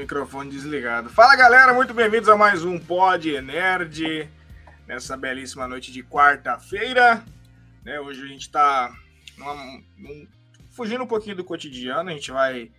microfone 0.00 0.50
desligado. 0.50 1.10
Fala 1.10 1.36
galera, 1.36 1.74
muito 1.74 1.92
bem-vindos 1.92 2.30
a 2.30 2.34
mais 2.34 2.64
um 2.64 2.78
Pod 2.78 3.38
Nerd 3.42 4.30
nessa 4.86 5.14
belíssima 5.14 5.68
noite 5.68 5.92
de 5.92 6.02
quarta-feira. 6.02 7.22
Né, 7.84 8.00
hoje 8.00 8.22
a 8.22 8.26
gente 8.26 8.40
está 8.40 8.90
fugindo 10.70 11.04
um 11.04 11.06
pouquinho 11.06 11.36
do 11.36 11.44
cotidiano, 11.44 12.08
a 12.08 12.14
gente 12.14 12.32
vai 12.32 12.72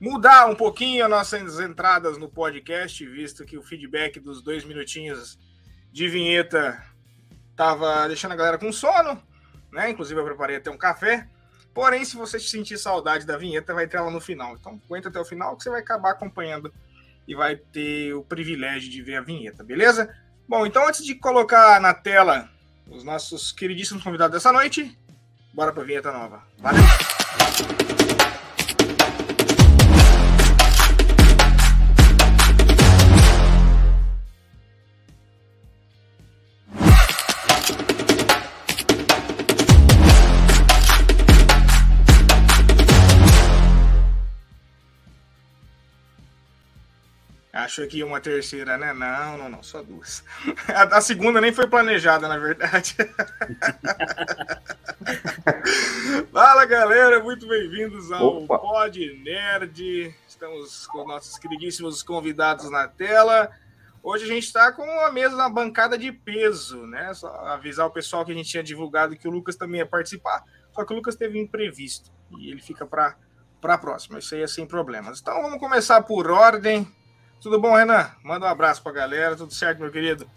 mudar 0.00 0.46
um 0.46 0.54
pouquinho 0.54 1.04
as 1.04 1.10
nossas 1.10 1.60
entradas 1.60 2.16
no 2.16 2.26
podcast, 2.26 3.04
visto 3.06 3.44
que 3.44 3.58
o 3.58 3.62
feedback 3.62 4.18
dos 4.18 4.40
dois 4.40 4.64
minutinhos 4.64 5.38
de 5.92 6.08
vinheta 6.08 6.82
tava 7.54 8.06
deixando 8.08 8.32
a 8.32 8.36
galera 8.36 8.56
com 8.56 8.72
sono, 8.72 9.22
né? 9.70 9.90
Inclusive 9.90 10.18
eu 10.18 10.24
preparei 10.24 10.56
até 10.56 10.70
um 10.70 10.78
café. 10.78 11.28
Porém, 11.74 12.04
se 12.04 12.16
você 12.16 12.38
sentir 12.38 12.76
saudade 12.76 13.26
da 13.26 13.38
vinheta, 13.38 13.72
vai 13.72 13.86
ter 13.86 13.96
ela 13.96 14.10
no 14.10 14.20
final. 14.20 14.54
Então, 14.54 14.80
aguenta 14.84 15.08
até 15.08 15.18
o 15.18 15.24
final 15.24 15.56
que 15.56 15.62
você 15.62 15.70
vai 15.70 15.80
acabar 15.80 16.10
acompanhando 16.10 16.72
e 17.26 17.34
vai 17.34 17.56
ter 17.56 18.12
o 18.14 18.22
privilégio 18.22 18.90
de 18.90 19.02
ver 19.02 19.16
a 19.16 19.20
vinheta, 19.20 19.62
beleza? 19.64 20.14
Bom, 20.48 20.66
então 20.66 20.86
antes 20.86 21.04
de 21.04 21.14
colocar 21.14 21.80
na 21.80 21.94
tela 21.94 22.50
os 22.90 23.04
nossos 23.04 23.52
queridíssimos 23.52 24.02
convidados 24.02 24.34
dessa 24.34 24.52
noite, 24.52 24.98
bora 25.54 25.72
para 25.72 25.82
a 25.82 25.86
vinheta 25.86 26.12
nova. 26.12 26.42
Valeu! 26.58 26.82
Achou 47.72 47.86
que 47.86 47.96
ia 47.96 48.04
uma 48.04 48.20
terceira, 48.20 48.76
né? 48.76 48.92
Não, 48.92 49.38
não, 49.38 49.48
não, 49.48 49.62
só 49.62 49.82
duas. 49.82 50.22
A, 50.68 50.98
a 50.98 51.00
segunda 51.00 51.40
nem 51.40 51.54
foi 51.54 51.66
planejada, 51.66 52.28
na 52.28 52.36
verdade. 52.36 52.94
Fala, 56.30 56.66
galera, 56.66 57.24
muito 57.24 57.48
bem-vindos 57.48 58.12
ao 58.12 58.42
Opa. 58.42 58.58
Pod 58.58 59.22
Nerd. 59.24 60.14
Estamos 60.28 60.86
com 60.86 61.08
nossos 61.08 61.38
queridíssimos 61.38 62.02
convidados 62.02 62.70
na 62.70 62.86
tela. 62.86 63.50
Hoje 64.02 64.24
a 64.24 64.28
gente 64.28 64.44
está 64.44 64.70
com 64.70 64.84
a 65.06 65.10
mesa, 65.10 65.48
bancada 65.48 65.96
de 65.96 66.12
peso, 66.12 66.86
né? 66.86 67.14
Só 67.14 67.34
avisar 67.46 67.86
o 67.86 67.90
pessoal 67.90 68.22
que 68.22 68.32
a 68.32 68.34
gente 68.34 68.50
tinha 68.50 68.62
divulgado 68.62 69.16
que 69.16 69.26
o 69.26 69.30
Lucas 69.30 69.56
também 69.56 69.78
ia 69.78 69.86
participar, 69.86 70.44
só 70.74 70.84
que 70.84 70.92
o 70.92 70.96
Lucas 70.96 71.16
teve 71.16 71.40
imprevisto 71.40 72.12
e 72.36 72.50
ele 72.50 72.60
fica 72.60 72.84
para 72.84 73.16
a 73.62 73.78
próxima. 73.78 74.18
Isso 74.18 74.34
aí 74.34 74.42
é 74.42 74.46
sem 74.46 74.66
problemas. 74.66 75.20
Então 75.20 75.40
vamos 75.40 75.58
começar 75.58 76.02
por 76.02 76.30
ordem. 76.30 76.86
Tudo 77.42 77.58
bom, 77.58 77.74
Renan? 77.74 78.08
Manda 78.22 78.46
um 78.46 78.48
abraço 78.48 78.80
para 78.84 78.92
a 78.92 78.94
galera. 78.94 79.34
Tudo 79.34 79.52
certo, 79.52 79.80
meu 79.80 79.90
querido? 79.90 80.30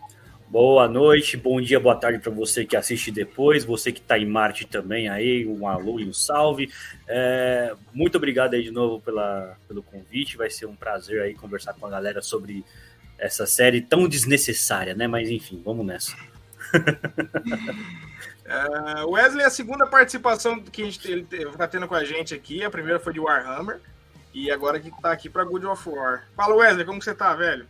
Boa 0.48 0.88
noite, 0.88 1.38
bom 1.38 1.62
dia, 1.62 1.80
boa 1.80 1.96
tarde 1.96 2.18
para 2.18 2.32
você 2.32 2.66
que 2.66 2.76
assiste 2.76 3.12
depois, 3.12 3.64
você 3.64 3.92
que 3.92 4.00
está 4.00 4.18
em 4.18 4.26
Marte 4.26 4.66
também 4.66 5.08
aí, 5.08 5.46
um 5.46 5.68
alô 5.68 6.00
e 6.00 6.08
um 6.08 6.14
salve. 6.14 6.72
É, 7.08 7.76
muito 7.94 8.16
obrigado 8.16 8.56
aí 8.56 8.64
de 8.64 8.72
novo 8.72 9.00
pela, 9.02 9.56
pelo 9.68 9.84
convite, 9.84 10.38
vai 10.38 10.50
ser 10.50 10.66
um 10.66 10.76
prazer 10.76 11.22
aí 11.22 11.36
conversar 11.36 11.74
com 11.74 11.86
a 11.86 11.90
galera 11.90 12.22
sobre 12.22 12.66
essa 13.20 13.46
série 13.46 13.82
tão 13.82 14.08
desnecessária, 14.08 14.96
né? 14.96 15.08
Mas 15.08 15.30
enfim, 15.30 15.62
vamos 15.64 15.86
nessa. 15.86 16.16
é, 18.46 19.04
Wesley, 19.06 19.46
a 19.46 19.50
segunda 19.52 19.86
participação 19.86 20.60
que 20.60 20.82
a 20.82 20.86
gente, 20.86 21.12
ele 21.12 21.28
está 21.32 21.68
tendo 21.68 21.88
com 21.88 21.96
a 21.96 22.04
gente 22.04 22.34
aqui, 22.34 22.64
a 22.64 22.70
primeira 22.70 23.00
foi 23.00 23.14
de 23.14 23.20
Warhammer. 23.20 23.80
E 24.36 24.52
agora 24.52 24.82
que 24.82 24.92
tá 25.02 25.14
aqui 25.14 25.30
pra 25.30 25.46
Good 25.46 25.66
of 25.66 25.90
War. 25.90 26.24
Fala, 26.36 26.56
Wesley, 26.56 26.84
como 26.86 27.00
que 27.00 27.06
você 27.06 27.16
tá, 27.16 27.34
velho? 27.34 27.66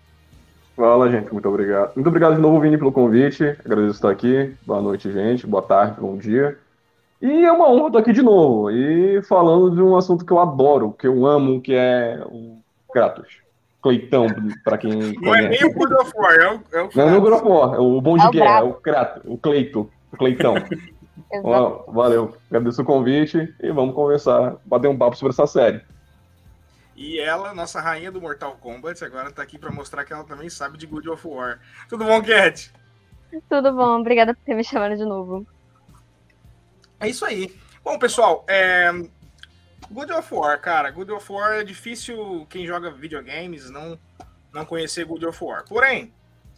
Fala, 0.76 1.12
gente, 1.12 1.32
muito 1.32 1.48
obrigado. 1.48 1.92
Muito 1.94 2.08
obrigado 2.08 2.34
de 2.34 2.42
novo, 2.42 2.60
Vini, 2.60 2.76
pelo 2.76 2.92
convite. 2.92 3.56
Agradeço 3.64 3.92
estar 3.94 4.10
aqui. 4.10 4.52
Boa 4.66 4.82
noite, 4.82 5.12
gente. 5.12 5.46
Boa 5.46 5.62
tarde, 5.62 6.02
bom 6.02 6.18
dia. 6.18 6.58
E 7.22 7.46
é 7.46 7.52
uma 7.52 7.70
honra 7.70 7.88
estar 7.88 8.00
aqui 8.00 8.12
de 8.12 8.24
novo. 8.24 8.72
E 8.72 9.22
falando 9.22 9.76
de 9.76 9.82
um 9.84 9.96
assunto 9.96 10.26
que 10.26 10.34
eu 10.34 10.40
adoro, 10.40 10.92
que 10.92 11.06
eu 11.06 11.28
amo, 11.28 11.62
que 11.62 11.76
é 11.76 12.20
o 12.26 12.58
Kratos. 12.92 13.38
Cleitão, 13.80 14.26
pra 14.64 14.80
quem 14.80 14.92
Não 14.92 15.22
conhece. 15.22 15.46
é 15.46 15.50
nem 15.50 15.66
o 15.66 15.74
God 15.76 15.92
of 15.92 16.12
War, 16.16 16.34
é 16.34 16.52
o, 16.52 16.62
é 16.74 16.82
o 16.82 16.90
Não, 16.96 17.06
não 17.06 17.14
é 17.14 17.18
o 17.18 17.22
God 17.22 17.34
of 17.34 17.48
War, 17.48 17.76
é 17.76 17.80
o 17.80 18.02
Bom 18.02 18.18
de 18.18 18.26
é 18.26 18.32
Guerra, 18.32 18.60
é 18.62 18.64
o 18.64 18.74
Kratos, 18.74 19.22
o 19.24 19.38
Cleito, 19.38 19.92
o 20.12 20.18
Cleitão. 20.18 20.56
valeu, 21.94 22.36
agradeço 22.50 22.82
o 22.82 22.86
convite 22.86 23.54
e 23.62 23.72
vamos 23.72 23.94
conversar, 23.94 24.56
bater 24.66 24.88
um 24.88 24.98
papo 24.98 25.16
sobre 25.16 25.32
essa 25.34 25.46
série. 25.46 25.80
E 26.96 27.20
ela, 27.20 27.54
nossa 27.54 27.82
rainha 27.82 28.12
do 28.12 28.22
Mortal 28.22 28.56
Kombat, 28.56 29.04
agora 29.04 29.32
tá 29.32 29.42
aqui 29.42 29.58
para 29.58 29.72
mostrar 29.72 30.06
que 30.06 30.14
ela 30.14 30.24
também 30.24 30.50
sabe 30.50 30.78
de 30.78 30.88
Good 30.88 31.10
of 31.10 31.28
War. 31.28 31.60
Tudo 31.90 32.06
bom, 32.06 32.22
Cat? 32.24 32.72
Tudo 33.50 33.74
bom, 33.74 34.00
obrigada 34.00 34.34
por 34.34 34.42
ter 34.44 34.56
me 34.56 34.64
chamado 34.64 34.96
de 34.96 35.04
novo. 35.04 35.46
É 37.00 37.10
isso 37.10 37.26
aí. 37.26 37.54
Bom, 37.84 38.00
pessoal, 38.00 38.46
é... 38.48 38.92
Good 39.92 40.12
of 40.14 40.34
War, 40.34 40.60
cara, 40.62 40.90
Good 40.90 41.12
of 41.12 41.32
War 41.32 41.54
é 41.54 41.64
difícil 41.64 42.48
quem 42.50 42.66
joga 42.66 42.90
videogames 42.90 43.70
não, 43.70 44.00
não 44.52 44.66
conhecer 44.66 45.06
Good 45.06 45.26
of 45.28 45.44
War. 45.44 45.66
Porém, 45.66 46.14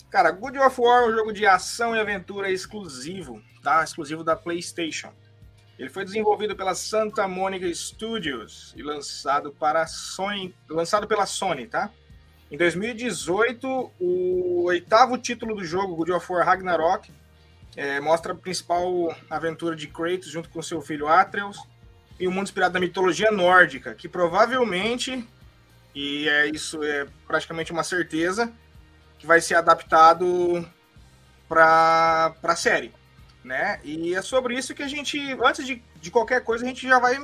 cara, 0.09 0.31
Good 0.31 0.57
of 0.59 0.79
War 0.79 1.03
é 1.03 1.07
um 1.07 1.13
jogo 1.13 1.33
de 1.33 1.45
ação 1.45 1.95
e 1.95 1.99
aventura 1.99 2.49
exclusivo, 2.49 3.41
tá? 3.63 3.83
Exclusivo 3.83 4.23
da 4.23 4.35
PlayStation. 4.35 5.11
Ele 5.77 5.89
foi 5.89 6.03
desenvolvido 6.03 6.55
pela 6.55 6.73
Santa 6.73 7.27
Monica 7.27 7.71
Studios 7.71 8.73
e 8.75 8.81
lançado 8.81 9.51
para 9.51 9.85
Sony, 9.85 10.55
lançado 10.67 11.07
pela 11.07 11.25
Sony, 11.27 11.67
tá? 11.67 11.91
Em 12.49 12.57
2018, 12.57 13.91
o 13.99 14.63
oitavo 14.63 15.17
título 15.17 15.55
do 15.55 15.63
jogo, 15.63 15.95
God 15.95 16.09
of 16.09 16.31
War 16.31 16.45
Ragnarok, 16.45 17.11
é, 17.75 17.99
mostra 17.99 18.33
a 18.33 18.35
principal 18.35 19.15
aventura 19.29 19.75
de 19.75 19.87
Kratos 19.87 20.29
junto 20.29 20.49
com 20.49 20.61
seu 20.63 20.81
filho 20.81 21.07
Atreus 21.07 21.59
e 22.19 22.27
um 22.27 22.31
mundo 22.31 22.45
inspirado 22.45 22.73
na 22.73 22.79
mitologia 22.79 23.29
nórdica, 23.29 23.93
que 23.93 24.09
provavelmente, 24.09 25.27
e 25.93 26.27
é 26.27 26.47
isso 26.47 26.83
é 26.83 27.05
praticamente 27.27 27.71
uma 27.71 27.83
certeza, 27.83 28.51
que 29.19 29.27
vai 29.27 29.41
ser 29.41 29.55
adaptado 29.55 30.67
para 31.47 32.33
a 32.41 32.55
série 32.55 32.96
né? 33.47 33.79
E 33.83 34.13
é 34.13 34.21
sobre 34.21 34.55
isso 34.55 34.75
que 34.75 34.83
a 34.83 34.87
gente, 34.87 35.17
antes 35.43 35.65
de, 35.65 35.81
de 35.99 36.11
qualquer 36.11 36.43
coisa, 36.43 36.65
a 36.65 36.67
gente 36.67 36.87
já 36.87 36.99
vai 36.99 37.17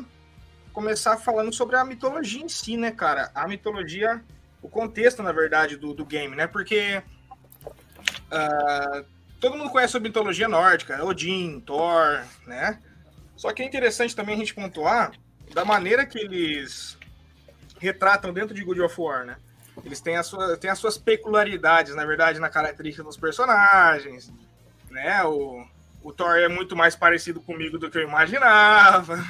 começar 0.72 1.18
falando 1.18 1.54
sobre 1.54 1.76
a 1.76 1.86
mitologia 1.86 2.42
em 2.42 2.50
si, 2.50 2.78
né, 2.78 2.92
cara? 2.92 3.30
A 3.36 3.48
mitologia, 3.48 4.24
o 4.62 4.70
contexto, 4.70 5.22
na 5.22 5.32
verdade, 5.32 5.78
do, 5.78 5.94
do 5.94 6.06
game, 6.06 6.36
né? 6.36 6.48
Porque 6.48 7.04
uh, 8.32 9.06
todo 9.40 9.58
mundo 9.58 9.70
conhece 9.70 9.98
a 9.98 10.00
mitologia 10.00 10.48
nórdica, 10.48 11.04
Odin, 11.04 11.60
Thor, 11.60 12.24
né? 12.48 12.80
Só 13.36 13.52
que 13.52 13.62
é 13.62 13.66
interessante 13.66 14.16
também 14.16 14.36
a 14.36 14.40
gente 14.40 14.56
pontuar 14.56 15.12
da 15.54 15.66
maneira 15.66 16.06
que 16.06 16.18
eles 16.18 16.98
retratam 17.80 18.34
dentro 18.34 18.56
de 18.56 18.64
God 18.64 18.80
of 18.80 19.00
War, 19.00 19.26
né? 19.26 19.36
Eles 19.84 20.00
têm, 20.00 20.16
a 20.16 20.24
sua, 20.24 20.56
têm 20.56 20.70
as 20.70 20.80
suas 20.80 20.98
peculiaridades, 20.98 21.96
na 21.96 22.06
verdade, 22.06 22.40
na 22.40 22.50
característica 22.50 23.04
dos 23.04 23.18
personagens, 23.18 24.32
né? 24.90 25.24
O, 25.26 25.66
o 26.04 26.12
Thor 26.12 26.38
é 26.38 26.50
muito 26.50 26.76
mais 26.76 26.96
parecido 26.96 27.42
comigo 27.42 27.80
do 27.80 27.90
que 27.90 27.98
eu 27.98 28.04
imaginava. 28.04 29.18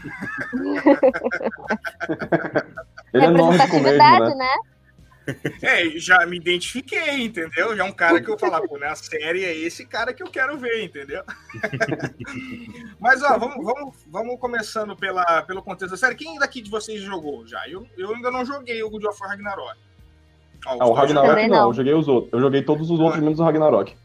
Ele 3.13 3.25
é 3.25 3.29
nórdico 3.29 3.79
mesmo, 3.79 3.97
né? 3.97 4.35
né? 4.35 4.55
É, 5.61 5.89
já 5.97 6.25
me 6.25 6.37
identifiquei, 6.37 7.23
entendeu? 7.23 7.77
Já 7.77 7.85
é 7.85 7.87
um 7.87 7.93
cara 7.93 8.19
que 8.19 8.29
eu 8.29 8.37
falar, 8.37 8.61
pô, 8.61 8.77
né? 8.77 8.87
A 8.87 8.95
série 8.95 9.45
é 9.45 9.55
esse 9.55 9.85
cara 9.85 10.13
que 10.13 10.21
eu 10.21 10.27
quero 10.27 10.57
ver, 10.57 10.83
entendeu? 10.83 11.23
Mas, 12.99 13.23
ó, 13.23 13.37
vamos, 13.37 13.63
vamos, 13.63 13.95
vamos 14.07 14.39
começando 14.39 14.95
pela, 14.95 15.41
pelo 15.43 15.63
contexto 15.63 15.91
da 15.91 15.97
série. 15.97 16.15
Quem 16.15 16.37
daqui 16.37 16.61
de 16.61 16.69
vocês 16.69 17.01
jogou 17.01 17.47
já? 17.47 17.67
Eu, 17.69 17.87
eu 17.97 18.13
ainda 18.13 18.31
não 18.31 18.43
joguei 18.43 18.83
o 18.83 18.89
God 18.89 19.05
of 19.05 19.21
War 19.21 19.29
Ragnarok. 19.29 19.79
Ó, 20.65 20.77
ah, 20.79 20.87
o 20.87 20.93
Ragnarok 20.93 21.47
não, 21.47 21.47
não, 21.47 21.67
eu 21.67 21.73
joguei 21.73 21.93
os 21.93 22.07
outros. 22.07 22.33
Eu 22.33 22.41
joguei 22.41 22.61
todos 22.61 22.89
os 22.89 22.99
outros 22.99 23.23
menos 23.23 23.39
o 23.39 23.43
Ragnarok. 23.43 23.95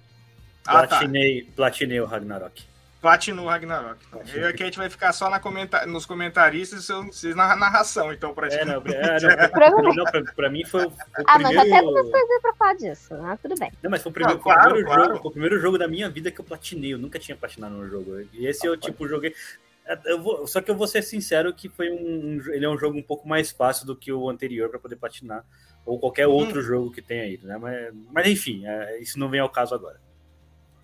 Ah, 0.69 0.87
tá. 0.87 0.99
platinei, 0.99 1.43
tá. 1.45 1.53
platinei 1.57 2.01
o 2.01 2.05
Ragnarok. 2.05 2.63
Platinou 3.01 3.47
o 3.47 3.49
Ragnarok. 3.49 4.05
Então. 4.09 4.23
Eu 4.35 4.43
e 4.43 4.47
a 4.47 4.53
Kate 4.53 4.77
vai 4.77 4.91
ficar 4.91 5.13
só 5.13 5.31
na 5.31 5.39
comenta 5.39 5.87
nos 5.87 6.05
comentaristas 6.05 6.89
e 6.89 6.93
vocês 6.93 7.37
na 7.37 7.55
narração, 7.55 8.13
então, 8.13 8.35
pra 8.35 8.51
gente. 8.51 8.63
É, 8.63 8.65
não, 8.65 8.83
é, 8.87 9.71
não, 9.71 9.95
não, 9.95 10.05
pra, 10.05 10.23
pra, 10.35 10.51
mim 10.51 10.65
foi, 10.65 10.85
o 10.85 10.93
ah, 11.15 11.35
primeiro... 11.35 11.57
mas 11.57 11.73
até 11.73 11.83
muitas 11.83 12.11
coisas 12.11 12.43
pra 12.43 12.55
falar 12.55 12.75
disso, 12.75 13.15
mas 13.17 13.41
tudo 13.41 13.55
bem. 13.57 13.73
Não, 13.83 13.91
mas 13.91 14.03
foi 14.03 14.11
o 14.11 14.13
primeiro, 14.13 14.37
não, 14.37 14.43
claro, 14.43 14.71
foi 14.71 14.71
o 14.71 14.75
primeiro 14.75 14.97
claro. 14.97 15.15
jogo, 15.15 15.29
o 15.29 15.31
primeiro 15.31 15.61
jogo 15.61 15.79
da 15.79 15.87
minha 15.87 16.11
vida 16.11 16.31
que 16.33 16.41
eu 16.41 16.45
platinei. 16.45 16.93
Eu 16.93 16.99
nunca 16.99 17.21
tinha 17.21 17.37
platinado 17.37 17.77
no 17.77 17.89
jogo. 17.89 18.21
E 18.33 18.47
esse 18.47 18.67
ah, 18.67 18.71
eu, 18.71 18.77
tipo, 18.77 19.07
joguei... 19.07 19.33
É, 19.87 19.97
eu 20.05 20.21
vou, 20.21 20.45
só 20.49 20.61
que 20.61 20.69
eu 20.69 20.77
vou 20.77 20.89
ser 20.89 21.03
sincero 21.03 21.55
que 21.55 21.69
foi 21.69 21.91
um, 21.91 22.43
ele 22.49 22.65
é 22.65 22.69
um 22.69 22.77
jogo 22.77 22.99
um 22.99 23.03
pouco 23.03 23.29
mais 23.29 23.53
fácil 23.53 23.87
do 23.87 23.95
que 23.95 24.13
o 24.13 24.29
anterior 24.29 24.69
para 24.69 24.79
poder 24.81 24.97
platinar 24.97 25.45
ou 25.87 26.01
qualquer 26.01 26.27
hum. 26.27 26.33
outro 26.33 26.59
hum. 26.59 26.65
jogo 26.65 26.91
que 26.91 27.01
tenha 27.01 27.23
aí, 27.23 27.39
né? 27.45 27.57
Mas, 27.59 27.95
mas 28.13 28.27
enfim, 28.27 28.67
é, 28.67 28.99
isso 28.99 29.21
não 29.21 29.31
vem 29.31 29.41
ao 29.41 29.49
caso 29.49 29.73
agora. 29.73 30.08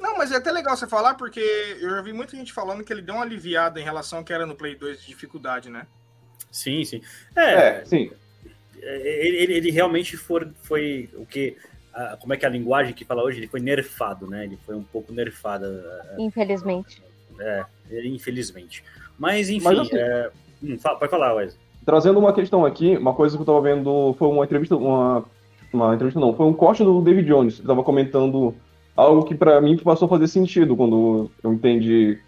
Não, 0.04 0.18
mas 0.18 0.30
é 0.30 0.36
até 0.36 0.52
legal 0.52 0.76
você 0.76 0.86
falar, 0.86 1.14
porque 1.14 1.40
eu 1.80 1.88
já 1.88 2.02
vi 2.02 2.12
muita 2.12 2.36
gente 2.36 2.52
falando 2.52 2.84
que 2.84 2.92
ele 2.92 3.00
deu 3.00 3.14
uma 3.14 3.24
aliviada 3.24 3.80
em 3.80 3.82
relação 3.82 4.18
ao 4.18 4.24
que 4.24 4.34
era 4.34 4.44
no 4.44 4.54
Play 4.54 4.74
2 4.74 5.00
de 5.00 5.06
dificuldade, 5.06 5.70
né? 5.70 5.86
Sim, 6.52 6.84
sim. 6.84 7.00
É, 7.34 7.78
é 7.80 7.84
sim. 7.86 8.10
ele, 8.82 9.36
ele, 9.38 9.52
ele 9.54 9.70
realmente 9.70 10.14
for, 10.18 10.46
foi 10.62 11.08
o 11.14 11.24
que. 11.24 11.56
como 12.20 12.34
é 12.34 12.36
que 12.36 12.44
é 12.44 12.48
a 12.48 12.52
linguagem 12.52 12.92
que 12.92 13.02
fala 13.02 13.22
hoje? 13.22 13.38
Ele 13.38 13.46
foi 13.46 13.60
nerfado, 13.60 14.26
né? 14.26 14.44
Ele 14.44 14.58
foi 14.66 14.74
um 14.74 14.82
pouco 14.82 15.10
nerfado. 15.10 15.64
é, 15.64 16.16
Infelizmente. 16.18 17.02
É, 17.40 17.64
infelizmente. 18.04 18.84
Mas 19.18 19.48
enfim, 19.48 19.64
Mas, 19.64 19.78
assim- 19.78 19.96
é, 19.96 20.30
hum, 20.62 20.78
fala- 20.78 20.98
pode 20.98 21.10
falar, 21.10 21.32
Wesley. 21.32 21.58
Trazendo 21.86 22.18
uma 22.18 22.34
questão 22.34 22.66
aqui, 22.66 22.94
uma 22.98 23.14
coisa 23.14 23.36
que 23.38 23.40
eu 23.42 23.46
tava 23.46 23.62
vendo 23.62 24.14
foi 24.18 24.28
uma 24.28 24.44
entrevista, 24.44 24.76
uma, 24.76 25.24
uma 25.72 25.94
entrevista 25.94 26.20
não, 26.20 26.36
foi 26.36 26.44
um 26.44 26.52
corte 26.52 26.84
do 26.84 27.00
David 27.00 27.26
Jones, 27.26 27.58
ele 27.58 27.66
tava 27.68 27.82
comentando 27.82 28.54
algo 28.96 29.24
que 29.24 29.34
pra 29.34 29.60
mim 29.60 29.76
passou 29.76 30.06
a 30.06 30.08
fazer 30.08 30.28
sentido 30.28 30.76
quando 30.76 31.30
eu 31.42 31.52
entendi, 31.52 32.18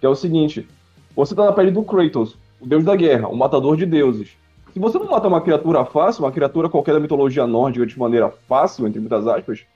que 0.00 0.06
é 0.06 0.08
o 0.08 0.14
seguinte, 0.14 0.68
você 1.14 1.34
tá 1.34 1.44
na 1.44 1.52
pele 1.52 1.70
do 1.70 1.82
Kratos, 1.84 2.36
o 2.60 2.66
deus 2.66 2.84
da 2.84 2.94
guerra, 2.96 3.28
o 3.28 3.36
matador 3.36 3.76
de 3.76 3.86
deuses. 3.86 4.36
Se 4.72 4.78
você 4.78 4.98
não 4.98 5.10
mata 5.10 5.28
uma 5.28 5.40
criatura 5.40 5.84
fácil, 5.84 6.24
uma 6.24 6.32
criatura 6.32 6.68
qualquer 6.68 6.94
da 6.94 7.00
mitologia 7.00 7.46
nórdica 7.46 7.84
de 7.84 7.98
maneira 7.98 8.30
fácil, 8.30 8.86
entre 8.86 9.00
muitas 9.00 9.26
aspas, 9.26 9.66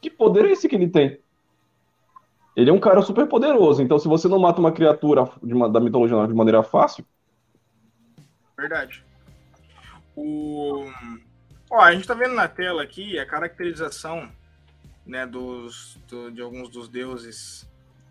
que 0.00 0.10
poder 0.10 0.46
é 0.46 0.52
esse 0.52 0.68
que 0.68 0.74
ele 0.74 0.88
tem? 0.88 1.18
Ele 2.56 2.68
é 2.68 2.72
um 2.72 2.80
cara 2.80 3.00
super 3.02 3.26
poderoso, 3.26 3.82
então 3.82 3.98
se 3.98 4.08
você 4.08 4.28
não 4.28 4.38
mata 4.38 4.60
uma 4.60 4.72
criatura 4.72 5.28
uma- 5.42 5.68
da 5.68 5.80
mitologia 5.80 6.16
nórdica 6.16 6.34
de 6.34 6.38
maneira 6.38 6.62
fácil, 6.62 7.04
Verdade. 8.56 9.04
O... 10.14 10.84
Ó, 11.70 11.80
a 11.80 11.92
gente 11.92 12.06
tá 12.06 12.14
vendo 12.14 12.34
na 12.34 12.46
tela 12.46 12.82
aqui 12.82 13.18
a 13.18 13.26
caracterização 13.26 14.28
né, 15.06 15.26
dos, 15.26 15.98
do- 16.08 16.30
de 16.30 16.40
alguns 16.40 16.68
dos 16.68 16.88
deuses 16.88 17.68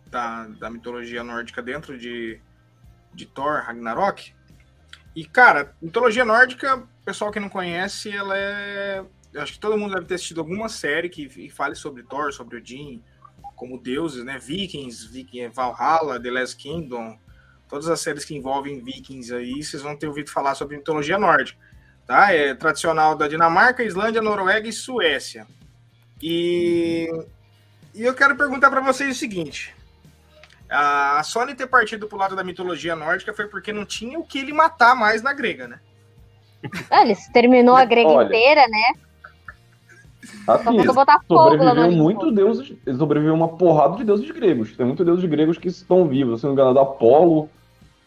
da, 0.08 0.46
da 0.48 0.70
mitologia 0.70 1.24
nórdica 1.24 1.62
dentro 1.62 1.98
de, 1.98 2.40
de 3.14 3.26
Thor, 3.26 3.62
Ragnarok. 3.64 4.34
E, 5.16 5.26
cara, 5.26 5.76
mitologia 5.82 6.24
nórdica, 6.26 6.88
pessoal 7.04 7.32
que 7.32 7.40
não 7.40 7.50
conhece, 7.50 8.10
ela 8.10 8.38
é. 8.38 9.04
Acho 9.36 9.54
que 9.54 9.60
todo 9.60 9.78
mundo 9.78 9.94
deve 9.94 10.06
ter 10.06 10.16
assistido 10.16 10.42
alguma 10.42 10.68
série 10.68 11.10
que 11.10 11.50
fale 11.50 11.76
sobre 11.76 12.04
Thor, 12.04 12.34
sobre 12.34 12.58
Odin, 12.58 13.02
como 13.56 13.80
deuses, 13.80 14.24
né? 14.26 14.38
Vikings, 14.38 15.08
Viking, 15.08 15.48
Valhalla, 15.50 16.22
The 16.22 16.32
Last 16.32 16.58
Kingdom, 16.58 17.18
todas 17.70 17.88
as 17.88 18.02
séries 18.02 18.26
que 18.26 18.36
envolvem 18.36 18.84
vikings 18.84 19.34
aí, 19.34 19.64
vocês 19.64 19.82
vão 19.82 19.96
ter 19.96 20.08
ouvido 20.08 20.30
falar 20.30 20.56
sobre 20.56 20.76
mitologia 20.76 21.18
nórdica, 21.18 21.58
tá? 22.06 22.34
É 22.34 22.54
tradicional 22.54 23.16
da 23.16 23.28
Dinamarca, 23.30 23.84
Islândia, 23.84 24.22
Noruega 24.22 24.68
e 24.68 24.74
Suécia. 24.74 25.48
E, 26.22 27.10
e 27.96 28.04
eu 28.04 28.14
quero 28.14 28.36
perguntar 28.36 28.70
para 28.70 28.82
vocês 28.82 29.16
o 29.16 29.20
seguinte: 29.20 29.74
a 30.70 31.22
Sony 31.24 31.56
ter 31.56 31.68
partido 31.68 32.08
pro 32.08 32.18
lado 32.18 32.36
da 32.36 32.44
mitologia 32.44 32.96
nórdica 32.96 33.34
foi 33.34 33.48
porque 33.48 33.74
não 33.74 33.86
tinha 33.86 34.20
o 34.20 34.24
que 34.24 34.40
ele 34.40 34.54
matar 34.54 34.96
mais 34.96 35.22
na 35.22 35.34
grega, 35.34 35.68
né? 35.68 35.80
Ah, 36.90 37.02
Eles 37.02 37.28
terminou 37.30 37.76
a 37.76 37.86
grega 37.86 38.10
Olha, 38.10 38.28
inteira, 38.28 38.68
né? 38.68 38.94
Assim, 40.48 40.64
falta 40.64 40.94
botar 40.94 41.20
fogo 41.28 41.56
lá 41.56 41.74
no 41.74 41.82
sobreviveu 41.82 42.04
muito 42.04 42.32
deuses, 42.32 42.74
sobreviveu 42.98 43.34
uma 43.34 43.48
porrada 43.48 43.98
de 43.98 44.04
deuses 44.04 44.30
gregos. 44.30 44.76
Tem 44.78 44.86
muitos 44.86 45.06
deuses 45.06 45.26
gregos 45.26 45.58
que 45.58 45.68
estão 45.68 46.08
vivos. 46.08 46.40
Se 46.40 46.46
não 46.46 46.54
me 46.54 46.62
engano, 46.62 46.80
Apolo, 46.80 47.50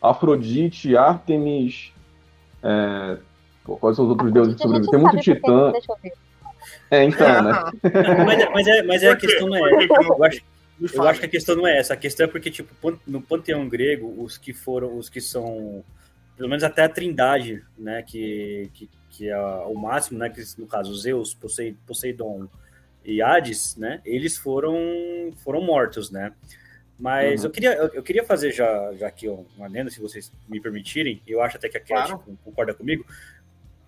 Afrodite, 0.00 0.96
Ártemis. 0.96 1.92
É... 2.62 3.18
quais 3.64 3.96
são 3.96 4.04
os 4.04 4.10
outros 4.12 4.32
deuses 4.32 4.54
que 4.54 4.62
sobrevivem? 4.62 4.90
Tem 4.90 5.00
muito 5.00 5.24
sabe 5.24 5.40
porque- 5.86 6.12
É, 6.90 7.04
então, 7.04 7.42
né? 7.42 7.52
Mas, 8.24 8.38
é- 8.40 8.50
mas, 8.50 8.66
é, 8.66 8.82
mas 8.82 9.02
é 9.02 9.10
a 9.10 9.16
questão 9.16 9.48
não 9.48 9.56
é. 9.66 9.70
Eu 9.72 10.24
acho, 10.24 10.40
eu 10.92 11.08
acho 11.08 11.20
que 11.20 11.26
a 11.26 11.28
questão 11.28 11.56
não 11.56 11.66
é 11.66 11.78
essa. 11.78 11.94
A 11.94 11.96
questão 11.96 12.24
é 12.24 12.28
porque, 12.28 12.50
tipo, 12.50 12.74
no 13.06 13.20
panteão 13.22 13.68
grego, 13.68 14.14
os 14.22 14.36
que 14.36 14.52
foram, 14.52 14.96
os 14.98 15.08
que 15.08 15.20
são, 15.20 15.84
pelo 16.36 16.48
menos 16.48 16.64
até 16.64 16.82
a 16.84 16.88
trindade, 16.88 17.62
né, 17.78 18.02
que, 18.02 18.70
que, 18.74 18.90
que 19.10 19.28
é 19.28 19.38
o 19.38 19.74
máximo, 19.74 20.18
né, 20.18 20.28
que 20.28 20.42
no 20.58 20.66
caso 20.66 20.94
Zeus, 20.94 21.32
Posei- 21.34 21.76
Poseidon 21.86 22.48
e 23.04 23.22
Hades, 23.22 23.76
né, 23.76 24.00
eles 24.04 24.36
foram, 24.36 24.76
foram 25.44 25.60
mortos, 25.62 26.10
né. 26.10 26.32
Mas 26.98 27.40
Uhum. 27.40 27.46
eu, 27.46 27.50
queria, 27.50 27.72
eu, 27.74 27.86
eu 27.88 28.02
queria 28.02 28.24
fazer 28.24 28.52
já, 28.52 28.92
já 28.94 29.08
aqui 29.08 29.28
um 29.28 29.44
adendo, 29.60 29.90
se 29.90 30.00
vocês 30.00 30.32
me 30.48 30.60
permitirem, 30.60 31.20
eu 31.26 31.42
acho 31.42 31.56
até 31.56 31.68
que 31.68 31.76
a 31.76 31.80
Cat 31.80 32.08
Claro. 32.12 32.38
concorda 32.44 32.72
comigo, 32.72 33.04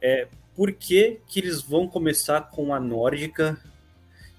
é 0.00 0.28
por 0.54 0.72
que, 0.72 1.20
que 1.26 1.40
eles 1.40 1.62
vão 1.62 1.86
começar 1.86 2.40
com 2.50 2.74
a 2.74 2.80
nórdica 2.80 3.58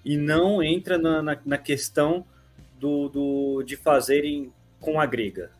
e 0.04 0.18
não 0.18 0.63
entra 0.63 0.98
na, 0.98 1.21
na, 1.21 1.38
na 1.45 1.57
questão 1.57 2.25
do, 2.80 3.09
do, 3.09 3.63
de 3.63 3.75
fazerem 3.75 4.51
com 4.80 5.00
a 5.00 5.06
grega. 5.06 5.51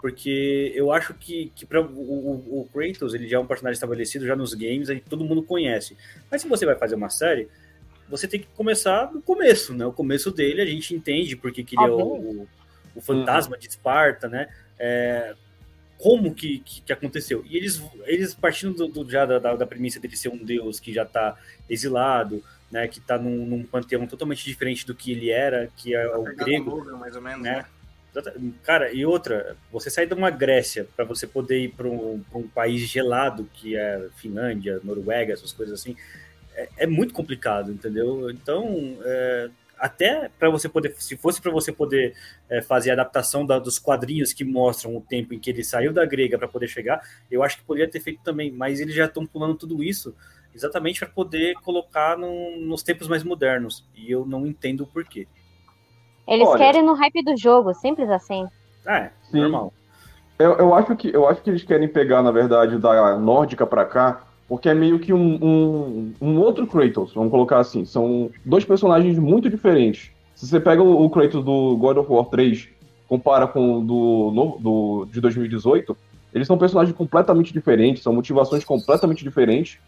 Porque 0.00 0.70
eu 0.74 0.92
acho 0.92 1.14
que, 1.14 1.50
que 1.56 1.64
pra, 1.64 1.80
o, 1.80 2.60
o, 2.60 2.68
Kratos 2.72 3.14
ele 3.14 3.26
já 3.26 3.38
é 3.38 3.40
um 3.40 3.46
personagem 3.46 3.74
estabelecido 3.74 4.26
já 4.26 4.36
nos 4.36 4.52
games, 4.52 4.90
aí 4.90 5.00
todo 5.00 5.24
mundo 5.24 5.42
conhece. 5.42 5.96
Mas 6.30 6.42
se 6.42 6.48
você 6.48 6.66
vai 6.66 6.76
fazer 6.76 6.94
uma 6.94 7.08
série, 7.08 7.48
você 8.08 8.28
tem 8.28 8.38
que 8.38 8.46
começar 8.54 9.06
do 9.06 9.22
começo, 9.22 9.72
né? 9.72 9.86
O 9.86 9.92
começo 9.92 10.30
dele 10.30 10.60
a 10.60 10.66
gente 10.66 10.94
entende 10.94 11.36
porque 11.36 11.64
que 11.64 11.74
ele 11.74 11.86
é 11.86 11.90
o, 11.90 11.98
o, 11.98 12.48
o 12.94 13.00
fantasma 13.00 13.56
de 13.56 13.66
Esparta, 13.66 14.28
né? 14.28 14.48
É, 14.78 15.34
como 15.98 16.34
que, 16.34 16.58
que, 16.60 16.82
que 16.82 16.92
aconteceu. 16.92 17.44
E 17.48 17.56
eles, 17.56 17.82
eles 18.06 18.34
partindo 18.34 18.74
do, 18.74 18.88
do- 19.04 19.10
já 19.10 19.24
da, 19.24 19.38
da, 19.38 19.56
da 19.56 19.66
premissa 19.66 19.98
dele 20.00 20.16
ser 20.16 20.28
um 20.28 20.38
deus 20.38 20.78
que 20.80 20.92
já 20.92 21.02
está 21.02 21.36
exilado, 21.68 22.42
né, 22.70 22.88
que 22.88 22.98
está 22.98 23.18
num, 23.18 23.46
num 23.46 23.62
panteão 23.62 24.06
totalmente 24.06 24.44
diferente 24.44 24.86
do 24.86 24.94
que 24.94 25.12
ele 25.12 25.30
era, 25.30 25.70
que 25.76 25.94
é 25.94 26.06
o 26.16 26.24
grego, 26.24 26.76
Logan, 26.76 26.96
mais 26.96 27.14
ou 27.14 27.22
menos, 27.22 27.42
né? 27.42 27.56
né? 27.56 27.64
Cara, 28.62 28.92
e 28.92 29.04
outra, 29.04 29.56
você 29.72 29.90
sair 29.90 30.06
de 30.06 30.14
uma 30.14 30.30
Grécia 30.30 30.86
para 30.96 31.04
você 31.04 31.26
poder 31.26 31.64
ir 31.64 31.68
para 31.70 31.88
um, 31.88 32.22
um 32.32 32.46
país 32.46 32.82
gelado, 32.82 33.48
que 33.54 33.76
é 33.76 34.08
Finlândia, 34.16 34.80
Noruega, 34.84 35.32
essas 35.32 35.52
coisas 35.52 35.80
assim, 35.80 35.96
é, 36.54 36.68
é 36.78 36.86
muito 36.86 37.12
complicado, 37.12 37.72
entendeu? 37.72 38.30
Então, 38.30 38.96
é, 39.02 39.50
até 39.84 40.30
para 40.38 40.48
você 40.48 40.66
poder, 40.66 40.94
se 40.98 41.14
fosse 41.14 41.42
para 41.42 41.52
você 41.52 41.70
poder 41.70 42.14
é, 42.48 42.62
fazer 42.62 42.88
a 42.88 42.94
adaptação 42.94 43.44
da- 43.44 43.58
dos 43.58 43.78
quadrinhos 43.78 44.32
que 44.32 44.42
mostram 44.42 44.96
o 44.96 45.00
tempo 45.02 45.34
em 45.34 45.38
que 45.38 45.50
ele 45.50 45.62
saiu 45.62 45.92
da 45.92 46.06
grega 46.06 46.38
para 46.38 46.48
poder 46.48 46.68
chegar, 46.68 47.02
eu 47.30 47.42
acho 47.42 47.58
que 47.58 47.64
poderia 47.64 47.90
ter 47.90 48.00
feito 48.00 48.22
também, 48.24 48.50
mas 48.50 48.80
eles 48.80 48.94
já 48.94 49.04
estão 49.04 49.26
pulando 49.26 49.56
tudo 49.56 49.84
isso 49.84 50.14
exatamente 50.54 51.00
para 51.00 51.10
poder 51.10 51.52
colocar 51.56 52.16
no- 52.16 52.56
nos 52.60 52.82
tempos 52.82 53.08
mais 53.08 53.22
modernos, 53.22 53.86
e 53.94 54.10
eu 54.10 54.24
não 54.24 54.46
entendo 54.46 54.84
o 54.84 54.86
porquê. 54.86 55.28
Eles 56.26 56.48
Olha. 56.48 56.64
querem 56.64 56.82
no 56.82 56.94
hype 56.94 57.22
do 57.22 57.36
jogo, 57.36 57.74
simples 57.74 58.08
assim. 58.08 58.48
É, 58.86 59.10
Sim. 59.30 59.40
normal. 59.40 59.70
Eu, 60.38 60.52
eu, 60.56 60.74
acho 60.74 60.96
que, 60.96 61.14
eu 61.14 61.28
acho 61.28 61.42
que 61.42 61.50
eles 61.50 61.62
querem 61.62 61.88
pegar, 61.88 62.22
na 62.22 62.30
verdade, 62.30 62.78
da 62.78 63.18
nórdica 63.18 63.66
pra 63.66 63.84
cá, 63.84 64.22
porque 64.48 64.68
é 64.68 64.74
meio 64.74 64.98
que 64.98 65.12
um, 65.12 65.38
um, 65.42 66.12
um 66.20 66.38
outro 66.40 66.66
Kratos, 66.66 67.12
vamos 67.14 67.30
colocar 67.30 67.58
assim. 67.58 67.84
São 67.84 68.30
dois 68.44 68.64
personagens 68.64 69.18
muito 69.18 69.48
diferentes. 69.48 70.10
Se 70.34 70.46
você 70.46 70.60
pega 70.60 70.82
o, 70.82 71.04
o 71.04 71.10
Kratos 71.10 71.44
do 71.44 71.76
God 71.76 71.96
of 71.98 72.10
War 72.12 72.26
3, 72.26 72.68
compara 73.08 73.46
com 73.46 73.78
o 73.78 73.80
do, 73.82 74.30
no- 74.34 74.58
do, 74.58 75.06
de 75.10 75.20
2018, 75.20 75.96
eles 76.32 76.46
são 76.46 76.58
personagens 76.58 76.96
completamente 76.96 77.52
diferentes, 77.52 78.02
são 78.02 78.12
motivações 78.12 78.64
completamente 78.64 79.22
diferentes. 79.22 79.78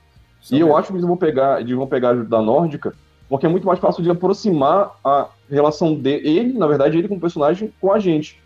E 0.53 0.61
eu 0.61 0.77
acho 0.77 0.89
que 0.89 0.95
eles 0.95 1.05
vão 1.07 1.17
pegar, 1.17 1.61
eles 1.61 1.75
vão 1.77 1.87
pegar 1.89 2.15
da 2.25 2.41
nórdica, 2.41 2.95
porque 3.29 3.45
é 3.47 3.49
muito 3.49 3.67
mais 3.67 3.81
fácil 3.81 4.03
de 4.03 4.11
aproximar 4.11 4.93
a 5.05 5.27
relação 5.51 5.93
dele, 5.95 6.53
na 6.57 6.69
verdade, 6.69 6.97
ele 6.97 7.09
como 7.09 7.21
personagem, 7.21 7.73
com 7.81 7.93
a 7.93 7.99
gente. 7.99 8.41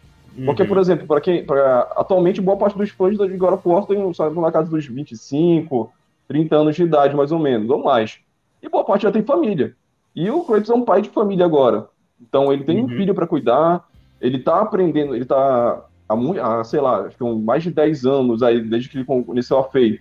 Porque, 0.47 0.62
Uhum. 0.62 0.69
por 0.69 0.79
exemplo, 0.79 1.07
para 1.07 1.21
quem. 1.21 1.45
Pra, 1.45 1.81
atualmente, 1.97 2.40
boa 2.40 2.57
parte 2.57 2.79
dos 2.79 2.88
fãs 2.90 3.19
de 3.19 3.37
God 3.37 3.52
of 3.55 3.69
War 3.69 3.83
estão 3.83 4.31
na 4.40 4.52
casa 4.52 4.71
dos 4.71 4.87
25, 4.87 5.93
30 6.31 6.55
anos 6.55 6.77
de 6.77 6.85
idade, 6.85 7.17
mais 7.17 7.33
ou 7.33 7.41
menos, 7.41 7.69
ou 7.69 7.83
mais. 7.83 8.21
E 8.63 8.69
boa 8.69 8.85
parte 8.85 9.03
já 9.03 9.11
tem 9.11 9.21
família. 9.25 9.75
E 10.15 10.31
o 10.31 10.45
Kratos 10.45 10.71
é 10.71 10.75
um 10.75 10.85
pai 10.85 11.03
de 11.03 11.09
família 11.09 11.45
agora. 11.45 11.89
Então 12.23 12.53
ele 12.53 12.63
tem 12.63 12.79
um 12.79 12.83
Uhum. 12.83 12.89
filho 12.91 13.13
para 13.17 13.27
cuidar, 13.27 13.85
ele 14.21 14.39
tá 14.39 14.61
aprendendo, 14.61 15.17
ele 15.17 15.25
tá 15.25 15.85
há, 16.09 16.63
sei 16.65 16.81
lá, 16.81 17.01
acho 17.07 17.17
que 17.17 17.25
um- 17.25 17.41
mais 17.43 17.65
de 17.65 17.71
10 17.73 18.07
anos 18.07 18.45
aí, 18.45 18.61
desde 18.61 18.89
que 18.89 18.99
ele 18.99 19.05
conheceu 19.05 19.59
a 19.59 19.65
Faye, 19.65 20.01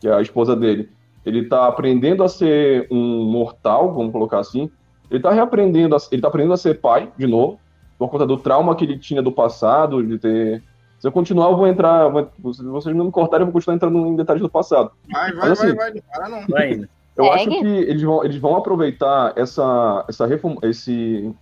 que 0.00 0.08
é 0.08 0.14
a 0.14 0.22
esposa 0.22 0.56
dele. 0.56 0.88
Ele 1.26 1.44
tá 1.46 1.66
aprendendo 1.66 2.22
a 2.24 2.28
ser 2.28 2.86
um 2.90 3.24
mortal, 3.24 3.92
vamos 3.92 4.12
colocar 4.12 4.38
assim. 4.38 4.70
Ele 5.10 5.20
tá 5.20 5.30
reaprendendo, 5.30 5.94
a, 5.94 5.98
ele 6.10 6.22
tá 6.22 6.28
aprendendo 6.28 6.54
a 6.54 6.56
ser 6.56 6.80
pai, 6.80 7.12
de 7.18 7.26
novo 7.26 7.60
por 7.98 8.10
conta 8.10 8.26
do 8.26 8.36
trauma 8.36 8.74
que 8.76 8.84
ele 8.84 8.98
tinha 8.98 9.22
do 9.22 9.32
passado, 9.32 10.02
de 10.06 10.18
ter. 10.18 10.62
Se 11.06 11.08
eu 11.08 11.12
continuar, 11.12 11.50
eu 11.50 11.56
vou 11.56 11.68
entrar. 11.68 12.08
vou- 12.08 12.52
se 12.52 12.64
vocês 12.64 12.96
não 12.96 13.04
me 13.04 13.12
cortarem, 13.12 13.42
eu 13.42 13.46
vou 13.46 13.52
continuar 13.52 13.76
entrando 13.76 13.96
em 14.08 14.16
detalhes 14.16 14.42
do 14.42 14.48
passado. 14.48 14.90
Vai, 15.08 15.32
vai, 15.32 15.48
Mas, 15.50 15.58
vai, 15.60 15.68
assim, 15.68 15.76
vai, 15.76 15.90
não 15.92 16.02
para 16.12 16.28
não. 16.28 16.46
Vai. 16.48 16.80
Eu 17.16 17.32
acho 17.32 17.48
que 17.48 17.64
eles 17.64 18.02
vão, 18.02 18.24
eles 18.24 18.36
vão 18.38 18.56
aproveitar 18.56 19.32
essa, 19.36 20.04
essa 20.08 20.26
reform, 20.26 20.56
esse, 20.64 21.32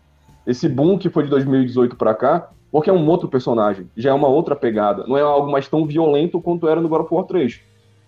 esse 0.47 0.68
boom 0.68 0.99
que 0.99 1.09
foi 1.09 1.25
de 1.25 1.30
2018 1.30 1.97
pra 1.97 2.14
cá, 2.14 2.50
porque 2.71 2.90
é 2.90 2.92
um 2.92 3.09
outro 3.09 3.26
personagem, 3.26 3.88
já 3.97 4.11
é 4.11 4.12
uma 4.12 4.28
outra 4.28 4.54
pegada. 4.54 5.06
Não 5.06 5.16
é 5.16 5.23
algo 5.23 5.50
mais 5.50 5.66
tão 5.66 5.87
violento 5.87 6.38
quanto 6.42 6.68
era 6.68 6.78
no 6.78 6.88
God 6.90 7.00
of 7.00 7.14
War 7.14 7.25
3. 7.25 7.59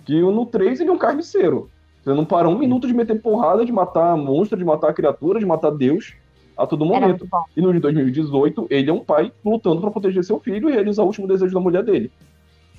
Que 0.05 0.21
no 0.21 0.45
3 0.45 0.79
ele 0.81 0.91
é 0.91 0.93
um 0.93 0.99
carniceiro. 0.99 1.71
Você 2.05 2.13
não 2.13 2.27
para 2.27 2.51
um 2.51 2.59
minuto 2.59 2.87
de 2.87 2.93
meter 2.93 3.19
porrada, 3.23 3.65
de 3.65 3.73
matar 3.73 4.15
monstro, 4.15 4.59
de 4.59 4.65
matar 4.65 4.93
criatura, 4.93 5.39
de 5.41 5.47
matar 5.47 5.71
Deus 5.71 6.13
a 6.57 6.67
todo 6.67 6.85
momento. 6.85 7.29
E 7.57 7.61
no 7.61 7.73
de 7.73 7.81
2018, 7.81 8.67
ele 8.71 8.91
é 8.91 8.93
um 8.93 9.05
pai 9.05 9.33
lutando 9.45 9.81
para 9.81 9.91
proteger 9.91 10.25
seu 10.25 10.41
filho 10.41 10.71
e 10.71 10.73
realizar 10.73 11.03
o 11.03 11.07
último 11.07 11.29
desejo 11.29 11.53
da 11.53 11.61
mulher 11.61 11.83
dele. 11.83 12.11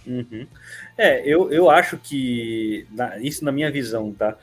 Uhum. 0.05 0.47
É, 0.97 1.21
eu, 1.27 1.51
eu 1.51 1.69
acho 1.69 1.97
que, 1.97 2.87
na, 2.91 3.19
isso 3.19 3.43
na 3.43 3.51
minha 3.51 3.69
visão, 3.69 4.13
tá? 4.13 4.37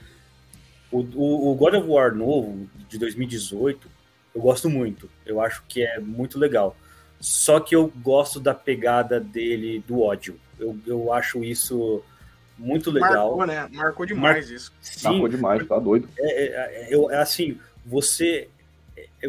O, 0.93 1.01
o, 1.01 1.53
o, 1.53 1.55
God 1.55 1.75
of 1.75 1.89
War 1.89 2.15
novo, 2.15 2.69
de 2.89 2.99
2018, 2.99 3.89
eu 4.35 4.41
gosto 4.41 4.69
muito. 4.69 5.11
Eu 5.25 5.41
acho 5.41 5.65
que 5.67 5.83
é 5.83 5.99
muito 5.99 6.39
legal. 6.39 6.77
Só 7.19 7.59
que 7.59 7.75
eu 7.75 7.91
gosto 8.03 8.39
da 8.39 8.55
pegada 8.55 9.19
dele 9.19 9.83
do 9.89 10.03
ódio. 10.03 10.39
Eu, 10.61 10.79
eu 10.87 11.13
acho 11.13 11.43
isso 11.43 12.03
muito 12.59 12.91
legal. 12.91 13.37
Marcou, 13.37 13.47
né? 13.47 13.69
Marcou 13.73 14.07
demais 14.07 14.47
Mar... 14.47 14.55
isso. 14.55 14.73
Sim, 14.81 15.09
Marcou 15.09 15.29
demais, 15.29 15.67
tá 15.67 15.79
doido. 15.79 16.09
É, 16.19 16.45
é, 16.45 16.95
é, 16.95 17.15
é 17.15 17.17
assim, 17.17 17.59
você, 17.85 18.49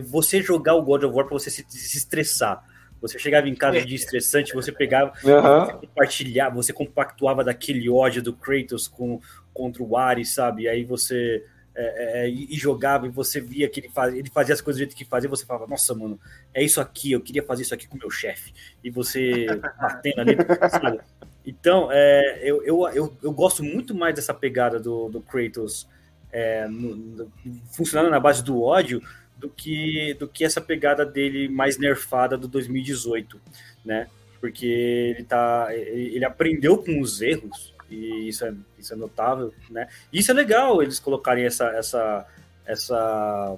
você 0.03 0.41
jogar 0.41 0.75
o 0.75 0.81
God 0.81 1.03
of 1.03 1.15
War 1.15 1.25
pra 1.25 1.33
você 1.33 1.49
se, 1.49 1.65
se 1.67 1.97
estressar 1.97 2.63
você 3.01 3.19
chegava 3.19 3.47
em 3.47 3.55
casa 3.55 3.81
de 3.81 3.93
estressante, 3.93 4.53
você 4.53 4.71
pegava, 4.71 5.13
uhum. 5.23 5.65
você 5.65 5.73
compartilhava, 5.73 6.55
você 6.55 6.73
compactuava 6.73 7.43
daquele 7.43 7.89
ódio 7.89 8.21
do 8.21 8.33
Kratos 8.33 8.87
com, 8.87 9.19
contra 9.53 9.83
o 9.83 9.95
Ares, 9.95 10.33
sabe? 10.33 10.63
E 10.63 10.67
aí 10.67 10.83
você 10.83 11.43
é, 11.75 12.23
é, 12.23 12.29
e 12.29 12.55
jogava 12.55 13.05
e 13.05 13.09
você 13.09 13.39
via 13.39 13.69
que 13.69 13.81
ele 13.81 13.89
fazia, 13.89 14.19
ele 14.19 14.29
fazia 14.29 14.53
as 14.53 14.61
coisas 14.61 14.79
do 14.79 14.83
jeito 14.83 14.95
que 14.95 15.05
fazia, 15.05 15.29
você 15.29 15.45
falava, 15.45 15.67
nossa, 15.67 15.93
mano, 15.93 16.19
é 16.53 16.63
isso 16.63 16.79
aqui, 16.81 17.11
eu 17.11 17.21
queria 17.21 17.43
fazer 17.43 17.63
isso 17.63 17.73
aqui 17.73 17.87
com 17.87 17.95
o 17.95 17.99
meu 17.99 18.09
chefe. 18.09 18.53
E 18.83 18.89
você 18.89 19.45
batendo 19.79 20.21
ali, 20.21 20.37
sabe? 20.71 20.99
Então, 21.45 21.89
é, 21.91 22.39
eu, 22.41 22.63
eu, 22.63 22.87
eu, 22.89 23.17
eu, 23.21 23.31
gosto 23.31 23.63
muito 23.63 23.93
mais 23.93 24.15
dessa 24.15 24.33
pegada 24.33 24.79
do, 24.79 25.09
do 25.09 25.21
Kratos 25.21 25.87
é, 26.31 26.67
no, 26.67 26.95
no, 26.95 27.31
funcionando 27.71 28.09
na 28.09 28.19
base 28.19 28.43
do 28.43 28.63
ódio 28.63 28.99
do 29.37 29.49
que, 29.49 30.13
do 30.15 30.27
que 30.27 30.43
essa 30.45 30.61
pegada 30.61 31.05
dele 31.05 31.47
mais 31.47 31.77
nerfada 31.77 32.37
do 32.37 32.47
2018, 32.47 33.39
né? 33.83 34.07
Porque 34.39 34.65
ele 34.65 35.23
tá. 35.23 35.67
Ele, 35.71 36.15
ele 36.15 36.25
aprendeu 36.25 36.77
com 36.77 36.99
os 37.01 37.21
erros, 37.21 37.73
e 37.89 38.29
isso 38.29 38.45
é, 38.45 38.53
isso 38.77 38.93
é 38.93 38.95
notável, 38.95 39.53
né? 39.69 39.87
E 40.11 40.19
isso 40.19 40.31
é 40.31 40.33
legal 40.33 40.81
eles 40.81 40.99
colocarem 40.99 41.45
essa, 41.45 41.67
essa, 41.69 42.25
essa, 42.65 43.57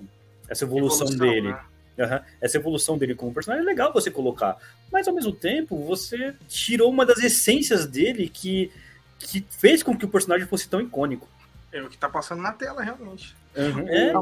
essa 0.50 0.64
evolução, 0.64 1.08
evolução 1.08 1.28
dele. 1.28 1.50
Né? 1.50 1.60
Uhum. 1.98 2.20
Essa 2.40 2.58
evolução 2.58 2.98
dele 2.98 3.16
como 3.16 3.34
personagem 3.34 3.66
é 3.66 3.68
legal 3.68 3.92
você 3.92 4.12
colocar. 4.12 4.58
Mas 4.92 5.08
ao 5.08 5.14
mesmo 5.14 5.32
tempo, 5.32 5.84
você 5.84 6.34
tirou 6.48 6.90
uma 6.92 7.06
das 7.06 7.20
essências 7.20 7.86
dele 7.88 8.30
que, 8.30 8.72
que 9.20 9.46
fez 9.50 9.82
com 9.82 9.98
que 9.98 10.06
o 10.06 10.10
personagem 10.10 10.48
fosse 10.48 10.70
tão 10.70 10.80
icônico. 10.80 11.28
É 11.72 11.82
o 11.82 11.90
que 11.90 11.98
tá 11.98 12.08
passando 12.08 12.42
na 12.42 12.54
tela, 12.54 12.84
realmente. 12.84 13.36
Uhum. 13.56 13.88
É, 13.88 14.14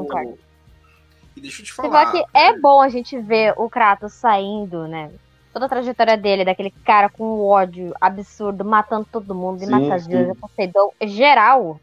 e 1.36 1.40
deixa 1.40 1.60
eu 1.60 1.66
te 1.66 1.72
falar. 1.72 2.10
que 2.10 2.24
é 2.32 2.58
bom 2.58 2.80
a 2.80 2.88
gente 2.88 3.18
ver 3.18 3.52
o 3.58 3.68
Kratos 3.68 4.14
saindo, 4.14 4.88
né? 4.88 5.10
Toda 5.52 5.66
a 5.66 5.68
trajetória 5.68 6.16
dele, 6.16 6.44
daquele 6.44 6.70
cara 6.70 7.08
com 7.08 7.40
ódio 7.46 7.94
absurdo, 8.00 8.64
matando 8.64 9.06
todo 9.10 9.34
mundo 9.34 9.62
e 9.62 9.66
matando 9.66 9.98
Zeus, 9.98 10.38
Poseidon, 10.38 10.92
geral. 11.02 11.80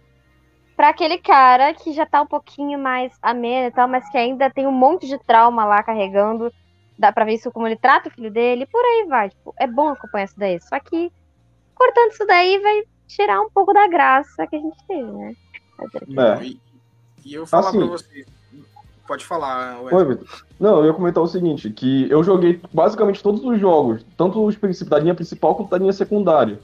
Pra 0.76 0.90
aquele 0.90 1.20
cara 1.20 1.74
que 1.74 1.94
já 1.94 2.06
tá 2.06 2.22
um 2.22 2.28
pouquinho 2.28 2.80
mais 2.80 3.14
ameno 3.22 3.68
e 3.68 3.72
tal, 3.72 3.88
mas 3.88 4.10
que 4.10 4.18
ainda 4.18 4.50
tem 4.50 4.66
um 4.66 4.72
monte 4.72 5.08
de 5.08 5.20
trauma 5.20 5.66
lá 5.66 5.84
carregando. 5.84 6.52
Dá 6.98 7.12
pra 7.12 7.26
ver 7.26 7.34
isso 7.34 7.52
como 7.52 7.68
ele 7.68 7.76
trata 7.76 8.10
o 8.10 8.12
filho 8.12 8.32
dele, 8.32 8.66
por 8.66 8.84
aí 8.84 9.06
vai. 9.08 9.30
Tipo, 9.30 9.54
é 9.58 9.68
bom 9.68 9.90
acompanhar 9.90 10.26
isso 10.26 10.38
daí. 10.38 10.60
Só 10.62 10.80
que 10.80 11.12
cortando 11.76 12.12
isso 12.12 12.26
daí 12.26 12.60
vai 12.60 12.84
tirar 13.08 13.42
um 13.42 13.50
pouco 13.50 13.74
da 13.74 13.88
graça 13.88 14.48
que 14.48 14.56
a 14.56 14.60
gente 14.60 14.78
teve, 14.88 15.12
né? 15.12 15.36
É. 15.80 16.44
E, 16.44 16.60
e 17.26 17.34
eu 17.34 17.46
falar 17.46 17.70
assim, 17.70 17.80
pra 17.80 17.88
vocês, 17.88 18.26
Pode 19.08 19.26
falar, 19.26 19.82
Oi. 19.82 20.18
Não, 20.60 20.80
eu 20.80 20.86
ia 20.86 20.94
comentar 20.94 21.22
o 21.22 21.28
seguinte, 21.28 21.70
que 21.70 22.10
eu 22.10 22.24
joguei 22.24 22.62
basicamente 22.72 23.22
todos 23.22 23.44
os 23.44 23.60
jogos, 23.60 24.06
tanto 24.16 24.44
os 24.44 24.58
da 24.86 24.98
linha 24.98 25.14
principal 25.14 25.56
quanto 25.56 25.70
da 25.70 25.78
linha 25.78 25.92
secundária. 25.92 26.60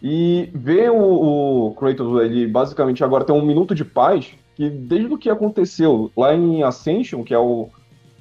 E 0.00 0.50
ver 0.54 0.90
o, 0.90 1.66
o 1.68 1.74
Kratos, 1.74 2.20
ele 2.22 2.46
basicamente 2.46 3.02
agora 3.02 3.24
tem 3.24 3.34
um 3.34 3.44
minuto 3.44 3.74
de 3.74 3.84
paz, 3.84 4.32
que 4.54 4.70
desde 4.70 5.12
o 5.12 5.18
que 5.18 5.28
aconteceu 5.28 6.12
lá 6.16 6.32
em 6.32 6.62
Ascension, 6.62 7.24
que 7.24 7.34
é 7.34 7.38
o 7.38 7.68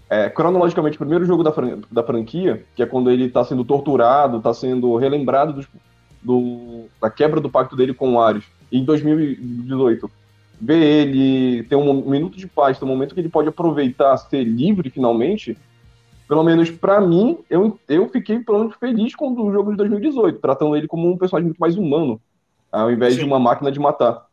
é, 0.09 0.29
cronologicamente 0.29 0.95
o 0.95 0.99
primeiro 0.99 1.25
jogo 1.25 1.43
da, 1.43 1.51
fran 1.51 1.79
da 1.91 2.03
franquia, 2.03 2.63
que 2.75 2.81
é 2.81 2.85
quando 2.85 3.11
ele 3.11 3.25
está 3.25 3.43
sendo 3.43 3.63
torturado, 3.63 4.37
está 4.37 4.53
sendo 4.53 4.95
relembrado 4.95 5.53
do, 5.53 5.67
do, 6.23 6.85
da 7.01 7.09
quebra 7.09 7.39
do 7.39 7.49
pacto 7.49 7.75
dele 7.75 7.93
com 7.93 8.13
o 8.13 8.21
Ares, 8.21 8.45
em 8.71 8.83
2018 8.83 10.09
ver 10.63 11.07
ele 11.07 11.63
ter 11.63 11.75
um 11.75 12.09
minuto 12.09 12.37
de 12.37 12.47
paz, 12.47 12.79
ter 12.79 12.85
um 12.85 12.87
momento 12.87 13.13
que 13.13 13.19
ele 13.19 13.29
pode 13.29 13.49
aproveitar, 13.49 14.15
ser 14.17 14.43
livre 14.43 14.89
finalmente, 14.89 15.57
pelo 16.27 16.43
menos 16.43 16.71
para 16.71 17.01
mim, 17.01 17.37
eu, 17.49 17.77
eu 17.87 18.07
fiquei 18.07 18.39
pelo 18.39 18.59
menos 18.59 18.75
feliz 18.77 19.13
com 19.13 19.33
o 19.33 19.51
jogo 19.51 19.71
de 19.71 19.77
2018, 19.77 20.39
tratando 20.39 20.75
ele 20.75 20.87
como 20.87 21.11
um 21.11 21.17
personagem 21.17 21.47
muito 21.47 21.59
mais 21.59 21.75
humano, 21.77 22.19
ao 22.71 22.89
invés 22.89 23.13
Sim. 23.13 23.19
de 23.19 23.25
uma 23.25 23.39
máquina 23.39 23.71
de 23.71 23.79
matar. 23.79 24.25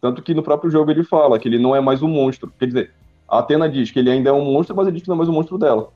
Tanto 0.00 0.22
que 0.22 0.34
no 0.34 0.42
próprio 0.42 0.70
jogo 0.70 0.90
ele 0.90 1.04
fala 1.04 1.38
que 1.38 1.48
ele 1.48 1.58
não 1.58 1.74
é 1.74 1.80
mais 1.80 2.02
um 2.02 2.08
monstro. 2.08 2.52
Quer 2.58 2.66
dizer, 2.66 2.92
a 3.28 3.38
Atena 3.38 3.68
diz 3.68 3.90
que 3.90 3.98
ele 3.98 4.10
ainda 4.10 4.30
é 4.30 4.32
um 4.32 4.44
monstro, 4.44 4.74
mas 4.74 4.86
ele 4.86 4.96
diz 4.96 5.02
que 5.02 5.08
não 5.08 5.14
é 5.14 5.18
mais 5.18 5.28
um 5.28 5.32
monstro 5.32 5.56
dela. 5.56 5.90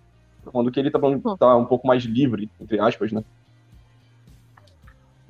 Quando 0.44 0.70
que 0.70 0.80
ele 0.80 0.90
tá, 0.90 0.98
tá 1.38 1.56
um 1.56 1.66
pouco 1.66 1.86
mais 1.86 2.04
livre, 2.04 2.48
entre 2.60 2.78
aspas, 2.78 3.12
né? 3.12 3.22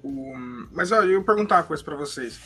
Um, 0.04 0.66
mas 0.72 0.92
olha, 0.92 1.06
eu 1.06 1.18
ia 1.18 1.24
perguntar 1.24 1.56
uma 1.56 1.62
coisa 1.64 1.82
para 1.82 1.96
vocês. 1.96 2.40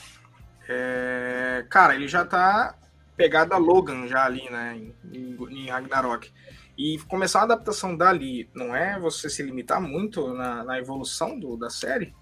É, 0.68 1.64
cara, 1.68 1.94
ele 1.94 2.08
já 2.08 2.24
tá 2.24 2.74
pegado 3.16 3.54
a 3.54 3.58
Logan 3.58 4.06
já 4.08 4.24
ali, 4.24 4.48
né, 4.50 4.80
em, 5.12 5.36
em, 5.50 5.68
Ragnarok. 5.68 6.32
E 6.76 6.98
começar 7.08 7.40
a 7.40 7.44
adaptação 7.44 7.96
dali, 7.96 8.48
não 8.54 8.74
é 8.74 8.98
você 8.98 9.28
se 9.28 9.42
limitar 9.42 9.80
muito 9.80 10.34
na, 10.34 10.64
na 10.64 10.78
evolução 10.78 11.38
do, 11.38 11.56
da 11.56 11.70
série? 11.70 12.12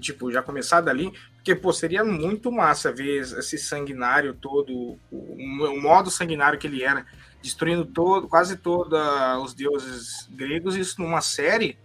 Tipo, 0.00 0.32
já 0.32 0.42
começar 0.42 0.80
dali, 0.80 1.12
porque, 1.36 1.54
pô, 1.54 1.72
seria 1.72 2.04
muito 2.04 2.50
massa 2.50 2.92
ver 2.92 3.20
esse 3.20 3.56
sanguinário 3.58 4.34
todo, 4.34 4.98
o, 5.10 5.36
o 5.36 5.80
modo 5.80 6.10
sanguinário 6.10 6.58
que 6.58 6.66
ele 6.66 6.82
era, 6.82 7.06
destruindo 7.40 7.84
todo, 7.84 8.26
quase 8.26 8.56
todos 8.56 8.98
os 9.44 9.54
deuses 9.54 10.28
gregos, 10.30 10.74
isso 10.74 11.00
numa 11.00 11.20
série, 11.20 11.78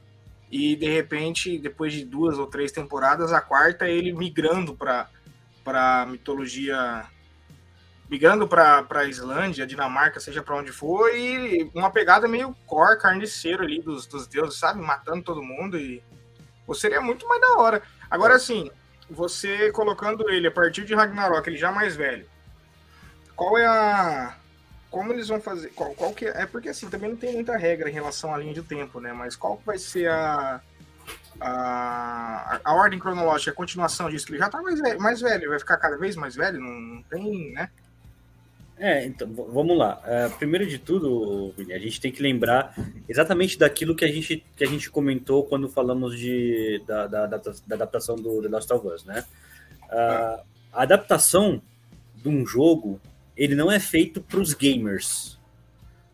e 0.50 0.76
de 0.76 0.88
repente, 0.88 1.60
depois 1.60 1.94
de 1.94 2.06
duas 2.06 2.40
ou 2.40 2.48
três 2.48 2.72
temporadas, 2.72 3.34
a 3.34 3.42
quarta 3.42 3.88
ele 3.88 4.14
migrando 4.14 4.74
para 4.74 5.10
para 5.68 6.06
mitologia 6.06 7.06
migrando 8.10 8.48
para 8.48 8.88
a 8.90 9.04
Islândia, 9.04 9.68
Dinamarca, 9.68 10.18
seja 10.18 10.42
para 10.42 10.56
onde 10.56 10.72
for, 10.72 11.14
e 11.14 11.70
uma 11.76 11.92
pegada 11.92 12.26
meio 12.26 12.56
core, 12.66 12.98
carniceiro 12.98 13.64
ali 13.64 13.82
dos, 13.82 14.08
dos 14.08 14.28
deuses, 14.28 14.58
sabe? 14.58 14.82
Matando 14.82 15.24
todo 15.24 15.44
mundo 15.44 15.78
e. 15.78 16.02
Ou 16.66 16.74
seria 16.74 17.02
muito 17.02 17.28
mais 17.28 17.42
da 17.42 17.58
hora. 17.58 17.82
Agora, 18.10 18.36
assim, 18.36 18.72
você 19.10 19.70
colocando 19.74 20.30
ele 20.30 20.48
a 20.48 20.52
partir 20.52 20.86
de 20.86 20.96
Ragnarok, 20.96 21.50
ele 21.50 21.58
já 21.58 21.70
mais 21.70 21.98
velho, 21.98 22.26
qual 23.36 23.58
é 23.58 23.66
a. 23.66 24.38
Como 24.90 25.12
eles 25.12 25.28
vão 25.28 25.42
fazer. 25.42 25.68
Qual, 25.72 25.94
qual 25.96 26.14
que 26.14 26.28
é... 26.28 26.44
é 26.44 26.46
porque 26.46 26.70
assim, 26.70 26.90
também 26.90 27.10
não 27.10 27.18
tem 27.18 27.34
muita 27.34 27.58
regra 27.58 27.90
em 27.90 27.94
relação 27.94 28.34
à 28.34 28.38
linha 28.38 28.54
de 28.54 28.62
tempo, 28.62 29.02
né? 29.02 29.12
Mas 29.12 29.36
qual 29.36 29.62
vai 29.66 29.78
ser 29.78 30.10
a 30.10 30.62
a, 31.40 32.60
a 32.64 32.74
ordem 32.74 33.00
cronológica, 33.00 33.52
a 33.52 33.56
continuação 33.56 34.10
disso, 34.10 34.26
que 34.26 34.34
ele 34.34 34.40
já 34.40 34.50
tá 34.50 34.62
mais 34.62 34.80
velho, 34.80 35.00
mais 35.00 35.22
velho, 35.22 35.50
vai 35.50 35.60
ficar 35.60 35.78
cada 35.78 35.98
vez 35.98 36.16
mais 36.16 36.36
velho, 36.36 36.60
não, 36.60 36.80
não 36.80 37.04
tem, 37.04 37.54
né? 37.54 37.70
É, 38.80 39.06
então, 39.06 39.28
vamos 39.34 39.76
lá. 39.76 40.00
Uh, 40.06 40.38
primeiro 40.38 40.68
de 40.68 40.78
tudo, 40.78 41.54
a 41.58 41.80
gente 41.80 42.00
tem 42.00 42.12
que 42.12 42.22
lembrar 42.22 42.76
exatamente 43.10 43.58
daquilo 43.58 43.96
que 43.96 44.06
a 44.06 44.08
gente, 44.08 44.46
que 44.56 44.64
a 44.64 44.68
gente 44.68 44.90
comentou 44.92 45.44
quando 45.46 45.68
falamos 45.68 46.18
de, 46.18 46.82
da, 46.86 47.08
da, 47.08 47.26
da, 47.26 47.38
da 47.38 47.76
adaptação 47.76 48.16
do 48.16 48.42
The 48.42 48.50
Last 48.50 48.72
of 48.72 48.88
Us, 48.88 49.04
né? 49.04 49.24
Uh, 49.86 50.44
a 50.72 50.84
adaptação 50.84 51.60
de 52.16 52.30
um 52.30 52.46
jogo, 52.46 53.02
ele 53.36 53.56
não 53.56 53.72
é 53.72 53.80
feito 53.80 54.22
para 54.22 54.40
os 54.40 54.54
gamers, 54.54 55.40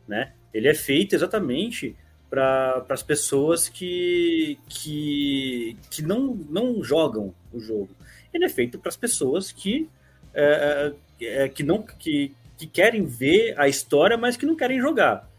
né? 0.08 0.32
Ele 0.54 0.70
é 0.70 0.74
feito 0.74 1.16
exatamente 1.16 1.98
para 2.34 2.84
as 2.90 3.04
pessoas 3.04 3.70
que, 3.70 4.58
que, 4.68 5.78
que 5.92 6.02
não, 6.02 6.34
não 6.50 6.84
jogam 6.84 7.32
o 7.54 7.60
jogo. 7.60 7.90
Ele 8.34 8.46
é 8.46 8.50
feito 8.50 8.80
para 8.80 8.90
as 8.90 8.98
pessoas 8.98 9.52
que, 9.52 9.88
é, 10.34 10.96
é, 11.22 11.44
é, 11.44 11.48
que, 11.48 11.62
não, 11.62 11.84
que, 11.84 12.34
que 12.58 12.66
querem 12.66 13.06
ver 13.06 13.54
a 13.56 13.68
história, 13.68 14.18
mas 14.18 14.36
que 14.36 14.48
não 14.48 14.56
querem 14.56 14.82
jogar. 14.82 15.30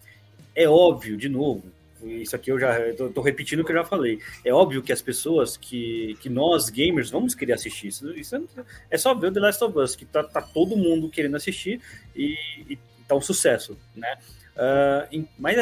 É 0.55 0.69
óbvio, 0.69 1.17
de 1.17 1.29
novo, 1.29 1.65
isso 2.01 2.37
aqui 2.37 2.53
eu 2.53 2.61
já 2.61 2.89
estou 2.89 3.25
repetindo 3.25 3.59
o 3.59 3.65
que 3.65 3.73
eu 3.73 3.77
já 3.79 3.85
falei. 3.85 4.21
É 4.45 4.55
óbvio 4.55 4.81
que 4.81 4.93
as 4.93 5.03
pessoas 5.03 5.57
que, 5.57 6.17
que 6.21 6.29
nós 6.29 6.71
gamers 6.71 7.11
vamos 7.11 7.35
querer 7.35 7.55
assistir. 7.55 7.89
Isso, 7.89 8.09
isso 8.13 8.49
é 8.89 8.97
só 8.97 9.13
ver 9.13 9.33
o 9.33 9.33
The 9.33 9.41
Last 9.41 9.65
of 9.65 9.77
Us, 9.77 9.97
que 9.97 10.05
tá, 10.05 10.23
tá 10.23 10.41
todo 10.41 10.77
mundo 10.77 11.09
querendo 11.09 11.35
assistir 11.35 11.81
e, 12.15 12.37
e 12.71 12.79
tá 13.09 13.17
um 13.17 13.21
sucesso, 13.21 13.77
né? 13.97 14.17
Uh, 14.55 15.27
mas 15.37 15.57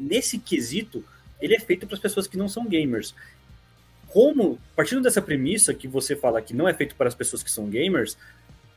nesse 0.00 0.38
quesito, 0.38 1.04
ele 1.40 1.54
é 1.54 1.60
feito 1.60 1.86
para 1.86 1.94
as 1.94 2.00
pessoas 2.00 2.26
que 2.26 2.36
não 2.36 2.48
são 2.48 2.66
gamers. 2.66 3.14
Como, 4.08 4.58
partindo 4.74 5.02
dessa 5.02 5.22
premissa 5.22 5.72
que 5.72 5.86
você 5.86 6.16
fala 6.16 6.42
que 6.42 6.54
não 6.54 6.68
é 6.68 6.74
feito 6.74 6.96
para 6.96 7.08
as 7.08 7.14
pessoas 7.14 7.42
que 7.42 7.50
são 7.50 7.68
gamers, 7.68 8.16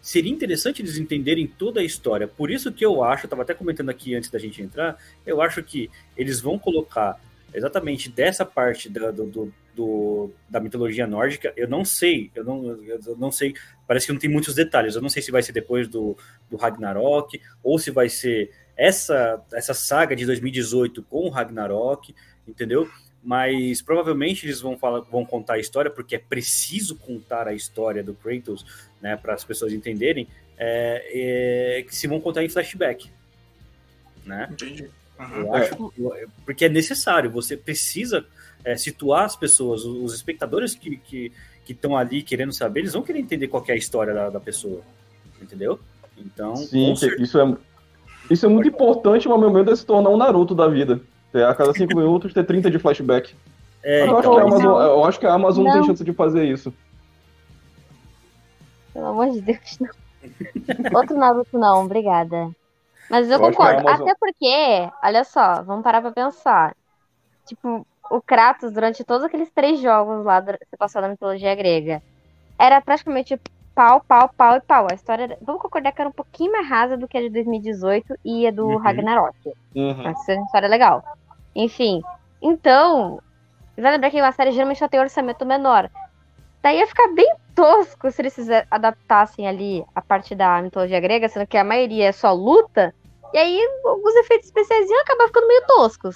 seria 0.02 0.32
interessante 0.32 0.82
eles 0.82 0.98
entenderem 0.98 1.48
toda 1.48 1.80
a 1.80 1.84
história. 1.84 2.28
Por 2.28 2.52
isso 2.52 2.72
que 2.72 2.86
eu 2.86 3.04
acho, 3.04 3.26
estava 3.26 3.42
até 3.42 3.54
comentando 3.54 3.90
aqui 3.90 4.14
antes 4.14 4.30
da 4.30 4.38
gente 4.38 4.62
entrar, 4.62 4.98
eu 5.26 5.42
acho 5.42 5.64
que 5.64 5.90
eles 6.16 6.42
vão 6.42 6.60
colocar 6.60 7.20
exatamente 7.54 8.10
dessa 8.10 8.46
parte 8.46 8.90
do, 8.90 9.12
do, 9.12 9.54
do, 9.76 10.32
da 10.50 10.60
mitologia 10.60 11.08
nórdica. 11.08 11.54
Eu 11.56 11.68
não 11.68 11.86
sei, 11.86 12.30
eu 12.36 12.44
não, 12.44 12.66
eu 12.84 13.16
não 13.18 13.32
sei, 13.32 13.54
parece 13.88 14.06
que 14.06 14.12
não 14.12 14.20
tem 14.20 14.30
muitos 14.30 14.56
detalhes. 14.56 14.96
Eu 14.96 15.02
não 15.02 15.10
sei 15.10 15.22
se 15.22 15.32
vai 15.32 15.42
ser 15.42 15.52
depois 15.52 15.88
do, 15.88 16.18
do 16.50 16.58
Ragnarok 16.58 17.40
ou 17.64 17.80
se 17.80 17.92
vai 17.92 18.10
ser 18.10 18.52
essa, 18.76 19.42
essa 19.54 19.74
saga 19.74 20.16
de 20.16 20.26
2018 20.26 21.04
com 21.04 21.28
o 21.28 21.30
Ragnarok, 21.30 22.14
entendeu? 22.48 22.90
Mas 23.24 23.82
provavelmente 23.82 24.46
eles 24.46 24.60
vão, 24.60 24.78
falar, 24.78 25.02
vão 25.02 25.26
contar 25.26 25.54
a 25.54 25.60
história, 25.60 25.90
porque 25.90 26.16
é 26.16 26.20
preciso 26.20 26.96
contar 26.96 27.48
a 27.48 27.54
história 27.54 28.04
do 28.04 28.14
Kratos, 28.14 28.66
né, 29.02 29.16
para 29.16 29.34
as 29.34 29.44
pessoas 29.44 29.72
entenderem, 29.72 30.28
é, 30.58 31.78
é, 31.80 31.84
que 31.84 31.96
se 31.96 32.08
vão 32.08 32.20
contar 32.20 32.44
em 32.44 32.50
flashback. 32.50 33.10
Né? 34.26 34.50
Entendi. 34.52 34.90
Uhum. 35.20 35.36
Eu 35.36 35.54
acho, 35.54 35.94
porque 36.44 36.66
é 36.66 36.70
necessário, 36.70 37.30
você 37.30 37.56
precisa 37.56 38.26
é, 38.64 38.76
situar 38.76 39.26
as 39.26 39.36
pessoas, 39.36 39.84
os 39.86 40.14
espectadores 40.14 40.76
que 40.76 40.90
estão 40.90 41.32
que, 41.66 41.76
que 41.76 41.96
ali 41.96 42.24
querendo 42.24 42.52
saber, 42.52 42.82
eles 42.82 42.94
vão 42.94 43.04
querer 43.04 43.20
entender 43.20 43.48
qual 43.48 43.64
é 43.68 43.74
a 43.74 43.76
história 43.76 44.14
da, 44.14 44.30
da 44.30 44.40
pessoa, 44.40 44.82
entendeu? 45.42 45.80
Então, 46.18 46.56
Sim, 46.56 46.94
isso 46.94 47.40
é, 47.40 47.58
isso 48.30 48.46
é 48.46 48.50
muito 48.50 48.68
importante, 48.68 49.28
mas 49.28 49.40
meu 49.40 49.52
medo 49.52 49.72
é 49.72 49.76
se 49.76 49.86
tornar 49.86 50.10
um 50.10 50.18
Naruto 50.18 50.56
da 50.56 50.68
vida. 50.68 51.02
É, 51.34 51.44
a 51.44 51.54
cada 51.54 51.74
cinco 51.74 51.96
minutos 51.98 52.34
ter 52.34 52.46
30 52.46 52.70
de 52.70 52.80
flashback. 52.80 53.36
É, 53.84 54.02
eu, 54.02 54.06
então, 54.06 54.38
acho 54.38 54.48
Amazon, 54.48 54.82
eu, 54.82 55.06
acho 55.06 55.20
que 55.20 55.26
a 55.26 55.34
Amazon, 55.34 55.66
não. 55.66 55.74
tem 55.74 55.84
chance 55.84 56.04
de 56.04 56.14
fazer 56.14 56.46
isso. 56.46 56.74
Pelo 58.94 59.08
amor 59.08 59.32
de 59.32 59.42
Deus, 59.42 59.80
não. 59.80 59.90
Outro 61.00 61.18
Naruto 61.18 61.58
não, 61.58 61.84
obrigada. 61.84 62.50
Mas 63.10 63.30
eu, 63.30 63.34
eu 63.34 63.40
concordo. 63.40 63.82
Amazon... 63.82 64.08
Até 64.08 64.16
porque, 64.18 64.90
olha 65.04 65.24
só, 65.24 65.62
vamos 65.64 65.84
parar 65.84 66.02
pra 66.02 66.12
pensar. 66.12 66.76
Tipo, 67.46 67.86
o 68.10 68.22
Kratos, 68.22 68.72
durante 68.72 69.04
todos 69.04 69.24
aqueles 69.24 69.50
três 69.50 69.82
jogos 69.82 70.24
lá 70.24 70.42
se 70.42 70.78
passou 70.78 71.02
na 71.02 71.10
mitologia 71.10 71.54
grega, 71.56 72.02
era 72.58 72.80
praticamente 72.80 73.38
pau, 73.76 74.02
pau, 74.08 74.30
pau 74.36 74.58
e 74.58 74.62
pau. 74.62 74.88
A 74.90 74.96
história. 74.96 75.38
Vamos 75.42 75.62
concordar 75.62 75.92
que 75.92 76.02
era 76.02 76.10
um 76.10 76.14
pouquinho 76.14 76.52
mais 76.52 76.68
rasa 76.68 76.98
do 76.98 77.08
que 77.08 77.18
a 77.18 77.22
de 77.22 77.30
2018 77.30 78.16
e 78.24 78.48
a 78.48 78.52
do 78.52 78.68
uhum. 78.68 78.78
Ragnarok. 78.78 79.36
Uhum. 79.76 80.08
Essa 80.08 80.34
é 80.34 80.36
uma 80.36 80.46
história 80.46 80.68
legal. 80.68 81.04
Enfim. 81.56 82.02
Então, 82.42 83.22
vai 83.78 83.92
lembrar 83.92 84.10
que 84.10 84.22
uma 84.22 84.32
série 84.32 84.52
geralmente 84.52 84.80
só 84.80 84.88
tem 84.88 85.00
orçamento 85.00 85.46
menor. 85.46 85.90
Daí 86.62 86.80
ia 86.80 86.88
ficar 86.88 87.08
bem 87.14 87.36
tosco 87.54 88.10
se 88.10 88.22
eles 88.22 88.38
adaptassem 88.72 89.48
ali 89.48 89.86
a 89.94 90.02
parte 90.02 90.34
da 90.34 90.62
mitologia 90.62 91.00
grega, 91.00 91.28
sendo 91.28 91.46
que 91.46 91.58
a 91.58 91.64
maioria 91.64 92.08
é 92.08 92.12
só 92.12 92.32
luta. 92.34 92.94
E 93.34 93.38
aí 93.38 93.60
alguns 93.86 94.16
efeitos 94.16 94.48
especiais 94.48 94.90
iam 94.90 95.02
acabar 95.02 95.28
ficando 95.28 95.48
meio 95.48 95.66
toscos. 95.68 96.16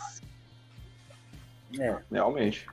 É, 1.80 1.96
realmente. 2.12 2.66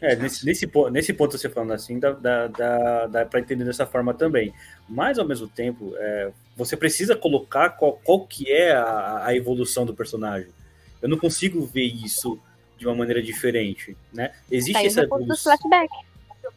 É, 0.00 0.14
nesse, 0.14 0.44
nesse, 0.44 0.70
nesse 0.90 1.12
ponto 1.12 1.38
você 1.38 1.48
falando 1.48 1.72
assim, 1.72 1.98
dá, 1.98 2.12
dá, 2.12 2.46
dá, 2.48 3.06
dá 3.06 3.26
para 3.26 3.40
entender 3.40 3.64
dessa 3.64 3.86
forma 3.86 4.12
também. 4.12 4.52
Mas, 4.88 5.18
ao 5.18 5.26
mesmo 5.26 5.48
tempo, 5.48 5.94
é, 5.96 6.30
você 6.54 6.76
precisa 6.76 7.16
colocar 7.16 7.70
qual, 7.70 7.94
qual 8.04 8.26
que 8.26 8.52
é 8.52 8.72
a, 8.72 9.26
a, 9.26 9.34
evolução 9.34 9.86
do 9.86 9.94
personagem. 9.94 10.50
Eu 11.00 11.08
não 11.08 11.16
consigo 11.16 11.64
ver 11.64 11.84
isso 11.84 12.38
de 12.76 12.86
uma 12.86 12.94
maneira 12.94 13.22
diferente, 13.22 13.96
né? 14.12 14.32
Existe 14.50 14.74
tá 14.74 14.84
essa 14.84 15.02
evolução... 15.02 15.56
flashback. 15.56 15.90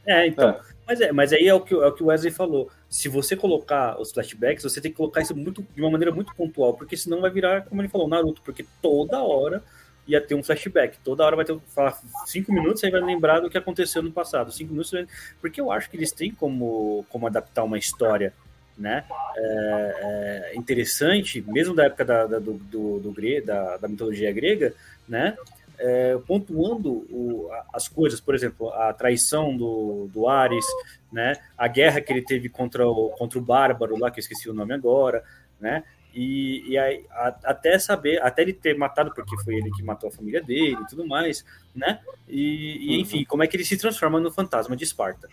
É, 0.06 0.28
então. 0.28 0.50
É. 0.50 0.60
Mas, 0.86 1.02
é, 1.02 1.12
mas 1.12 1.32
aí 1.34 1.48
é 1.48 1.54
o, 1.54 1.62
que, 1.62 1.74
é 1.74 1.86
o 1.86 1.94
que 1.94 2.04
o 2.04 2.08
Wesley 2.08 2.32
falou. 2.32 2.70
Se 2.90 3.08
você 3.08 3.36
colocar 3.36 4.02
os 4.02 4.12
flashbacks, 4.12 4.64
você 4.64 4.82
tem 4.82 4.92
que 4.92 4.98
colocar 4.98 5.22
isso 5.22 5.36
muito, 5.36 5.66
de 5.76 5.82
uma 5.82 5.92
maneira 5.92 6.12
muito 6.12 6.34
pontual, 6.36 6.74
porque 6.74 6.98
senão 6.98 7.22
vai 7.22 7.30
virar, 7.30 7.66
como 7.66 7.80
ele 7.80 7.88
falou, 7.88 8.08
Naruto, 8.08 8.42
porque 8.42 8.66
toda 8.82 9.22
hora 9.22 9.64
ia 10.10 10.20
ter 10.20 10.36
um 10.36 10.44
flashback. 10.44 10.98
Toda 11.04 11.24
hora 11.24 11.36
vai 11.36 11.46
ter 11.46 11.58
falar 11.68 11.98
cinco 12.26 12.52
minutos, 12.52 12.84
aí 12.84 12.90
vai 12.90 13.02
lembrar 13.02 13.40
do 13.40 13.50
que 13.50 13.58
aconteceu 13.58 14.02
no 14.02 14.12
passado. 14.12 14.52
Cinco 14.52 14.72
minutos, 14.72 14.92
porque 15.40 15.62
eu 15.62 15.72
acho 15.72 15.90
que 15.90 15.96
eles 15.96 16.12
têm 16.12 16.32
como, 16.32 17.06
como 17.10 17.28
adaptar 17.28 17.64
uma 17.64 17.78
história, 17.78 18.34
né? 18.78 19.06
É, 19.36 20.52
é 20.52 20.56
interessante, 20.56 21.42
mesmo 21.48 21.76
da 21.76 21.86
época 21.86 22.04
da, 22.04 22.26
da 22.26 22.40
do, 22.40 22.54
do, 22.54 23.00
do 23.00 23.46
da, 23.46 23.78
da 23.78 23.88
mitologia 23.88 24.32
grega, 24.32 24.74
né? 25.08 25.38
É, 25.78 26.18
pontuando 26.28 26.92
o, 26.92 27.50
as 27.72 27.88
coisas, 27.88 28.20
por 28.20 28.36
exemplo, 28.36 28.70
a 28.74 28.92
traição 28.92 29.56
do, 29.56 30.10
do 30.12 30.28
Ares, 30.28 30.66
né? 31.12 31.34
A 31.58 31.68
guerra 31.68 32.02
que 32.02 32.12
ele 32.12 32.24
teve 32.24 32.50
contra 32.50 32.88
o, 32.88 33.10
contra 33.12 33.38
o 33.38 33.42
Bárbaro 33.42 33.98
lá, 33.98 34.10
que 34.10 34.20
eu 34.20 34.24
esqueci 34.24 34.50
o 34.50 34.54
nome 34.54 34.74
agora, 34.74 35.24
né? 35.60 35.84
E, 36.14 36.72
e 36.72 36.78
aí, 36.78 37.06
a, 37.12 37.36
até 37.46 37.78
saber, 37.78 38.22
até 38.22 38.42
ele 38.42 38.54
ter 38.54 38.78
matado, 38.78 39.12
porque 39.14 39.38
foi 39.44 39.56
ele 39.56 39.70
que 39.72 39.84
matou 39.84 40.10
a 40.10 40.12
família 40.12 40.42
dele 40.42 40.78
e 40.82 40.88
tudo 40.88 41.08
mais, 41.08 41.46
né? 41.76 42.00
E, 42.28 42.96
e 42.96 43.00
enfim, 43.00 43.24
como 43.24 43.44
é 43.44 43.48
que 43.48 43.56
ele 43.56 43.64
se 43.64 43.78
transforma 43.78 44.20
no 44.20 44.32
fantasma 44.32 44.76
de 44.76 44.84
Esparta. 44.84 45.28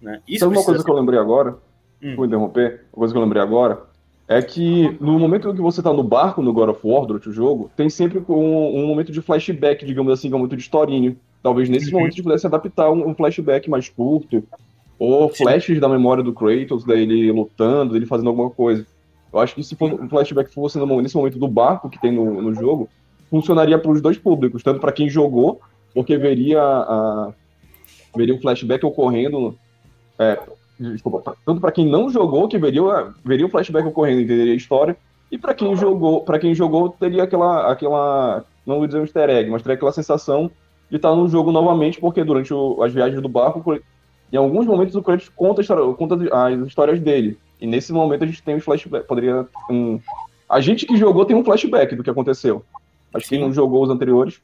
Né? 0.00 0.20
Isso 0.26 0.40
Sabe 0.40 0.56
uma 0.56 0.64
coisa 0.64 0.80
ser... 0.80 0.84
que 0.84 0.90
eu 0.90 0.96
lembrei 0.96 1.18
agora? 1.18 1.56
Hum. 2.02 2.16
Vou 2.16 2.26
interromper. 2.26 2.84
Uma 2.92 2.98
coisa 3.00 3.14
que 3.14 3.18
eu 3.18 3.22
lembrei 3.22 3.42
agora 3.42 3.82
é 4.28 4.42
que 4.42 4.96
no 5.00 5.18
momento 5.18 5.54
que 5.54 5.60
você 5.60 5.80
tá 5.80 5.92
no 5.92 6.02
barco 6.02 6.42
no 6.42 6.52
God 6.52 6.70
of 6.70 6.80
War, 6.82 7.06
durante 7.06 7.28
o 7.28 7.32
jogo, 7.32 7.70
tem 7.76 7.88
sempre 7.88 8.22
um, 8.28 8.78
um 8.78 8.86
momento 8.86 9.12
de 9.12 9.22
flashback, 9.22 9.84
digamos 9.86 10.12
assim, 10.12 10.28
que 10.28 10.34
é 10.34 10.38
muito 10.38 10.56
de 10.56 10.62
historinho. 10.62 11.16
Talvez 11.42 11.68
nesses 11.68 11.92
uhum. 11.92 12.00
momentos 12.00 12.20
pudesse 12.20 12.46
adaptar 12.46 12.90
um, 12.90 13.08
um, 13.08 13.14
flashback 13.14 13.70
mais 13.70 13.88
curto, 13.88 14.42
ou 14.98 15.28
flashes 15.28 15.76
Sim. 15.76 15.80
da 15.80 15.88
memória 15.88 16.24
do 16.24 16.32
Kratos, 16.32 16.84
dele 16.84 17.30
lutando, 17.30 17.92
dele 17.92 18.06
fazendo 18.06 18.28
alguma 18.28 18.50
coisa. 18.50 18.84
Eu 19.36 19.40
acho 19.42 19.54
que 19.54 19.62
se 19.62 19.76
for 19.76 19.92
um 19.92 20.08
flashback 20.08 20.52
fosse 20.52 20.78
nesse 20.78 21.14
momento 21.14 21.38
do 21.38 21.46
barco 21.46 21.90
que 21.90 22.00
tem 22.00 22.10
no, 22.10 22.40
no 22.40 22.54
jogo, 22.54 22.88
funcionaria 23.30 23.78
para 23.78 23.90
os 23.90 24.00
dois 24.00 24.16
públicos, 24.16 24.62
tanto 24.62 24.80
para 24.80 24.92
quem 24.92 25.10
jogou, 25.10 25.60
porque 25.92 26.16
veria 26.16 26.62
a, 26.62 27.32
veria 28.16 28.34
um 28.34 28.40
flashback 28.40 28.84
ocorrendo, 28.86 29.54
é, 30.18 30.38
desculpa, 30.80 31.36
tanto 31.44 31.60
para 31.60 31.70
quem 31.72 31.86
não 31.86 32.08
jogou 32.08 32.48
que 32.48 32.56
veria 32.56 33.12
veria 33.22 33.44
o 33.44 33.50
flashback 33.50 33.86
ocorrendo, 33.86 34.22
entenderia 34.22 34.54
a 34.54 34.56
história, 34.56 34.96
e 35.30 35.36
para 35.36 35.52
quem 35.52 35.76
jogou, 35.76 36.22
para 36.22 36.38
quem 36.38 36.54
jogou 36.54 36.88
teria 36.88 37.24
aquela 37.24 37.70
aquela 37.70 38.42
não 38.64 38.78
vou 38.78 38.86
dizer 38.86 39.00
um 39.00 39.02
easter 39.02 39.28
egg, 39.28 39.50
mas 39.50 39.60
teria 39.60 39.74
aquela 39.74 39.92
sensação 39.92 40.50
de 40.88 40.96
estar 40.96 41.14
no 41.14 41.28
jogo 41.28 41.52
novamente, 41.52 42.00
porque 42.00 42.24
durante 42.24 42.54
o, 42.54 42.82
as 42.82 42.92
viagens 42.92 43.20
do 43.20 43.28
barco, 43.28 43.78
em 44.32 44.36
alguns 44.36 44.66
momentos 44.66 44.94
o 44.94 45.02
Kratos 45.02 45.28
conta, 45.28 45.62
conta 45.94 46.16
as 46.32 46.66
histórias 46.66 46.98
dele. 47.00 47.38
E 47.60 47.66
nesse 47.66 47.92
momento 47.92 48.24
a 48.24 48.26
gente 48.26 48.42
tem 48.42 48.56
um 48.56 48.60
flashback. 48.60 49.06
Poderia. 49.06 49.46
Um... 49.70 50.00
A 50.48 50.60
gente 50.60 50.86
que 50.86 50.96
jogou 50.96 51.24
tem 51.24 51.36
um 51.36 51.44
flashback 51.44 51.94
do 51.94 52.02
que 52.02 52.10
aconteceu. 52.10 52.64
Acho 53.12 53.24
que 53.24 53.30
quem 53.30 53.40
não 53.40 53.52
jogou 53.52 53.82
os 53.82 53.90
anteriores. 53.90 54.40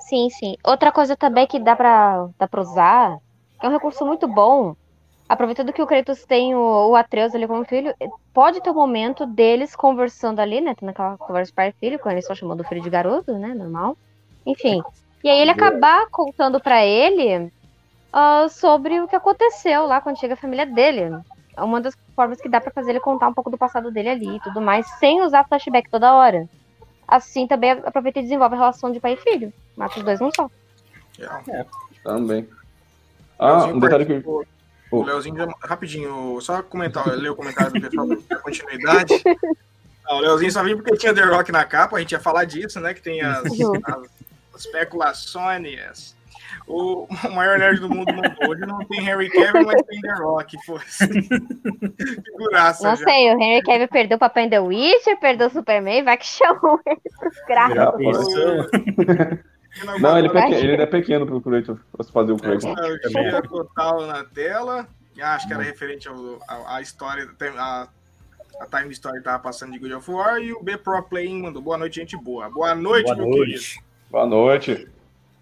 Sim, 0.00 0.28
sim. 0.30 0.56
Outra 0.62 0.92
coisa 0.92 1.16
também 1.16 1.46
que 1.46 1.58
dá 1.58 1.74
pra, 1.74 2.28
dá 2.38 2.46
pra 2.46 2.60
usar, 2.60 3.18
é 3.62 3.68
um 3.68 3.72
recurso 3.72 4.04
muito 4.04 4.28
bom. 4.28 4.76
Aproveitando 5.28 5.72
que 5.72 5.80
o 5.80 5.86
Kratos 5.86 6.26
tem 6.26 6.54
o, 6.54 6.90
o 6.90 6.94
Atreus 6.94 7.34
ali 7.34 7.46
como 7.46 7.64
filho, 7.64 7.94
pode 8.34 8.60
ter 8.60 8.68
um 8.68 8.74
momento 8.74 9.24
deles 9.24 9.74
conversando 9.74 10.40
ali, 10.40 10.60
né? 10.60 10.74
Tendo 10.78 10.90
aquela 10.90 11.16
conversa 11.16 11.52
pai 11.54 11.68
e 11.68 11.72
filho, 11.72 11.98
quando 11.98 12.12
eles 12.12 12.26
só 12.26 12.34
chamando 12.34 12.60
o 12.60 12.64
filho 12.64 12.82
de 12.82 12.90
garoto, 12.90 13.32
né? 13.38 13.54
Normal. 13.54 13.96
Enfim. 14.44 14.82
E 15.24 15.30
aí 15.30 15.40
ele 15.40 15.50
acabar 15.50 16.06
contando 16.10 16.60
para 16.60 16.84
ele 16.84 17.50
uh, 18.12 18.48
sobre 18.48 19.00
o 19.00 19.08
que 19.08 19.16
aconteceu 19.16 19.86
lá 19.86 20.00
com 20.00 20.08
a 20.08 20.12
antiga 20.12 20.36
família 20.36 20.66
dele. 20.66 21.20
É 21.56 21.62
uma 21.62 21.80
das 21.80 21.96
formas 22.14 22.40
que 22.40 22.48
dá 22.48 22.60
para 22.60 22.70
fazer 22.70 22.90
ele 22.90 23.00
contar 23.00 23.28
um 23.28 23.34
pouco 23.34 23.50
do 23.50 23.58
passado 23.58 23.90
dele 23.90 24.08
ali 24.08 24.36
e 24.36 24.40
tudo 24.40 24.60
mais, 24.60 24.86
sem 24.98 25.22
usar 25.22 25.44
flashback 25.44 25.90
toda 25.90 26.14
hora. 26.14 26.48
Assim 27.06 27.46
também 27.46 27.72
aproveita 27.72 28.20
e 28.20 28.22
desenvolve 28.22 28.54
a 28.54 28.58
relação 28.58 28.90
de 28.90 29.00
pai 29.00 29.14
e 29.14 29.16
filho. 29.16 29.52
Mata 29.76 29.98
os 29.98 30.04
dois 30.04 30.20
num 30.20 30.30
só. 30.34 30.50
É. 31.48 31.66
Também. 32.02 32.48
Ah, 33.38 33.66
um 33.66 33.78
detalhe 33.78 34.06
que. 34.06 34.22
O 34.90 35.02
Leozinho, 35.02 35.36
já, 35.36 35.48
rapidinho, 35.62 36.38
só 36.42 36.62
comentar, 36.62 37.06
ler 37.08 37.30
o 37.30 37.36
comentário 37.36 37.72
do 37.72 37.80
pessoal 37.80 38.06
da 38.06 38.38
continuidade. 38.38 39.22
o 40.06 40.18
Leozinho 40.20 40.52
só 40.52 40.62
viu 40.62 40.76
porque 40.76 40.96
tinha 40.98 41.14
The 41.14 41.22
Rock 41.22 41.50
na 41.50 41.64
capa, 41.64 41.96
a 41.96 42.00
gente 42.00 42.12
ia 42.12 42.20
falar 42.20 42.44
disso, 42.44 42.78
né? 42.78 42.92
Que 42.92 43.00
tem 43.00 43.22
as, 43.22 43.42
as 44.54 44.66
especulações 44.66 46.14
o, 46.66 47.06
maior 47.34 47.58
nerd 47.58 47.80
do 47.80 47.88
mundo 47.88 48.12
mandou. 48.14 48.50
Hoje 48.50 48.62
não 48.62 48.78
tem 48.86 49.00
Harry 49.02 49.28
Cavill, 49.30 49.66
mas 49.66 49.82
tem 49.82 50.00
The 50.00 50.14
Rock. 50.14 50.56
Figuraça. 52.24 52.88
Não 52.88 52.96
já. 52.96 53.04
sei, 53.04 53.34
o 53.34 53.40
Henry 53.40 53.62
Cavill 53.62 53.88
perdeu 53.88 54.16
o 54.16 54.20
papel 54.20 54.44
em 54.44 54.50
The 54.50 54.60
Witcher, 54.60 55.18
perdeu 55.18 55.48
o 55.48 55.50
Superman, 55.50 56.04
vai 56.04 56.16
que 56.16 56.26
chamou 56.26 56.80
ele 56.86 57.00
pros 57.18 57.38
craques. 57.46 57.76
Não, 60.00 60.18
ele, 60.18 60.28
é 60.28 60.30
pequeno, 60.30 60.54
ele 60.54 60.82
é 60.82 60.86
pequeno 60.86 61.26
pro 61.26 61.40
Kratos, 61.40 61.78
fazer 62.12 62.32
o 62.32 62.36
Kratos. 62.36 62.64
É, 62.64 63.42
total 63.42 64.06
na 64.06 64.24
tela. 64.24 64.86
Ah, 65.20 65.34
acho 65.34 65.46
que 65.46 65.52
era 65.54 65.62
referente 65.62 66.08
à 66.66 66.80
história, 66.80 67.28
a, 67.58 67.88
a 68.60 68.78
Time 68.78 68.92
Story 68.92 69.18
que 69.18 69.24
tava 69.24 69.42
passando 69.42 69.72
de 69.72 69.78
God 69.78 69.92
of 69.92 70.10
War. 70.10 70.38
E 70.38 70.52
o 70.52 70.62
B 70.62 70.76
Pro 70.76 71.02
Playing 71.02 71.42
mandou 71.42 71.62
boa 71.62 71.76
noite, 71.76 71.96
gente 71.96 72.16
boa. 72.16 72.48
Boa 72.48 72.74
noite, 72.74 73.04
boa 73.04 73.16
meu 73.16 73.26
noite. 73.26 73.44
querido. 73.46 73.86
Boa 74.10 74.26
noite. 74.26 74.88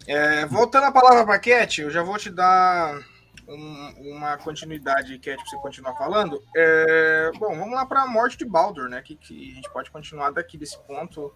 É, 0.07 0.45
voltando 0.45 0.85
a 0.85 0.91
palavra 0.91 1.25
para 1.25 1.39
Cat, 1.39 1.81
eu 1.81 1.91
já 1.91 2.01
vou 2.01 2.17
te 2.17 2.29
dar 2.29 2.99
um, 3.47 4.15
uma 4.15 4.37
continuidade, 4.37 5.17
Cat, 5.19 5.37
para 5.37 5.45
você 5.45 5.57
continuar 5.57 5.95
falando. 5.95 6.41
É, 6.55 7.31
bom, 7.37 7.55
vamos 7.55 7.73
lá 7.73 7.85
para 7.85 8.03
a 8.03 8.07
morte 8.07 8.37
de 8.37 8.45
Baldur, 8.45 8.89
né? 8.89 9.01
Que, 9.01 9.15
que 9.15 9.51
a 9.51 9.55
gente 9.55 9.69
pode 9.71 9.91
continuar 9.91 10.31
daqui 10.31 10.57
desse 10.57 10.77
ponto 10.79 11.33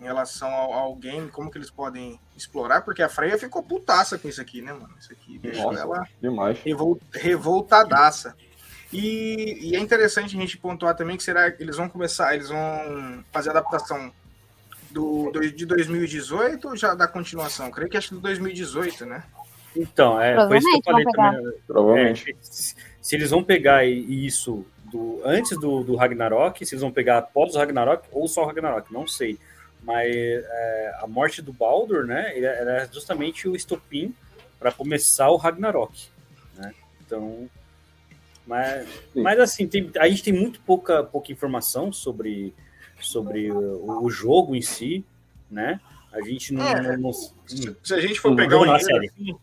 em 0.00 0.04
relação 0.04 0.52
ao, 0.52 0.72
ao, 0.72 0.96
game, 0.96 1.30
como 1.30 1.50
que 1.50 1.58
eles 1.58 1.70
podem 1.70 2.18
explorar, 2.36 2.82
porque 2.82 3.02
a 3.02 3.08
Freya 3.08 3.38
ficou 3.38 3.62
putaça 3.62 4.18
com 4.18 4.28
isso 4.28 4.40
aqui, 4.40 4.60
né, 4.60 4.72
mano? 4.72 4.94
Isso 4.98 5.12
aqui 5.12 5.38
deixou 5.38 5.72
Nossa, 5.72 5.80
ela 5.80 6.08
demais. 6.20 6.58
Revol, 6.60 7.00
revoltadaça. 7.12 8.36
E, 8.92 9.70
e, 9.70 9.76
é 9.76 9.80
interessante 9.80 10.36
a 10.36 10.40
gente 10.40 10.56
pontuar 10.56 10.94
também 10.94 11.16
que 11.16 11.22
será 11.22 11.50
que 11.50 11.62
eles 11.62 11.76
vão 11.76 11.88
começar, 11.88 12.34
eles 12.34 12.48
vão 12.48 13.24
fazer 13.32 13.50
adaptação 13.50 14.12
do, 14.94 15.30
do 15.32 15.52
de 15.52 15.66
2018 15.66 16.68
ou 16.68 16.76
já 16.76 16.94
da 16.94 17.08
continuação? 17.08 17.70
creio 17.70 17.90
que 17.90 17.96
acho 17.96 18.10
que 18.10 18.14
do 18.14 18.20
2018, 18.20 19.04
né? 19.04 19.24
Então, 19.76 20.20
é, 20.20 20.46
foi 20.46 20.58
isso 20.58 20.70
que 20.70 20.76
eu 20.76 20.82
falei 20.84 21.04
também. 21.04 21.52
Provavelmente. 21.66 22.30
É, 22.30 22.34
se, 22.40 22.76
se, 23.00 23.16
eles 23.16 23.30
vão 23.30 23.42
pegar 23.42 23.84
isso 23.84 24.64
do, 24.84 25.20
antes 25.24 25.58
do, 25.58 25.82
do 25.82 25.96
Ragnarok, 25.96 26.64
se 26.64 26.74
eles 26.74 26.82
vão 26.82 26.92
pegar 26.92 27.18
após 27.18 27.56
o 27.56 27.58
Ragnarok 27.58 28.06
ou 28.12 28.28
só 28.28 28.44
o 28.44 28.46
Ragnarok, 28.46 28.92
não 28.92 29.08
sei. 29.08 29.36
Mas 29.82 30.14
é, 30.14 30.94
a 31.02 31.06
morte 31.08 31.42
do 31.42 31.52
Baldur, 31.52 32.06
né, 32.06 32.38
era 32.38 32.86
justamente 32.86 33.48
o 33.48 33.56
estopim 33.56 34.14
para 34.60 34.70
começar 34.70 35.28
o 35.28 35.36
Ragnarok, 35.36 36.06
né? 36.56 36.72
Então, 37.04 37.50
mas, 38.46 38.86
mas 39.14 39.40
assim, 39.40 39.66
tem, 39.66 39.90
a 39.98 40.08
gente 40.08 40.22
tem 40.22 40.32
muito 40.32 40.60
pouca, 40.60 41.02
pouca 41.02 41.32
informação 41.32 41.92
sobre, 41.92 42.54
sobre 43.06 43.50
o, 43.50 44.02
o 44.02 44.10
jogo 44.10 44.54
em 44.54 44.62
si, 44.62 45.04
né? 45.50 45.80
A 46.12 46.20
gente 46.20 46.54
não. 46.54 46.66
É, 46.66 46.96
não, 46.96 47.12
se, 47.12 47.76
se, 47.82 47.94
a 47.94 48.00
gente 48.00 48.20
for 48.20 48.34
pegar 48.36 48.58
o 48.58 48.64
enredo, 48.64 48.98
assim, 48.98 49.36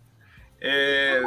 é, 0.60 1.24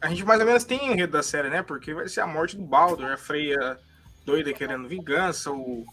a 0.00 0.08
gente 0.08 0.24
mais 0.24 0.40
ou 0.40 0.46
menos 0.46 0.64
tem 0.64 0.92
enredo 0.92 1.12
da 1.12 1.22
série, 1.22 1.48
né? 1.48 1.62
Porque 1.62 1.94
vai 1.94 2.08
ser 2.08 2.20
a 2.20 2.26
morte 2.26 2.56
do 2.56 2.62
Baldur, 2.62 3.10
a 3.10 3.16
Freya 3.16 3.78
doida 4.24 4.52
querendo 4.52 4.88
vingança, 4.88 5.50
o, 5.50 5.84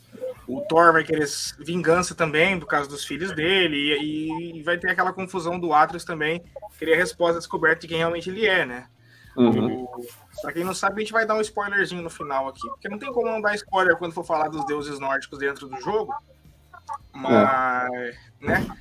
o 0.47 0.61
Thor 0.61 0.93
vai 0.93 1.03
querer 1.03 1.27
vingança 1.59 2.15
também 2.15 2.59
por 2.59 2.65
causa 2.65 2.89
dos 2.89 3.03
filhos 3.03 3.33
dele, 3.33 3.77
e, 3.77 4.59
e 4.59 4.63
vai 4.63 4.77
ter 4.77 4.89
aquela 4.89 5.11
confusão 5.11 5.59
do 5.59 5.73
Atlas 5.73 6.05
também, 6.05 6.41
querer 6.79 6.93
a 6.93 6.97
resposta 6.97 7.39
descoberta 7.39 7.81
de 7.81 7.87
quem 7.87 7.97
realmente 7.97 8.29
ele 8.29 8.45
é, 8.45 8.65
né? 8.65 8.87
Uhum. 9.35 9.87
Pra 10.41 10.51
quem 10.51 10.63
não 10.63 10.73
sabe, 10.73 10.97
a 10.97 10.99
gente 10.99 11.13
vai 11.13 11.25
dar 11.25 11.35
um 11.35 11.41
spoilerzinho 11.41 12.01
no 12.01 12.09
final 12.09 12.47
aqui, 12.47 12.67
porque 12.67 12.89
não 12.89 12.99
tem 12.99 13.11
como 13.11 13.27
não 13.27 13.41
dar 13.41 13.55
spoiler 13.55 13.97
quando 13.97 14.13
for 14.13 14.23
falar 14.23 14.49
dos 14.49 14.65
deuses 14.65 14.99
nórdicos 14.99 15.39
dentro 15.39 15.67
do 15.67 15.79
jogo. 15.79 16.13
Mas, 17.13 17.93
é. 17.93 18.15
né? 18.41 18.77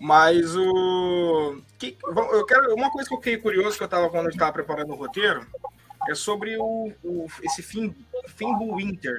Mas 0.00 0.56
o. 0.56 1.60
Que, 1.78 1.96
eu 2.02 2.46
quero. 2.46 2.74
Uma 2.74 2.90
coisa 2.90 3.08
que 3.08 3.14
eu 3.14 3.18
fiquei 3.18 3.36
curioso 3.36 3.76
que 3.76 3.84
eu 3.84 3.88
tava 3.88 4.08
quando 4.08 4.26
eu 4.26 4.30
estava 4.30 4.52
preparando 4.52 4.92
o 4.92 4.96
roteiro 4.96 5.46
é 6.08 6.14
sobre 6.14 6.56
o, 6.56 6.92
o 7.04 7.26
esse 7.42 7.62
fim, 7.62 7.94
Winter. 8.74 9.16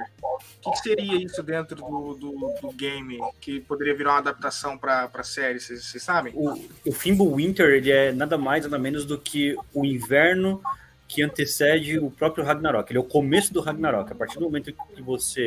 O 0.64 0.70
que, 0.70 0.78
seria 0.78 1.24
isso 1.24 1.42
dentro 1.42 1.76
do, 1.76 2.14
do, 2.14 2.54
do, 2.60 2.72
game 2.72 3.18
que 3.40 3.60
poderia 3.60 3.94
virar 3.94 4.12
uma 4.12 4.18
adaptação 4.18 4.76
para 4.76 5.10
a 5.12 5.22
série? 5.22 5.60
Vocês 5.60 6.02
sabem? 6.02 6.32
O, 6.34 6.52
o 6.84 7.36
Winter 7.36 7.68
ele 7.70 7.90
é 7.90 8.12
nada 8.12 8.36
mais 8.36 8.64
nada 8.64 8.78
menos 8.78 9.04
do 9.04 9.18
que 9.18 9.56
o 9.72 9.84
inverno 9.84 10.62
que 11.06 11.22
antecede 11.22 11.98
o 11.98 12.10
próprio 12.10 12.44
Ragnarok. 12.44 12.90
Ele 12.90 12.98
é 12.98 13.00
o 13.00 13.04
começo 13.04 13.52
do 13.52 13.60
Ragnarok. 13.60 14.10
A 14.10 14.14
partir 14.14 14.38
do 14.38 14.44
momento 14.44 14.72
que 14.72 15.02
você 15.02 15.46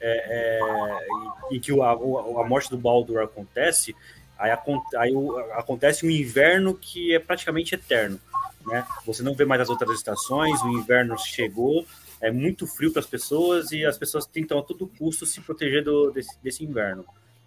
é, 0.00 0.58
é, 0.60 1.54
em 1.54 1.60
que 1.60 1.70
a, 1.80 1.90
a 1.90 2.44
morte 2.44 2.70
do 2.70 2.78
Baldur 2.78 3.22
acontece, 3.22 3.94
aí, 4.38 4.50
aí 4.96 5.12
acontece 5.52 6.06
um 6.06 6.10
inverno 6.10 6.74
que 6.74 7.14
é 7.14 7.18
praticamente 7.18 7.74
eterno. 7.74 8.18
Né? 8.66 8.86
Você 9.06 9.22
não 9.22 9.34
vê 9.34 9.44
mais 9.44 9.60
as 9.60 9.68
outras 9.68 9.90
estações, 9.96 10.60
o 10.62 10.68
inverno 10.68 11.18
chegou, 11.18 11.84
é 12.20 12.30
muito 12.30 12.66
frio 12.66 12.92
para 12.92 13.00
as 13.00 13.06
pessoas 13.06 13.72
e 13.72 13.84
as 13.84 13.98
pessoas 13.98 14.26
tentam 14.26 14.58
a 14.58 14.62
todo 14.62 14.86
custo 14.86 15.26
se 15.26 15.40
proteger 15.40 15.84
do, 15.84 16.10
desse, 16.10 16.38
desse 16.42 16.64
inverno. 16.64 17.04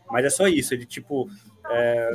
Mas 0.10 0.26
é 0.26 0.30
só 0.30 0.48
isso, 0.48 0.74
ele 0.74 0.86
tipo 0.86 1.30
é, 1.70 2.12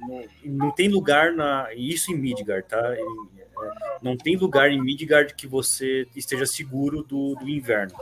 não, 0.00 0.24
não, 0.44 0.70
tem 0.70 0.88
lugar 0.88 1.32
na 1.32 1.68
isso 1.74 2.12
em 2.12 2.16
Midgard, 2.16 2.66
tá? 2.68 2.92
Ele, 2.92 3.28
é, 3.62 3.98
não 4.02 4.16
tem 4.16 4.36
lugar 4.36 4.70
em 4.70 4.80
Midgard 4.80 5.34
que 5.34 5.46
você 5.46 6.06
esteja 6.14 6.46
seguro 6.46 7.02
do, 7.02 7.34
do 7.34 7.48
inverno. 7.48 7.94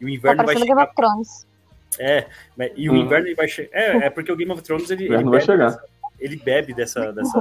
E 0.00 0.04
o 0.04 0.08
inverno 0.08 0.38
tá 0.38 0.44
vai 0.44 0.56
chegar. 0.56 0.74
Game 0.74 0.86
of 0.86 0.94
Thrones. 0.94 1.46
É, 1.98 2.26
e 2.76 2.90
o 2.90 2.92
hum. 2.92 2.96
inverno 2.96 3.34
vai 3.36 3.48
chegar. 3.48 3.70
É, 3.72 4.06
é 4.06 4.10
porque 4.10 4.30
o 4.30 4.36
Game 4.36 4.52
of 4.52 4.62
Thrones 4.62 4.90
ele, 4.90 5.04
ele, 5.04 5.24
bebe, 5.24 5.30
dessa, 5.30 5.84
ele 6.18 6.36
bebe 6.36 6.74
dessa, 6.74 7.12
dessa 7.12 7.40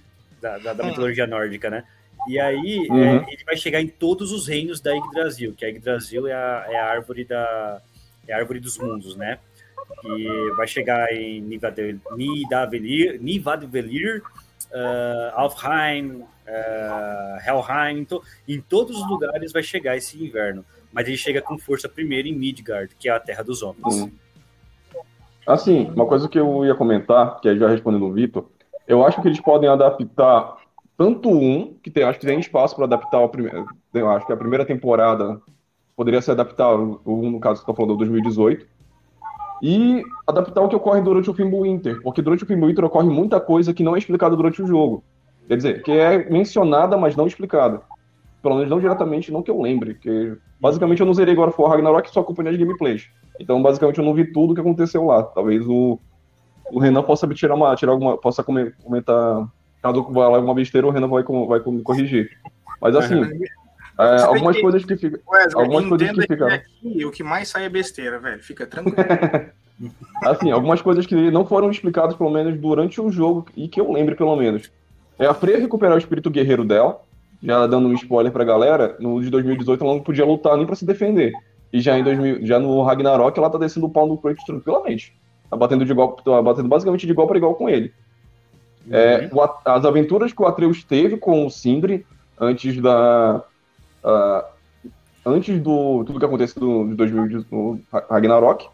da, 0.40 0.58
da, 0.58 0.72
da 0.74 0.84
mitologia 0.84 1.26
nórdica, 1.26 1.70
né? 1.70 1.84
E 2.28 2.38
aí 2.38 2.86
uhum. 2.88 2.98
é, 2.98 3.26
ele 3.28 3.44
vai 3.44 3.56
chegar 3.56 3.80
em 3.80 3.88
todos 3.88 4.32
os 4.32 4.46
reinos 4.48 4.80
da 4.80 4.94
Yggdrasil, 4.94 5.54
que 5.54 5.64
a 5.64 5.68
Yggdrasil 5.68 6.26
é 6.26 6.32
a, 6.32 6.66
é 6.68 6.76
a 6.76 6.86
árvore 6.86 7.24
da 7.24 7.80
é 8.26 8.32
a 8.32 8.38
árvore 8.38 8.60
dos 8.60 8.78
mundos, 8.78 9.16
né? 9.16 9.38
E 10.04 10.50
vai 10.56 10.66
chegar 10.66 11.12
em 11.12 11.40
Nidavellir, 11.40 13.20
Nivadvellir, 13.20 14.22
uh, 14.70 15.32
Alfheim, 15.34 16.22
uh, 16.22 17.38
Helheim, 17.46 18.00
então, 18.00 18.22
em 18.48 18.60
todos 18.60 18.96
os 18.98 19.08
lugares 19.08 19.52
vai 19.52 19.62
chegar 19.62 19.96
esse 19.96 20.22
inverno. 20.22 20.64
Mas 20.92 21.06
ele 21.06 21.16
chega 21.16 21.42
com 21.42 21.58
força 21.58 21.88
primeiro 21.88 22.28
em 22.28 22.34
Midgard, 22.34 22.94
que 22.98 23.08
é 23.08 23.12
a 23.12 23.20
terra 23.20 23.42
dos 23.42 23.62
homens. 23.62 24.02
Uhum. 24.02 24.12
Assim, 25.46 25.90
uma 25.94 26.06
coisa 26.06 26.28
que 26.28 26.38
eu 26.38 26.64
ia 26.64 26.74
comentar, 26.74 27.40
que 27.40 27.48
aí 27.48 27.58
já 27.58 27.68
respondendo 27.68 28.06
o 28.06 28.12
Vitor, 28.12 28.46
eu 28.86 29.04
acho 29.04 29.20
que 29.20 29.28
eles 29.28 29.40
podem 29.40 29.68
adaptar 29.68 30.56
tanto 30.96 31.28
um, 31.30 31.74
que 31.82 31.90
tem, 31.90 32.04
acho 32.04 32.18
que 32.18 32.26
tem 32.26 32.38
espaço 32.38 32.74
para 32.76 32.84
adaptar 32.84 33.20
o 33.20 33.28
primeiro. 33.28 33.66
Eu 33.92 34.08
acho 34.10 34.26
que 34.26 34.32
a 34.32 34.36
primeira 34.36 34.64
temporada 34.64 35.40
poderia 35.96 36.20
ser 36.20 36.32
adaptar, 36.32 36.74
o 36.74 37.00
um, 37.06 37.30
no 37.30 37.40
caso 37.40 37.64
que 37.64 37.70
eu 37.70 37.74
tô 37.74 37.76
falando, 37.76 37.94
do 37.94 37.98
2018. 37.98 38.66
E 39.62 40.02
adaptar 40.26 40.60
o 40.60 40.68
que 40.68 40.76
ocorre 40.76 41.00
durante 41.00 41.30
o 41.30 41.62
Winter, 41.62 42.00
porque 42.02 42.20
durante 42.20 42.44
o 42.44 42.46
Winter 42.46 42.84
ocorre 42.84 43.08
muita 43.08 43.40
coisa 43.40 43.72
que 43.72 43.82
não 43.82 43.94
é 43.94 43.98
explicada 43.98 44.36
durante 44.36 44.62
o 44.62 44.66
jogo. 44.66 45.02
Quer 45.48 45.56
dizer, 45.56 45.82
que 45.82 45.92
é 45.92 46.28
mencionada, 46.30 46.96
mas 46.96 47.16
não 47.16 47.26
explicada. 47.26 47.80
Pelo 48.42 48.56
menos 48.56 48.70
não 48.70 48.80
diretamente, 48.80 49.32
não 49.32 49.42
que 49.42 49.50
eu 49.50 49.60
lembre. 49.60 49.94
Que 49.94 50.36
basicamente 50.60 51.00
eu 51.00 51.06
não 51.06 51.14
zerei 51.14 51.32
agora 51.32 51.50
for 51.50 51.68
Ragnarok 51.68 52.10
só 52.10 52.20
acompanhei 52.20 52.52
de 52.52 52.58
gameplays. 52.58 53.08
Então, 53.40 53.62
basicamente, 53.62 53.98
eu 53.98 54.04
não 54.04 54.14
vi 54.14 54.32
tudo 54.32 54.52
o 54.52 54.54
que 54.54 54.60
aconteceu 54.60 55.04
lá. 55.04 55.22
Talvez 55.22 55.66
o, 55.66 55.98
o 56.70 56.78
Renan 56.78 57.02
possa 57.02 57.26
tirar 57.28 57.54
uma, 57.54 57.74
tirar 57.74 57.92
alguma, 57.92 58.18
possa 58.18 58.44
comentar 58.44 59.48
Caso 59.84 59.98
eu 59.98 60.14
falar 60.14 60.36
alguma 60.38 60.54
besteira, 60.54 60.86
o 60.86 60.90
Renan 60.90 61.08
vai, 61.08 61.22
vai 61.22 61.60
me 61.66 61.82
corrigir. 61.82 62.30
Mas 62.80 62.96
assim, 62.96 63.20
é, 63.98 64.22
algumas 64.22 64.56
que, 64.56 64.62
coisas 64.62 64.82
que 64.82 64.96
ficam. 64.96 65.20
Algumas 65.54 65.86
coisas 65.86 66.10
que 66.10 66.26
ficaram. 66.26 66.62
o 67.06 67.10
que 67.10 67.22
mais 67.22 67.48
sai 67.48 67.66
é 67.66 67.68
besteira, 67.68 68.18
velho. 68.18 68.42
Fica 68.42 68.66
tranquilo. 68.66 68.96
assim, 70.24 70.50
algumas 70.50 70.80
coisas 70.80 71.04
que 71.04 71.30
não 71.30 71.44
foram 71.44 71.70
explicadas, 71.70 72.16
pelo 72.16 72.30
menos, 72.30 72.58
durante 72.58 72.98
o 72.98 73.12
jogo, 73.12 73.44
e 73.54 73.68
que 73.68 73.78
eu 73.78 73.92
lembre, 73.92 74.14
pelo 74.14 74.34
menos. 74.36 74.72
É 75.18 75.26
a 75.26 75.34
Freya 75.34 75.58
recuperar 75.58 75.96
o 75.96 75.98
espírito 75.98 76.30
guerreiro 76.30 76.64
dela, 76.64 77.02
já 77.42 77.66
dando 77.66 77.86
um 77.86 77.92
spoiler 77.92 78.32
pra 78.32 78.42
galera, 78.42 78.96
no 78.98 79.20
de 79.20 79.28
2018 79.28 79.84
ela 79.84 79.96
não 79.96 80.02
podia 80.02 80.24
lutar 80.24 80.56
nem 80.56 80.64
pra 80.64 80.76
se 80.76 80.86
defender. 80.86 81.34
E 81.70 81.78
já, 81.78 81.98
em 81.98 82.02
2000, 82.02 82.46
já 82.46 82.58
no 82.58 82.82
Ragnarok 82.82 83.38
ela 83.38 83.50
tá 83.50 83.58
descendo 83.58 83.84
o 83.84 83.90
pau 83.90 84.08
do 84.08 84.16
Kratos 84.16 84.44
tranquilamente. 84.44 85.14
Tá 85.50 85.58
batendo, 85.58 85.84
de 85.84 85.92
igual, 85.92 86.12
tá 86.12 86.40
batendo 86.40 86.68
basicamente 86.68 87.04
de 87.04 87.12
igual 87.12 87.28
para 87.28 87.36
igual 87.36 87.54
com 87.54 87.68
ele. 87.68 87.92
É, 88.90 89.28
uhum. 89.32 89.38
o, 89.38 89.50
as 89.64 89.84
aventuras 89.84 90.32
que 90.32 90.42
o 90.42 90.46
Atreus 90.46 90.84
teve 90.84 91.16
com 91.16 91.46
o 91.46 91.50
Sindri 91.50 92.06
antes 92.38 92.80
da. 92.80 93.42
Uh, 94.04 94.44
antes 95.24 95.58
do 95.60 96.04
tudo 96.04 96.18
que 96.18 96.24
aconteceu 96.24 96.86
de 96.88 96.94
2000 96.94 97.46
no 97.50 97.80
Ragnarok. 98.10 98.68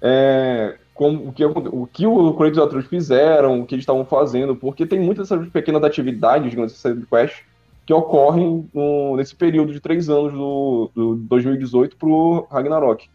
É, 0.00 0.76
como, 0.94 1.28
o, 1.28 1.32
que, 1.32 1.44
o 1.44 1.88
que 1.92 2.06
o 2.06 2.34
Kratos 2.34 2.56
e 2.56 2.60
o 2.60 2.64
Atreus 2.64 2.86
fizeram, 2.86 3.60
o 3.60 3.66
que 3.66 3.74
eles 3.74 3.82
estavam 3.82 4.04
fazendo, 4.04 4.54
porque 4.54 4.86
tem 4.86 5.00
muitas 5.00 5.28
dessas 5.28 5.48
pequenas 5.48 5.82
atividades, 5.82 6.50
digamos 6.50 6.72
assim, 6.72 7.02
quest, 7.02 7.42
que 7.84 7.92
ocorrem 7.92 8.68
no, 8.72 9.16
nesse 9.16 9.34
período 9.34 9.72
de 9.72 9.80
três 9.80 10.08
anos 10.08 10.32
do, 10.32 10.90
do 10.94 11.16
2018 11.16 11.96
pro 11.96 12.46
Ragnarok. 12.50 13.08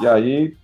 E 0.00 0.06
aí 0.06 0.56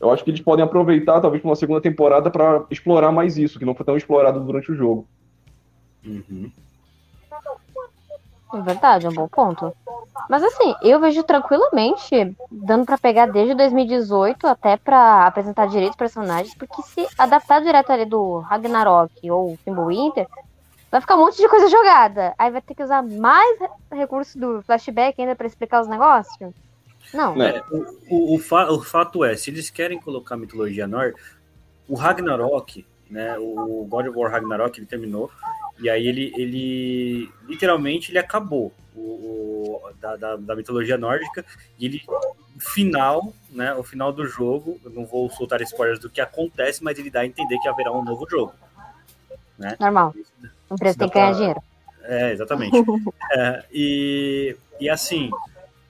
eu 0.00 0.10
acho 0.10 0.24
que 0.24 0.30
eles 0.30 0.40
podem 0.40 0.64
aproveitar, 0.64 1.20
talvez, 1.20 1.42
para 1.42 1.50
uma 1.50 1.56
segunda 1.56 1.80
temporada 1.80 2.30
para 2.30 2.64
explorar 2.70 3.12
mais 3.12 3.36
isso, 3.36 3.58
que 3.58 3.64
não 3.64 3.74
foi 3.74 3.84
tão 3.84 3.96
explorado 3.96 4.40
durante 4.40 4.72
o 4.72 4.74
jogo. 4.74 5.06
Uhum. 6.04 6.50
É 8.52 8.60
verdade, 8.62 9.06
é 9.06 9.08
um 9.10 9.14
bom 9.14 9.28
ponto. 9.28 9.72
Mas 10.28 10.42
assim, 10.42 10.74
eu 10.82 10.98
vejo 10.98 11.22
tranquilamente 11.22 12.34
dando 12.50 12.84
para 12.84 12.98
pegar 12.98 13.26
desde 13.26 13.54
2018 13.54 14.46
até 14.46 14.76
para 14.76 15.26
apresentar 15.26 15.66
direitos 15.66 15.96
personagens, 15.96 16.54
porque 16.54 16.82
se 16.82 17.06
adaptar 17.16 17.60
direto 17.60 17.92
ali 17.92 18.06
do 18.06 18.38
Ragnarok 18.38 19.30
ou 19.30 19.56
Fimbulwinter, 19.64 20.26
vai 20.90 21.00
ficar 21.00 21.14
um 21.14 21.20
monte 21.20 21.36
de 21.36 21.48
coisa 21.48 21.68
jogada. 21.68 22.34
Aí 22.38 22.50
vai 22.50 22.60
ter 22.60 22.74
que 22.74 22.82
usar 22.82 23.02
mais 23.02 23.58
recurso 23.92 24.38
do 24.38 24.62
flashback 24.62 25.20
ainda 25.20 25.36
para 25.36 25.46
explicar 25.46 25.82
os 25.82 25.86
negócios. 25.86 26.52
Não. 27.12 27.40
É, 27.42 27.62
o, 28.08 28.34
o, 28.34 28.38
fa, 28.38 28.70
o, 28.70 28.82
fato 28.82 29.24
é, 29.24 29.36
se 29.36 29.50
eles 29.50 29.70
querem 29.70 30.00
colocar 30.00 30.36
mitologia 30.36 30.86
nórdica, 30.86 31.20
o 31.88 31.94
Ragnarok, 31.94 32.86
né, 33.10 33.36
o 33.38 33.84
God 33.88 34.06
of 34.06 34.18
War 34.18 34.30
Ragnarok, 34.30 34.78
ele 34.78 34.86
terminou, 34.86 35.30
e 35.80 35.90
aí 35.90 36.06
ele, 36.06 36.32
ele 36.36 37.30
literalmente, 37.48 38.10
ele 38.10 38.18
acabou 38.18 38.72
o, 38.94 39.00
o 39.00 39.90
da, 40.00 40.16
da, 40.16 40.36
da, 40.36 40.54
mitologia 40.54 40.96
nórdica, 40.96 41.44
e 41.78 41.86
ele 41.86 42.02
final, 42.58 43.32
né? 43.50 43.74
O 43.74 43.82
final 43.82 44.12
do 44.12 44.26
jogo, 44.26 44.78
eu 44.84 44.90
não 44.90 45.04
vou 45.04 45.30
soltar 45.30 45.60
spoilers 45.62 45.98
do 45.98 46.10
que 46.10 46.20
acontece, 46.20 46.84
mas 46.84 46.98
ele 46.98 47.10
dá 47.10 47.20
a 47.20 47.26
entender 47.26 47.58
que 47.58 47.68
haverá 47.68 47.90
um 47.90 48.04
novo 48.04 48.28
jogo. 48.28 48.52
Né? 49.58 49.76
Normal. 49.80 50.14
A 50.70 50.74
empresa 50.74 50.98
tem 50.98 51.08
que 51.08 51.14
ganhar 51.14 51.32
dinheiro. 51.32 51.62
É, 52.02 52.32
exatamente. 52.32 52.76
é, 53.32 53.64
e, 53.72 54.56
e 54.78 54.88
assim, 54.88 55.30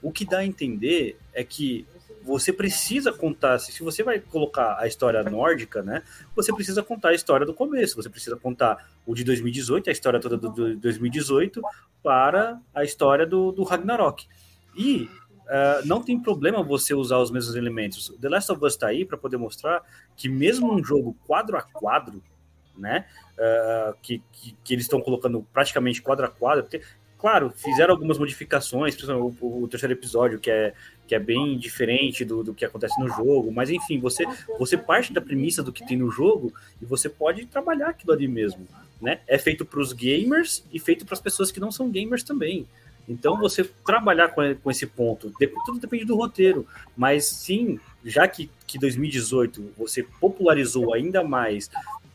o 0.02 0.10
que 0.10 0.24
dá 0.24 0.38
a 0.38 0.46
entender 0.46 1.18
é 1.32 1.44
que 1.44 1.86
você 2.22 2.52
precisa 2.52 3.12
contar, 3.12 3.58
se 3.58 3.82
você 3.82 4.02
vai 4.02 4.20
colocar 4.20 4.76
a 4.78 4.86
história 4.86 5.22
nórdica, 5.22 5.82
né? 5.82 6.02
Você 6.36 6.52
precisa 6.52 6.82
contar 6.82 7.10
a 7.10 7.14
história 7.14 7.46
do 7.46 7.54
começo, 7.54 7.96
você 7.96 8.10
precisa 8.10 8.36
contar 8.36 8.90
o 9.06 9.14
de 9.14 9.24
2018, 9.24 9.88
a 9.88 9.92
história 9.92 10.20
toda 10.20 10.36
do, 10.36 10.50
do 10.50 10.76
2018, 10.76 11.62
para 12.02 12.60
a 12.74 12.84
história 12.84 13.26
do, 13.26 13.52
do 13.52 13.62
Ragnarok. 13.62 14.26
E 14.76 15.08
uh, 15.50 15.86
não 15.86 16.02
tem 16.02 16.20
problema 16.20 16.62
você 16.62 16.94
usar 16.94 17.18
os 17.18 17.30
mesmos 17.30 17.56
elementos. 17.56 18.14
The 18.20 18.28
Last 18.28 18.52
of 18.52 18.64
Us 18.64 18.74
está 18.74 18.88
aí 18.88 19.04
para 19.04 19.16
poder 19.16 19.38
mostrar 19.38 19.82
que 20.16 20.28
mesmo 20.28 20.72
um 20.72 20.84
jogo 20.84 21.16
quadro 21.26 21.56
a 21.56 21.62
quadro, 21.62 22.22
né? 22.76 23.06
Uh, 23.32 23.96
que, 24.02 24.22
que, 24.32 24.56
que, 24.62 24.74
eles 24.74 24.84
estão 24.84 25.00
colocando 25.00 25.46
praticamente 25.52 26.02
quadro 26.02 26.26
a 26.26 26.28
quadro, 26.28 26.64
porque 26.64 26.82
claro, 27.20 27.52
fizeram 27.54 27.92
algumas 27.92 28.18
modificações, 28.18 28.94
principalmente 28.94 29.36
o, 29.40 29.62
o, 29.62 29.68
terceiro 29.68 29.92
episódio, 29.92 30.40
que 30.40 30.50
é, 30.50 30.72
que 31.06 31.14
é 31.14 31.18
bem 31.18 31.58
diferente 31.58 32.24
do, 32.24 32.42
do 32.42 32.54
que 32.54 32.64
acontece 32.64 32.98
no 32.98 33.08
jogo, 33.08 33.52
mas 33.52 33.68
enfim, 33.68 34.00
você, 34.00 34.24
você 34.58 34.76
parte 34.76 35.12
da 35.12 35.20
premissa 35.20 35.62
do 35.62 35.72
que 35.72 35.86
tem 35.86 35.98
no 35.98 36.10
jogo 36.10 36.52
e 36.80 36.86
você 36.86 37.08
pode 37.08 37.46
trabalhar 37.46 37.88
aquilo 37.88 38.12
ali 38.12 38.26
mesmo. 38.26 38.66
Né? 39.00 39.20
É 39.26 39.36
feito 39.36 39.64
para 39.64 39.80
os 39.80 39.92
gamers 39.92 40.64
e 40.72 40.78
feito 40.78 41.04
para 41.04 41.14
as 41.14 41.20
pessoas 41.20 41.52
que 41.52 41.60
não 41.60 41.70
são 41.70 41.90
gamers 41.90 42.22
também. 42.22 42.66
Então, 43.08 43.38
você 43.38 43.64
trabalhar 43.84 44.28
com, 44.28 44.42
com 44.54 44.70
esse 44.70 44.86
ponto, 44.86 45.32
tudo 45.66 45.80
depende 45.80 46.04
do 46.04 46.16
roteiro, 46.16 46.66
mas 46.96 47.26
sim, 47.26 47.78
já 48.04 48.26
que, 48.28 48.50
que 48.66 48.78
2018 48.78 49.72
você 49.76 50.02
popularizou 50.20 50.94
ainda 50.94 51.24
mais, 51.24 51.70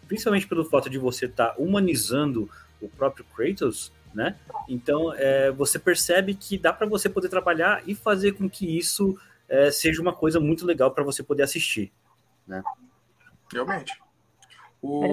principalmente 0.07 0.47
pelo 0.47 0.65
fato 0.65 0.89
de 0.89 0.97
você 0.97 1.25
estar 1.25 1.49
tá 1.49 1.55
humanizando 1.57 2.49
o 2.81 2.87
próprio 2.87 3.25
Kratos, 3.35 3.91
né? 4.15 4.35
Então 4.67 5.13
é, 5.13 5.51
você 5.51 5.77
percebe 5.77 6.33
que 6.33 6.57
dá 6.57 6.71
para 6.71 6.87
você 6.87 7.09
poder 7.09 7.27
trabalhar 7.27 7.83
e 7.85 7.93
fazer 7.93 8.31
com 8.31 8.49
que 8.49 8.77
isso 8.77 9.19
é, 9.49 9.69
seja 9.69 10.01
uma 10.01 10.13
coisa 10.13 10.39
muito 10.39 10.65
legal 10.65 10.89
para 10.91 11.03
você 11.03 11.21
poder 11.21 11.43
assistir, 11.43 11.91
né? 12.47 12.63
Realmente. 13.51 14.01
O... 14.81 15.03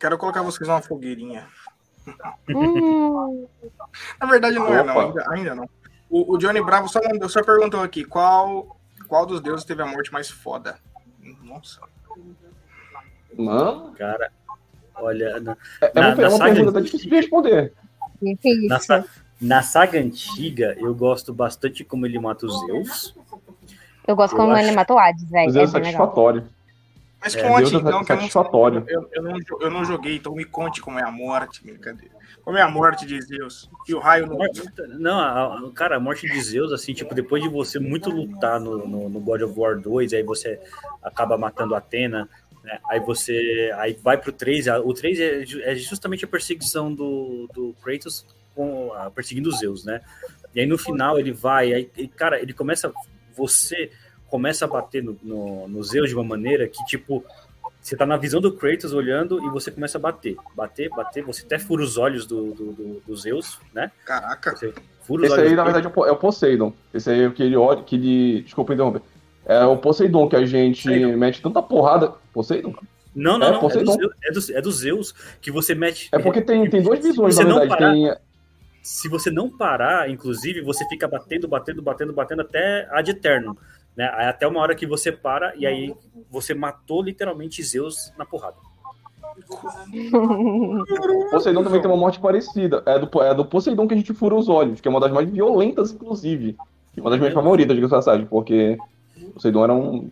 Quero 0.00 0.18
colocar 0.18 0.42
vocês 0.42 0.66
numa 0.66 0.80
fogueirinha. 0.80 1.46
Hum. 2.48 3.46
Na 4.18 4.26
verdade 4.26 4.56
não 4.56 4.74
é, 4.74 4.82
não, 4.82 4.98
ainda, 4.98 5.30
ainda 5.30 5.54
não. 5.54 5.68
O, 6.08 6.34
o, 6.34 6.38
Johnny 6.38 6.62
Bravo 6.62 6.88
só, 6.88 7.00
só 7.28 7.42
perguntou 7.42 7.82
aqui 7.82 8.04
qual, 8.04 8.78
qual 9.08 9.26
dos 9.26 9.40
deuses 9.40 9.64
teve 9.64 9.82
a 9.82 9.86
morte 9.86 10.12
mais 10.12 10.30
foda. 10.30 10.78
Nossa. 11.42 11.80
Mano. 13.36 13.92
Cara, 13.94 14.30
olha. 14.94 15.40
Na, 15.40 15.56
é, 15.80 15.92
é 15.94 16.00
uma, 16.00 16.14
na 16.14 16.22
é 16.22 16.28
uma 16.28 16.44
pergunta 16.44 16.80
difícil 16.80 17.10
de 17.10 17.16
responder. 17.16 17.74
Na, 18.68 19.04
na, 19.40 19.62
saga 19.62 19.98
antiga, 19.98 20.76
eu 20.78 20.94
gosto 20.94 21.32
bastante 21.32 21.84
como 21.84 22.06
ele 22.06 22.18
mata 22.18 22.46
os 22.46 22.58
Zeus. 22.66 23.14
Eu 24.06 24.16
gosto 24.16 24.34
eu 24.34 24.38
como 24.38 24.52
acho... 24.52 24.66
ele 24.66 24.74
mata 24.74 24.94
o 24.94 24.98
Hades, 24.98 25.28
velho. 25.28 25.50
Zeus 25.50 25.70
é, 25.70 25.72
satisfatório. 25.72 26.48
Mas 27.20 27.34
é, 27.34 27.42
conte, 27.42 27.74
é, 27.74 27.78
então, 27.78 28.00
que 28.00 28.06
satisfatório. 28.06 28.84
Eu 28.86 29.00
não, 29.00 29.08
eu, 29.10 29.10
eu, 29.12 29.22
não, 29.22 29.60
eu 29.62 29.70
não 29.70 29.84
joguei, 29.84 30.16
então 30.16 30.34
me 30.34 30.44
conte 30.44 30.80
como 30.80 30.98
é 30.98 31.02
a 31.02 31.10
morte, 31.10 31.64
brincadeira. 31.64 32.14
Como 32.46 32.56
é 32.56 32.62
a 32.62 32.70
morte 32.70 33.04
de 33.04 33.20
Zeus? 33.20 33.68
E 33.88 33.92
o 33.92 33.98
raio 33.98 34.28
não. 34.28 34.38
Não, 35.00 35.18
a, 35.18 35.58
a, 35.58 35.72
cara, 35.72 35.96
a 35.96 36.00
morte 36.00 36.28
de 36.28 36.40
Zeus, 36.40 36.72
assim, 36.72 36.94
tipo, 36.94 37.12
depois 37.12 37.42
de 37.42 37.48
você 37.48 37.80
muito 37.80 38.08
lutar 38.08 38.60
no, 38.60 38.86
no, 38.86 39.08
no 39.08 39.18
God 39.20 39.42
of 39.42 39.58
War 39.58 39.76
2, 39.76 40.12
aí 40.12 40.22
você 40.22 40.60
acaba 41.02 41.36
matando 41.36 41.74
Atena, 41.74 42.28
né? 42.66 42.80
Aí 42.90 42.98
você 42.98 43.72
aí 43.76 43.96
vai 44.02 44.18
pro 44.18 44.32
3, 44.32 44.66
o 44.84 44.92
3 44.92 45.20
é, 45.20 45.44
é 45.62 45.74
justamente 45.76 46.24
a 46.24 46.28
perseguição 46.28 46.92
do, 46.92 47.48
do 47.54 47.74
Kratos 47.82 48.26
com, 48.54 48.92
a, 48.92 49.08
perseguindo 49.08 49.48
os 49.48 49.58
Zeus, 49.60 49.84
né? 49.84 50.00
E 50.52 50.60
aí 50.60 50.66
no 50.66 50.76
final 50.76 51.18
ele 51.18 51.32
vai, 51.32 51.72
aí, 51.72 52.08
cara, 52.16 52.42
ele 52.42 52.52
começa, 52.52 52.92
você 53.36 53.90
começa 54.28 54.64
a 54.64 54.68
bater 54.68 55.02
no, 55.02 55.16
no, 55.22 55.68
no 55.68 55.82
Zeus 55.84 56.08
de 56.08 56.16
uma 56.16 56.24
maneira 56.24 56.66
que, 56.66 56.84
tipo, 56.86 57.24
você 57.80 57.96
tá 57.96 58.04
na 58.04 58.16
visão 58.16 58.40
do 58.40 58.52
Kratos 58.52 58.92
olhando 58.92 59.38
e 59.46 59.48
você 59.48 59.70
começa 59.70 59.96
a 59.96 60.00
bater, 60.00 60.36
bater, 60.56 60.90
bater, 60.90 61.22
você 61.22 61.44
até 61.44 61.60
fura 61.60 61.84
os 61.84 61.96
olhos 61.96 62.26
do, 62.26 62.52
do, 62.52 62.72
do, 62.72 63.02
do 63.06 63.16
Zeus, 63.16 63.60
né? 63.72 63.92
Caraca. 64.04 64.56
Você 64.56 64.74
fura 65.02 65.22
os 65.22 65.28
Esse 65.30 65.38
olhos 65.38 65.50
aí, 65.50 65.56
na 65.56 65.62
verdade, 65.62 65.86
é 65.86 66.10
o 66.10 66.16
Poseidon. 66.16 66.72
Esse 66.92 67.10
aí 67.10 67.22
é 67.22 67.28
o 67.28 67.32
que 67.32 67.44
ele 67.44 67.56
olha, 67.56 67.84
que 67.84 67.94
ele. 67.94 68.42
Desculpa 68.42 68.74
interromper. 68.74 69.02
É 69.46 69.64
o 69.64 69.76
Poseidon 69.76 70.28
que 70.28 70.36
a 70.36 70.44
gente 70.44 70.82
Poseidon. 70.82 71.16
mete 71.16 71.40
tanta 71.40 71.62
porrada. 71.62 72.12
Poseidon? 72.32 72.74
Não, 73.14 73.38
não, 73.38 73.46
é, 73.46 73.52
não. 73.52 73.60
Poseidon. 73.60 73.94
É, 73.94 73.96
do, 73.96 74.12
é, 74.24 74.32
do, 74.32 74.58
é 74.58 74.60
do 74.60 74.72
Zeus 74.72 75.12
que 75.40 75.50
você 75.50 75.74
mete. 75.74 76.08
É 76.12 76.18
porque 76.18 76.42
tem, 76.42 76.68
tem 76.68 76.82
duas 76.82 76.98
visões, 76.98 77.38
na 77.38 77.44
verdade. 77.44 77.68
Parar, 77.68 77.92
tem... 77.92 78.14
Se 78.82 79.08
você 79.08 79.30
não 79.30 79.48
parar, 79.48 80.10
inclusive, 80.10 80.62
você 80.62 80.86
fica 80.88 81.08
batendo, 81.08 81.48
batendo, 81.48 81.80
batendo, 81.80 82.12
batendo 82.12 82.42
até 82.42 82.88
ad 82.90 83.10
eterno. 83.10 83.56
Né? 83.96 84.04
Até 84.04 84.46
uma 84.46 84.60
hora 84.60 84.74
que 84.74 84.86
você 84.86 85.10
para 85.10 85.54
e 85.56 85.64
aí 85.66 85.94
você 86.30 86.52
matou 86.54 87.02
literalmente 87.02 87.62
Zeus 87.62 88.12
na 88.18 88.26
porrada. 88.26 88.56
Poseidon 91.30 91.64
também 91.64 91.80
tem 91.80 91.90
uma 91.90 91.96
morte 91.96 92.18
parecida. 92.20 92.82
É 92.84 92.98
do, 92.98 93.22
é 93.22 93.34
do 93.34 93.44
Poseidon 93.44 93.86
que 93.88 93.94
a 93.94 93.96
gente 93.96 94.12
fura 94.12 94.34
os 94.34 94.48
olhos, 94.48 94.80
que 94.80 94.88
é 94.88 94.90
uma 94.90 95.00
das 95.00 95.12
mais 95.12 95.28
violentas, 95.30 95.92
inclusive. 95.92 96.56
Uma 96.96 97.10
das 97.10 97.18
minhas 97.18 97.34
favoritas, 97.34 97.76
de 97.76 97.88
passagem, 97.88 98.26
porque 98.26 98.78
Poseidon 99.36 99.64
era 99.64 99.74
um. 99.74 100.10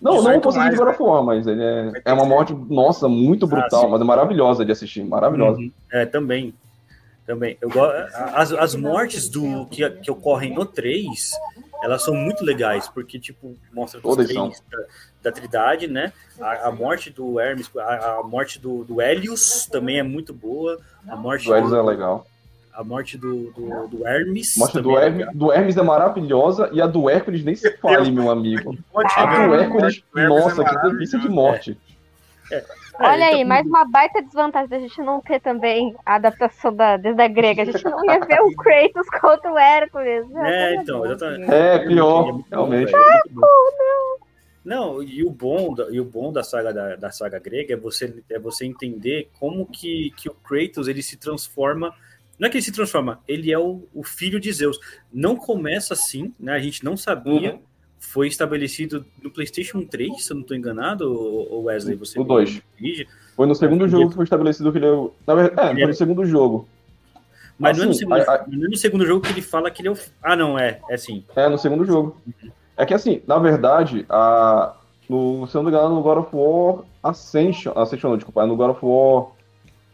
Não, 0.00 0.22
não 0.22 0.36
o 0.36 0.40
Poseidon 0.40 0.70
de 0.70 0.76
God 0.76 1.24
mas 1.24 1.46
ele 1.46 1.62
é, 1.62 1.92
é 2.04 2.12
uma 2.12 2.26
morte, 2.26 2.54
nossa, 2.54 3.08
muito 3.08 3.46
brutal, 3.46 3.86
ah, 3.86 3.88
mas 3.88 4.00
é 4.00 4.04
maravilhosa 4.04 4.64
de 4.64 4.70
assistir, 4.70 5.02
maravilhosa. 5.02 5.58
Uhum. 5.58 5.72
É, 5.90 6.04
também. 6.04 6.54
Também. 7.26 7.56
Eu, 7.60 7.70
as, 8.34 8.52
as 8.52 8.74
mortes 8.74 9.28
do 9.28 9.66
que, 9.66 9.88
que 9.90 10.10
ocorrem 10.10 10.54
no 10.54 10.64
3, 10.64 11.32
elas 11.82 12.04
são 12.04 12.14
muito 12.14 12.44
legais, 12.44 12.88
porque, 12.88 13.18
tipo, 13.18 13.56
mostra 13.72 14.00
os 14.00 14.16
três 14.16 14.62
da, 14.70 14.78
da 15.24 15.32
Trindade, 15.32 15.88
né? 15.88 16.12
A, 16.38 16.68
a, 16.68 16.72
morte 16.72 17.10
do 17.10 17.40
Hermes, 17.40 17.68
a, 17.76 18.18
a 18.18 18.22
morte 18.22 18.60
do, 18.60 18.84
do 18.84 19.00
Helios 19.00 19.66
também 19.66 19.98
é 19.98 20.04
muito 20.04 20.32
boa. 20.32 20.78
A 21.08 21.16
morte 21.16 21.46
do 21.46 21.56
Helios 21.56 21.72
é 21.72 21.82
legal 21.82 22.26
a 22.76 22.84
morte 22.84 23.16
do, 23.16 23.50
do, 23.52 23.88
do 23.88 24.06
Hermes. 24.06 24.56
A 24.56 24.60
morte 24.60 24.80
do 24.80 24.98
Hermes, 24.98 25.26
do 25.34 25.52
Hermes 25.52 25.76
é 25.76 25.82
maravilhosa 25.82 26.68
e 26.72 26.80
a 26.80 26.86
do 26.86 27.08
Hércules 27.08 27.42
nem 27.42 27.54
se 27.54 27.74
fale, 27.78 28.10
meu 28.10 28.30
amigo. 28.30 28.76
A 28.94 29.46
do 29.46 29.54
Hércules, 29.54 30.04
nossa, 30.14 30.62
que 30.62 30.82
delícia 30.82 31.18
de 31.18 31.28
morte. 31.28 31.78
É. 32.52 32.62
É, 32.98 33.08
Olha 33.08 33.26
aí, 33.26 33.34
então... 33.36 33.48
mais 33.48 33.66
uma 33.66 33.84
baita 33.84 34.22
desvantagem 34.22 34.68
da 34.68 34.78
gente 34.78 35.02
não 35.02 35.20
ter 35.20 35.40
também 35.40 35.94
a 36.04 36.14
adaptação 36.14 36.74
da, 36.74 36.96
da 36.96 37.28
grega. 37.28 37.62
A 37.62 37.64
gente 37.64 37.84
não 37.84 38.04
ia 38.04 38.20
ver 38.20 38.40
o 38.40 38.54
Kratos 38.56 39.08
contra 39.20 39.52
o 39.52 39.58
Hércules. 39.58 40.26
É, 40.34 40.76
então, 40.76 41.04
exatamente. 41.04 41.52
É, 41.52 41.78
pior, 41.80 42.40
realmente. 42.50 42.92
não. 43.32 44.26
Não, 44.64 45.00
e 45.00 45.22
o 45.22 45.30
bom 45.30 45.72
da, 45.72 45.88
e 45.90 46.00
o 46.00 46.04
bom 46.04 46.32
da 46.32 46.42
saga 46.42 46.74
da, 46.74 46.96
da 46.96 47.10
saga 47.12 47.38
grega 47.38 47.74
é 47.74 47.76
você, 47.76 48.12
é 48.28 48.36
você 48.36 48.66
entender 48.66 49.30
como 49.38 49.64
que, 49.64 50.12
que 50.16 50.28
o 50.28 50.34
Kratos 50.34 50.88
ele 50.88 51.04
se 51.04 51.16
transforma 51.16 51.94
não 52.38 52.46
é 52.46 52.50
que 52.50 52.56
ele 52.56 52.64
se 52.64 52.72
transforma, 52.72 53.20
ele 53.26 53.52
é 53.52 53.58
o, 53.58 53.84
o 53.94 54.02
filho 54.02 54.38
de 54.38 54.52
Zeus. 54.52 54.78
Não 55.12 55.36
começa 55.36 55.94
assim, 55.94 56.32
né? 56.38 56.52
A 56.52 56.58
gente 56.58 56.84
não 56.84 56.96
sabia. 56.96 57.54
Uhum. 57.54 57.60
Foi 57.98 58.28
estabelecido 58.28 59.04
no 59.22 59.30
PlayStation 59.30 59.82
3, 59.82 60.22
se 60.22 60.30
eu 60.30 60.34
não 60.34 60.42
estou 60.42 60.56
enganado, 60.56 61.10
ou 61.10 61.64
Wesley? 61.64 61.96
Você 61.96 62.20
o 62.20 62.24
2. 62.24 62.62
Foi 63.34 63.46
no 63.46 63.54
segundo 63.54 63.88
jogo 63.88 64.10
que 64.10 64.14
foi 64.14 64.24
estabelecido 64.24 64.70
que 64.70 64.78
ele 64.78 64.86
é 64.86 64.90
o. 64.90 65.12
Na 65.26 65.34
verdade, 65.34 65.70
é, 65.70 65.74
foi 65.74 65.84
no 65.84 65.90
é- 65.90 65.94
segundo 65.94 66.24
jogo. 66.24 66.68
Mas 67.58 67.78
assim, 67.80 67.80
não, 67.80 67.84
é 67.84 67.86
no 67.86 67.90
assim, 67.90 67.98
segundo, 67.98 68.30
a, 68.30 68.34
a... 68.34 68.46
não 68.46 68.66
é 68.66 68.68
no 68.68 68.76
segundo 68.76 69.06
jogo 69.06 69.20
que 69.22 69.32
ele 69.32 69.42
fala 69.42 69.70
que 69.70 69.80
ele 69.80 69.88
é 69.88 69.90
o. 69.92 69.98
Ah, 70.22 70.36
não, 70.36 70.58
é. 70.58 70.78
É 70.90 70.96
sim. 70.98 71.24
É, 71.34 71.48
no 71.48 71.58
segundo 71.58 71.84
jogo. 71.86 72.16
Uhum. 72.26 72.50
É 72.76 72.84
que 72.84 72.92
assim, 72.92 73.22
na 73.26 73.38
verdade, 73.38 74.04
a. 74.08 74.76
No, 75.08 75.46
se 75.46 75.56
eu 75.56 75.62
não 75.62 75.70
me 75.70 75.76
engano, 75.76 75.94
no 75.94 76.02
God 76.02 76.18
of 76.18 76.28
War 76.34 76.84
Ascension. 77.02 77.72
Ascension 77.76 78.10
não, 78.10 78.16
desculpa, 78.16 78.42
é 78.42 78.46
no 78.46 78.56
God 78.56 78.70
of 78.70 78.80
War 78.82 79.28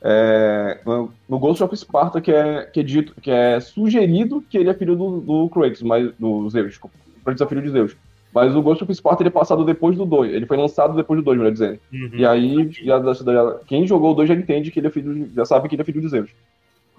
é, 0.04 0.80
no 1.28 1.38
Ghost 1.38 1.62
of 1.62 1.76
Sparta, 1.76 2.20
que 2.20 2.32
é, 2.32 2.64
que 2.64 2.80
é 2.80 2.82
dito, 2.82 3.14
que 3.20 3.30
é 3.30 3.60
sugerido 3.60 4.42
que 4.50 4.58
ele 4.58 4.68
é 4.68 4.74
filho 4.74 4.96
do, 4.96 5.20
do 5.20 5.48
Kratos, 5.48 5.82
mas, 5.82 6.12
do 6.18 6.50
Zeus. 6.50 6.78
Kratos 7.24 7.40
é 7.40 7.46
filho 7.46 7.62
de 7.62 7.70
Zeus. 7.70 7.96
Mas 8.34 8.56
o 8.56 8.62
Ghost 8.62 8.82
of 8.82 8.92
Sparta 8.94 9.22
ele 9.22 9.28
é 9.28 9.32
passado 9.32 9.64
depois 9.64 9.96
do 9.96 10.04
2. 10.04 10.32
Ele 10.32 10.46
foi 10.46 10.56
lançado 10.56 10.96
depois 10.96 11.20
do 11.20 11.24
2, 11.24 11.38
melhor 11.38 11.52
dizendo. 11.52 11.78
Uhum. 11.92 12.10
E 12.14 12.26
aí, 12.26 12.70
já, 12.82 13.00
já, 13.00 13.58
quem 13.66 13.86
jogou 13.86 14.12
o 14.12 14.14
2 14.14 14.28
já 14.28 14.34
entende 14.34 14.72
que 14.72 14.80
ele 14.80 14.88
é 14.88 14.90
filho, 14.90 15.30
já 15.34 15.44
sabe 15.44 15.68
que 15.68 15.76
ele 15.76 15.82
é 15.82 15.84
filho 15.84 16.00
de 16.00 16.08
Zeus. 16.08 16.30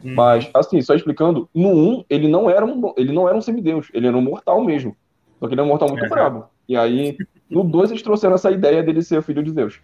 Uhum. 0.02 0.14
Mas, 0.14 0.50
assim, 0.54 0.82
só 0.82 0.94
explicando, 0.94 1.50
no 1.54 1.70
1, 1.70 2.06
ele 2.10 2.30
não 2.30 2.50
era 2.50 2.66
um, 2.66 2.94
ele 2.96 3.12
não 3.12 3.28
era 3.28 3.38
um 3.38 3.42
semideus, 3.42 3.90
ele 3.94 4.08
era 4.08 4.16
um 4.16 4.22
mortal 4.22 4.64
mesmo. 4.64 4.96
Só 5.40 5.48
que 5.48 5.56
ele 5.56 5.62
é 5.62 5.64
um 5.64 5.68
mortal 5.68 5.90
muito 5.90 6.08
brabo. 6.08 6.46
E 6.70 6.78
aí, 6.78 7.18
no 7.50 7.66
2, 7.66 7.92
eles 7.92 8.04
trouxeram 8.04 8.36
essa 8.36 8.50
ideia 8.50 8.82
dele 8.82 9.02
ser 9.02 9.22
filho 9.24 9.44
de 9.44 9.52
Zeus. 9.52 9.82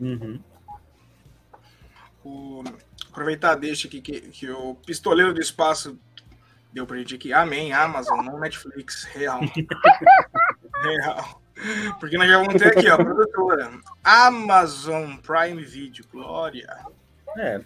Uhum 0.00 0.40
o, 2.26 2.64
aproveitar 3.10 3.54
deixa 3.54 3.88
aqui 3.88 4.00
que, 4.00 4.20
que 4.20 4.50
o 4.50 4.74
Pistoleiro 4.74 5.32
do 5.32 5.40
Espaço 5.40 5.98
deu 6.72 6.86
pra 6.86 6.98
gente 6.98 7.14
aqui. 7.14 7.32
Amém, 7.32 7.72
Amazon, 7.72 8.24
não 8.24 8.38
Netflix, 8.38 9.04
real. 9.04 9.40
Real. 10.82 11.40
Porque 11.98 12.18
nós 12.18 12.28
já 12.28 12.36
vamos 12.36 12.60
ter 12.60 12.68
aqui, 12.68 12.88
ó, 12.90 12.96
produtora. 12.98 13.70
Amazon 14.04 15.16
Prime 15.16 15.64
Video, 15.64 16.04
Glória. 16.12 16.68
É, 17.38 17.62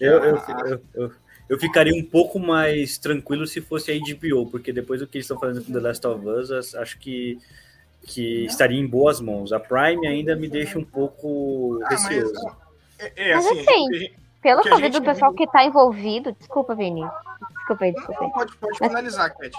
eu, 0.00 0.24
eu, 0.24 0.36
eu, 0.66 0.82
eu, 0.94 1.12
eu 1.48 1.58
ficaria 1.58 1.94
um 1.94 2.04
pouco 2.04 2.38
mais 2.40 2.98
tranquilo 2.98 3.46
se 3.46 3.60
fosse 3.60 3.92
a 3.92 3.94
HBO, 3.94 4.50
porque 4.50 4.72
depois 4.72 5.00
do 5.00 5.06
que 5.06 5.18
eles 5.18 5.24
estão 5.24 5.38
fazendo 5.38 5.64
com 5.64 5.72
The 5.72 5.80
Last 5.80 6.06
of 6.06 6.26
Us, 6.26 6.74
acho 6.74 6.98
que, 6.98 7.38
que 8.02 8.44
estaria 8.44 8.78
em 8.78 8.86
boas 8.86 9.20
mãos. 9.20 9.52
A 9.52 9.60
Prime 9.60 10.06
ainda 10.06 10.34
me 10.34 10.48
deixa 10.48 10.78
um 10.78 10.84
pouco 10.84 11.80
ah, 11.84 11.88
receoso. 11.90 12.34
Mas, 12.34 12.67
é, 12.98 13.30
é, 13.30 13.32
assim, 13.34 13.48
mas 13.48 13.68
assim, 13.68 14.10
pelo 14.42 14.62
que 14.62 14.68
eu 14.68 14.78
vi 14.78 14.88
do 14.88 15.02
pessoal 15.02 15.32
que 15.32 15.44
está 15.44 15.64
envolvido. 15.64 16.32
Desculpa, 16.32 16.74
Vini. 16.74 17.04
Desculpa 17.56 17.84
aí, 17.84 17.92
desculpa 17.92 18.20
aí. 18.20 18.26
Não, 18.26 18.34
pode, 18.34 18.56
pode 18.56 18.78
mas... 18.80 18.88
finalizar, 18.88 19.36
Cat. 19.36 19.52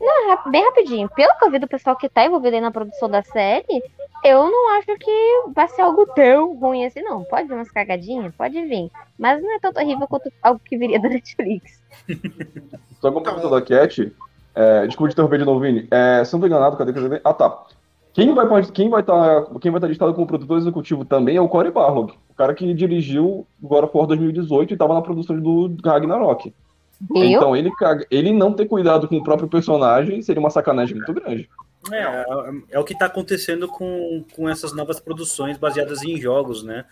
Não, 0.00 0.50
bem 0.50 0.64
rapidinho. 0.64 1.08
Pelo 1.08 1.36
que 1.38 1.44
eu 1.44 1.50
vi 1.50 1.58
do 1.58 1.68
pessoal 1.68 1.96
que 1.96 2.08
tá 2.08 2.24
envolvido 2.24 2.56
aí 2.56 2.60
na 2.60 2.70
produção 2.70 3.08
da 3.08 3.22
série, 3.22 3.82
eu 4.24 4.44
não 4.44 4.76
acho 4.76 4.96
que 4.98 5.42
vai 5.54 5.68
ser 5.68 5.82
algo 5.82 6.06
tão 6.14 6.54
ruim 6.56 6.84
assim, 6.84 7.02
não. 7.02 7.24
Pode 7.24 7.48
vir 7.48 7.54
umas 7.54 7.70
cagadinhas? 7.70 8.34
Pode 8.34 8.60
vir. 8.66 8.90
Mas 9.18 9.42
não 9.42 9.54
é 9.54 9.58
tão 9.58 9.72
terrível 9.72 10.06
quanto 10.06 10.32
algo 10.42 10.60
que 10.64 10.76
viria 10.76 10.98
da 11.00 11.08
Netflix. 11.08 11.82
Só 13.00 13.12
complementando 13.12 13.54
da 13.54 13.62
Cat, 13.62 14.12
é, 14.54 14.86
desculpa 14.86 15.10
te 15.10 15.12
interromper 15.12 15.38
de 15.38 15.44
novo, 15.44 15.60
Vini. 15.60 15.88
É, 15.90 16.24
se 16.24 16.32
não 16.32 16.40
tô 16.40 16.46
enganado, 16.46 16.76
cadê 16.76 16.92
que 16.92 17.20
Ah, 17.24 17.34
tá. 17.34 17.64
Quem 18.14 18.32
vai 18.32 18.46
quem 18.72 18.88
vai 18.88 19.00
estar 19.00 19.42
tá, 19.42 19.58
quem 19.60 19.72
vai 19.72 19.78
estar 19.78 19.80
tá 19.80 19.88
listado 19.88 20.14
como 20.14 20.26
produtor 20.26 20.56
executivo 20.56 21.04
também 21.04 21.36
é 21.36 21.40
o 21.40 21.48
Corey 21.48 21.72
Barlog, 21.72 22.12
o 22.30 22.34
cara 22.34 22.54
que 22.54 22.72
dirigiu 22.72 23.44
God 23.60 23.84
of 23.84 23.96
War 23.96 24.06
2018 24.06 24.70
e 24.70 24.74
estava 24.74 24.94
na 24.94 25.02
produção 25.02 25.38
do 25.38 25.76
Ragnarok. 25.84 26.54
Viu? 27.00 27.24
Então, 27.24 27.56
ele, 27.56 27.70
ele 28.10 28.32
não 28.32 28.52
ter 28.52 28.66
cuidado 28.66 29.08
com 29.08 29.16
o 29.16 29.24
próprio 29.24 29.48
personagem 29.48 30.22
seria 30.22 30.38
uma 30.38 30.48
sacanagem 30.48 30.94
muito 30.96 31.12
grande. 31.12 31.50
É, 31.92 31.98
é, 31.98 32.24
é 32.70 32.78
o 32.78 32.84
que 32.84 32.94
está 32.94 33.06
acontecendo 33.06 33.68
com, 33.68 34.24
com 34.32 34.48
essas 34.48 34.72
novas 34.72 35.00
produções 35.00 35.58
baseadas 35.58 36.02
em 36.02 36.16
jogos, 36.16 36.62
né? 36.62 36.84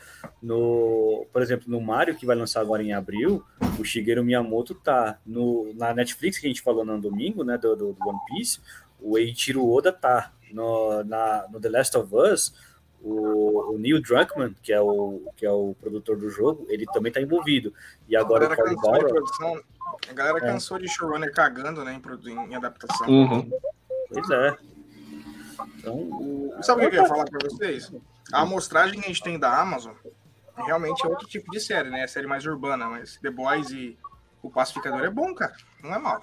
No, 0.43 1.25
por 1.33 1.41
exemplo, 1.41 1.65
no 1.69 1.81
Mario, 1.81 2.17
que 2.17 2.27
vai 2.27 2.37
lançar 2.37 2.61
agora 2.61 2.83
em 2.83 2.93
abril, 2.93 3.43
o 3.79 3.85
Shigeru 3.85 4.25
Miyamoto 4.25 4.75
tá 4.75 5.19
no, 5.25 5.73
na 5.75 5.95
Netflix, 5.95 6.39
que 6.39 6.47
a 6.47 6.51
gente 6.51 6.61
falou 6.61 6.85
no 6.85 7.01
domingo, 7.01 7.43
né? 7.45 7.57
Do, 7.57 7.75
do, 7.75 7.93
do 7.93 8.09
One 8.09 8.19
Piece, 8.27 8.61
o 9.01 9.17
Eiichiro 9.17 9.67
Oda 9.67 9.93
tá 9.93 10.31
no, 10.53 11.03
na, 11.05 11.47
no 11.51 11.61
The 11.61 11.69
Last 11.69 11.97
of 11.97 12.15
Us, 12.15 12.55
o, 13.03 13.75
o, 13.75 13.79
Neil 13.79 14.01
Druckmann, 14.01 14.55
que 14.62 14.73
é 14.73 14.81
o, 14.81 15.21
que 15.37 15.45
é 15.45 15.51
o 15.51 15.75
produtor 15.81 16.17
do 16.17 16.31
jogo, 16.31 16.67
ele 16.69 16.87
também 16.87 17.11
está 17.11 17.21
envolvido. 17.21 17.75
E 18.09 18.17
agora 18.17 18.47
o 18.47 18.57
Cory 18.57 18.77
Barlog... 18.77 19.25
A 20.09 20.12
galera 20.12 20.38
é. 20.38 20.41
cansou 20.41 20.79
de 20.79 20.88
showrunner 20.88 21.33
cagando, 21.33 21.85
né, 21.85 22.01
em, 22.25 22.31
em 22.31 22.55
adaptação. 22.55 23.09
Uhum. 23.09 23.51
Pois 24.09 24.31
é. 24.31 24.57
Então, 25.79 26.53
Sabe 26.62 26.87
o 26.87 26.91
que 26.91 26.97
eu 26.97 27.03
ia 27.03 27.09
falar 27.09 27.25
para 27.25 27.49
vocês? 27.49 27.93
A 28.33 28.43
amostragem 28.43 29.01
que 29.01 29.05
a 29.05 29.09
gente 29.09 29.23
tem 29.23 29.38
da 29.38 29.61
Amazon 29.61 29.95
realmente 30.57 31.05
é 31.05 31.09
outro 31.09 31.27
tipo 31.27 31.51
de 31.51 31.61
série, 31.61 31.91
né? 31.91 32.03
É 32.03 32.07
série 32.07 32.27
mais 32.27 32.47
urbana, 32.47 32.87
mas 32.88 33.17
The 33.19 33.31
Boys 33.31 33.71
e 33.71 33.99
o 34.43 34.51
Pacificador 34.51 35.03
é 35.03 35.11
bom, 35.11 35.35
cara. 35.35 35.55
Não 35.83 35.95
é 35.95 35.99
mal. 35.99 36.23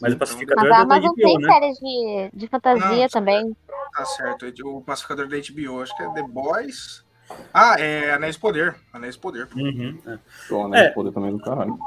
Mas 0.00 0.14
o 0.14 0.18
Pacificador 0.18 0.64
mas 0.64 0.72
a 0.72 0.76
é 0.76 0.82
Amazon 0.82 1.10
HBO, 1.10 1.14
tem 1.16 1.38
né? 1.38 1.52
séries 1.52 1.78
de, 1.78 2.30
de 2.32 2.48
fantasia 2.48 3.02
Não, 3.02 3.08
também. 3.08 3.56
Tá 3.94 4.04
certo. 4.04 4.46
O 4.64 4.80
Pacificador 4.80 5.28
da 5.28 5.36
HBO, 5.36 5.82
acho 5.82 5.96
que 5.96 6.02
é 6.02 6.12
The 6.12 6.22
Boys. 6.22 7.04
Ah, 7.52 7.76
é 7.78 8.12
Anéis 8.12 8.36
Poder. 8.36 8.76
Anéis 8.92 9.16
Poder. 9.16 9.48
Uhum, 9.54 9.98
é. 10.06 10.18
O 10.52 10.62
Anéis 10.64 10.86
é. 10.86 10.90
Poder 10.90 11.12
também 11.12 11.30
é 11.30 11.32
do 11.32 11.40
caralho. 11.40 11.78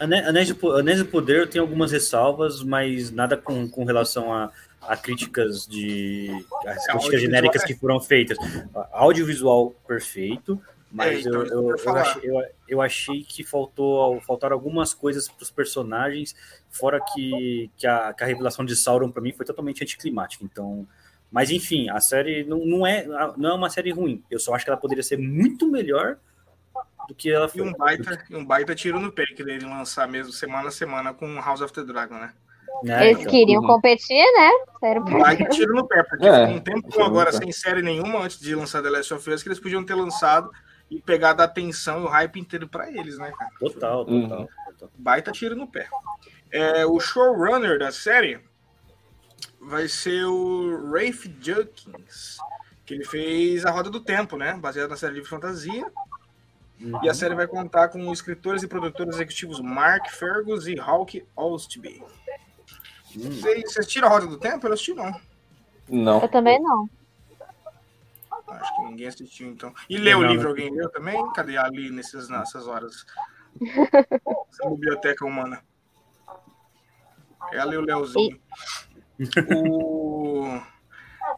Anéis 0.00 0.98
de 0.98 1.04
Poder 1.04 1.48
tem 1.48 1.60
algumas 1.60 1.92
ressalvas, 1.92 2.62
mas 2.62 3.10
nada 3.10 3.36
com, 3.36 3.68
com 3.68 3.84
relação 3.84 4.32
a, 4.32 4.50
a 4.82 4.96
críticas 4.96 5.66
de 5.66 6.30
as 6.66 6.88
é, 6.88 6.92
críticas 6.92 7.20
genéricas 7.20 7.64
que 7.64 7.74
foram 7.74 8.00
feitas. 8.00 8.36
Audiovisual 8.92 9.70
perfeito, 9.86 10.60
mas 10.90 11.24
é, 11.24 11.28
então, 11.28 11.42
eu, 11.44 11.70
eu, 11.70 11.76
eu, 11.76 11.96
achei, 11.96 12.30
eu, 12.30 12.44
eu, 12.68 12.82
achei, 12.82 13.22
que 13.22 13.44
faltou 13.44 14.20
faltaram 14.22 14.54
algumas 14.54 14.92
coisas 14.92 15.28
para 15.28 15.42
os 15.42 15.50
personagens, 15.50 16.34
fora 16.68 17.00
que, 17.00 17.70
que, 17.76 17.86
a, 17.86 18.12
que 18.12 18.24
a 18.24 18.26
revelação 18.26 18.64
de 18.64 18.74
Sauron 18.74 19.10
para 19.10 19.22
mim 19.22 19.32
foi 19.32 19.46
totalmente 19.46 19.82
anticlimática. 19.82 20.44
Então, 20.44 20.86
mas 21.30 21.50
enfim, 21.50 21.88
a 21.90 22.00
série 22.00 22.42
não, 22.44 22.58
não, 22.66 22.86
é, 22.86 23.06
não 23.36 23.50
é 23.50 23.54
uma 23.54 23.70
série 23.70 23.92
ruim. 23.92 24.24
Eu 24.28 24.40
só 24.40 24.52
acho 24.54 24.64
que 24.64 24.70
ela 24.70 24.80
poderia 24.80 25.02
ser 25.02 25.16
muito 25.16 25.70
melhor 25.70 26.16
do 27.06 27.14
que 27.14 27.30
ela 27.30 27.48
foi. 27.48 27.60
E 27.60 27.62
um 27.62 27.72
baita, 27.72 28.24
um 28.32 28.44
baita 28.44 28.74
tiro 28.74 28.98
no 28.98 29.12
pé 29.12 29.24
que 29.26 29.42
ele 29.42 29.64
lançar 29.64 30.08
mesmo 30.08 30.32
semana 30.32 30.68
a 30.68 30.72
semana 30.72 31.14
com 31.14 31.36
House 31.36 31.60
of 31.60 31.72
the 31.72 31.84
Dragon, 31.84 32.16
né? 32.16 32.32
É, 32.84 33.06
Eles 33.06 33.20
então. 33.20 33.30
queriam 33.30 33.62
uhum. 33.62 33.68
competir, 33.68 34.24
né? 34.32 34.50
Sério, 34.80 35.04
Vai 35.04 35.36
tiro 35.48 35.74
no 35.74 35.86
pé, 35.86 36.02
porque 36.02 36.26
é, 36.26 36.46
um 36.46 36.60
tempo 36.60 37.02
agora 37.02 37.30
sem 37.30 37.52
série 37.52 37.82
nenhuma 37.82 38.20
antes 38.20 38.40
de 38.40 38.54
lançar 38.54 38.82
The 38.82 38.90
Last 38.90 39.14
of 39.14 39.30
Us 39.30 39.42
que 39.42 39.48
eles 39.48 39.60
podiam 39.60 39.84
ter 39.84 39.94
lançado 39.94 40.50
e 40.90 41.00
pegado 41.00 41.40
a 41.40 41.44
atenção 41.44 42.00
e 42.00 42.04
o 42.04 42.08
hype 42.08 42.40
inteiro 42.40 42.68
para 42.68 42.90
eles, 42.90 43.16
né, 43.16 43.30
cara? 43.30 43.50
Total, 43.58 44.04
total, 44.04 44.40
uhum. 44.40 44.88
Baita 44.98 45.30
tiro 45.30 45.54
no 45.54 45.66
pé. 45.66 45.88
É, 46.50 46.84
o 46.84 46.98
showrunner 46.98 47.78
da 47.78 47.92
série 47.92 48.40
vai 49.60 49.86
ser 49.86 50.24
o 50.24 50.90
Rafe 50.90 51.34
Judkins, 51.40 52.38
que 52.84 52.94
ele 52.94 53.04
fez 53.04 53.64
A 53.64 53.70
Roda 53.70 53.90
do 53.90 54.00
Tempo, 54.00 54.36
né? 54.36 54.54
Baseado 54.54 54.90
na 54.90 54.96
série 54.96 55.14
de 55.14 55.28
fantasia. 55.28 55.86
Uhum. 56.80 57.04
E 57.04 57.08
a 57.08 57.14
série 57.14 57.34
vai 57.34 57.46
contar 57.46 57.88
com 57.88 58.12
escritores 58.12 58.62
e 58.62 58.66
produtores 58.66 59.14
executivos 59.14 59.60
Mark 59.60 60.08
Fergus 60.08 60.66
e 60.66 60.80
Hawk 60.80 61.24
Ostby. 61.36 62.02
Hum. 63.14 63.30
Vocês 63.30 63.76
assistiram 63.76 64.08
a 64.08 64.10
Roda 64.10 64.26
do 64.26 64.38
Tempo? 64.38 64.66
Eu 64.66 64.72
assisti, 64.72 64.94
não. 64.94 65.20
Não. 65.88 66.22
Eu 66.22 66.28
também 66.28 66.60
não. 66.60 66.88
Acho 68.50 68.76
que 68.76 68.82
ninguém 68.82 69.06
assistiu, 69.06 69.48
então. 69.48 69.72
E 69.88 69.96
leu 69.96 70.18
o 70.18 70.24
livro, 70.24 70.48
alguém 70.48 70.70
leu 70.70 70.88
também? 70.90 71.32
Cadê 71.32 71.56
ali 71.56 71.90
nessas, 71.90 72.28
nessas 72.28 72.66
horas? 72.66 73.04
Essa 74.50 74.70
biblioteca 74.70 75.24
humana. 75.24 75.62
Ela 77.52 77.74
e 77.74 77.76
o 77.78 77.82
Leozinho. 77.82 78.40
E... 79.18 79.28
O... 79.54 80.60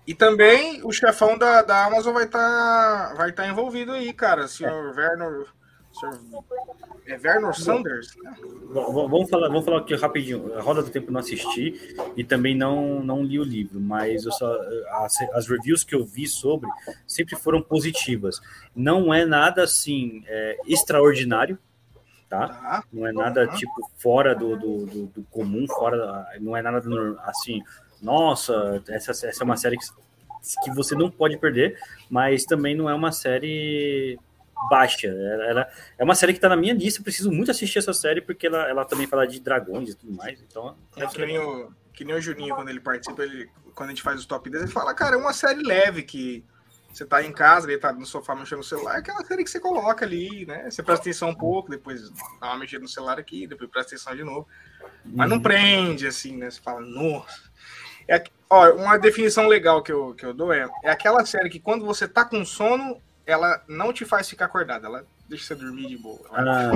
e 0.06 0.14
também 0.14 0.80
o 0.84 0.92
chefão 0.92 1.36
da, 1.36 1.62
da 1.62 1.84
Amazon 1.84 2.14
vai 2.14 2.24
estar 2.24 3.08
tá, 3.08 3.14
vai 3.14 3.32
tá 3.32 3.46
envolvido 3.46 3.92
aí, 3.92 4.12
cara. 4.12 4.44
O 4.44 4.48
senhor 4.48 4.94
Werner 4.96 5.46
é 7.06 7.14
Werner 7.14 7.54
Sanders? 7.54 8.16
Vamos 8.72 9.28
falar, 9.28 9.48
vamos 9.48 9.64
falar 9.64 9.78
aqui 9.78 9.94
rapidinho. 9.94 10.56
A 10.56 10.62
Roda 10.62 10.82
do 10.82 10.90
Tempo 10.90 11.10
não 11.10 11.20
assisti 11.20 11.96
e 12.16 12.24
também 12.24 12.56
não, 12.56 13.02
não 13.02 13.22
li 13.22 13.38
o 13.38 13.44
livro, 13.44 13.80
mas 13.80 14.22
só, 14.22 14.56
as, 15.04 15.20
as 15.32 15.48
reviews 15.48 15.84
que 15.84 15.94
eu 15.94 16.04
vi 16.04 16.26
sobre 16.26 16.68
sempre 17.06 17.36
foram 17.36 17.60
positivas. 17.60 18.40
Não 18.74 19.12
é 19.12 19.24
nada 19.24 19.64
assim 19.64 20.22
é, 20.26 20.56
extraordinário, 20.66 21.58
tá? 22.28 22.48
tá? 22.48 22.84
Não 22.92 23.06
é 23.06 23.12
nada 23.12 23.46
tipo 23.48 23.90
fora 23.98 24.34
do, 24.34 24.56
do, 24.56 24.86
do, 24.86 25.06
do, 25.06 25.22
comum, 25.30 25.66
fora, 25.66 26.26
não 26.40 26.56
é 26.56 26.62
nada 26.62 26.82
assim. 27.24 27.62
Nossa, 28.00 28.82
essa, 28.88 29.10
essa 29.10 29.42
é 29.42 29.44
uma 29.44 29.56
série 29.56 29.76
que, 29.76 29.86
que 30.64 30.70
você 30.74 30.94
não 30.94 31.10
pode 31.10 31.36
perder, 31.36 31.78
mas 32.08 32.44
também 32.44 32.74
não 32.74 32.88
é 32.88 32.94
uma 32.94 33.12
série 33.12 34.18
baixa. 34.68 35.08
Ela, 35.08 35.68
é 35.98 36.04
uma 36.04 36.14
série 36.14 36.32
que 36.32 36.38
está 36.38 36.48
na 36.48 36.56
minha 36.56 36.74
lista, 36.74 37.02
preciso 37.02 37.30
muito 37.30 37.50
assistir 37.50 37.78
essa 37.78 37.92
série, 37.92 38.20
porque 38.20 38.46
ela, 38.46 38.68
ela 38.68 38.84
também 38.84 39.06
fala 39.06 39.26
de 39.26 39.40
dragões 39.40 39.90
e 39.90 39.94
tudo 39.94 40.12
mais. 40.12 40.40
Então, 40.42 40.76
é 40.96 41.06
que, 41.06 41.24
nem 41.24 41.38
o, 41.38 41.72
que 41.92 42.04
nem 42.04 42.14
o 42.14 42.20
Juninho, 42.20 42.54
quando 42.54 42.68
ele 42.68 42.80
participa, 42.80 43.22
ele, 43.22 43.50
quando 43.74 43.90
a 43.90 43.92
gente 43.92 44.02
faz 44.02 44.18
os 44.18 44.26
top 44.26 44.48
10, 44.48 44.64
ele 44.64 44.72
fala, 44.72 44.94
cara, 44.94 45.16
é 45.16 45.18
uma 45.18 45.32
série 45.32 45.62
leve 45.62 46.02
que 46.02 46.44
você 46.92 47.06
tá 47.06 47.22
em 47.22 47.32
casa, 47.32 47.70
ele 47.70 47.80
tá 47.80 47.92
no 47.92 48.04
sofá 48.04 48.34
mexendo 48.34 48.58
no 48.58 48.64
celular, 48.64 48.96
é 48.96 48.98
aquela 48.98 49.24
série 49.24 49.42
que 49.42 49.50
você 49.50 49.58
coloca 49.58 50.04
ali, 50.04 50.44
né? 50.44 50.70
Você 50.70 50.82
presta 50.82 51.02
atenção 51.02 51.30
um 51.30 51.34
pouco, 51.34 51.70
depois 51.70 52.10
dá 52.38 52.48
uma 52.48 52.58
mexida 52.58 52.82
no 52.82 52.88
celular 52.88 53.18
aqui, 53.18 53.46
depois 53.46 53.70
presta 53.70 53.94
atenção 53.94 54.14
de 54.14 54.22
novo. 54.22 54.46
Mas 55.04 55.28
não 55.28 55.36
uhum. 55.36 55.42
prende, 55.42 56.06
assim, 56.06 56.36
né? 56.36 56.50
Você 56.50 56.60
fala, 56.60 56.80
nossa. 56.80 57.50
É, 58.06 58.22
ó, 58.50 58.72
uma 58.72 58.98
definição 58.98 59.46
legal 59.46 59.82
que 59.82 59.90
eu, 59.90 60.14
que 60.14 60.26
eu 60.26 60.34
dou 60.34 60.52
é, 60.52 60.68
é 60.82 60.90
aquela 60.90 61.24
série 61.24 61.48
que 61.48 61.58
quando 61.58 61.86
você 61.86 62.06
tá 62.06 62.24
com 62.26 62.44
sono, 62.44 63.00
ela 63.26 63.62
não 63.68 63.92
te 63.92 64.04
faz 64.04 64.28
ficar 64.28 64.46
acordada, 64.46 64.86
ela 64.86 65.04
deixa 65.28 65.46
você 65.46 65.54
dormir 65.54 65.88
de 65.88 65.98
boa. 65.98 66.20
Ah. 66.32 66.70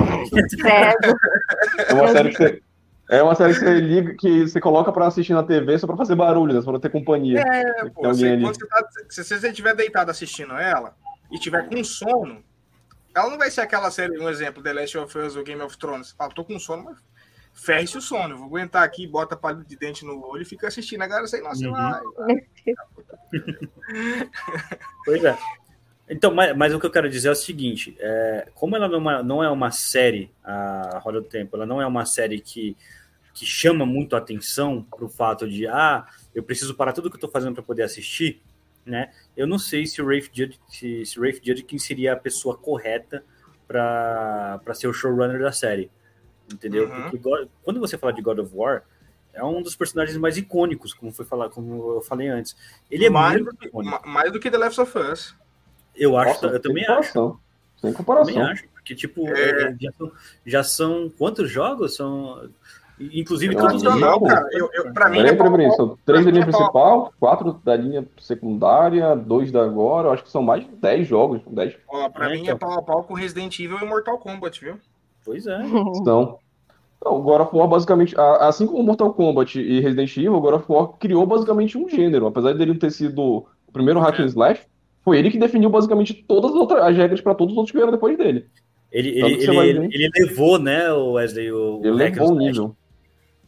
é 1.88 1.94
uma 1.94 2.08
série 2.08 2.30
que 2.30 2.36
você. 2.36 2.62
É 3.08 3.22
uma 3.22 3.36
série 3.36 3.54
que 3.54 3.60
você 3.60 3.74
liga, 3.80 4.16
que 4.16 4.48
você 4.48 4.60
coloca 4.60 4.90
pra 4.90 5.06
assistir 5.06 5.32
na 5.32 5.44
TV 5.44 5.78
só 5.78 5.86
pra 5.86 5.96
fazer 5.96 6.16
barulho, 6.16 6.52
né? 6.52 6.60
Só 6.60 6.72
pra 6.72 6.80
ter 6.80 6.90
companhia. 6.90 7.40
É, 7.40 7.88
pô, 7.90 8.02
você, 8.02 8.36
você 8.36 8.66
tá, 8.66 8.88
se 9.08 9.24
você 9.24 9.48
estiver 9.48 9.76
deitado 9.76 10.10
assistindo 10.10 10.54
ela 10.54 10.96
e 11.30 11.38
tiver 11.38 11.68
com 11.68 11.84
sono, 11.84 12.42
ela 13.14 13.30
não 13.30 13.38
vai 13.38 13.50
ser 13.50 13.60
aquela 13.60 13.90
série, 13.92 14.18
um 14.18 14.28
exemplo, 14.28 14.62
The 14.62 14.72
Last 14.72 14.98
of 14.98 15.18
Us 15.18 15.36
ou 15.36 15.44
Game 15.44 15.62
of 15.62 15.78
Thrones. 15.78 16.08
Você 16.08 16.16
fala, 16.16 16.34
tô 16.34 16.44
com 16.44 16.58
sono, 16.58 16.84
mas 16.84 16.98
ferre-se 17.54 17.96
o 17.96 18.00
sono. 18.00 18.34
Eu 18.34 18.38
vou 18.38 18.46
aguentar 18.48 18.82
aqui, 18.82 19.06
bota 19.06 19.36
palito 19.36 19.68
de 19.68 19.76
dente 19.76 20.04
no 20.04 20.24
olho 20.26 20.42
e 20.42 20.44
fica 20.44 20.66
assistindo. 20.66 21.02
Agora 21.02 21.26
sei 21.28 21.40
lá, 21.42 21.54
sei 21.54 21.68
lá. 21.68 22.00
Pois 25.04 25.24
é. 25.24 25.38
Então, 26.08 26.32
mas, 26.32 26.56
mas, 26.56 26.72
o 26.72 26.78
que 26.78 26.86
eu 26.86 26.90
quero 26.90 27.10
dizer 27.10 27.28
é 27.28 27.32
o 27.32 27.36
seguinte: 27.36 27.96
é, 27.98 28.48
como 28.54 28.76
ela 28.76 28.88
não 28.88 28.94
é, 28.94 28.98
uma, 28.98 29.22
não 29.22 29.44
é 29.44 29.50
uma 29.50 29.70
série, 29.70 30.30
a 30.42 30.98
Roda 31.02 31.20
do 31.20 31.28
Tempo, 31.28 31.56
ela 31.56 31.66
não 31.66 31.82
é 31.82 31.86
uma 31.86 32.06
série 32.06 32.40
que, 32.40 32.76
que 33.34 33.44
chama 33.44 33.84
muito 33.84 34.14
a 34.14 34.18
atenção 34.18 34.86
pro 34.96 35.08
fato 35.08 35.48
de, 35.48 35.66
ah, 35.66 36.06
eu 36.34 36.42
preciso 36.42 36.74
parar 36.74 36.92
tudo 36.92 37.10
que 37.10 37.16
eu 37.16 37.20
tô 37.20 37.28
fazendo 37.28 37.54
para 37.54 37.62
poder 37.62 37.82
assistir, 37.82 38.40
né? 38.84 39.10
Eu 39.36 39.46
não 39.46 39.58
sei 39.58 39.84
se 39.84 40.00
o 40.00 40.06
Rafe 40.06 40.30
Judkins, 40.32 40.60
se, 40.68 41.04
se 41.04 41.18
Rafe 41.18 41.40
Judkins 41.42 41.84
seria 41.84 42.12
a 42.12 42.16
pessoa 42.16 42.56
correta 42.56 43.24
para 43.66 44.74
ser 44.74 44.86
o 44.86 44.92
showrunner 44.92 45.40
da 45.40 45.50
série, 45.50 45.90
entendeu? 46.52 46.88
Uhum. 46.88 47.10
Porque 47.10 47.48
quando 47.64 47.80
você 47.80 47.98
fala 47.98 48.12
de 48.12 48.22
God 48.22 48.38
of 48.38 48.52
War, 48.54 48.84
é 49.34 49.44
um 49.44 49.60
dos 49.60 49.74
personagens 49.74 50.16
mais 50.16 50.36
icônicos, 50.36 50.94
como 50.94 51.12
foi 51.12 51.26
falar, 51.26 51.50
como 51.50 51.96
eu 51.96 52.00
falei 52.00 52.28
antes. 52.28 52.56
Ele 52.90 53.06
é 53.06 53.10
mais 53.10 53.44
do 53.44 53.52
mais 54.06 54.32
do 54.32 54.38
que 54.40 54.50
The 54.50 54.56
Last 54.56 54.80
of 54.80 54.98
Us. 54.98 55.34
Eu 55.96 56.16
acho, 56.16 56.42
Nossa, 56.42 56.46
eu 56.46 56.60
também 56.60 56.86
acho. 56.86 57.38
Sem 57.76 57.92
comparação. 57.92 58.30
Eu 58.30 58.34
também 58.34 58.52
acho, 58.52 58.64
porque 58.74 58.94
tipo, 58.94 59.28
é... 59.28 59.68
é 59.68 59.76
já, 59.80 59.92
são, 59.92 60.12
já 60.44 60.62
são 60.64 61.12
quantos 61.16 61.50
jogos? 61.50 61.96
São 61.96 62.48
Inclusive, 62.98 63.54
eu 63.54 63.60
todos 63.60 63.82
os 63.82 64.00
jogos. 64.00 64.28
Cara, 64.28 64.48
eu, 64.52 64.70
eu, 64.72 64.92
pra 64.92 65.10
mim, 65.10 65.18
peraí, 65.18 65.36
peraí, 65.36 65.70
são 65.72 65.98
três 66.04 66.24
da 66.24 66.30
linha 66.30 66.44
é 66.44 66.46
principal, 66.46 67.12
quatro 67.20 67.60
da 67.62 67.76
linha 67.76 68.06
secundária, 68.18 69.14
dois 69.14 69.52
da 69.52 69.62
agora. 69.62 70.08
Eu 70.08 70.12
acho 70.12 70.24
que 70.24 70.30
são 70.30 70.42
mais 70.42 70.64
de 70.64 70.70
10 70.70 71.06
jogos. 71.06 71.42
10. 71.46 71.76
Ó, 71.88 72.08
pra 72.08 72.26
é, 72.26 72.34
mim 72.34 72.48
é 72.48 72.52
então. 72.52 72.54
é 72.54 72.58
pau 72.58 72.78
a 72.78 72.82
pau 72.82 73.04
com 73.04 73.12
Resident 73.12 73.58
Evil 73.58 73.78
e 73.82 73.84
Mortal 73.84 74.18
Kombat, 74.18 74.64
viu? 74.64 74.76
Pois 75.24 75.46
é. 75.46 75.60
Então, 75.96 76.38
então, 76.98 77.20
God 77.20 77.42
of 77.42 77.54
War 77.54 77.68
basicamente, 77.68 78.14
assim 78.40 78.66
como 78.66 78.82
Mortal 78.82 79.12
Kombat 79.12 79.60
e 79.60 79.80
Resident 79.80 80.16
Evil, 80.16 80.40
God 80.40 80.54
of 80.54 80.64
War 80.66 80.88
criou 80.98 81.26
basicamente 81.26 81.76
um 81.76 81.88
gênero. 81.88 82.26
Apesar 82.26 82.54
dele 82.54 82.72
não 82.72 82.78
ter 82.78 82.90
sido 82.90 83.20
o 83.20 83.46
primeiro 83.72 84.00
hack 84.00 84.18
and 84.20 84.24
é. 84.24 84.26
slash, 84.26 84.66
foi 85.06 85.20
ele 85.20 85.30
que 85.30 85.38
definiu 85.38 85.70
basicamente 85.70 86.12
todas 86.12 86.50
as, 86.50 86.56
outras, 86.56 86.82
as 86.82 86.96
regras 86.96 87.20
para 87.20 87.32
todos 87.32 87.52
os 87.52 87.56
outros 87.56 87.70
que 87.70 87.78
vieram 87.78 87.92
depois 87.92 88.18
dele. 88.18 88.50
Ele, 88.90 89.10
ele, 89.10 89.34
ele, 89.44 89.88
ele, 89.92 90.10
levou, 90.18 90.58
né, 90.58 90.92
o 90.92 91.12
Wesley, 91.12 91.52
o, 91.52 91.80
ele 91.84 91.92
levou 91.92 92.32
o 92.32 92.34
nível. 92.36 92.76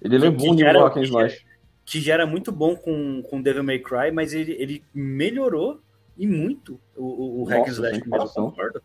Ele 0.00 0.18
levou 0.18 0.52
um 0.52 0.54
nível 0.54 0.84
Hack 0.84 0.96
and 0.98 1.02
Slash. 1.02 1.44
Que 1.84 2.00
já 2.00 2.14
era 2.14 2.26
muito 2.26 2.52
bom 2.52 2.76
com, 2.76 3.22
com 3.22 3.42
Devil 3.42 3.64
May 3.64 3.80
Cry, 3.80 4.12
mas 4.12 4.32
ele, 4.32 4.52
ele 4.52 4.84
melhorou 4.94 5.80
e 6.16 6.28
muito 6.28 6.80
o, 6.96 7.42
o 7.42 7.44
Hack 7.44 7.66
and 7.66 7.72
Slash. 7.72 8.00
Concordo. 8.02 8.80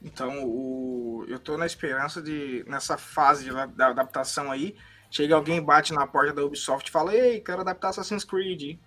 Então, 0.00 0.44
o, 0.44 1.24
eu 1.26 1.40
tô 1.40 1.58
na 1.58 1.66
esperança 1.66 2.22
de, 2.22 2.64
nessa 2.68 2.96
fase 2.96 3.46
de, 3.46 3.50
da 3.74 3.88
adaptação 3.88 4.52
aí, 4.52 4.76
chega 5.10 5.34
alguém, 5.34 5.60
bate 5.60 5.92
na 5.92 6.06
porta 6.06 6.32
da 6.32 6.44
Ubisoft 6.44 6.88
e 6.88 6.92
fala, 6.92 7.12
ei, 7.12 7.40
quero 7.40 7.62
adaptar 7.62 7.88
Assassin's 7.88 8.24
Creed. 8.24 8.78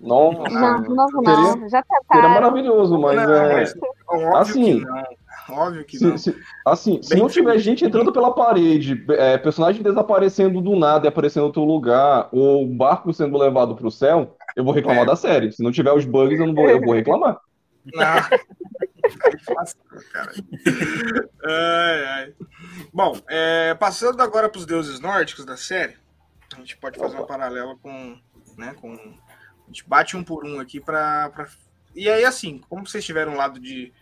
Não, 0.00 0.32
não, 0.32 0.44
não, 0.44 1.06
não, 1.08 1.56
não. 1.56 1.68
já 1.68 1.82
tentaram. 1.82 2.04
Seria 2.12 2.28
maravilhoso, 2.28 2.98
mas 2.98 3.16
não, 3.16 3.34
é... 3.34 3.60
Mas, 3.60 3.74
assim, 4.34 4.80
que 4.80 4.84
não. 4.84 5.04
Óbvio 5.50 5.84
que 5.84 5.98
se, 5.98 6.04
não. 6.04 6.16
Se, 6.16 6.34
assim, 6.64 7.02
se 7.02 7.14
não 7.16 7.28
tiver 7.28 7.58
gente 7.58 7.84
entrando 7.84 8.12
pela 8.12 8.34
parede, 8.34 9.04
é, 9.10 9.36
personagem 9.36 9.82
desaparecendo 9.82 10.60
do 10.60 10.74
nada 10.76 11.06
e 11.06 11.08
aparecendo 11.08 11.42
em 11.42 11.46
outro 11.46 11.64
lugar, 11.64 12.28
ou 12.32 12.66
barco 12.66 13.12
sendo 13.12 13.36
levado 13.36 13.74
para 13.74 13.86
o 13.86 13.90
céu, 13.90 14.36
eu 14.56 14.64
vou 14.64 14.72
reclamar 14.72 15.02
é. 15.02 15.06
da 15.06 15.16
série. 15.16 15.52
Se 15.52 15.62
não 15.62 15.70
tiver 15.70 15.92
os 15.92 16.04
bugs, 16.04 16.40
eu 16.40 16.46
não 16.46 16.54
vou, 16.54 16.68
eu 16.68 16.80
vou 16.80 16.94
reclamar. 16.94 17.38
Não. 17.92 18.04
ai, 21.44 22.04
ai. 22.06 22.32
Bom, 22.92 23.18
é, 23.28 23.74
passando 23.74 24.22
agora 24.22 24.48
para 24.48 24.58
os 24.58 24.64
deuses 24.64 24.98
nórdicos 25.00 25.44
da 25.44 25.56
série, 25.56 25.96
a 26.54 26.58
gente 26.58 26.76
pode 26.78 26.98
fazer 26.98 27.14
Opa. 27.14 27.22
uma 27.22 27.26
paralela 27.26 27.76
com, 27.82 28.16
né, 28.56 28.74
com. 28.80 28.96
A 29.64 29.66
gente 29.68 29.88
bate 29.88 30.16
um 30.16 30.24
por 30.24 30.44
um 30.44 30.60
aqui 30.60 30.80
para. 30.80 31.30
Pra... 31.30 31.48
E 31.94 32.08
aí, 32.08 32.24
assim, 32.24 32.60
como 32.68 32.86
vocês 32.86 33.04
tiveram 33.04 33.32
um 33.32 33.36
lado 33.36 33.58
de 33.58 33.92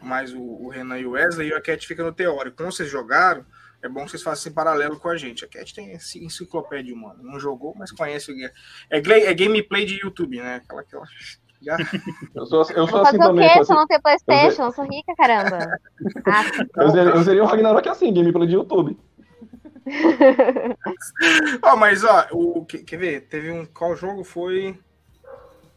mais 0.00 0.32
o, 0.32 0.40
o, 0.40 0.68
Renan 0.68 0.98
e 0.98 1.06
o 1.06 1.12
Wesley, 1.12 1.48
e 1.48 1.54
a 1.54 1.60
Cat 1.60 1.86
fica 1.86 2.02
no 2.02 2.12
teórico. 2.12 2.56
Como 2.56 2.72
vocês 2.72 2.88
jogaram, 2.88 3.44
é 3.82 3.88
bom 3.88 4.04
que 4.04 4.10
vocês 4.10 4.22
façam 4.22 4.50
em 4.50 4.54
paralelo 4.54 4.98
com 4.98 5.08
a 5.08 5.16
gente. 5.16 5.44
A 5.44 5.48
Cat 5.48 5.74
tem 5.74 5.92
esse 5.92 6.24
enciclopédia 6.24 6.94
humana. 6.94 7.18
Não 7.22 7.38
jogou, 7.38 7.74
mas 7.76 7.90
conhece 7.92 8.32
o 8.32 8.44
é, 8.44 8.52
é 8.90 9.34
gameplay 9.34 9.84
de 9.84 10.00
YouTube, 10.00 10.38
né? 10.38 10.56
Aquela, 10.56 10.80
aquela... 10.82 11.04
Já... 11.60 11.76
Eu 12.34 12.46
sou, 12.46 12.70
eu 12.70 12.86
sou 12.86 13.02
assim 13.02 13.18
também. 13.18 13.48
O 13.48 13.52
quê? 13.52 13.58
Você 13.58 13.74
não 13.74 13.86
tem 13.86 14.00
Playstation? 14.00 14.62
Eu, 14.62 14.66
eu 14.66 14.72
sou 14.72 14.84
rica, 14.84 15.14
caramba. 15.16 15.58
Ah, 16.26 16.82
eu, 16.82 16.90
seria, 16.90 17.10
eu 17.10 17.24
seria 17.24 17.42
o 17.42 17.46
Ragnarok 17.46 17.88
assim, 17.88 18.12
gameplay 18.12 18.46
de 18.46 18.54
YouTube. 18.54 18.98
ó, 21.62 21.72
oh, 21.72 21.76
mas 21.76 22.04
ó, 22.04 22.26
o, 22.32 22.64
quer 22.64 22.96
ver? 22.96 23.20
Teve 23.22 23.52
um. 23.52 23.64
Qual 23.64 23.94
jogo 23.96 24.24
foi? 24.24 24.78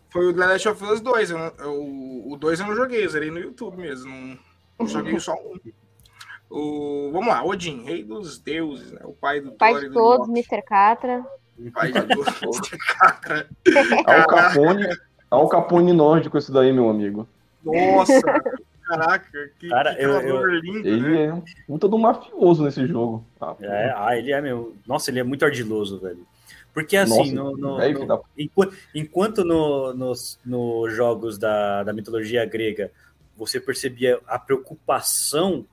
Foi 0.10 0.28
o 0.28 0.34
The 0.34 0.46
Last 0.46 0.70
of 0.70 0.84
Us 0.84 1.02
2. 1.02 1.32
o, 1.66 2.38
2 2.40 2.60
eu 2.60 2.68
não 2.68 2.76
joguei, 2.76 3.06
eu 3.06 3.10
zerei 3.10 3.30
no 3.30 3.40
YouTube 3.40 3.78
mesmo. 3.78 4.12
Não, 4.12 4.38
não 4.80 4.88
joguei 4.88 5.20
só 5.20 5.34
um. 5.34 5.60
O, 6.50 7.12
vamos 7.12 7.28
lá, 7.28 7.44
Odin, 7.46 7.84
rei 7.84 8.04
dos 8.04 8.40
deuses, 8.40 8.92
né? 8.92 9.02
O 9.04 9.14
pai 9.14 9.40
do 9.40 9.52
Pai 9.52 9.80
de 9.80 9.92
todos, 9.92 10.28
Mr. 10.30 10.64
Catra. 10.64 11.24
Pai 11.74 11.92
de 11.92 12.02
todos, 12.02 12.34
Mr. 12.42 12.78
Catra. 12.78 13.50
Al 14.08 14.28
Capone, 14.28 14.88
Al 15.30 15.48
Capone 15.48 15.94
nórdico 15.94 16.38
esse 16.40 16.52
daí, 16.52 16.74
meu 16.74 16.90
amigo. 16.90 17.28
Nossa, 17.64 18.22
caraca, 18.88 19.52
que, 19.60 19.70
Cara, 19.70 19.94
que 19.94 20.02
eu, 20.04 20.10
eu, 20.22 20.46
lindo, 20.56 20.88
Ele 20.88 21.10
né? 21.10 21.26
é 21.26 21.44
muito 21.68 21.88
do 21.88 22.00
mafioso 22.00 22.64
nesse 22.64 22.88
jogo. 22.88 23.24
Ah, 23.40 23.56
é, 23.62 23.94
ah, 23.96 24.18
ele 24.18 24.32
é 24.32 24.42
meu. 24.42 24.74
Nossa, 24.88 25.12
ele 25.12 25.20
é 25.20 25.24
muito 25.24 25.46
ardiloso, 25.46 26.00
velho. 26.00 26.26
Porque 26.74 26.96
assim, 26.96 27.34
Nossa, 27.34 27.58
no, 27.58 27.58
no, 27.58 27.78
no, 27.78 28.26
enquanto, 28.38 28.76
enquanto 28.94 29.44
no, 29.44 29.94
nos, 29.94 30.40
nos 30.46 30.94
jogos 30.94 31.38
da, 31.38 31.84
da 31.84 31.94
mitologia 31.94 32.46
grega 32.46 32.92
você 33.40 33.60
percebia 33.60 34.20
a 34.28 34.38
preocupação 34.38 35.66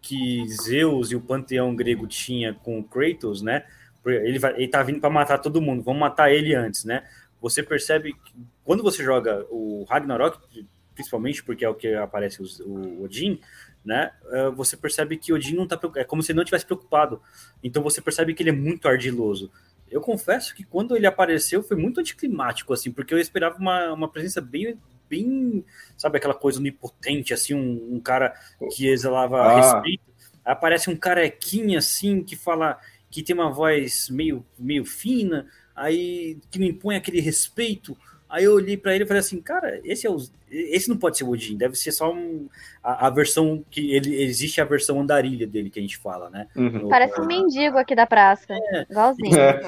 que 0.00 0.48
Zeus 0.48 1.10
e 1.10 1.16
o 1.16 1.20
panteão 1.20 1.76
grego 1.76 2.06
tinha 2.06 2.54
com 2.54 2.82
Kratos, 2.82 3.42
né? 3.42 3.66
Ele, 4.04 4.38
vai, 4.38 4.54
ele 4.54 4.68
tá 4.68 4.82
vindo 4.82 4.98
para 4.98 5.10
matar 5.10 5.38
todo 5.38 5.60
mundo, 5.60 5.82
vamos 5.82 6.00
matar 6.00 6.32
ele 6.32 6.54
antes, 6.54 6.84
né? 6.84 7.06
Você 7.40 7.62
percebe 7.62 8.14
que 8.14 8.32
quando 8.64 8.82
você 8.82 9.04
joga 9.04 9.46
o 9.50 9.84
Ragnarok, 9.88 10.66
principalmente 10.94 11.42
porque 11.44 11.64
é 11.64 11.68
o 11.68 11.74
que 11.74 11.94
aparece 11.94 12.42
o, 12.42 12.46
o 12.66 13.04
Odin, 13.04 13.38
né? 13.84 14.12
Eh, 14.30 14.50
você 14.50 14.76
percebe 14.76 15.18
que 15.18 15.32
Odin 15.32 15.54
não 15.54 15.66
tá 15.66 15.78
é 15.96 16.04
como 16.04 16.22
se 16.22 16.32
ele 16.32 16.38
não 16.38 16.44
tivesse 16.44 16.64
preocupado. 16.64 17.20
Então 17.62 17.82
você 17.82 18.00
percebe 18.00 18.32
que 18.32 18.42
ele 18.42 18.50
é 18.50 18.54
muito 18.54 18.88
ardiloso 18.88 19.50
eu 19.90 20.00
confesso 20.00 20.54
que 20.54 20.62
quando 20.62 20.96
ele 20.96 21.06
apareceu 21.06 21.62
foi 21.62 21.76
muito 21.76 22.00
anticlimático, 22.00 22.72
assim, 22.72 22.92
porque 22.92 23.12
eu 23.12 23.18
esperava 23.18 23.58
uma, 23.58 23.92
uma 23.92 24.08
presença 24.08 24.40
bem, 24.40 24.78
bem, 25.08 25.64
sabe, 25.96 26.18
aquela 26.18 26.34
coisa 26.34 26.60
onipotente, 26.60 27.34
assim, 27.34 27.54
um, 27.54 27.96
um 27.96 28.00
cara 28.00 28.34
que 28.74 28.86
exalava 28.86 29.40
ah. 29.40 29.56
respeito. 29.56 30.04
Aparece 30.44 30.88
um 30.88 30.96
carequinha, 30.96 31.78
assim, 31.78 32.22
que 32.22 32.36
fala, 32.36 32.78
que 33.10 33.22
tem 33.22 33.34
uma 33.34 33.50
voz 33.50 34.08
meio, 34.08 34.46
meio 34.58 34.84
fina, 34.84 35.46
aí 35.74 36.38
que 36.50 36.58
me 36.58 36.68
impõe 36.68 36.96
aquele 36.96 37.20
respeito. 37.20 37.96
Aí 38.30 38.44
eu 38.44 38.54
olhei 38.54 38.76
para 38.76 38.94
ele 38.94 39.02
e 39.02 39.06
falei 39.06 39.20
assim, 39.20 39.40
cara, 39.40 39.80
esse 39.82 40.06
é 40.06 40.10
o, 40.10 40.16
esse 40.48 40.88
não 40.88 40.96
pode 40.96 41.18
ser 41.18 41.24
o 41.24 41.30
Odin, 41.30 41.56
deve 41.56 41.74
ser 41.74 41.90
só 41.90 42.12
um, 42.12 42.48
a, 42.82 43.08
a, 43.08 43.10
versão 43.10 43.64
que 43.68 43.92
ele 43.92 44.22
existe 44.22 44.60
a 44.60 44.64
versão 44.64 45.00
andarilha 45.00 45.48
dele 45.48 45.68
que 45.68 45.80
a 45.80 45.82
gente 45.82 45.98
fala, 45.98 46.30
né? 46.30 46.46
Uhum. 46.54 46.88
Parece 46.88 47.20
um 47.20 47.26
mendigo 47.26 47.76
aqui 47.76 47.94
da 47.94 48.06
praça, 48.06 48.54
é. 48.54 48.86
igualzinho. 48.88 49.36
É. 49.36 49.60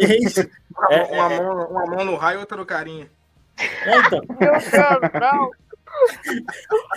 é 0.00 0.18
isso. 0.18 0.48
Uma, 0.74 0.94
é, 0.94 1.02
uma, 1.04 1.28
mão, 1.28 1.70
uma 1.70 1.86
mão 1.86 2.04
no 2.06 2.16
raio, 2.16 2.40
outra 2.40 2.56
no 2.56 2.64
carinha. 2.64 3.06
É, 3.58 3.98
então. 3.98 4.20
Meu 4.40 4.52
Deus, 4.52 4.70
não. 5.20 5.50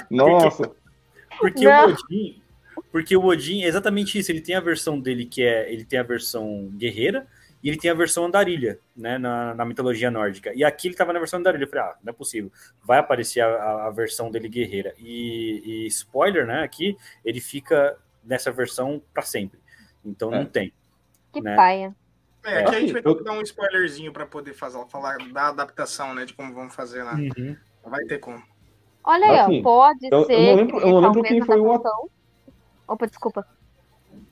Nossa. 0.10 0.72
Porque, 1.38 1.66
porque 1.66 1.66
não. 1.66 1.88
o 1.88 1.92
Odin, 1.92 2.42
porque 2.92 3.18
o 3.18 3.26
Odin 3.26 3.64
é 3.64 3.68
exatamente 3.68 4.18
isso. 4.18 4.32
Ele 4.32 4.40
tem 4.40 4.56
a 4.56 4.62
versão 4.62 5.00
dele 5.00 5.26
que 5.26 5.44
é, 5.44 5.72
ele 5.72 5.84
tem 5.84 6.00
a 6.00 6.04
versão 6.04 6.70
guerreira 6.78 7.28
e 7.64 7.70
ele 7.70 7.78
tem 7.78 7.90
a 7.90 7.94
versão 7.94 8.26
andarilha, 8.26 8.78
né, 8.94 9.18
na, 9.18 9.56
na 9.56 9.64
mitologia 9.64 10.12
nórdica. 10.12 10.52
E 10.54 10.66
aqui 10.66 10.88
ele 10.88 10.96
estava 10.96 11.14
na 11.14 11.20
versão 11.20 11.40
andarilha. 11.40 11.64
Eu 11.64 11.70
falei, 11.70 11.86
ah, 11.86 11.96
não 12.04 12.12
é 12.12 12.14
possível. 12.14 12.52
Vai 12.84 13.00
aparecer 13.00 13.40
a, 13.40 13.88
a 13.88 13.90
versão 13.90 14.30
dele 14.30 14.50
guerreira. 14.50 14.94
E, 15.00 15.64
e, 15.66 15.88
spoiler, 15.88 16.46
né, 16.46 16.62
aqui, 16.62 16.98
ele 17.24 17.40
fica 17.40 17.98
nessa 18.22 18.52
versão 18.52 19.02
para 19.14 19.24
sempre. 19.24 19.62
Então 20.04 20.34
é. 20.34 20.40
não 20.40 20.46
tem. 20.46 20.74
Que 21.32 21.40
né? 21.40 21.56
paia. 21.56 21.96
É, 22.44 22.60
aqui 22.60 22.76
a 22.76 22.80
gente 22.82 22.92
vai 22.92 23.02
ter 23.02 23.16
que 23.16 23.24
dar 23.24 23.32
um 23.32 23.42
spoilerzinho 23.42 24.12
para 24.12 24.26
poder 24.26 24.54
fazer, 24.54 24.86
falar 24.90 25.18
da 25.32 25.48
adaptação, 25.48 26.14
né, 26.14 26.26
de 26.26 26.34
como 26.34 26.54
vamos 26.54 26.76
fazer 26.76 27.02
lá. 27.04 27.14
Uhum. 27.14 27.56
Vai 27.86 28.04
ter 28.04 28.20
como. 28.20 28.44
Olha 29.06 29.26
aí, 29.26 29.40
assim, 29.40 29.60
ó, 29.60 29.64
pode 29.64 30.10
eu, 30.12 30.26
ser. 30.26 30.34
Eu 30.34 30.42
não 30.42 30.56
lembro, 30.56 30.80
eu 30.80 30.90
não 30.90 31.00
lembro 31.00 31.24
quem 31.24 31.42
foi 31.42 31.60
o 31.62 31.72
ator. 31.72 32.10
Opa, 32.86 33.08
desculpa. 33.08 33.48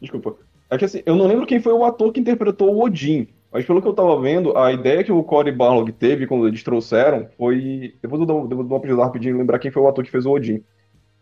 Desculpa. 0.01 0.37
É 0.71 0.77
que 0.77 0.85
assim, 0.85 1.03
eu 1.05 1.17
não 1.17 1.27
lembro 1.27 1.45
quem 1.45 1.59
foi 1.59 1.73
o 1.73 1.83
ator 1.83 2.13
que 2.13 2.21
interpretou 2.21 2.73
o 2.73 2.81
Odin, 2.81 3.27
mas 3.51 3.65
pelo 3.65 3.81
que 3.81 3.87
eu 3.89 3.93
tava 3.93 4.17
vendo, 4.21 4.57
a 4.57 4.71
ideia 4.71 5.03
que 5.03 5.11
o 5.11 5.21
Corey 5.21 5.53
Barlog 5.53 5.91
teve 5.91 6.25
quando 6.25 6.47
eles 6.47 6.63
trouxeram 6.63 7.27
foi. 7.37 7.93
Depois 8.01 8.21
eu 8.21 8.25
vou, 8.25 8.47
dar 8.47 8.55
uma 8.55 8.79
pesquisada 8.79 9.03
rapidinho 9.03 9.37
lembrar 9.37 9.59
quem 9.59 9.69
foi 9.69 9.83
o 9.83 9.87
ator 9.89 10.05
que 10.05 10.09
fez 10.09 10.25
o 10.25 10.31
Odin. 10.31 10.63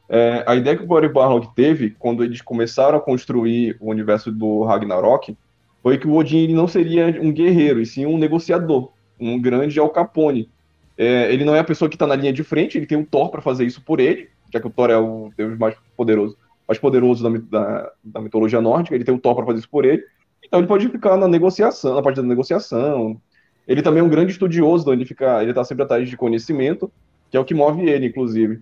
É, 0.07 0.43
a 0.45 0.55
ideia 0.55 0.77
que 0.77 0.83
o 0.83 0.87
Corey 0.87 1.09
Barlog 1.09 1.47
teve 1.55 1.95
quando 1.97 2.23
eles 2.23 2.41
começaram 2.41 2.99
a 2.99 3.01
construir 3.01 3.75
o 3.79 3.89
universo 3.89 4.31
do 4.31 4.63
Ragnarok 4.63 5.35
foi 5.81 5.97
que 5.97 6.07
o 6.07 6.13
Odin 6.13 6.53
não 6.53 6.67
seria 6.67 7.07
um 7.19 7.31
guerreiro, 7.31 7.81
e 7.81 7.87
sim 7.87 8.05
um 8.05 8.19
negociador, 8.19 8.91
um 9.19 9.41
grande 9.41 9.79
Al 9.79 9.89
Capone. 9.89 10.47
É, 10.95 11.33
ele 11.33 11.43
não 11.43 11.55
é 11.55 11.59
a 11.59 11.63
pessoa 11.63 11.89
que 11.89 11.95
está 11.95 12.05
na 12.05 12.15
linha 12.15 12.33
de 12.33 12.43
frente, 12.43 12.77
ele 12.77 12.85
tem 12.85 12.97
um 12.97 13.05
Thor 13.05 13.29
para 13.29 13.41
fazer 13.41 13.65
isso 13.65 13.81
por 13.81 13.99
ele, 13.99 14.29
já 14.53 14.59
que 14.59 14.67
o 14.67 14.69
Thor 14.69 14.91
é 14.91 14.97
o 14.97 15.31
deus 15.35 15.57
mais 15.57 15.75
poderoso 15.97 16.37
mais 16.69 16.77
poderoso 16.77 17.23
da, 17.23 17.39
da, 17.49 17.91
da 18.03 18.21
mitologia 18.21 18.61
nórdica, 18.61 18.95
ele 18.95 19.03
tem 19.03 19.13
o 19.13 19.19
Thor 19.19 19.33
para 19.35 19.45
fazer 19.45 19.57
isso 19.57 19.69
por 19.69 19.85
ele. 19.85 20.05
Então 20.45 20.59
ele 20.59 20.67
pode 20.67 20.87
ficar 20.87 21.17
na 21.17 21.27
negociação, 21.27 21.95
na 21.95 22.01
parte 22.03 22.17
da 22.17 22.21
negociação. 22.23 23.19
Ele 23.67 23.81
também 23.81 24.01
é 24.01 24.03
um 24.03 24.09
grande 24.09 24.31
estudioso, 24.31 24.83
então 24.83 24.93
ele 24.93 25.03
fica, 25.03 25.41
ele 25.41 25.51
tá 25.51 25.63
sempre 25.63 25.83
atrás 25.83 26.07
de 26.07 26.15
conhecimento, 26.15 26.91
que 27.31 27.35
é 27.35 27.39
o 27.39 27.45
que 27.45 27.55
move 27.55 27.89
ele, 27.89 28.05
inclusive. 28.05 28.61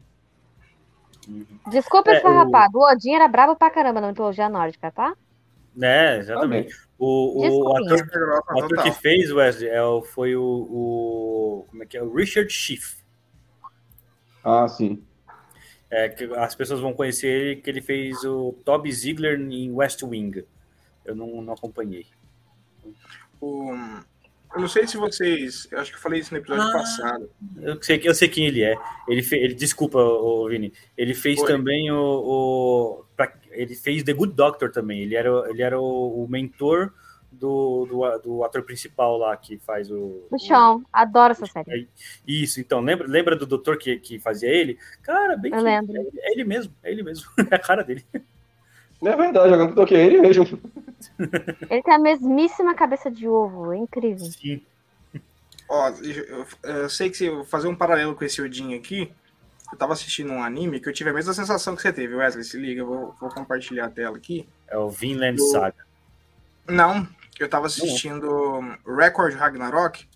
Desculpa, 1.69 2.11
é, 2.11 2.15
esfarrapado. 2.15 2.77
O... 2.77 2.81
o 2.81 2.89
Odin 2.89 3.13
era 3.13 3.27
brabo 3.27 3.57
pra 3.57 3.69
caramba 3.69 3.99
na 3.99 4.07
mitologia 4.07 4.47
nórdica, 4.47 4.89
tá? 4.89 5.13
É, 5.81 6.17
exatamente. 6.17 6.73
O, 6.97 7.41
o, 7.41 7.77
ator, 7.77 7.99
o 8.55 8.63
ator 8.63 8.83
que 8.83 8.91
fez 8.93 9.31
Wesley 9.31 9.69
é, 9.69 9.81
foi 10.13 10.35
o, 10.35 10.41
o, 10.43 11.65
Como 11.69 11.83
é 11.83 11.85
que 11.85 11.97
é? 11.97 12.01
O 12.01 12.13
Richard 12.13 12.51
Schiff. 12.51 12.95
Ah, 14.43 14.67
sim. 14.69 15.03
É, 15.89 16.09
que 16.09 16.25
as 16.35 16.53
pessoas 16.53 16.81
vão 16.81 16.93
conhecer 16.93 17.27
ele 17.27 17.55
que 17.61 17.69
ele 17.69 17.81
fez 17.81 18.23
o 18.25 18.53
Toby 18.65 18.91
Ziegler 18.91 19.39
em 19.39 19.71
West 19.71 20.03
Wing. 20.03 20.43
Eu 21.05 21.15
não, 21.15 21.41
não 21.41 21.53
acompanhei. 21.53 22.05
O, 23.39 23.73
eu 24.53 24.61
não 24.61 24.67
sei 24.67 24.87
se 24.87 24.97
vocês. 24.97 25.67
Eu 25.71 25.79
acho 25.79 25.91
que 25.91 25.97
eu 25.97 26.01
falei 26.01 26.19
isso 26.19 26.33
no 26.33 26.39
episódio 26.39 26.63
ah, 26.63 26.73
passado. 26.73 27.29
Eu 27.61 27.81
sei, 27.81 28.01
eu 28.03 28.15
sei 28.15 28.27
quem 28.27 28.45
ele 28.45 28.63
é. 28.63 28.75
Ele, 29.07 29.21
fe, 29.21 29.35
ele 29.35 29.53
Desculpa, 29.53 29.99
o 29.99 30.47
Vini. 30.47 30.73
Ele 30.97 31.13
fez 31.13 31.39
Foi. 31.39 31.47
também 31.47 31.91
o. 31.91 31.97
o 31.97 33.05
pra, 33.15 33.33
ele 33.51 33.75
fez 33.75 34.03
The 34.03 34.13
Good 34.13 34.33
Doctor 34.33 34.71
também. 34.71 35.01
Ele 35.01 35.15
era, 35.15 35.29
ele 35.49 35.61
era 35.61 35.79
o, 35.79 36.23
o 36.23 36.27
mentor 36.27 36.93
do, 37.39 37.85
do, 37.85 38.17
do, 38.19 38.43
ator 38.43 38.63
principal 38.63 39.17
lá 39.17 39.35
que 39.37 39.57
faz 39.57 39.89
o. 39.89 40.27
O 40.29 40.39
Sean, 40.39 40.81
adoro 40.91 41.31
essa 41.31 41.45
série. 41.45 41.83
É, 41.83 41.85
isso, 42.27 42.59
então, 42.59 42.79
lembra, 42.79 43.07
lembra 43.07 43.35
do 43.35 43.45
doutor 43.45 43.77
que, 43.77 43.97
que 43.97 44.19
fazia 44.19 44.49
ele? 44.49 44.77
Cara, 45.03 45.37
bem 45.37 45.51
Eu 45.51 45.57
que, 45.57 45.63
lembro. 45.63 45.95
É, 45.95 46.29
é, 46.29 46.31
ele 46.31 46.43
mesmo, 46.43 46.73
é 46.83 46.91
ele 46.91 47.03
mesmo. 47.03 47.29
É 47.49 47.55
a 47.55 47.59
cara 47.59 47.83
dele. 47.83 48.03
Não 49.01 49.11
é 49.11 49.15
verdade, 49.15 49.53
agora 49.53 49.67
que 49.67 49.71
eu 49.73 49.75
toquei, 49.75 49.97
é 49.97 50.05
ele 50.05 50.21
mesmo. 50.21 50.45
Ele 51.69 51.83
tem 51.83 51.93
a 51.93 51.99
mesmíssima 51.99 52.73
cabeça 52.73 53.11
de 53.11 53.27
ovo, 53.27 53.71
é 53.71 53.77
incrível. 53.77 54.25
Sim. 54.25 54.59
Ó, 55.69 55.89
eu, 55.89 56.47
eu, 56.63 56.89
sei 56.89 57.09
que 57.09 57.17
se 57.17 57.25
eu 57.25 57.45
fazer 57.45 57.67
um 57.67 57.75
paralelo 57.75 58.15
com 58.15 58.25
esse 58.25 58.41
Odin 58.41 58.73
aqui, 58.73 59.11
eu 59.71 59.77
tava 59.77 59.93
assistindo 59.93 60.31
um 60.31 60.41
anime 60.41 60.79
que 60.79 60.89
eu 60.89 60.93
tive 60.93 61.11
a 61.11 61.13
mesma 61.13 61.33
sensação 61.33 61.75
que 61.75 61.81
você 61.83 61.93
teve, 61.93 62.15
Wesley. 62.15 62.43
Se 62.43 62.57
liga, 62.57 62.81
eu 62.81 62.87
vou, 62.87 63.15
vou 63.19 63.29
compartilhar 63.29 63.85
a 63.85 63.89
tela 63.89 64.17
aqui. 64.17 64.47
É 64.67 64.77
o 64.77 64.89
Vinland 64.89 65.39
Saga. 65.51 65.85
Não, 66.67 67.07
eu 67.43 67.49
tava 67.49 67.67
assistindo. 67.67 68.59
Record 68.85 69.35
Ragnarok. 69.35 70.07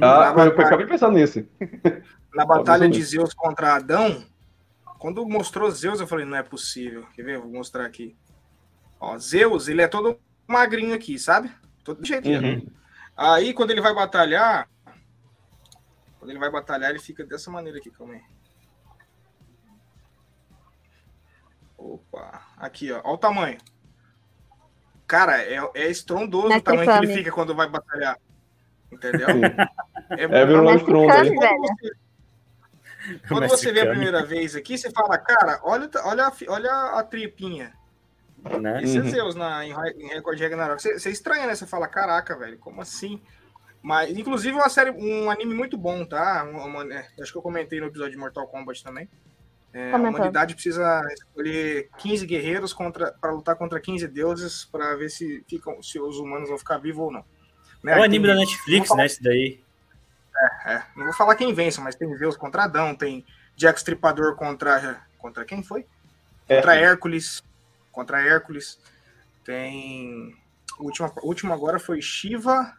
Ah, 0.00 0.32
eu 0.36 0.60
acabei 0.60 0.86
pensando 0.86 1.14
nesse. 1.14 1.48
Na 2.34 2.44
batalha 2.44 2.88
de 2.88 3.02
Zeus 3.02 3.34
contra 3.34 3.74
Adão, 3.74 4.24
quando 4.98 5.26
mostrou 5.26 5.70
Zeus, 5.70 6.00
eu 6.00 6.06
falei, 6.06 6.24
não 6.24 6.36
é 6.36 6.42
possível. 6.42 7.06
Quer 7.14 7.22
ver? 7.22 7.38
Vou 7.38 7.50
mostrar 7.50 7.86
aqui. 7.86 8.16
Ó, 9.00 9.16
Zeus, 9.18 9.68
ele 9.68 9.82
é 9.82 9.88
todo 9.88 10.18
magrinho 10.46 10.94
aqui, 10.94 11.18
sabe? 11.18 11.52
Todo 11.82 12.04
jeito. 12.04 12.28
Uhum. 12.28 12.66
Aí, 13.16 13.54
quando 13.54 13.70
ele 13.70 13.80
vai 13.80 13.94
batalhar, 13.94 14.68
quando 16.18 16.30
ele 16.30 16.38
vai 16.38 16.50
batalhar, 16.50 16.90
ele 16.90 16.98
fica 16.98 17.24
dessa 17.24 17.50
maneira 17.50 17.78
aqui, 17.78 17.90
calma 17.90 18.14
aí. 18.14 18.22
Opa, 21.76 22.42
aqui, 22.56 22.90
ó. 22.90 23.00
Olha 23.04 23.14
o 23.14 23.18
tamanho. 23.18 23.58
Cara, 25.08 25.42
é, 25.42 25.58
é 25.74 25.90
estrondoso 25.90 26.54
o 26.54 26.60
tamanho 26.60 27.00
que 27.00 27.06
ele 27.06 27.14
fica 27.14 27.32
quando 27.32 27.54
vai 27.54 27.66
batalhar. 27.66 28.18
Entendeu? 28.92 29.26
é, 30.10 30.22
é 30.22 30.46
virou 30.46 30.74
estrondo. 30.74 31.08
Quando, 31.08 31.60
você, 31.60 31.92
quando 33.28 33.48
você 33.48 33.72
vê 33.72 33.80
a 33.80 33.90
primeira 33.90 34.24
vez 34.24 34.54
aqui, 34.54 34.76
você 34.76 34.90
fala, 34.90 35.16
cara, 35.16 35.60
olha, 35.62 35.88
olha, 36.04 36.32
olha 36.48 36.72
a 36.98 37.02
tripinha. 37.02 37.72
Né? 38.60 38.82
Esse 38.82 38.98
é 38.98 39.00
uhum. 39.00 39.10
Zeus 39.10 39.34
na, 39.34 39.64
em, 39.64 39.72
em 39.96 40.08
Record 40.08 40.38
Ragnarok. 40.38 40.80
Você, 40.80 40.98
você 40.98 41.10
estranha, 41.10 41.46
né? 41.46 41.54
Você 41.54 41.66
fala, 41.66 41.88
caraca, 41.88 42.36
velho, 42.36 42.58
como 42.58 42.82
assim? 42.82 43.20
Mas, 43.82 44.10
inclusive, 44.10 44.54
uma 44.54 44.68
série, 44.68 44.90
um 44.90 45.30
anime 45.30 45.54
muito 45.54 45.78
bom, 45.78 46.04
tá? 46.04 46.44
Uma, 46.44 46.64
uma, 46.64 46.94
é, 46.94 47.06
acho 47.20 47.32
que 47.32 47.38
eu 47.38 47.42
comentei 47.42 47.80
no 47.80 47.86
episódio 47.86 48.12
de 48.12 48.18
Mortal 48.18 48.46
Kombat 48.46 48.84
também. 48.84 49.08
É, 49.72 49.92
a 49.92 49.96
humanidade 49.96 50.54
precisa 50.54 51.02
escolher 51.12 51.90
15 51.98 52.26
guerreiros 52.26 52.74
para 53.20 53.32
lutar 53.32 53.54
contra 53.56 53.78
15 53.78 54.08
deuses 54.08 54.64
para 54.64 54.96
ver 54.96 55.10
se, 55.10 55.44
ficam, 55.48 55.82
se 55.82 56.00
os 56.00 56.16
humanos 56.18 56.48
vão 56.48 56.58
ficar 56.58 56.78
vivos 56.78 57.04
ou 57.04 57.12
não. 57.12 57.24
Né? 57.82 57.92
É 57.92 58.00
o 58.00 58.02
anime 58.02 58.26
tem, 58.26 58.34
da 58.34 58.40
Netflix, 58.40 58.96
né? 58.96 59.06
Esse 59.06 59.22
daí. 59.22 59.60
É, 60.64 60.74
é, 60.74 60.82
Não 60.96 61.04
vou 61.04 61.14
falar 61.14 61.34
quem 61.34 61.52
vence, 61.52 61.80
mas 61.80 61.94
tem 61.94 62.16
Zeus 62.16 62.36
contra 62.36 62.64
Adão, 62.64 62.94
tem 62.94 63.24
Jack 63.56 63.78
Stripador 63.78 64.36
contra. 64.36 65.06
Contra 65.18 65.44
quem 65.44 65.62
foi? 65.62 65.84
Contra 66.46 66.76
Hércules 66.76 67.42
contra 67.98 68.22
Hércules. 68.22 68.78
Tem. 69.44 70.36
O 70.78 70.84
último, 70.84 71.12
o 71.20 71.26
último 71.26 71.52
agora 71.52 71.80
foi 71.80 72.00
Shiva 72.00 72.72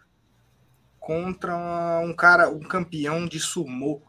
contra 0.98 1.54
um 2.00 2.14
cara, 2.14 2.50
um 2.50 2.62
campeão 2.62 3.26
de 3.26 3.40
sumô, 3.40 4.02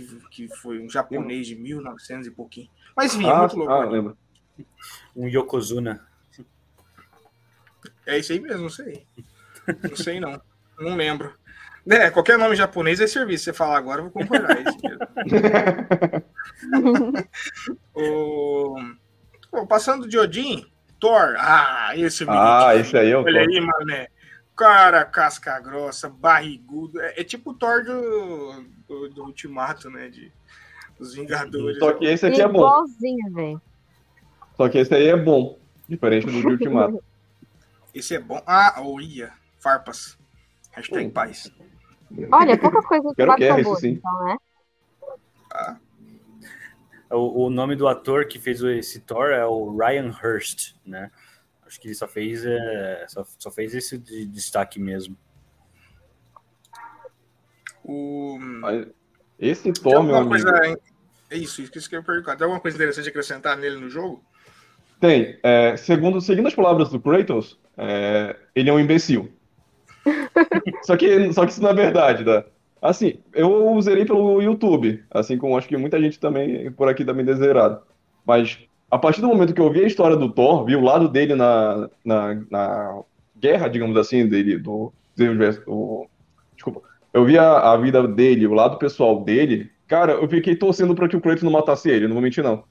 que, 0.00 0.20
que 0.30 0.48
foi 0.56 0.80
um 0.80 0.88
japonês 0.88 1.46
de 1.46 1.54
1900 1.56 2.26
e 2.26 2.30
pouquinho. 2.30 2.68
Mas 2.96 3.14
enfim, 3.14 3.28
ah, 3.28 3.38
muito 3.40 3.56
louco. 3.56 3.72
Ah, 3.72 3.84
lembro. 3.84 4.16
Um 5.14 5.26
Yokozuna. 5.28 6.06
É 8.06 8.18
isso 8.18 8.32
aí 8.32 8.40
mesmo, 8.40 8.62
não 8.62 8.70
sei. 8.70 9.06
Não 9.88 9.96
sei 9.96 10.20
não. 10.20 10.40
Não 10.78 10.96
lembro. 10.96 11.32
É, 11.88 12.10
qualquer 12.10 12.38
nome 12.38 12.56
japonês 12.56 13.00
é 13.00 13.06
serviço. 13.06 13.44
Você 13.44 13.52
falar 13.52 13.78
agora, 13.78 14.00
eu 14.00 14.04
vou 14.04 14.12
concordar. 14.12 14.58
É 14.58 14.62
isso 14.62 14.78
mesmo. 14.82 15.00
o... 17.94 19.66
Passando 19.66 20.08
de 20.08 20.18
Odin, 20.18 20.66
Thor. 20.98 21.34
Ah, 21.38 21.92
esse 21.96 22.24
Ah, 22.28 22.76
esse 22.76 22.96
aí 22.96 23.10
é 23.10 23.16
o 23.16 23.22
Olha 23.22 23.42
Thor. 23.42 23.50
aí, 23.50 23.60
mané. 23.60 24.08
Cara, 24.60 25.06
casca 25.06 25.58
grossa, 25.58 26.06
barrigudo. 26.06 27.00
É, 27.00 27.22
é 27.22 27.24
tipo 27.24 27.52
o 27.52 27.54
Thor 27.54 27.82
do, 27.82 28.62
do, 28.86 29.08
do, 29.08 29.24
Ultimato, 29.24 29.88
né? 29.88 30.10
De, 30.10 30.30
dos 30.98 31.14
Vingadores. 31.14 31.78
Só 31.78 31.94
que 31.94 32.04
esse 32.04 32.26
aqui 32.26 32.42
é 32.42 32.46
bom. 32.46 32.58
Igualzinho, 32.58 33.32
velho. 33.32 33.62
Só 34.58 34.68
que 34.68 34.76
esse 34.76 34.94
aí 34.94 35.06
é 35.06 35.16
bom. 35.16 35.58
Diferente 35.88 36.26
do 36.26 36.42
de 36.42 36.46
Ultimato. 36.46 37.02
esse 37.94 38.14
é 38.14 38.20
bom. 38.20 38.42
Ah, 38.46 38.82
olha. 38.84 39.32
Farpas. 39.58 40.18
Hashtag 40.72 41.06
hum. 41.06 41.10
paz. 41.10 41.50
Olha, 42.30 42.58
pouca 42.58 42.82
coisa 42.82 43.08
que 43.08 43.16
Quero 43.24 43.36
que 43.36 43.44
é, 43.44 43.64
sim. 43.76 43.88
então, 43.92 44.24
né? 44.26 44.36
Ah. 45.54 45.76
O, 47.12 47.46
o, 47.46 47.50
nome 47.50 47.76
do 47.76 47.88
ator 47.88 48.26
que 48.26 48.38
fez 48.38 48.60
esse 48.60 49.00
Thor 49.00 49.30
é 49.30 49.46
o 49.46 49.74
Ryan 49.74 50.10
Hurst, 50.22 50.74
né? 50.84 51.10
Acho 51.70 51.80
que 51.80 51.86
ele 51.86 51.94
só 51.94 52.08
fez, 52.08 52.44
é, 52.44 53.04
só, 53.06 53.24
só, 53.38 53.48
fez 53.48 53.76
esse 53.76 53.96
de 53.96 54.26
destaque 54.26 54.80
mesmo. 54.80 55.16
O... 57.84 58.40
Esse 59.38 59.72
Thor, 59.72 60.02
meu 60.02 60.16
amigo... 60.16 60.30
Coisa... 60.30 60.76
É 61.30 61.36
isso, 61.36 61.62
isso 61.62 61.88
que 61.88 61.94
eu 61.94 62.00
ia 62.00 62.04
perguntar. 62.04 62.34
Tem 62.34 62.44
alguma 62.44 62.60
coisa 62.60 62.76
interessante 62.76 63.06
a 63.06 63.10
acrescentar 63.10 63.56
nele 63.56 63.76
no 63.76 63.88
jogo? 63.88 64.20
Tem. 64.98 65.38
É, 65.44 65.76
segundo, 65.76 66.20
seguindo 66.20 66.48
as 66.48 66.56
palavras 66.56 66.88
do 66.88 66.98
Kratos, 66.98 67.56
é, 67.78 68.34
ele 68.52 68.68
é 68.68 68.72
um 68.72 68.80
imbecil. 68.80 69.32
só, 70.82 70.96
que, 70.96 71.32
só 71.32 71.46
que 71.46 71.52
isso 71.52 71.62
não 71.62 71.70
é 71.70 71.74
verdade, 71.74 72.24
tá? 72.24 72.44
Assim, 72.82 73.22
eu 73.32 73.80
zerei 73.80 74.04
pelo 74.04 74.42
YouTube, 74.42 75.04
assim 75.08 75.38
como 75.38 75.56
acho 75.56 75.68
que 75.68 75.76
muita 75.76 76.00
gente 76.00 76.18
também 76.18 76.72
por 76.72 76.88
aqui 76.88 77.04
também 77.04 77.24
tem 77.24 77.36
zerado. 77.36 77.80
Mas 78.26 78.58
a 78.90 78.98
partir 78.98 79.20
do 79.20 79.28
momento 79.28 79.54
que 79.54 79.60
eu 79.60 79.70
vi 79.70 79.84
a 79.84 79.86
história 79.86 80.16
do 80.16 80.30
Thor, 80.30 80.64
vi 80.64 80.76
o 80.76 80.80
lado 80.80 81.08
dele 81.08 81.34
na, 81.34 81.88
na, 82.04 82.34
na 82.50 83.00
guerra, 83.38 83.68
digamos 83.68 83.96
assim, 83.96 84.26
dele, 84.26 84.58
do, 84.58 84.92
do 85.16 86.06
desculpa, 86.54 86.82
eu 87.12 87.24
vi 87.24 87.38
a, 87.38 87.72
a, 87.72 87.76
vida 87.76 88.06
dele, 88.06 88.46
o 88.46 88.54
lado 88.54 88.78
pessoal 88.78 89.22
dele, 89.22 89.70
cara, 89.86 90.12
eu 90.12 90.28
fiquei 90.28 90.56
torcendo 90.56 90.94
para 90.94 91.08
que 91.08 91.16
o 91.16 91.20
Kratos 91.20 91.42
não 91.42 91.52
matasse 91.52 91.88
ele, 91.88 92.06
não 92.06 92.14
vou 92.14 92.22
mentir 92.22 92.42
não. 92.42 92.64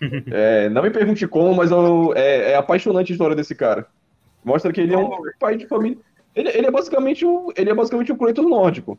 é, 0.30 0.68
não 0.68 0.82
me 0.82 0.90
pergunte 0.90 1.26
como, 1.26 1.54
mas 1.54 1.70
eu, 1.70 2.12
é, 2.14 2.52
é, 2.52 2.56
apaixonante 2.56 3.12
a 3.12 3.14
história 3.14 3.36
desse 3.36 3.54
cara. 3.54 3.86
Mostra 4.44 4.72
que 4.72 4.80
ele 4.80 4.94
é 4.94 4.98
um 4.98 5.10
pai 5.40 5.56
de 5.56 5.66
família. 5.66 5.98
Ele, 6.34 6.50
ele 6.50 6.66
é 6.66 6.70
basicamente 6.70 7.24
o, 7.24 7.52
ele 7.56 7.70
é 7.70 7.74
basicamente 7.74 8.12
o 8.12 8.16
Kratos 8.16 8.48
nórdico 8.48 8.98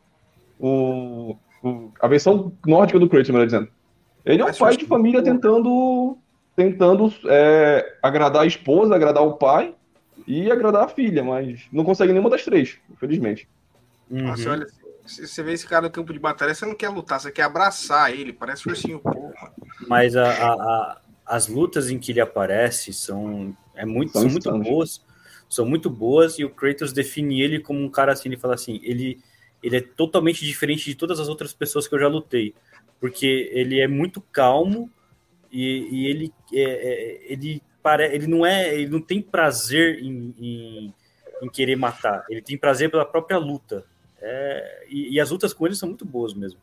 o, 0.59 1.35
o, 1.63 1.91
a 2.01 2.07
versão 2.07 2.51
nórdica 2.65 2.99
do 2.99 3.09
Kratos, 3.09 3.29
melhor 3.29 3.45
dizendo. 3.45 3.67
Ele 4.25 4.41
é 4.41 4.45
um 4.45 4.53
pai 4.53 4.75
de 4.75 4.85
família 4.85 5.23
tentando, 5.23 6.17
tentando 6.57 7.13
é, 7.27 7.97
agradar 8.01 8.41
a 8.41 8.47
esposa, 8.47 8.95
agradar 8.95 9.21
o 9.21 9.37
pai 9.37 9.75
e 10.25 10.51
agradar 10.51 10.85
a 10.85 10.87
filha, 10.87 11.23
mas 11.23 11.67
não 11.71 11.83
consegue 11.83 12.11
nenhuma 12.11 12.31
das 12.31 12.43
três, 12.43 12.79
infelizmente. 12.91 13.47
Uhum. 14.09 14.23
Nossa, 14.23 14.49
olha, 14.49 14.67
você 15.05 15.43
vê 15.43 15.53
esse 15.53 15.67
cara 15.67 15.83
no 15.83 15.91
campo 15.91 16.11
de 16.11 16.17
batalha, 16.17 16.55
você 16.55 16.65
não 16.65 16.73
quer 16.73 16.89
lutar, 16.89 17.19
você 17.19 17.31
quer 17.31 17.43
abraçar 17.43 18.11
ele, 18.11 18.33
parece 18.33 18.67
um 18.67 18.71
ursinho 18.71 18.99
porra. 18.99 19.53
Mas 19.87 20.15
a, 20.15 20.27
a, 20.27 20.53
a, 20.53 21.01
as 21.27 21.47
lutas 21.47 21.91
em 21.91 21.99
que 21.99 22.11
ele 22.11 22.21
aparece 22.21 22.91
são, 22.91 23.55
é 23.75 23.85
muito, 23.85 24.13
são, 24.13 24.21
são 24.23 24.31
muito 24.31 24.57
boas, 24.57 25.05
são 25.47 25.63
muito 25.63 25.89
boas, 25.91 26.39
e 26.39 26.43
o 26.43 26.49
Kratos 26.49 26.91
define 26.91 27.39
ele 27.39 27.59
como 27.59 27.79
um 27.79 27.89
cara 27.89 28.13
assim, 28.13 28.29
ele 28.29 28.37
fala 28.37 28.55
assim, 28.55 28.81
ele 28.83 29.19
ele 29.61 29.77
é 29.77 29.81
totalmente 29.81 30.45
diferente 30.45 30.85
de 30.85 30.95
todas 30.95 31.19
as 31.19 31.27
outras 31.27 31.51
pessoas 31.51 31.87
que 31.87 31.93
eu 31.93 31.99
já 31.99 32.07
lutei, 32.07 32.53
porque 32.99 33.49
ele 33.51 33.79
é 33.79 33.87
muito 33.87 34.21
calmo 34.21 34.89
e, 35.51 35.87
e 35.91 36.07
ele, 36.07 36.33
é, 36.53 36.61
é, 36.61 37.33
ele, 37.33 37.61
para, 37.81 38.05
ele 38.05 38.27
não 38.27 38.45
é, 38.45 38.73
ele 38.73 38.89
não 38.89 39.01
tem 39.01 39.21
prazer 39.21 40.01
em, 40.03 40.33
em, 40.39 40.93
em 41.41 41.49
querer 41.49 41.75
matar. 41.75 42.25
Ele 42.29 42.41
tem 42.41 42.57
prazer 42.57 42.89
pela 42.89 43.05
própria 43.05 43.37
luta. 43.37 43.85
É, 44.21 44.85
e, 44.89 45.15
e, 45.15 45.19
as 45.19 45.29
lutas 45.29 45.53
com 45.53 45.65
ele 45.65 45.75
são 45.75 45.89
muito 45.89 46.05
boas 46.05 46.33
mesmo. 46.33 46.59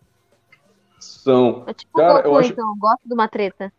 São. 0.99 1.65
É 1.67 1.73
tipo 1.73 1.97
Cara, 1.97 2.15
Goku, 2.15 2.29
eu 2.29 2.37
acho... 2.37 2.53
então, 2.53 2.77
gosto 2.79 3.03
de 3.07 3.15
uma 3.15 3.29
treta. 3.29 3.73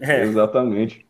É. 0.00 0.22
Exatamente. 0.22 1.06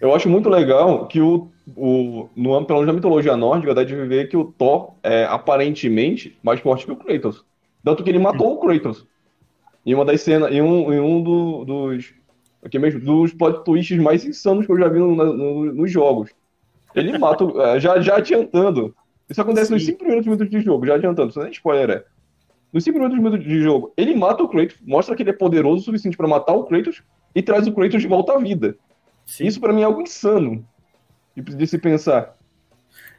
Eu 0.00 0.14
acho 0.14 0.28
muito 0.28 0.48
legal 0.48 1.06
que 1.06 1.20
o, 1.20 1.48
o 1.76 2.28
no 2.36 2.54
âmbito 2.54 2.84
da 2.84 2.92
mitologia 2.92 3.36
nórdica 3.36 3.74
dá 3.74 3.84
de 3.84 3.94
ver 3.94 4.28
que 4.28 4.36
o 4.36 4.44
Thor 4.44 4.94
é 5.02 5.24
aparentemente 5.24 6.38
mais 6.42 6.60
forte 6.60 6.84
que 6.84 6.92
o 6.92 6.96
Kratos. 6.96 7.44
Tanto 7.82 8.02
que 8.02 8.10
ele 8.10 8.18
matou 8.18 8.54
o 8.54 8.60
Kratos. 8.60 9.06
Em 9.86 9.94
uma 9.94 10.04
das 10.04 10.20
cenas, 10.22 10.50
em 10.50 10.60
um, 10.62 10.92
em 10.92 11.00
um 11.00 11.22
do, 11.22 11.64
dos. 11.64 12.12
Aqui 12.64 12.78
mesmo, 12.78 13.00
dos 13.00 13.34
plot 13.34 13.62
twists 13.62 13.98
mais 13.98 14.24
insanos 14.24 14.64
que 14.64 14.72
eu 14.72 14.78
já 14.78 14.88
vi 14.88 14.98
no, 14.98 15.14
no, 15.14 15.72
nos 15.72 15.90
jogos. 15.90 16.30
Ele 16.94 17.16
mata, 17.18 17.44
é, 17.44 17.78
já, 17.78 18.00
já 18.00 18.16
adiantando. 18.16 18.94
Isso 19.28 19.40
acontece 19.40 19.68
Sim. 19.68 19.74
nos 19.74 19.84
5 19.84 19.98
primeiros 19.98 20.26
minutos 20.26 20.50
de 20.50 20.60
jogo, 20.60 20.86
já 20.86 20.94
adiantando, 20.94 21.30
isso 21.30 21.38
não 21.38 21.46
é 21.46 21.50
spoiler, 21.50 21.90
é. 21.90 22.04
Nos 22.72 22.84
5 22.84 22.98
primeiros 22.98 23.22
minutos 23.22 23.46
de 23.46 23.62
jogo, 23.62 23.92
ele 23.96 24.14
mata 24.14 24.42
o 24.42 24.48
Kratos, 24.48 24.76
mostra 24.82 25.14
que 25.14 25.22
ele 25.22 25.30
é 25.30 25.34
poderoso 25.34 25.82
o 25.82 25.84
suficiente 25.84 26.16
para 26.16 26.26
matar 26.26 26.54
o 26.54 26.64
Kratos 26.64 27.02
e 27.34 27.42
traz 27.42 27.66
o 27.66 27.72
Kratos 27.72 28.02
de 28.02 28.08
volta 28.08 28.34
à 28.34 28.38
vida. 28.38 28.76
Sim. 29.24 29.46
Isso 29.46 29.60
para 29.60 29.72
mim 29.72 29.82
é 29.82 29.84
algo 29.84 30.02
insano 30.02 30.66
de, 31.36 31.42
de, 31.42 31.66
se 31.66 31.78
pensar. 31.78 32.36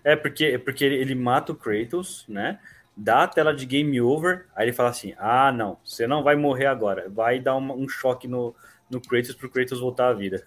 É, 0.04 0.16
porque, 0.16 0.60
porque 0.60 0.84
ele, 0.86 0.96
ele 0.96 1.16
mata 1.16 1.52
o 1.52 1.56
Kratos, 1.56 2.26
né? 2.28 2.60
Dá 2.98 3.24
a 3.24 3.28
tela 3.28 3.54
de 3.54 3.66
game 3.66 4.00
over, 4.00 4.46
aí 4.56 4.66
ele 4.66 4.74
fala 4.74 4.90
assim: 4.90 5.14
Ah, 5.18 5.52
não, 5.52 5.78
você 5.84 6.08
não 6.08 6.24
vai 6.24 6.36
morrer 6.36 6.68
agora. 6.68 7.10
Vai 7.10 7.40
dar 7.40 7.58
um, 7.58 7.84
um 7.84 7.90
choque 7.90 8.28
no, 8.28 8.56
no 8.90 9.02
Kratos 9.02 9.36
pro 9.36 9.50
Kratos 9.50 9.80
voltar 9.80 10.10
à 10.10 10.14
vida. 10.14 10.46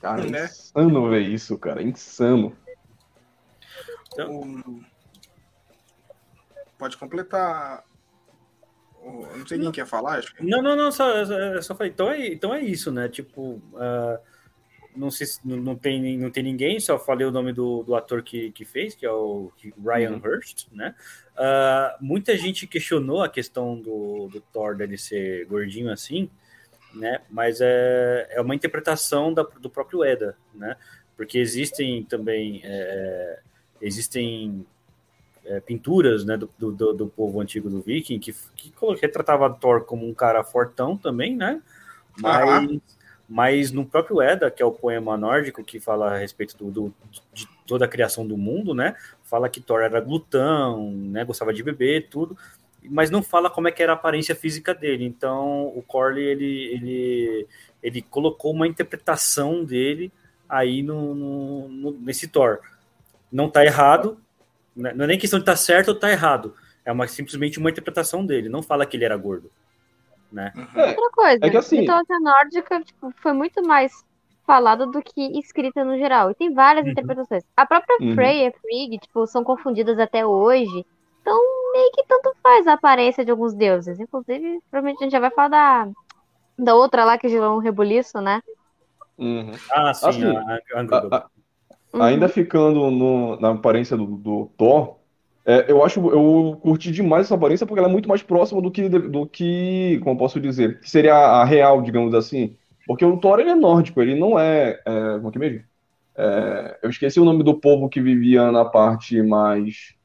Cara, 0.00 0.22
é 0.22 0.44
insano 0.44 1.10
ver 1.10 1.22
isso, 1.22 1.58
cara. 1.58 1.82
Insano. 1.82 2.56
Então... 4.12 4.82
Pode 6.78 6.96
completar. 6.98 7.84
não 9.02 9.46
sei 9.46 9.58
quem 9.58 9.72
quer 9.72 9.86
falar, 9.86 10.18
acho 10.18 10.34
que... 10.34 10.44
Não, 10.44 10.60
não, 10.60 10.76
não, 10.76 10.92
só, 10.92 11.06
só 11.62 11.74
falei. 11.74 11.92
Então 11.92 12.10
é, 12.10 12.26
então 12.26 12.54
é 12.54 12.60
isso, 12.60 12.90
né? 12.92 13.08
Tipo, 13.08 13.62
uh, 13.72 14.18
não, 14.94 15.08
não, 15.44 15.56
não, 15.56 15.76
tem, 15.76 16.18
não 16.18 16.30
tem 16.30 16.42
ninguém, 16.42 16.80
só 16.80 16.98
falei 16.98 17.26
o 17.26 17.30
nome 17.30 17.52
do, 17.52 17.82
do 17.82 17.94
ator 17.94 18.22
que, 18.22 18.50
que 18.52 18.64
fez, 18.64 18.94
que 18.94 19.06
é 19.06 19.10
o 19.10 19.50
Ryan 19.82 20.12
uhum. 20.12 20.22
Hurst, 20.22 20.66
né? 20.72 20.94
Uh, 21.32 22.04
muita 22.04 22.36
gente 22.36 22.66
questionou 22.66 23.22
a 23.22 23.28
questão 23.28 23.80
do, 23.80 24.28
do 24.28 24.40
Thor 24.40 24.76
dele 24.76 24.98
ser 24.98 25.46
gordinho 25.46 25.90
assim, 25.90 26.30
né? 26.96 27.20
Mas 27.30 27.60
é, 27.60 28.26
é 28.30 28.40
uma 28.40 28.54
interpretação 28.54 29.32
da, 29.32 29.42
do 29.42 29.70
próprio 29.70 30.02
Eda, 30.04 30.36
né? 30.54 30.76
Porque 31.16 31.38
existem 31.38 32.02
também 32.04 32.60
é, 32.64 33.38
existem 33.80 34.66
é, 35.44 35.60
pinturas 35.60 36.24
né, 36.24 36.36
do, 36.36 36.50
do, 36.58 36.92
do, 36.92 37.06
povo 37.06 37.40
antigo 37.40 37.70
do 37.70 37.80
Viking 37.80 38.18
que, 38.18 38.34
que 38.54 38.72
retratava 39.00 39.48
Thor 39.48 39.84
como 39.84 40.06
um 40.06 40.12
cara 40.12 40.42
fortão 40.42 40.96
também, 40.96 41.36
né? 41.36 41.62
Mas, 42.18 42.68
uhum. 42.68 42.80
mas 43.28 43.72
no 43.72 43.84
próprio 43.84 44.20
Eda, 44.20 44.50
que 44.50 44.62
é 44.62 44.66
o 44.66 44.72
poema 44.72 45.16
nórdico 45.16 45.62
que 45.62 45.78
fala 45.78 46.14
a 46.14 46.18
respeito 46.18 46.56
do, 46.56 46.70
do, 46.70 46.94
de 47.32 47.46
toda 47.66 47.84
a 47.84 47.88
criação 47.88 48.26
do 48.26 48.36
mundo, 48.36 48.74
né? 48.74 48.94
Fala 49.22 49.48
que 49.48 49.60
Thor 49.60 49.82
era 49.82 50.00
glutão, 50.00 50.90
né? 50.90 51.24
Gostava 51.24 51.52
de 51.52 51.62
beber, 51.62 52.08
tudo 52.08 52.36
mas 52.90 53.10
não 53.10 53.22
fala 53.22 53.50
como 53.50 53.68
é 53.68 53.72
que 53.72 53.82
era 53.82 53.92
a 53.92 53.94
aparência 53.94 54.34
física 54.34 54.74
dele. 54.74 55.04
Então 55.04 55.66
o 55.68 55.82
Corley 55.82 56.24
ele, 56.24 56.74
ele, 56.74 57.46
ele 57.82 58.02
colocou 58.02 58.52
uma 58.52 58.66
interpretação 58.66 59.64
dele 59.64 60.12
aí 60.48 60.82
no, 60.82 61.14
no, 61.14 61.68
no 61.68 61.90
nesse 61.92 62.28
Thor. 62.28 62.60
Não 63.30 63.46
está 63.46 63.64
errado, 63.64 64.18
né? 64.74 64.92
não 64.94 65.04
é 65.04 65.08
nem 65.08 65.18
questão 65.18 65.38
de 65.38 65.42
estar 65.42 65.52
tá 65.52 65.56
certo 65.56 65.88
ou 65.88 65.94
estar 65.94 66.08
tá 66.08 66.12
errado. 66.12 66.54
É 66.84 66.92
uma, 66.92 67.06
simplesmente 67.08 67.58
uma 67.58 67.70
interpretação 67.70 68.24
dele. 68.24 68.48
Não 68.48 68.62
fala 68.62 68.86
que 68.86 68.96
ele 68.96 69.04
era 69.04 69.16
gordo. 69.16 69.50
Né? 70.30 70.52
É, 70.74 70.88
Outra 70.90 71.10
coisa, 71.12 71.46
é 71.46 71.50
que 71.50 71.56
assim... 71.56 71.80
mitologia 71.80 72.18
nórdica 72.20 72.80
tipo, 72.82 73.12
foi 73.16 73.32
muito 73.32 73.62
mais 73.66 74.04
falada 74.46 74.86
do 74.86 75.02
que 75.02 75.38
escrita 75.38 75.84
no 75.84 75.98
geral. 75.98 76.30
E 76.30 76.34
tem 76.34 76.54
várias 76.54 76.84
uhum. 76.84 76.92
interpretações. 76.92 77.42
A 77.56 77.66
própria 77.66 77.96
uhum. 78.00 78.14
Freya 78.14 78.48
e 78.48 78.52
Frigg, 78.52 78.98
tipo, 78.98 79.26
são 79.26 79.42
confundidas 79.42 79.98
até 79.98 80.24
hoje. 80.24 80.86
Então, 81.26 81.40
meio 81.72 81.90
que 81.90 82.04
tanto 82.06 82.32
faz 82.40 82.68
a 82.68 82.74
aparência 82.74 83.24
de 83.24 83.32
alguns 83.32 83.52
deuses. 83.52 83.98
Inclusive, 83.98 84.60
provavelmente 84.70 85.02
a 85.02 85.04
gente 85.06 85.12
já 85.12 85.18
vai 85.18 85.32
falar 85.32 85.48
da, 85.48 85.88
da 86.56 86.74
outra 86.76 87.04
lá 87.04 87.18
que 87.18 87.28
gerou 87.28 87.56
um 87.56 87.60
rebuliço, 87.60 88.20
né? 88.20 88.40
Uhum. 89.18 89.50
Ah, 89.72 89.92
sim. 89.92 90.06
Assim, 90.06 90.24
a, 90.24 90.60
a, 90.76 91.16
a, 91.16 91.26
uhum. 91.92 92.02
Ainda 92.02 92.28
ficando 92.28 92.92
no, 92.92 93.40
na 93.40 93.50
aparência 93.50 93.96
do, 93.96 94.06
do 94.06 94.52
Thor, 94.56 94.98
é, 95.44 95.64
eu 95.68 95.84
acho, 95.84 95.98
eu 96.10 96.60
curti 96.62 96.92
demais 96.92 97.26
essa 97.26 97.34
aparência 97.34 97.66
porque 97.66 97.80
ela 97.80 97.88
é 97.88 97.92
muito 97.92 98.08
mais 98.08 98.22
próxima 98.22 98.62
do 98.62 98.70
que, 98.70 98.88
do 98.88 99.26
que 99.26 99.98
como 100.04 100.16
posso 100.16 100.38
dizer, 100.38 100.78
que 100.78 100.88
seria 100.88 101.16
a, 101.16 101.44
real, 101.44 101.82
digamos 101.82 102.14
assim. 102.14 102.56
Porque 102.86 103.04
o 103.04 103.16
Thor, 103.16 103.40
ele 103.40 103.50
é 103.50 103.54
nórdico, 103.56 104.00
ele 104.00 104.14
não 104.14 104.38
é, 104.38 104.80
é 104.86 105.14
como 105.16 105.28
é 105.28 105.30
que 105.32 105.38
é 105.38 105.40
mesmo? 105.40 105.64
É, 106.18 106.78
eu 106.84 106.88
esqueci 106.88 107.18
o 107.18 107.24
nome 107.24 107.42
do 107.42 107.58
povo 107.58 107.88
que 107.88 108.00
vivia 108.00 108.52
na 108.52 108.64
parte 108.64 109.20
mais 109.22 109.95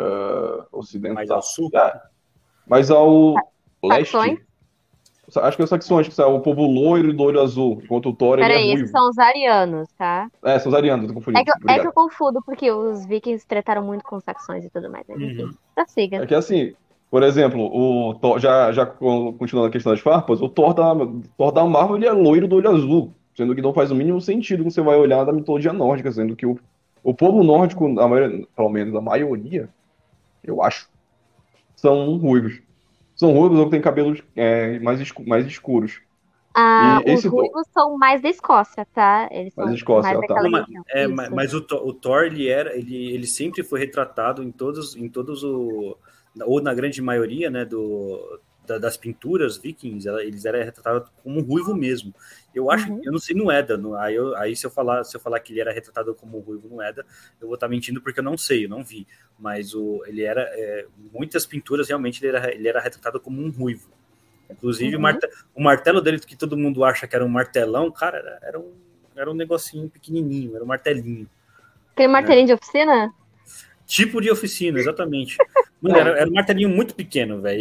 uh, 0.00 0.66
ocidental. 0.72 1.14
Mais 1.14 1.30
ao 1.30 1.42
sul? 1.42 1.70
É, 1.74 2.00
mais 2.66 2.90
ao 2.90 3.34
leste. 3.82 4.16
Acho 5.36 5.56
que 5.56 5.62
é 5.62 5.66
Saxões, 5.66 6.08
que 6.08 6.20
é 6.20 6.24
o 6.24 6.40
povo 6.40 6.66
loiro 6.66 7.10
e 7.10 7.12
do 7.12 7.22
olho 7.22 7.40
azul, 7.40 7.80
enquanto 7.84 8.08
o 8.08 8.12
Thor 8.14 8.38
Peraí, 8.38 8.70
é 8.70 8.74
esses 8.74 8.90
são 8.90 9.08
os 9.08 9.18
arianos, 9.18 9.88
tá? 9.96 10.28
É, 10.42 10.58
são 10.58 10.70
os 10.70 10.76
arianos, 10.76 11.06
tô 11.06 11.14
confundindo. 11.14 11.40
É 11.40 11.44
que, 11.44 11.50
eu, 11.50 11.70
é 11.70 11.78
que 11.78 11.86
eu 11.86 11.92
confundo, 11.92 12.42
porque 12.44 12.70
os 12.70 13.06
vikings 13.06 13.46
trataram 13.46 13.84
muito 13.84 14.02
com 14.02 14.18
saxões 14.18 14.64
e 14.64 14.70
tudo 14.70 14.90
mais. 14.90 15.04
Mas, 15.08 15.20
enfim, 15.20 15.44
uhum. 15.44 15.84
siga. 15.86 16.16
É 16.16 16.26
que 16.26 16.34
assim, 16.34 16.74
por 17.10 17.22
exemplo, 17.22 17.62
o 17.62 18.14
Thor, 18.14 18.40
já, 18.40 18.72
já 18.72 18.86
continuando 18.86 19.68
a 19.68 19.70
questão 19.70 19.92
das 19.92 20.00
farpas, 20.00 20.40
o 20.40 20.48
Thor 20.48 20.74
da, 20.74 20.94
Thor 21.36 21.52
da 21.52 21.64
Marvel 21.64 21.96
ele 21.96 22.06
é 22.06 22.12
loiro 22.12 22.48
do 22.48 22.56
olho 22.56 22.70
azul, 22.70 23.14
sendo 23.36 23.54
que 23.54 23.62
não 23.62 23.72
faz 23.72 23.90
o 23.92 23.94
mínimo 23.94 24.20
sentido 24.20 24.64
quando 24.64 24.72
você 24.72 24.82
vai 24.82 24.96
olhar 24.96 25.24
da 25.24 25.32
mitologia 25.32 25.72
nórdica, 25.72 26.10
sendo 26.10 26.34
que 26.34 26.46
o, 26.46 26.58
o 27.04 27.14
povo 27.14 27.44
nórdico, 27.44 27.86
a 28.00 28.08
maioria, 28.08 28.46
pelo 28.56 28.68
menos 28.68 28.94
a 28.96 29.00
maioria, 29.00 29.68
eu 30.42 30.62
acho, 30.62 30.88
são 31.76 32.16
ruivos. 32.16 32.60
São 33.14 33.32
ruivos 33.32 33.58
ou 33.58 33.68
têm 33.68 33.80
cabelos 33.80 34.22
é, 34.34 34.78
mais, 34.78 35.00
escu 35.00 35.26
mais 35.26 35.46
escuros. 35.46 36.00
Ah, 36.54 37.00
os 37.06 37.24
ruivos 37.24 37.66
são 37.72 37.96
mais 37.96 38.20
da 38.22 38.28
Escócia, 38.28 38.86
tá? 38.92 39.28
Eles 39.30 39.54
mais 39.54 39.70
da 39.70 39.76
Escócia, 39.76 40.14
mais 40.14 40.26
tá. 40.26 40.42
Mas, 40.48 40.66
é, 40.88 41.06
mas, 41.06 41.54
o, 41.54 41.58
o, 41.58 41.92
Thor, 41.92 42.24
ele, 42.24 42.48
era, 42.48 42.76
ele, 42.76 43.12
ele 43.12 43.26
sempre 43.26 43.62
foi 43.62 43.78
retratado 43.78 44.42
em 44.42 44.50
todos, 44.50 44.96
em 44.96 45.08
todos 45.08 45.44
o... 45.44 45.96
Ou 46.42 46.62
na 46.62 46.72
grande 46.72 47.02
maioria, 47.02 47.50
né, 47.50 47.64
do, 47.64 48.40
da, 48.70 48.78
das 48.78 48.96
pinturas 48.96 49.56
vikings, 49.56 50.08
eles 50.08 50.44
eram 50.44 50.62
retratados 50.62 51.10
como 51.24 51.40
ruivo 51.40 51.74
mesmo. 51.74 52.14
Eu 52.54 52.70
acho, 52.70 52.90
uhum. 52.90 53.00
eu 53.02 53.10
não 53.10 53.18
sei 53.18 53.34
no 53.34 53.50
Eda, 53.50 53.76
no, 53.76 53.96
aí, 53.96 54.14
eu, 54.14 54.36
aí 54.36 54.54
se 54.54 54.64
eu 54.64 54.70
falar 54.70 55.02
se 55.02 55.16
eu 55.16 55.20
falar 55.20 55.40
que 55.40 55.52
ele 55.52 55.60
era 55.60 55.72
retratado 55.72 56.14
como 56.14 56.38
ruivo 56.38 56.68
no 56.68 56.80
Eda, 56.80 57.04
eu 57.40 57.48
vou 57.48 57.54
estar 57.54 57.68
mentindo 57.68 58.00
porque 58.00 58.20
eu 58.20 58.24
não 58.24 58.38
sei, 58.38 58.66
eu 58.66 58.68
não 58.68 58.84
vi. 58.84 59.08
Mas 59.38 59.74
o, 59.74 60.04
ele 60.06 60.22
era, 60.22 60.42
é, 60.42 60.86
muitas 61.12 61.44
pinturas 61.44 61.88
realmente 61.88 62.24
ele 62.24 62.36
era, 62.36 62.54
ele 62.54 62.68
era 62.68 62.80
retratado 62.80 63.18
como 63.18 63.42
um 63.42 63.50
ruivo. 63.50 63.90
Inclusive 64.48 64.96
uhum. 64.96 65.18
o, 65.54 65.62
martelo 65.62 66.00
dele 66.00 66.20
que 66.20 66.36
todo 66.36 66.56
mundo 66.56 66.84
acha 66.84 67.06
que 67.08 67.16
era 67.16 67.24
um 67.24 67.28
martelão, 67.28 67.90
cara, 67.90 68.18
era, 68.18 68.38
era 68.42 68.58
um, 68.60 68.72
era 69.16 69.30
um 69.30 69.34
negocinho 69.34 69.88
pequenininho, 69.88 70.54
era 70.54 70.64
um 70.64 70.68
martelinho. 70.68 71.28
Aquele 71.92 72.08
martelinho 72.08 72.46
né? 72.46 72.46
de 72.46 72.52
oficina? 72.54 73.14
Tipo 73.90 74.20
de 74.20 74.30
oficina, 74.30 74.78
exatamente. 74.78 75.36
Mano, 75.82 75.96
era, 75.96 76.10
era, 76.10 76.30
um 76.30 76.32
martelinho 76.32 76.68
muito 76.68 76.94
pequeno, 76.94 77.40
velho. 77.40 77.60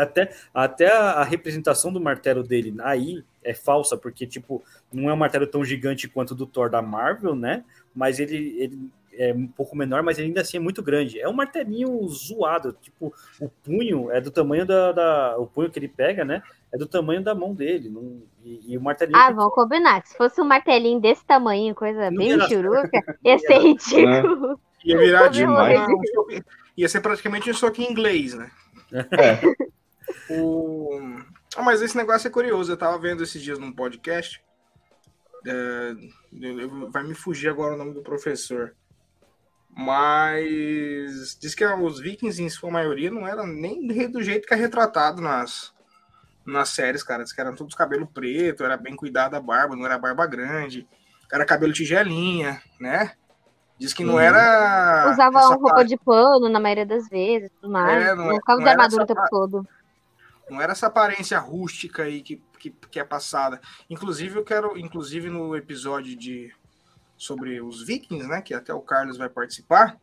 Até, 0.00 0.32
até 0.54 0.86
a, 0.86 1.24
representação 1.24 1.92
do 1.92 2.00
martelo 2.00 2.44
dele 2.44 2.72
aí 2.78 3.24
é 3.42 3.52
falsa, 3.52 3.96
porque, 3.96 4.24
tipo, 4.24 4.62
não 4.92 5.10
é 5.10 5.12
um 5.12 5.16
martelo 5.16 5.48
tão 5.48 5.64
gigante 5.64 6.06
quanto 6.06 6.30
o 6.30 6.34
do 6.36 6.46
Thor 6.46 6.70
da 6.70 6.80
Marvel, 6.80 7.34
né? 7.34 7.64
Mas 7.92 8.20
ele, 8.20 8.54
ele 8.56 8.90
é 9.14 9.34
um 9.34 9.48
pouco 9.48 9.76
menor, 9.76 10.00
mas 10.00 10.16
ainda 10.20 10.42
assim 10.42 10.58
é 10.58 10.60
muito 10.60 10.80
grande. 10.80 11.18
É 11.18 11.28
um 11.28 11.32
martelinho 11.32 12.06
zoado, 12.06 12.76
tipo, 12.80 13.12
o 13.40 13.48
punho 13.48 14.12
é 14.12 14.20
do 14.20 14.30
tamanho 14.30 14.64
da, 14.64 14.92
da 14.92 15.38
o 15.38 15.46
punho 15.48 15.70
que 15.70 15.78
ele 15.80 15.88
pega, 15.88 16.24
né? 16.24 16.40
É 16.72 16.78
do 16.78 16.86
tamanho 16.86 17.20
da 17.20 17.34
mão 17.34 17.52
dele. 17.52 17.88
Não, 17.88 18.22
e, 18.44 18.74
e, 18.74 18.78
o 18.78 18.80
martelinho. 18.80 19.18
Ah, 19.18 19.32
vamos 19.32 19.54
combinar. 19.54 20.06
Se 20.06 20.16
fosse 20.16 20.40
um 20.40 20.44
martelinho 20.44 21.00
desse 21.00 21.24
tamanho, 21.26 21.74
coisa 21.74 22.12
bem 22.12 22.38
churuca, 22.42 23.02
ia 23.24 23.38
ser 23.40 23.58
ridículo. 23.58 24.60
Ia 24.84 24.98
virar 24.98 25.28
demais. 25.28 25.80
Ia 26.76 26.88
ser 26.88 27.00
praticamente 27.00 27.50
isso 27.50 27.66
aqui 27.66 27.82
em 27.82 27.90
inglês, 27.90 28.34
né? 28.34 28.50
É. 28.92 29.40
o... 30.30 31.00
Ah, 31.56 31.62
mas 31.62 31.82
esse 31.82 31.96
negócio 31.96 32.28
é 32.28 32.30
curioso. 32.30 32.72
Eu 32.72 32.76
tava 32.76 32.98
vendo 32.98 33.22
esses 33.22 33.42
dias 33.42 33.58
num 33.58 33.72
podcast. 33.72 34.42
É... 35.46 35.94
Vai 36.90 37.04
me 37.04 37.14
fugir 37.14 37.48
agora 37.48 37.74
o 37.74 37.76
nome 37.76 37.94
do 37.94 38.02
professor. 38.02 38.74
Mas 39.70 41.38
diz 41.40 41.54
que 41.54 41.64
os 41.64 42.00
vikings, 42.00 42.42
em 42.42 42.48
sua 42.48 42.70
maioria, 42.70 43.10
não 43.10 43.26
era 43.26 43.46
nem 43.46 43.86
do 44.08 44.22
jeito 44.22 44.46
que 44.46 44.54
é 44.54 44.56
retratado 44.56 45.22
nas, 45.22 45.72
nas 46.44 46.70
séries, 46.70 47.02
cara. 47.02 47.22
Diz 47.22 47.32
que 47.32 47.40
eram 47.40 47.54
todos 47.54 47.74
cabelo 47.74 48.06
preto, 48.06 48.64
era 48.64 48.76
bem 48.76 48.96
cuidado 48.96 49.34
a 49.34 49.40
barba, 49.40 49.76
não 49.76 49.86
era 49.86 49.98
barba 49.98 50.26
grande, 50.26 50.86
era 51.32 51.44
cabelo 51.44 51.72
tigelinha, 51.72 52.60
né? 52.80 53.12
Diz 53.78 53.94
que 53.94 54.04
não 54.04 54.18
era. 54.18 55.10
Usava 55.12 55.40
roupa 55.40 55.74
parte... 55.76 55.88
de 55.88 55.96
pano 55.96 56.48
na 56.48 56.58
maioria 56.58 56.84
das 56.84 57.08
vezes, 57.08 57.50
tudo 57.60 57.70
mais. 57.70 58.02
É, 58.02 58.14
não, 58.14 58.26
não 58.26 58.34
ficava 58.34 58.60
de 58.60 58.68
armadura 58.68 59.04
o 59.04 59.06
tempo 59.06 59.22
todo. 59.30 59.68
Não 60.50 60.60
era 60.60 60.72
essa 60.72 60.88
aparência 60.88 61.38
rústica 61.38 62.02
aí 62.02 62.22
que, 62.22 62.42
que, 62.58 62.70
que, 62.70 62.98
é 62.98 63.04
passada. 63.04 63.60
Inclusive, 63.88 64.38
eu 64.38 64.44
quero, 64.44 64.76
inclusive, 64.76 65.30
no 65.30 65.54
episódio 65.54 66.16
de 66.16 66.52
sobre 67.16 67.60
os 67.60 67.84
vikings, 67.84 68.26
né? 68.26 68.42
Que 68.42 68.54
até 68.54 68.74
o 68.74 68.80
Carlos 68.80 69.16
vai 69.16 69.28
participar. 69.28 69.96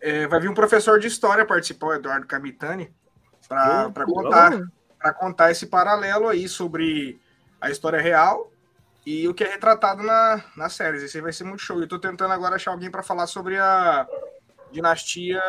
É, 0.00 0.28
vai 0.28 0.38
vir 0.38 0.48
um 0.48 0.54
professor 0.54 1.00
de 1.00 1.08
história 1.08 1.44
participar, 1.44 1.86
o 1.86 1.94
Eduardo 1.94 2.26
Camitani, 2.26 2.94
para 3.48 3.90
contar, 4.04 4.52
para 4.98 5.12
contar 5.14 5.50
esse 5.50 5.66
paralelo 5.66 6.28
aí 6.28 6.48
sobre 6.48 7.20
a 7.60 7.70
história 7.70 8.00
real 8.00 8.49
e 9.04 9.26
o 9.26 9.34
que 9.34 9.44
é 9.44 9.48
retratado 9.48 10.02
na, 10.02 10.44
nas 10.56 10.74
séries. 10.74 11.02
Esse 11.02 11.20
vai 11.20 11.32
ser 11.32 11.44
muito 11.44 11.62
show. 11.62 11.80
Eu 11.80 11.88
tô 11.88 11.98
tentando 11.98 12.32
agora 12.32 12.56
achar 12.56 12.70
alguém 12.70 12.90
para 12.90 13.02
falar 13.02 13.26
sobre 13.26 13.58
a 13.58 14.06
dinastia 14.70 15.40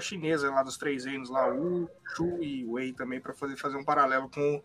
chinesa 0.00 0.50
lá 0.50 0.62
dos 0.62 0.76
três 0.76 1.04
reinos, 1.04 1.30
lá, 1.30 1.46
Wu, 1.46 1.88
Chu 2.14 2.42
e 2.42 2.64
Wei 2.66 2.92
também, 2.92 3.20
para 3.20 3.32
fazer, 3.32 3.56
fazer 3.56 3.76
um 3.76 3.84
paralelo 3.84 4.28
com, 4.28 4.62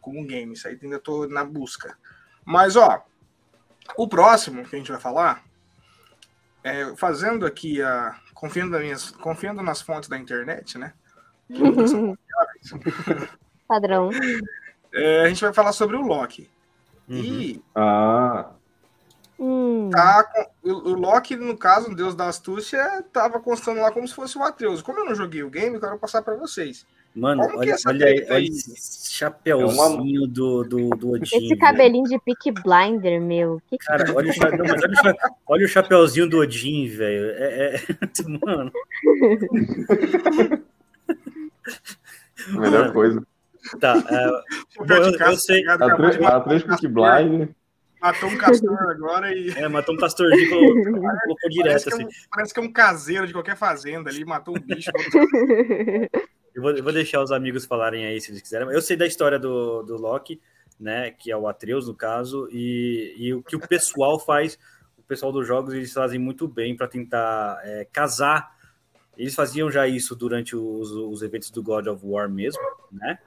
com 0.00 0.20
o 0.20 0.24
game. 0.24 0.52
Isso 0.54 0.68
aí 0.68 0.78
ainda 0.82 0.98
tô 0.98 1.26
na 1.26 1.44
busca. 1.44 1.96
Mas, 2.44 2.76
ó, 2.76 3.04
o 3.96 4.08
próximo 4.08 4.64
que 4.64 4.74
a 4.74 4.78
gente 4.78 4.90
vai 4.90 5.00
falar, 5.00 5.44
é, 6.62 6.94
fazendo 6.96 7.44
aqui 7.44 7.82
a. 7.82 8.18
Confiando, 8.32 8.72
nas 8.72 8.80
minhas, 8.80 9.10
confiando 9.10 9.62
nas 9.62 9.80
fontes 9.80 10.08
da 10.08 10.18
internet, 10.18 10.76
né? 10.76 10.92
Padrão. 13.68 14.10
É, 14.92 15.22
a 15.22 15.28
gente 15.28 15.40
vai 15.40 15.52
falar 15.52 15.72
sobre 15.72 15.96
o 15.96 16.02
Loki. 16.02 16.50
Uhum. 17.08 17.16
E. 17.18 17.62
Ah. 17.74 18.50
Hum. 19.38 19.90
Tá 19.90 20.22
com, 20.22 20.70
o, 20.70 20.94
Loki, 20.94 21.34
no 21.34 21.56
caso, 21.56 21.90
o 21.90 21.96
Deus 21.96 22.14
da 22.14 22.28
Astúcia, 22.28 23.04
tava 23.12 23.40
constando 23.40 23.80
lá 23.80 23.90
como 23.90 24.06
se 24.06 24.14
fosse 24.14 24.38
o 24.38 24.42
Atreus. 24.42 24.80
Como 24.82 25.00
eu 25.00 25.04
não 25.04 25.14
joguei 25.14 25.42
o 25.42 25.50
game, 25.50 25.74
eu 25.74 25.80
quero 25.80 25.98
passar 25.98 26.22
para 26.22 26.36
vocês. 26.36 26.86
Mano, 27.14 27.42
Como 27.42 27.58
olha, 27.58 27.72
é 27.72 27.76
olha, 27.86 28.06
aí, 28.06 28.26
olha 28.30 28.44
esse 28.46 29.12
chapéuzinho 29.12 29.82
é 29.82 30.24
uma... 30.24 30.28
do, 30.28 30.64
do, 30.64 30.90
do 30.90 31.10
Odin. 31.10 31.36
Esse 31.36 31.56
cabelinho 31.56 32.04
velho. 32.04 32.20
de 32.26 32.34
Peak 32.34 32.62
Blinder, 32.62 33.20
meu. 33.20 33.60
Que 33.68 33.76
Cara, 33.78 34.04
que... 34.04 34.12
Olha, 34.12 34.30
o 34.30 34.32
chapéu, 34.32 34.64
olha, 34.64 34.72
o 34.72 35.16
olha, 35.46 35.64
o 35.66 35.68
chapéuzinho 35.68 36.28
do 36.28 36.38
Odin, 36.38 36.88
velho. 36.88 37.30
É, 37.32 37.74
é... 37.74 37.80
Mano. 38.46 38.72
Melhor 42.48 42.80
Mano. 42.80 42.92
coisa. 42.92 43.26
Tá. 43.80 43.94
Uh, 44.78 44.86
bom, 44.86 44.94
eu, 44.94 45.12
eu, 45.12 45.36
sei. 45.36 45.66
A, 45.68 45.74
a 45.74 46.40
três 46.40 46.62
Peak 46.62 46.88
Blinder. 46.88 47.54
Matou 48.02 48.28
um 48.30 48.36
castor 48.36 48.90
agora 48.90 49.32
e. 49.32 49.50
É, 49.50 49.68
matou 49.68 49.94
um 49.94 49.98
castorzinho 49.98 50.42
e 50.42 50.48
colocou, 50.48 50.82
colocou 51.22 51.50
direto. 51.50 51.84
Parece 51.84 51.84
que, 51.84 51.92
é 51.92 51.96
um, 51.96 52.08
assim. 52.08 52.28
parece 52.30 52.54
que 52.54 52.60
é 52.60 52.62
um 52.62 52.72
caseiro 52.72 53.26
de 53.28 53.32
qualquer 53.32 53.56
fazenda 53.56 54.10
ali, 54.10 54.24
matou 54.24 54.56
um 54.56 54.60
bicho. 54.60 54.90
Eu 56.54 56.60
vou, 56.60 56.70
eu 56.72 56.84
vou, 56.84 56.92
deixar 56.92 57.22
os 57.22 57.32
amigos 57.32 57.64
falarem 57.64 58.04
aí 58.04 58.20
se 58.20 58.30
eles 58.30 58.42
quiserem. 58.42 58.68
Eu 58.68 58.82
sei 58.82 58.94
da 58.94 59.06
história 59.06 59.38
do, 59.38 59.82
do 59.84 59.96
Loki, 59.96 60.38
né? 60.78 61.10
Que 61.10 61.32
é 61.32 61.36
o 61.36 61.48
Atreus, 61.48 61.88
no 61.88 61.94
caso, 61.94 62.46
e, 62.52 63.14
e 63.16 63.32
o 63.32 63.42
que 63.42 63.56
o 63.56 63.66
pessoal 63.66 64.20
faz, 64.20 64.58
o 64.98 65.02
pessoal 65.02 65.32
dos 65.32 65.46
jogos, 65.46 65.72
eles 65.72 65.90
fazem 65.94 66.18
muito 66.18 66.46
bem 66.46 66.76
para 66.76 66.86
tentar 66.86 67.58
é, 67.64 67.86
casar. 67.90 68.54
Eles 69.16 69.34
faziam 69.34 69.70
já 69.70 69.88
isso 69.88 70.14
durante 70.14 70.54
os, 70.54 70.90
os 70.90 71.22
eventos 71.22 71.50
do 71.50 71.62
God 71.62 71.86
of 71.86 72.04
War 72.04 72.28
mesmo, 72.28 72.60
né? 72.90 73.18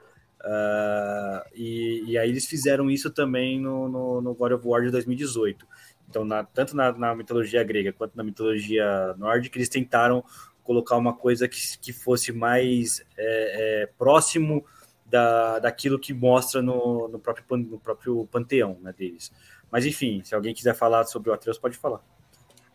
Uh, 0.46 1.42
e, 1.56 2.04
e, 2.06 2.18
aí 2.20 2.30
eles 2.30 2.46
fizeram 2.46 2.92
isso 2.92 3.10
também 3.10 3.60
no, 3.60 3.90
no, 3.90 4.22
no, 4.22 4.36
God 4.36 4.52
of 4.52 4.68
War 4.68 4.84
de 4.84 4.92
2018. 4.92 5.68
Então, 6.08 6.24
na, 6.24 6.44
tanto 6.44 6.76
na, 6.76 6.92
na 6.92 7.16
mitologia 7.16 7.64
grega 7.64 7.92
quanto 7.92 8.16
na 8.16 8.24
mitologia 8.24 9.16
nórdica, 9.18 9.58
eles 9.58 9.70
tentaram 9.70 10.24
colocar 10.64 10.98
uma 10.98 11.14
coisa 11.14 11.48
que, 11.48 11.58
que 11.80 11.92
fosse 11.92 12.32
mais 12.32 13.04
é, 13.18 13.84
é, 13.84 13.86
próximo 13.98 14.64
da, 15.06 15.58
daquilo 15.58 15.98
que 15.98 16.14
mostra 16.14 16.62
no, 16.62 17.08
no, 17.08 17.18
próprio, 17.18 17.58
no 17.58 17.80
próprio 17.80 18.28
panteão 18.28 18.78
né, 18.82 18.94
deles. 18.96 19.32
Mas 19.72 19.84
enfim, 19.84 20.22
se 20.24 20.36
alguém 20.36 20.54
quiser 20.54 20.76
falar 20.76 21.06
sobre 21.06 21.32
o 21.32 21.34
Atreus, 21.34 21.58
pode 21.58 21.76
falar. 21.76 22.02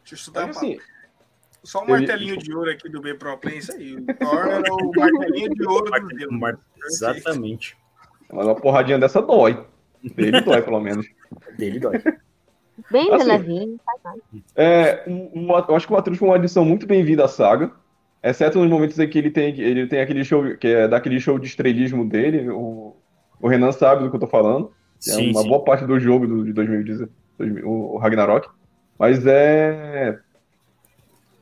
Deixa 0.03 0.15
eu 0.15 0.17
estudar 0.17 0.49
assim, 0.49 0.77
Só 1.63 1.85
um 1.85 1.89
martelinho 1.89 2.39
de 2.39 2.55
ouro 2.55 2.71
aqui 2.71 2.89
do 2.89 3.01
B 3.01 3.15
Pro 3.15 3.37
Play, 3.39 3.59
isso 3.59 3.73
aí. 3.73 3.95
O 3.97 4.15
Thor 4.15 4.47
era 4.47 4.73
o 4.73 4.91
martelinho 4.97 5.51
de 5.51 5.67
ouro 5.67 5.91
do 5.91 6.09
dedo. 6.09 6.33
Mar... 6.33 6.59
Exatamente. 6.87 7.77
Mas 8.33 8.47
uma 8.47 8.55
porradinha 8.55 8.99
dessa 8.99 9.21
dói. 9.21 9.65
Dele 10.15 10.41
dói, 10.43 10.63
pelo 10.63 10.81
menos. 10.81 11.07
Dele 11.59 11.79
dói. 11.79 12.03
Bem 12.91 13.13
assim, 13.13 13.29
levinho, 13.29 13.81
é, 14.57 15.05
um, 15.07 15.31
um, 15.35 15.49
eu 15.69 15.77
acho 15.77 15.87
que 15.87 15.93
o 15.93 15.97
Atreus 15.97 16.19
foi 16.19 16.29
uma 16.29 16.37
adição 16.37 16.65
muito 16.65 16.87
bem-vinda 16.87 17.25
à 17.25 17.29
saga. 17.29 17.71
Exceto 18.23 18.59
nos 18.59 18.71
momentos 18.71 18.99
em 18.99 19.09
que 19.09 19.19
ele 19.19 19.31
tem, 19.31 19.59
ele 19.61 19.87
tem 19.87 20.01
aquele 20.01 20.25
show, 20.25 20.57
que 20.57 20.67
é 20.67 20.89
daquele 20.89 21.21
show 21.21 21.39
de 21.39 21.47
estrelismo 21.47 22.09
dele, 22.09 22.49
o, 22.51 22.97
o 23.41 23.49
Renan 23.49 23.73
sabe 23.73 24.03
do 24.03 24.11
que 24.11 24.17
eu 24.17 24.21
tô 24.21 24.27
falando. 24.27 24.73
É 24.99 25.13
sim, 25.13 25.29
é 25.29 25.31
uma 25.31 25.43
sim. 25.43 25.49
boa 25.49 25.65
parte 25.65 25.87
do 25.87 25.99
jogo 25.99 26.27
do, 26.27 26.45
de 26.45 26.53
2018, 26.53 27.13
o 27.65 27.99
Ragnarok. 27.99 28.49
Mas 28.99 29.27
é. 29.27 30.19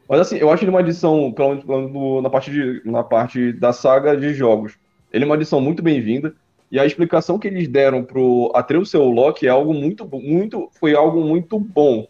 Mas 0.08 0.20
assim, 0.20 0.36
eu 0.36 0.50
acho 0.50 0.64
ele 0.64 0.70
uma 0.70 0.80
edição, 0.80 1.30
pelo 1.32 1.62
menos 1.66 2.22
na 2.22 2.30
parte, 2.30 2.50
de, 2.50 2.82
na 2.84 3.04
parte 3.04 3.52
da 3.52 3.72
saga 3.72 4.16
de 4.16 4.32
jogos. 4.32 4.78
Ele 5.12 5.24
é 5.24 5.26
uma 5.26 5.36
edição 5.36 5.60
muito 5.60 5.82
bem-vinda. 5.82 6.34
E 6.70 6.78
a 6.78 6.84
explicação 6.84 7.38
que 7.38 7.48
eles 7.48 7.66
deram 7.68 8.04
pro 8.04 8.50
Atreus 8.54 8.90
ser 8.90 8.98
o 8.98 9.10
Loki 9.10 9.46
é 9.46 9.50
algo 9.50 9.72
muito, 9.72 10.06
muito, 10.06 10.68
foi 10.78 10.94
algo 10.94 11.20
muito 11.22 11.58
bom. 11.58 12.06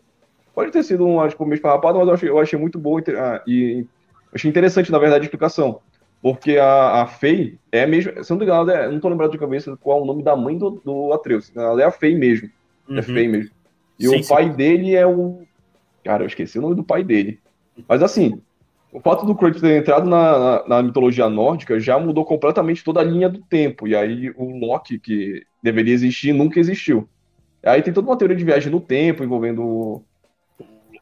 Pode 0.54 0.72
ter 0.72 0.82
sido 0.82 1.06
um, 1.06 1.26
tipo, 1.28 1.44
meio 1.44 1.54
esfarrapado, 1.54 1.98
mas 1.98 2.08
eu 2.08 2.14
achei, 2.14 2.28
eu 2.28 2.38
achei 2.38 2.58
muito 2.58 2.78
bom 2.78 2.98
ah, 2.98 3.42
e 3.46 3.86
achei 4.34 4.50
interessante, 4.50 4.90
na 4.90 4.98
verdade, 4.98 5.22
a 5.22 5.24
explicação. 5.24 5.80
Porque 6.20 6.56
a, 6.56 7.02
a 7.02 7.06
Fei 7.06 7.58
é 7.70 7.86
mesmo. 7.86 8.24
Se 8.24 8.30
não 8.30 8.38
me 8.38 8.44
engano, 8.44 8.68
é, 8.70 8.90
não 8.90 8.98
tô 8.98 9.08
lembrado 9.08 9.30
de 9.30 9.38
cabeça 9.38 9.76
qual 9.76 10.00
é 10.00 10.02
o 10.02 10.04
nome 10.04 10.24
da 10.24 10.34
mãe 10.34 10.58
do, 10.58 10.82
do 10.84 11.12
Atreus. 11.12 11.52
Ela 11.54 11.80
é 11.80 11.84
a 11.84 11.92
Fei 11.92 12.16
mesmo. 12.16 12.50
É 12.88 12.92
uhum. 12.92 12.98
É 12.98 13.02
Fei 13.02 13.28
mesmo. 13.28 13.50
E 13.98 14.08
sim, 14.08 14.20
o 14.20 14.26
pai 14.26 14.44
sim. 14.44 14.56
dele 14.56 14.96
é 14.96 15.06
o. 15.06 15.42
Cara, 16.04 16.24
eu 16.24 16.26
esqueci 16.26 16.58
o 16.58 16.62
nome 16.62 16.74
do 16.74 16.82
pai 16.82 17.04
dele. 17.04 17.38
Mas 17.86 18.02
assim, 18.02 18.40
o 18.92 19.00
fato 19.00 19.26
do 19.26 19.34
Kratos 19.34 19.60
ter 19.60 19.76
entrado 19.76 20.08
na, 20.08 20.38
na, 20.38 20.68
na, 20.68 20.82
mitologia 20.82 21.28
nórdica 21.28 21.78
já 21.78 21.98
mudou 21.98 22.24
completamente 22.24 22.82
toda 22.82 23.00
a 23.00 23.04
linha 23.04 23.28
do 23.28 23.40
tempo. 23.40 23.86
E 23.86 23.94
aí 23.94 24.30
o 24.36 24.58
Loki, 24.58 24.98
que 24.98 25.42
deveria 25.62 25.94
existir, 25.94 26.32
nunca 26.32 26.58
existiu. 26.58 27.08
Aí 27.62 27.82
tem 27.82 27.92
toda 27.92 28.08
uma 28.08 28.16
teoria 28.16 28.36
de 28.36 28.44
viagem 28.44 28.70
no 28.72 28.80
tempo 28.80 29.22
envolvendo 29.22 29.62
o, 29.62 30.04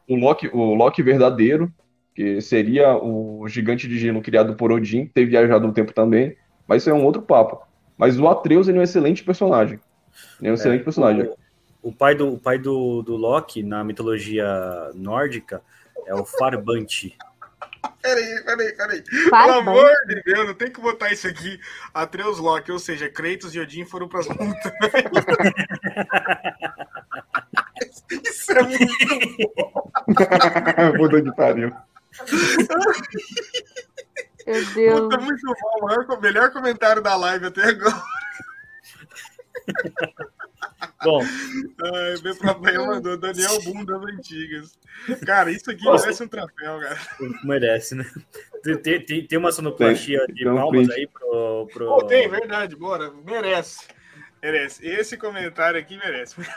o 0.09 0.15
Loki, 0.15 0.49
o 0.51 0.73
Loki 0.73 1.01
verdadeiro, 1.01 1.71
que 2.13 2.41
seria 2.41 2.97
o 2.97 3.47
gigante 3.47 3.87
de 3.87 3.97
gelo 3.97 4.21
criado 4.21 4.55
por 4.55 4.71
Odin, 4.71 5.05
ter 5.05 5.25
viajado 5.25 5.67
no 5.67 5.73
tempo 5.73 5.93
também, 5.93 6.35
mas 6.67 6.81
isso 6.81 6.89
é 6.89 6.93
um 6.93 7.05
outro 7.05 7.21
papo. 7.21 7.61
Mas 7.97 8.19
o 8.19 8.27
Atreus 8.27 8.67
ele 8.67 8.77
é 8.77 8.81
um 8.81 8.83
excelente 8.83 9.23
personagem. 9.23 9.79
Ele 10.39 10.49
é 10.49 10.51
um 10.51 10.53
é, 10.53 10.55
excelente 10.55 10.83
personagem. 10.83 11.29
O, 11.81 11.89
o, 11.89 11.93
pai, 11.93 12.15
do, 12.15 12.33
o 12.33 12.39
pai 12.39 12.57
do, 12.57 13.01
do 13.01 13.15
Loki, 13.15 13.63
na 13.63 13.83
mitologia 13.83 14.45
nórdica, 14.95 15.61
é 16.07 16.15
o 16.15 16.25
Farbante. 16.25 17.17
Peraí, 18.01 18.43
peraí, 18.43 18.73
peraí. 18.73 19.03
Pelo 19.03 19.53
amor 19.59 19.91
de 20.07 20.23
Deus, 20.23 20.47
não 20.47 20.53
tem 20.53 20.71
que 20.71 20.79
botar 20.79 21.11
isso 21.11 21.27
aqui. 21.27 21.59
Atreus 21.93 22.39
Loki, 22.39 22.71
ou 22.71 22.79
seja, 22.79 23.09
Kratos 23.09 23.53
e 23.53 23.59
Odin 23.59 23.85
foram 23.85 24.07
para 24.07 24.21
as 24.21 24.27
montanhas. 24.27 24.57
isso 28.23 28.51
é 28.53 28.63
muito 28.63 29.53
bom. 29.55 29.91
Mudou 30.97 31.21
de 31.21 31.35
pariu. 31.35 31.75
Meu 34.45 34.65
Deus. 34.73 34.99
Puta, 35.01 35.17
muito 35.17 35.45
bom. 35.45 36.15
O 36.15 36.21
melhor 36.21 36.51
comentário 36.51 37.01
da 37.01 37.15
live 37.15 37.47
até 37.47 37.63
agora. 37.63 38.01
Bom. 41.03 41.21
Ai, 41.21 42.15
vem 42.21 42.35
pra 42.35 42.53
bem, 42.53 42.77
mandou 42.77 43.17
Daniel 43.17 43.61
Boom 43.63 43.85
das 43.85 44.03
antigas. 44.03 44.79
Cara, 45.25 45.51
isso 45.51 45.69
aqui 45.69 45.83
Nossa. 45.83 46.05
merece 46.05 46.23
um 46.23 46.27
troféu, 46.27 46.79
cara. 46.79 46.99
Merece, 47.43 47.95
né? 47.95 48.05
Tem, 48.63 49.03
tem, 49.03 49.27
tem 49.27 49.39
uma 49.39 49.51
sonoplastia 49.51 50.25
de 50.27 50.43
palmas 50.43 50.89
aí 50.89 51.07
pro. 51.07 51.67
pro... 51.71 51.91
Oh, 51.91 52.03
tem, 52.03 52.27
verdade, 52.27 52.75
bora. 52.75 53.11
Merece. 53.11 53.87
Merece. 54.41 54.85
Esse 54.85 55.17
comentário 55.17 55.79
aqui 55.79 55.97
merece. 55.97 56.35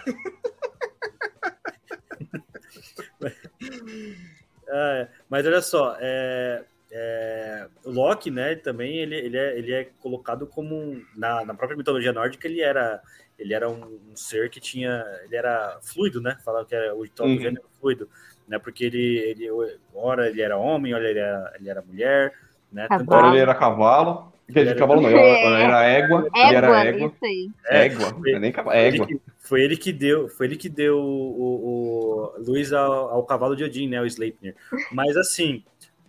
É, 4.73 5.09
mas 5.29 5.45
olha 5.45 5.61
só, 5.61 5.97
é, 5.99 6.63
é, 6.93 7.69
o 7.85 7.91
Loki, 7.91 8.31
né, 8.31 8.57
também 8.57 8.97
ele, 8.97 9.15
ele, 9.15 9.37
é, 9.37 9.59
ele 9.59 9.73
é 9.73 9.89
colocado 10.01 10.47
como 10.47 10.75
um, 10.75 11.03
na, 11.17 11.45
na 11.45 11.55
própria 11.55 11.77
mitologia 11.77 12.13
nórdica 12.13 12.49
ele 12.49 12.61
era 12.61 13.01
ele 13.39 13.55
era 13.55 13.71
um, 13.71 14.01
um, 14.11 14.17
ser 14.17 14.51
que 14.51 14.61
tinha 14.61 15.05
ele 15.25 15.35
era 15.35 15.79
fluido, 15.81 16.21
né? 16.21 16.37
Falava 16.45 16.67
que 16.67 16.75
era 16.75 16.95
o 16.95 17.09
tal 17.09 17.27
uhum. 17.27 17.41
gênero 17.41 17.65
fluido, 17.81 18.09
né? 18.47 18.59
Porque 18.59 18.85
ele 18.85 19.19
ele 19.19 19.49
ora 19.95 20.29
ele 20.29 20.43
era 20.43 20.59
homem, 20.59 20.93
ora 20.93 21.09
ele 21.09 21.19
era, 21.19 21.53
ele 21.59 21.71
era 21.71 21.83
mulher, 21.83 22.35
né? 22.71 22.87
Ora 23.07 23.29
ele 23.29 23.39
era 23.39 23.55
cavalo, 23.55 24.31
que 24.47 24.59
ele 24.59 24.71
era 24.71 24.79
cavalo 24.79 25.01
não, 25.01 25.09
ele 25.09 25.19
era 25.19 25.85
égua, 25.85 26.29
égua, 26.35 26.49
ele 26.49 26.57
era 26.57 26.85
égua. 26.85 27.07
Isso 27.07 27.25
aí. 27.25 27.51
Égua, 27.67 28.21
é, 28.27 28.39
nem 28.39 28.53
cavalo, 28.53 28.77
égua. 28.77 29.07
Ele, 29.09 29.21
Foi 29.39 29.63
ele 29.63 29.77
que 29.77 29.93
deu, 29.93 30.29
foi 30.29 30.47
ele 30.47 30.57
que 30.57 30.69
deu 30.69 30.99
o, 30.99 31.41
o, 31.41 32.35
o 32.37 32.45
Luiz 32.47 32.73
ao, 32.75 33.09
ao, 33.09 33.25
cavalo 33.25 33.57
de 33.57 33.65
Odin, 33.65 33.89
né? 33.89 34.03
O 34.03 34.07
Sleipnir. 34.07 34.55
Mas 34.93 35.17
assim, 35.17 35.65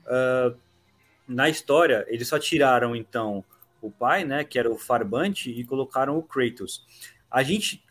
uh, 0.05 0.53
na 1.31 1.49
história, 1.49 2.05
eles 2.09 2.27
só 2.27 2.37
tiraram 2.37 2.95
então 2.95 3.43
o 3.81 3.89
pai, 3.89 4.23
né? 4.23 4.43
Que 4.43 4.59
era 4.59 4.69
o 4.69 4.77
Farbante, 4.77 5.49
e 5.49 5.63
colocaram 5.63 6.17
o 6.17 6.23
Kratos. 6.23 6.85
A 7.29 7.41
gente, 7.41 7.83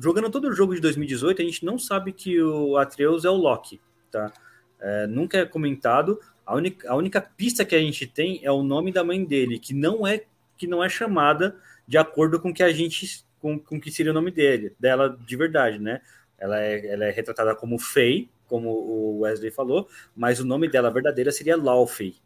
jogando 0.00 0.30
todo 0.30 0.48
o 0.48 0.52
jogo 0.52 0.74
de 0.74 0.80
2018, 0.80 1.40
a 1.40 1.44
gente 1.44 1.64
não 1.64 1.78
sabe 1.78 2.12
que 2.12 2.40
o 2.42 2.76
Atreus 2.76 3.24
é 3.24 3.30
o 3.30 3.36
Loki, 3.36 3.80
tá? 4.10 4.32
É, 4.80 5.06
nunca 5.06 5.38
é 5.38 5.46
comentado. 5.46 6.20
A 6.44 6.54
única, 6.54 6.90
a 6.90 6.96
única 6.96 7.20
pista 7.20 7.64
que 7.64 7.76
a 7.76 7.80
gente 7.80 8.06
tem 8.06 8.40
é 8.42 8.50
o 8.50 8.62
nome 8.62 8.92
da 8.92 9.04
mãe 9.04 9.24
dele, 9.24 9.58
que 9.58 9.72
não 9.72 10.06
é 10.06 10.24
que 10.58 10.66
não 10.66 10.84
é 10.84 10.90
chamada 10.90 11.56
de 11.88 11.96
acordo 11.96 12.38
com 12.38 12.52
que 12.52 12.62
a 12.62 12.70
gente 12.70 13.24
com, 13.38 13.58
com 13.58 13.80
que 13.80 13.90
seria 13.90 14.12
o 14.12 14.14
nome 14.14 14.30
dele, 14.30 14.74
dela 14.78 15.16
de 15.26 15.36
verdade, 15.36 15.78
né? 15.78 16.02
Ela 16.38 16.60
é, 16.60 16.86
ela 16.86 17.04
é 17.06 17.10
retratada 17.10 17.54
como 17.54 17.78
Faye, 17.78 18.28
como 18.46 18.68
o 18.68 19.20
Wesley 19.20 19.50
falou, 19.50 19.88
mas 20.14 20.40
o 20.40 20.44
nome 20.44 20.68
dela 20.68 20.90
verdadeira 20.90 21.32
seria 21.32 21.56
Laufey, 21.56 22.16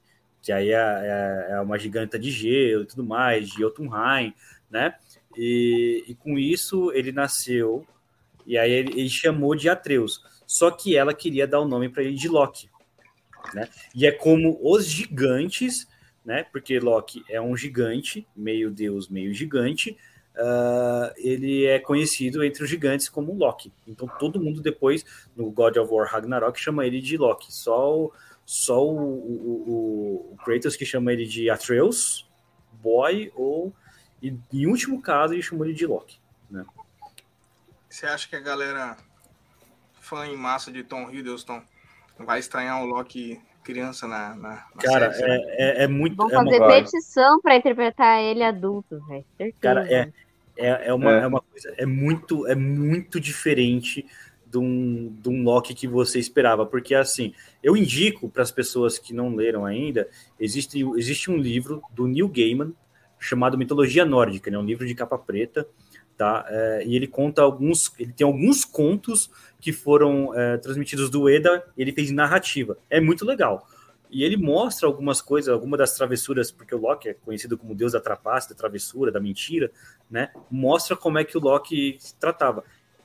que 0.45 0.53
aí 0.53 0.72
é, 0.72 0.74
é, 0.74 1.47
é, 1.53 1.61
uma 1.61 1.78
giganta 1.78 2.18
de 2.18 2.30
gelo 2.30 2.82
e 2.82 2.86
tudo 2.86 3.03
mais, 3.03 3.49
de 3.49 3.61
Jotunheim, 3.61 4.34
né? 4.70 4.95
E, 5.34 6.05
e, 6.07 6.14
com 6.14 6.38
isso 6.38 6.92
ele 6.92 7.11
nasceu, 7.11 7.86
e 8.47 8.59
aí 8.59 8.70
ele, 8.70 8.92
ele, 8.92 9.09
chamou 9.09 9.55
de 9.57 9.70
Atreus. 9.70 10.22
Só 10.47 10.70
que 10.70 10.97
ela 10.99 11.14
queria 11.14 11.47
dar 11.47 11.61
o 11.61 11.66
nome 11.66 11.88
para 11.88 12.03
ele 12.03 12.14
de 12.14 12.28
Loki, 12.28 12.68
né? 13.55 13.70
E 13.95 14.07
é 14.07 14.12
como 14.12 14.61
os 14.62 14.84
gigantes, 14.84 15.88
né? 16.22 16.45
Porque 16.53 16.78
Loki 16.78 17.24
é 17.26 17.40
um 17.40 17.57
gigante, 17.57 18.28
meio 18.36 18.70
deus, 18.70 19.09
meio 19.09 19.32
gigante, 19.32 19.97
uh, 20.36 21.11
ele 21.16 21.64
é 21.64 21.78
conhecido 21.78 22.45
entre 22.45 22.62
os 22.62 22.68
gigantes 22.68 23.09
como 23.09 23.32
Loki. 23.32 23.72
Então 23.88 24.07
todo 24.18 24.38
mundo 24.38 24.61
depois, 24.61 25.07
no 25.34 25.51
God 25.51 25.78
of 25.78 25.90
War 25.90 26.07
Ragnarok, 26.07 26.61
chama 26.61 26.86
ele 26.86 27.01
de 27.01 27.16
Loki. 27.16 27.51
Só 27.51 27.97
o, 27.99 28.12
só 28.45 28.84
o, 28.84 28.97
o, 28.97 30.32
o 30.32 30.36
Kratos 30.45 30.76
que 30.76 30.84
chama 30.84 31.12
ele 31.12 31.26
de 31.26 31.49
Atreus, 31.49 32.28
Boy, 32.82 33.32
ou 33.34 33.72
e, 34.22 34.36
em 34.53 34.66
último 34.66 35.01
caso 35.01 35.34
ele 35.34 35.42
chamou 35.42 35.64
ele 35.64 35.74
de 35.74 35.86
Loki. 35.86 36.18
Né? 36.51 36.64
Você 37.88 38.07
acha 38.07 38.28
que 38.28 38.36
a 38.36 38.40
galera 38.40 38.97
fã 40.01 40.26
em 40.26 40.36
massa 40.36 40.70
de 40.70 40.82
Tom 40.82 41.11
Hiddleston 41.11 41.62
vai 42.18 42.38
estranhar 42.38 42.82
o 42.82 42.86
Loki 42.86 43.40
criança 43.64 44.07
na, 44.07 44.34
na, 44.36 44.51
na 44.51 44.82
Cara, 44.82 45.12
série, 45.12 45.32
é, 45.32 45.80
é, 45.80 45.84
é, 45.84 45.88
muito. 45.88 46.14
Vão 46.16 46.28
fazer 46.28 46.62
é 46.62 46.68
petição 46.68 47.40
para 47.40 47.57
interpretar 47.57 48.22
ele 48.22 48.45
adulto, 48.45 49.03
velho. 49.09 49.24
Cara, 49.61 49.90
é, 49.90 50.12
é, 50.57 50.88
é, 50.88 50.95
uma, 50.95 51.12
é. 51.12 51.22
é. 51.22 51.26
uma 51.26 51.40
coisa, 51.40 51.74
é 51.78 51.86
muito, 51.86 52.47
é 52.47 52.55
muito 52.55 53.18
diferente 53.18 54.07
de 54.55 54.59
um, 54.59 55.12
de 55.20 55.28
um 55.28 55.42
Loki 55.42 55.74
que 55.74 55.88
você 55.88 56.20
esperava, 56.20 56.64
porque 56.64 56.94
assim, 56.94 57.34
eu 57.61 57.76
indico 57.76 58.28
para 58.28 58.44
as 58.44 58.52
pessoas 58.52 58.98
que 58.98 59.12
não 59.12 59.34
leram 59.34 59.66
ainda, 59.66 60.09
existe, 60.38 60.80
existe 60.96 61.28
um 61.28 61.36
livro 61.36 61.82
do 61.92 62.07
Neil 62.07 62.28
Gaiman 62.28 62.72
chamado 63.18 63.59
Mitologia 63.59 64.05
Nórdica, 64.05 64.52
né, 64.52 64.59
um 64.59 64.64
livro 64.64 64.86
de 64.86 64.94
capa 64.94 65.18
preta, 65.18 65.66
tá? 66.16 66.46
É, 66.48 66.84
e 66.86 66.94
ele 66.94 67.09
conta 67.09 67.42
alguns, 67.42 67.92
ele 67.98 68.12
tem 68.12 68.24
alguns 68.24 68.64
contos 68.64 69.28
que 69.61 69.72
foram 69.72 70.32
é, 70.32 70.57
transmitidos 70.59 71.11
do 71.11 71.28
Eda, 71.28 71.64
ele 71.76 71.90
fez 71.90 72.12
narrativa, 72.12 72.78
é 72.88 73.00
muito 73.00 73.24
legal. 73.24 73.66
E 74.09 74.22
ele 74.22 74.36
mostra 74.36 74.86
algumas 74.86 75.20
coisas, 75.20 75.52
algumas 75.52 75.78
das 75.78 75.96
travessuras, 75.96 76.52
porque 76.52 76.72
o 76.72 76.78
Loki 76.78 77.09
é 77.09 77.14
conhecido 77.14 77.59
como 77.59 77.74
deus 77.74 77.92
da 77.92 78.00
trapaça, 78.00 78.50
da 78.50 78.55
travessura, 78.55 79.11
da 79.11 79.18
mentira, 79.18 79.72
né? 80.09 80.30
Mostra 80.48 80.94
como 80.94 81.18
é 81.18 81.24
que 81.24 81.36
o 81.36 81.40
Loki 81.40 81.96
se 81.98 82.14
tratava. 82.14 82.62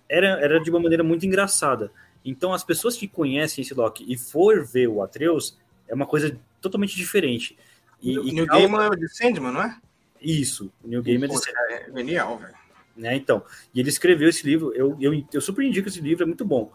Era, 0.10 0.40
era 0.42 0.60
de 0.60 0.70
uma 0.70 0.80
maneira 0.80 1.04
muito 1.04 1.26
engraçada. 1.26 1.92
Então, 2.26 2.52
as 2.52 2.64
pessoas 2.64 2.98
que 2.98 3.08
conhecem 3.08 3.62
esse 3.62 3.74
Loki 3.74 4.06
e 4.08 4.18
for 4.18 4.66
ver 4.66 4.88
o 4.88 5.02
Atreus, 5.02 5.58
é 5.88 5.94
uma 5.94 6.06
coisa 6.06 6.38
totalmente 6.60 6.96
diferente. 6.96 7.58
E, 8.02 8.18
o 8.18 8.24
New 8.24 8.46
Gaiman 8.46 8.88
é 8.88 8.96
de 8.96 9.08
Sandman, 9.10 9.52
não 9.52 9.64
é? 9.64 9.78
Isso, 10.22 10.72
o 10.84 10.88
New 10.88 11.02
Gaiman 11.02 11.26
é 11.26 11.30
de 11.30 11.38
Sandman. 11.38 11.76
É 11.76 11.92
genial, 11.98 12.38
velho. 12.38 12.60
Né, 12.98 13.16
então, 13.16 13.46
e 13.74 13.80
ele 13.80 13.88
escreveu 13.88 14.28
esse 14.28 14.46
livro, 14.46 14.74
eu, 14.74 14.98
eu, 15.00 15.26
eu 15.32 15.40
super 15.40 15.64
indico 15.64 15.88
esse 15.88 16.02
livro, 16.02 16.24
é 16.24 16.26
muito 16.26 16.44
bom. 16.44 16.70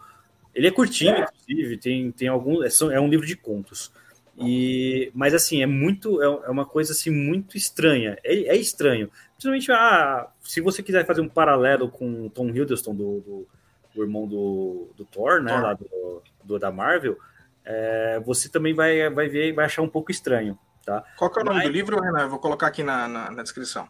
Ele 0.55 0.67
é 0.67 0.71
curtinho, 0.71 1.11
é. 1.11 1.21
inclusive, 1.21 1.77
tem, 1.77 2.11
tem 2.11 2.27
algum. 2.27 2.63
É, 2.63 2.69
é 2.93 2.99
um 2.99 3.09
livro 3.09 3.27
de 3.27 3.35
contos. 3.35 3.91
E, 4.37 5.11
mas 5.13 5.33
assim, 5.33 5.61
é 5.61 5.65
muito, 5.65 6.21
é, 6.21 6.25
é 6.25 6.49
uma 6.49 6.65
coisa 6.65 6.91
assim 6.91 7.09
muito 7.09 7.55
estranha. 7.55 8.17
É, 8.23 8.33
é, 8.33 8.55
estranho. 8.55 9.09
Principalmente, 9.33 9.71
ah, 9.71 10.27
se 10.41 10.59
você 10.59 10.83
quiser 10.83 11.05
fazer 11.05 11.21
um 11.21 11.29
paralelo 11.29 11.89
com 11.89 12.27
Tom 12.29 12.49
Hiddleston, 12.49 12.93
do, 12.93 13.21
do, 13.21 13.47
do 13.95 14.03
irmão 14.03 14.27
do, 14.27 14.89
do 14.95 15.05
Thor, 15.05 15.41
né? 15.41 15.53
Thor. 15.53 15.61
Lá 15.61 15.73
do, 15.73 16.23
do, 16.43 16.59
da 16.59 16.71
Marvel, 16.71 17.17
é, 17.63 18.19
você 18.25 18.49
também 18.49 18.73
vai, 18.73 19.09
vai 19.09 19.29
ver 19.29 19.53
vai 19.53 19.65
achar 19.65 19.81
um 19.81 19.89
pouco 19.89 20.11
estranho. 20.11 20.57
Tá? 20.85 21.03
Qual 21.17 21.31
que 21.31 21.39
é 21.39 21.41
o 21.41 21.45
nome 21.45 21.57
mas... 21.57 21.67
do 21.67 21.73
livro, 21.73 21.99
Renan? 21.99 22.23
Eu 22.23 22.29
vou 22.29 22.39
colocar 22.39 22.67
aqui 22.67 22.83
na, 22.83 23.07
na, 23.07 23.31
na 23.31 23.43
descrição. 23.43 23.87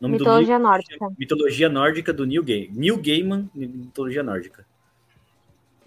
Mitologia 0.00 0.56
livro, 0.56 0.62
Nórdica. 0.62 1.08
Mitologia 1.18 1.68
Nórdica 1.68 2.12
do 2.12 2.26
Neil 2.26 2.42
Gaiman. 2.42 2.70
Neil 2.72 2.96
Gaiman, 2.96 3.50
Mitologia 3.54 4.22
Nórdica. 4.22 4.66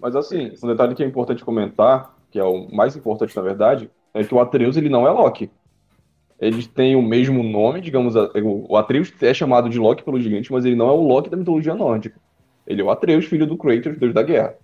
Mas 0.00 0.14
assim, 0.14 0.52
um 0.62 0.68
detalhe 0.68 0.94
que 0.94 1.02
é 1.02 1.06
importante 1.06 1.44
comentar 1.44 2.14
que 2.34 2.40
é 2.40 2.42
o 2.42 2.66
mais 2.74 2.96
importante 2.96 3.36
na 3.36 3.42
verdade, 3.42 3.88
é 4.12 4.24
que 4.24 4.34
o 4.34 4.40
Atreus 4.40 4.76
ele 4.76 4.88
não 4.88 5.06
é 5.06 5.10
Loki. 5.12 5.48
Eles 6.40 6.66
têm 6.66 6.96
o 6.96 7.00
mesmo 7.00 7.44
nome, 7.44 7.80
digamos, 7.80 8.16
o 8.16 8.76
Atreus 8.76 9.12
é 9.22 9.32
chamado 9.32 9.68
de 9.68 9.78
Loki 9.78 10.02
pelo 10.02 10.20
gigante, 10.20 10.50
mas 10.50 10.64
ele 10.64 10.74
não 10.74 10.88
é 10.88 10.90
o 10.90 11.06
Loki 11.06 11.30
da 11.30 11.36
mitologia 11.36 11.76
nórdica. 11.76 12.20
Ele 12.66 12.82
é 12.82 12.84
o 12.84 12.90
Atreus, 12.90 13.26
filho 13.26 13.46
do 13.46 13.56
Kratos, 13.56 13.96
deus 13.96 14.12
da 14.12 14.24
guerra. 14.24 14.56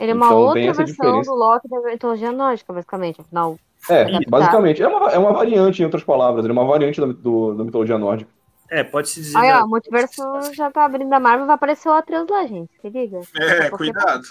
Ele 0.00 0.10
é 0.10 0.14
uma 0.14 0.26
então, 0.26 0.38
outra 0.38 0.60
versão 0.60 0.84
diferença. 0.84 1.30
do 1.30 1.36
Loki 1.36 1.68
da 1.68 1.80
mitologia 1.82 2.32
nórdica, 2.32 2.72
basicamente, 2.72 3.20
afinal. 3.20 3.56
É, 3.88 4.28
basicamente. 4.28 4.82
É 4.82 4.88
uma, 4.88 5.12
é 5.12 5.18
uma 5.18 5.32
variante, 5.32 5.82
em 5.82 5.84
outras 5.84 6.02
palavras. 6.02 6.44
Ele 6.44 6.50
é 6.50 6.58
uma 6.60 6.66
variante 6.66 7.00
da, 7.00 7.06
do, 7.06 7.54
da 7.54 7.62
mitologia 7.62 7.96
nórdica. 7.96 8.28
É, 8.68 8.82
pode 8.82 9.08
se 9.08 9.20
dizer. 9.20 9.38
Olha, 9.38 9.64
o 9.64 9.68
multiverso 9.68 10.20
já 10.52 10.68
tá 10.68 10.84
abrindo 10.84 11.12
a 11.12 11.20
Marvel, 11.20 11.46
vai 11.46 11.54
aparecer 11.54 11.88
o 11.88 11.92
Atreus 11.92 12.26
lá, 12.28 12.44
gente. 12.44 12.72
Se 12.82 12.88
liga. 12.88 13.20
É, 13.40 13.70
cuidado. 13.70 14.24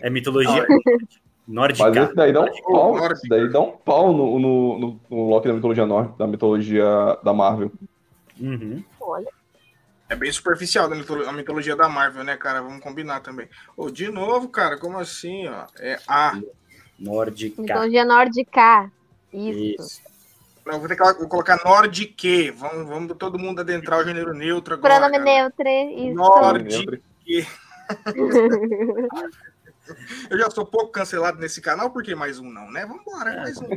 É 0.00 0.08
mitologia. 0.08 0.64
Nórdica. 1.48 1.88
Mas 1.88 1.96
esse 1.96 2.14
daí 2.14 2.30
dá 2.30 2.42
um 2.42 2.62
pau, 2.62 2.96
daí 3.26 3.48
dá 3.50 3.60
um 3.60 3.70
pau 3.70 4.12
no, 4.12 4.38
no, 4.38 4.78
no, 4.78 5.00
no 5.08 5.30
Loki 5.30 5.48
da 5.48 5.54
mitologia 5.54 5.86
nórdica, 5.86 6.18
da 6.18 6.26
mitologia 6.26 7.18
da 7.24 7.32
Marvel. 7.32 7.72
Uhum. 8.38 8.84
Olha. 9.00 9.26
É 10.10 10.14
bem 10.14 10.30
superficial 10.30 10.90
a 10.92 11.32
mitologia 11.32 11.74
da 11.74 11.88
Marvel, 11.88 12.22
né, 12.22 12.36
cara? 12.36 12.60
Vamos 12.60 12.82
combinar 12.82 13.20
também. 13.20 13.48
Oh, 13.76 13.90
de 13.90 14.10
novo, 14.10 14.48
cara, 14.48 14.76
como 14.78 14.98
assim, 14.98 15.48
ó? 15.48 15.66
É 15.78 15.98
a. 16.06 16.38
Nórdica. 16.98 17.62
Mitologia 17.62 18.04
nórdica. 18.04 18.90
Isso. 19.32 19.82
Isso. 19.82 20.02
Eu 20.66 20.78
vou 20.78 20.88
ter 20.88 20.96
que 20.96 21.02
vou 21.02 21.28
colocar 21.28 21.58
Nordique. 21.64 22.50
Vamos, 22.50 22.86
vamos 22.86 23.16
todo 23.16 23.38
mundo 23.38 23.60
adentrar 23.60 24.00
o 24.00 24.04
gênero 24.04 24.34
neutro 24.34 24.74
agora. 24.74 24.98
Pronome 24.98 25.18
neutro. 25.18 25.66
Isso. 25.66 26.14
Nordique. 26.14 27.02
Eu 30.30 30.38
já 30.38 30.50
sou 30.50 30.64
pouco 30.64 30.92
cancelado 30.92 31.38
nesse 31.38 31.60
canal, 31.60 31.90
porque 31.90 32.14
mais 32.14 32.38
um 32.38 32.50
não, 32.50 32.70
né? 32.70 32.86
Vamos 32.86 33.02
embora, 33.02 33.36
mais 33.36 33.58
um. 33.58 33.68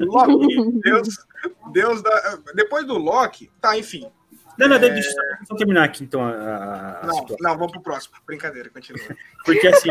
Loki, 0.00 0.80
Deus, 0.80 1.26
Deus 1.72 2.02
da... 2.02 2.38
Depois 2.54 2.86
do 2.86 2.98
Loki, 2.98 3.50
tá, 3.60 3.76
enfim. 3.76 4.10
Não, 4.58 4.68
não, 4.68 4.76
é... 4.76 4.78
deixa 4.78 5.14
eu 5.50 5.56
terminar 5.56 5.84
aqui, 5.84 6.04
então. 6.04 6.24
A 6.24 7.02
não, 7.04 7.26
não, 7.40 7.58
vamos 7.58 7.72
pro 7.72 7.80
próximo. 7.82 8.16
Brincadeira, 8.26 8.70
continua. 8.70 9.04
Porque 9.44 9.66
assim, 9.68 9.90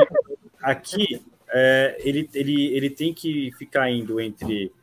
aqui 0.61 1.23
é, 1.49 1.95
ele, 1.99 2.29
ele, 2.33 2.75
ele 2.75 2.89
tem 2.89 3.13
que 3.13 3.51
ficar 3.57 3.89
indo 3.89 4.19
entre 4.19 4.73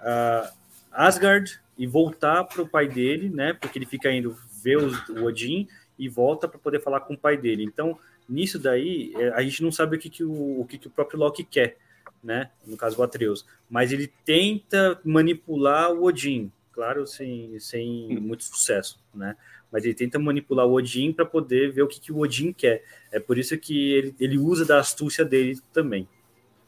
uh, 0.00 0.48
Asgard 0.92 1.60
e 1.76 1.86
voltar 1.86 2.44
pro 2.44 2.66
pai 2.66 2.88
dele, 2.88 3.28
né? 3.28 3.52
Porque 3.52 3.78
ele 3.78 3.86
fica 3.86 4.10
indo 4.10 4.36
ver 4.62 4.78
os, 4.78 5.08
o 5.08 5.24
Odin 5.24 5.68
e 5.98 6.08
volta 6.08 6.48
para 6.48 6.58
poder 6.58 6.80
falar 6.80 7.00
com 7.00 7.14
o 7.14 7.18
pai 7.18 7.36
dele. 7.36 7.64
Então, 7.64 7.98
nisso 8.28 8.58
daí, 8.58 9.12
é, 9.16 9.30
a 9.30 9.42
gente 9.42 9.62
não 9.62 9.72
sabe 9.72 9.96
o 9.96 9.98
que, 9.98 10.10
que, 10.10 10.22
o, 10.22 10.60
o, 10.60 10.66
que, 10.66 10.76
que 10.76 10.86
o 10.86 10.90
próprio 10.90 11.18
Loki 11.18 11.42
quer, 11.42 11.76
né? 12.22 12.50
No 12.66 12.76
caso, 12.76 13.00
o 13.00 13.02
Atreus. 13.02 13.46
Mas 13.70 13.92
ele 13.92 14.12
tenta 14.24 15.00
manipular 15.04 15.92
o 15.92 16.04
Odin, 16.04 16.52
claro, 16.72 17.06
sem, 17.06 17.58
sem 17.58 18.18
muito 18.20 18.44
sucesso, 18.44 19.00
né? 19.14 19.36
Mas 19.72 19.84
ele 19.84 19.94
tenta 19.94 20.18
manipular 20.18 20.66
o 20.66 20.72
Odin 20.72 21.12
para 21.12 21.24
poder 21.24 21.72
ver 21.72 21.82
o 21.82 21.88
que, 21.88 22.00
que 22.00 22.12
o 22.12 22.18
Odin 22.18 22.52
quer. 22.52 22.82
É 23.10 23.18
por 23.18 23.38
isso 23.38 23.56
que 23.56 23.92
ele, 23.92 24.14
ele 24.20 24.38
usa 24.38 24.64
da 24.64 24.78
astúcia 24.78 25.24
dele 25.24 25.58
também. 25.72 26.08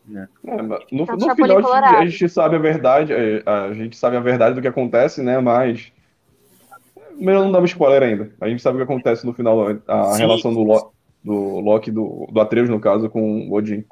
Né? 0.07 0.29
É, 0.45 0.63
no, 0.63 0.79
no 0.91 1.35
final 1.35 1.73
a 1.73 2.07
gente 2.07 2.29
sabe 2.29 2.57
a 2.57 2.59
verdade, 2.59 3.13
é, 3.13 3.43
a 3.47 3.73
gente 3.73 3.97
sabe 3.97 4.17
a 4.17 4.21
verdade 4.21 4.55
do 4.55 4.63
que 4.63 4.69
acontece, 4.69 5.23
né? 5.23 5.39
Mas 5.39 5.93
melhor 7.17 7.45
não 7.45 7.53
dar 7.53 7.61
um 7.61 7.65
spoiler 7.65 8.03
ainda. 8.03 8.33
A 8.41 8.49
gente 8.49 8.63
sabe 8.63 8.77
o 8.77 8.79
que 8.79 8.85
acontece 8.85 9.25
no 9.25 9.33
final, 9.33 9.69
a 9.87 10.05
Sim. 10.13 10.23
relação 10.23 10.53
do 10.53 10.63
Loki 10.63 11.00
do 11.23 11.61
Loki, 11.61 11.91
do, 11.91 12.27
do 12.31 12.41
Atreus, 12.41 12.69
no 12.69 12.81
caso, 12.81 13.09
com 13.09 13.49
o 13.49 13.53
Odin. 13.53 13.85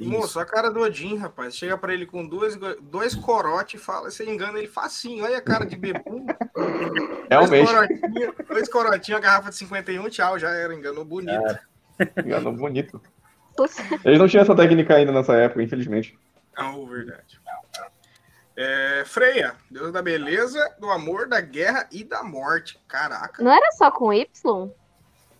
Moço, 0.00 0.40
a 0.40 0.46
cara 0.46 0.70
do 0.70 0.80
Odin, 0.80 1.16
rapaz. 1.16 1.56
Chega 1.56 1.76
pra 1.76 1.92
ele 1.92 2.06
com 2.06 2.26
dois, 2.26 2.58
dois 2.80 3.14
corote 3.14 3.76
e 3.76 3.80
fala, 3.80 4.10
você 4.10 4.24
engana 4.24 4.58
ele 4.58 4.66
facinho. 4.66 5.24
Olha 5.24 5.36
a 5.36 5.42
cara 5.42 5.66
de 5.66 5.76
bebum. 5.76 6.26
Realmente. 7.28 7.66
Dois 7.66 7.70
corotinhos, 7.70 8.34
dois 8.48 8.68
corotinhos, 8.68 9.18
a 9.18 9.22
garrafa 9.22 9.50
de 9.50 9.56
51, 9.56 10.08
tchau, 10.08 10.38
já 10.38 10.50
era. 10.50 10.74
Enganou 10.74 11.04
bonito. 11.04 11.58
É. 11.98 12.22
Enganou 12.24 12.52
bonito. 12.52 13.00
Eles 14.04 14.18
não 14.18 14.26
tinham 14.26 14.42
essa 14.42 14.56
técnica 14.56 14.94
ainda 14.94 15.12
nessa 15.12 15.34
época, 15.34 15.62
infelizmente. 15.62 16.18
Não, 16.56 16.86
verdade. 16.86 17.38
É, 18.56 19.04
Freia, 19.06 19.54
Deus 19.70 19.92
da 19.92 20.02
beleza, 20.02 20.58
do 20.78 20.90
amor, 20.90 21.28
da 21.28 21.40
guerra 21.40 21.86
e 21.90 22.04
da 22.04 22.22
morte. 22.22 22.78
Caraca. 22.88 23.42
Não 23.42 23.52
era 23.52 23.70
só 23.72 23.90
com 23.90 24.12
Y? 24.12 24.70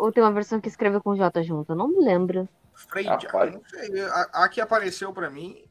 Ou 0.01 0.11
tem 0.11 0.23
uma 0.23 0.33
versão 0.33 0.59
que 0.59 0.69
escreveu 0.69 1.03
com 1.03 1.15
J 1.15 1.43
junto? 1.43 1.73
Eu 1.73 1.77
não 1.77 1.87
me 1.87 2.03
lembro. 2.03 2.49
Freia, 2.73 3.19
não 3.53 3.63
sei. 3.69 4.01
A, 4.01 4.45
a, 4.45 4.49
que 4.49 4.59
apareceu 4.59 5.13
para 5.13 5.29
mim 5.29 5.63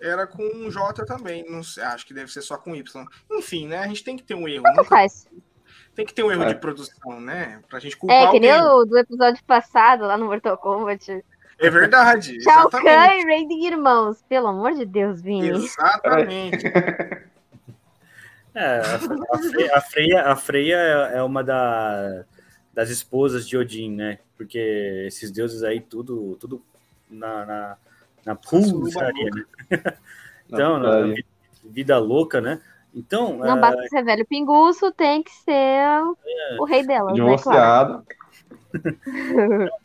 era 0.00 0.26
com 0.26 0.70
J 0.70 1.04
também. 1.04 1.44
Não 1.50 1.62
sei, 1.62 1.82
acho 1.84 2.06
que 2.06 2.14
deve 2.14 2.32
ser 2.32 2.40
só 2.40 2.56
com 2.56 2.74
Y. 2.74 3.04
Enfim, 3.30 3.66
né? 3.66 3.80
A 3.80 3.86
gente 3.86 4.02
tem 4.02 4.16
que 4.16 4.22
ter 4.22 4.34
um 4.34 4.48
erro. 4.48 4.64
Nunca 4.66 4.84
faz. 4.84 5.28
Tem 5.94 6.06
que 6.06 6.14
ter 6.14 6.22
um 6.22 6.32
erro 6.32 6.44
é. 6.44 6.46
de 6.46 6.54
produção, 6.54 7.20
né? 7.20 7.60
Pra 7.68 7.78
gente 7.78 7.94
culpar 7.94 8.16
É, 8.16 8.30
que 8.30 8.40
nem 8.40 8.52
o 8.54 8.86
do 8.86 8.96
episódio 8.96 9.44
passado 9.44 10.06
lá 10.06 10.16
no 10.16 10.24
Mortal 10.24 10.56
Kombat. 10.56 11.22
É 11.58 11.68
verdade. 11.68 12.42
Shao 12.42 12.70
Kahn 12.70 13.18
e 13.18 13.24
Raiden 13.24 13.66
Irmãos. 13.66 14.22
Pelo 14.22 14.46
amor 14.46 14.72
de 14.72 14.86
Deus, 14.86 15.20
Vini. 15.20 15.50
Exatamente. 15.50 16.64
É, 18.54 18.80
a, 18.80 18.98
Freya, 18.98 19.72
a, 19.74 19.80
Freya, 19.80 20.22
a 20.22 20.36
Freya 20.36 20.76
é, 20.76 21.18
é 21.18 21.22
uma 21.22 21.44
da, 21.44 22.24
das 22.78 22.90
esposas 22.90 23.48
de 23.48 23.56
Odin, 23.56 23.90
né? 23.90 24.20
Porque 24.36 25.04
esses 25.08 25.32
deuses 25.32 25.64
aí, 25.64 25.80
tudo, 25.80 26.36
tudo 26.38 26.62
na, 27.10 27.44
na, 27.44 27.76
na 28.24 28.34
pulsaria, 28.36 29.30
né? 29.34 29.44
então, 30.46 30.78
na, 30.78 31.06
na 31.08 31.14
vida, 31.64 31.98
louca, 31.98 32.40
né? 32.40 32.60
Então. 32.94 33.36
Não 33.36 33.58
é... 33.58 33.60
basta 33.60 33.82
ser 33.88 34.04
velho 34.04 34.24
pinguço, 34.24 34.92
tem 34.92 35.24
que 35.24 35.32
ser 35.32 35.50
é... 35.50 36.02
o 36.60 36.64
rei 36.64 36.86
delas, 36.86 37.14
Divorciado. 37.14 37.94
né? 37.94 38.96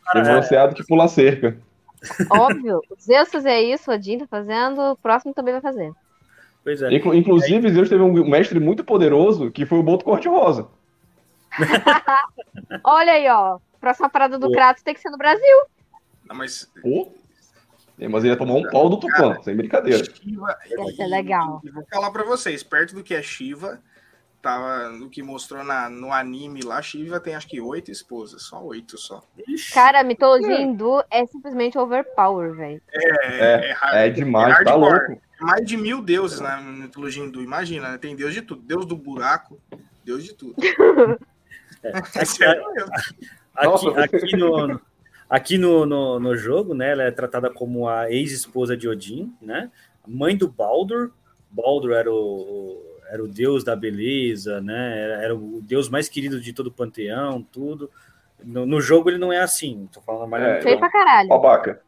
Claro. 0.04 0.22
Divorciado 0.22 0.74
que 0.76 0.86
pula 0.86 1.08
cerca. 1.08 1.58
Óbvio. 2.30 2.80
Zeus 3.02 3.28
fazer 3.28 3.58
isso, 3.58 3.90
Odin 3.90 4.18
tá 4.18 4.26
fazendo, 4.28 4.92
o 4.92 4.96
próximo 4.96 5.34
também 5.34 5.52
vai 5.52 5.60
fazer. 5.60 5.90
Pois 6.62 6.80
é. 6.80 6.94
Inclusive, 6.94 7.72
Zeus 7.72 7.88
teve 7.88 8.04
um 8.04 8.30
mestre 8.30 8.60
muito 8.60 8.84
poderoso 8.84 9.50
que 9.50 9.66
foi 9.66 9.80
o 9.80 9.82
Boto 9.82 10.04
Cor-de-Rosa. 10.04 10.68
Olha 12.84 13.12
aí, 13.12 13.28
ó. 13.28 13.58
Próxima 13.80 14.08
parada 14.08 14.38
do 14.38 14.50
Kratos 14.50 14.82
tem 14.82 14.94
que 14.94 15.00
ser 15.00 15.10
no 15.10 15.18
Brasil. 15.18 15.56
Não, 16.28 16.36
mas. 16.36 16.70
Pô. 16.80 17.12
Mas 17.96 18.24
ele 18.24 18.32
ia 18.32 18.36
tomar 18.36 18.54
um 18.54 18.68
pau 18.70 18.88
do 18.88 18.98
Tupã, 18.98 19.40
sem 19.42 19.54
brincadeira. 19.54 20.04
Shiva, 20.04 20.58
Ia 20.68 20.96
ser 20.96 21.06
legal. 21.06 21.62
vou 21.72 21.84
falar 21.88 22.10
pra 22.10 22.24
vocês, 22.24 22.60
perto 22.62 22.92
do 22.92 23.04
que 23.04 23.14
é 23.14 23.22
Shiva, 23.22 23.80
tava 24.42 24.88
no 24.88 25.08
que 25.08 25.22
mostrou 25.22 25.62
na, 25.62 25.88
no 25.88 26.12
anime 26.12 26.62
lá, 26.62 26.82
Shiva 26.82 27.20
tem 27.20 27.36
acho 27.36 27.46
que 27.46 27.60
oito 27.60 27.92
esposas, 27.92 28.42
só 28.42 28.60
oito 28.64 28.98
só. 28.98 29.22
Cara, 29.72 30.00
a 30.00 30.04
mitologia 30.04 30.56
é. 30.56 30.62
hindu 30.62 31.04
é 31.08 31.24
simplesmente 31.26 31.78
overpower, 31.78 32.56
velho. 32.56 32.82
É, 32.90 33.26
é, 33.26 33.76
é, 33.92 34.06
é, 34.08 34.10
demais, 34.10 34.58
tá 34.64 34.74
louco 34.74 35.16
mais 35.40 35.66
de 35.66 35.76
mil 35.76 36.00
deuses 36.00 36.40
na 36.40 36.60
mitologia 36.60 37.22
hindu. 37.22 37.42
Imagina, 37.42 37.92
né? 37.92 37.98
tem 37.98 38.16
deus 38.16 38.32
de 38.32 38.42
tudo. 38.42 38.62
Deus 38.62 38.86
do 38.86 38.96
buraco, 38.96 39.60
deus 40.04 40.24
de 40.24 40.32
tudo. 40.32 40.56
É, 41.84 41.98
aqui, 44.02 44.16
aqui, 44.16 44.36
no, 44.36 44.80
aqui 45.28 45.58
no, 45.58 45.86
no, 45.86 46.18
no, 46.18 46.36
jogo, 46.36 46.74
né? 46.74 46.92
Ela 46.92 47.02
é 47.04 47.10
tratada 47.10 47.50
como 47.50 47.88
a 47.88 48.10
ex-esposa 48.10 48.76
de 48.76 48.88
Odin, 48.88 49.32
né? 49.40 49.70
Mãe 50.06 50.36
do 50.36 50.48
Baldur. 50.48 51.12
Baldur 51.50 51.92
era 51.92 52.10
o, 52.10 52.82
era 53.10 53.22
o 53.22 53.28
deus 53.28 53.62
da 53.62 53.76
beleza, 53.76 54.60
né? 54.60 55.00
Era, 55.00 55.22
era 55.22 55.36
o 55.36 55.60
deus 55.62 55.88
mais 55.88 56.08
querido 56.08 56.40
de 56.40 56.52
todo 56.52 56.68
o 56.68 56.72
panteão, 56.72 57.42
tudo. 57.42 57.90
No, 58.42 58.66
no 58.66 58.80
jogo 58.80 59.08
ele 59.08 59.18
não 59.18 59.32
é 59.32 59.38
assim. 59.38 59.88
Tô 59.92 60.00
falando 60.00 60.28
mais. 60.28 60.42
É, 60.42 60.62
Feio 60.62 60.78
pra 60.78 60.90
caralho. 60.90 61.28
Babaca. 61.28 61.80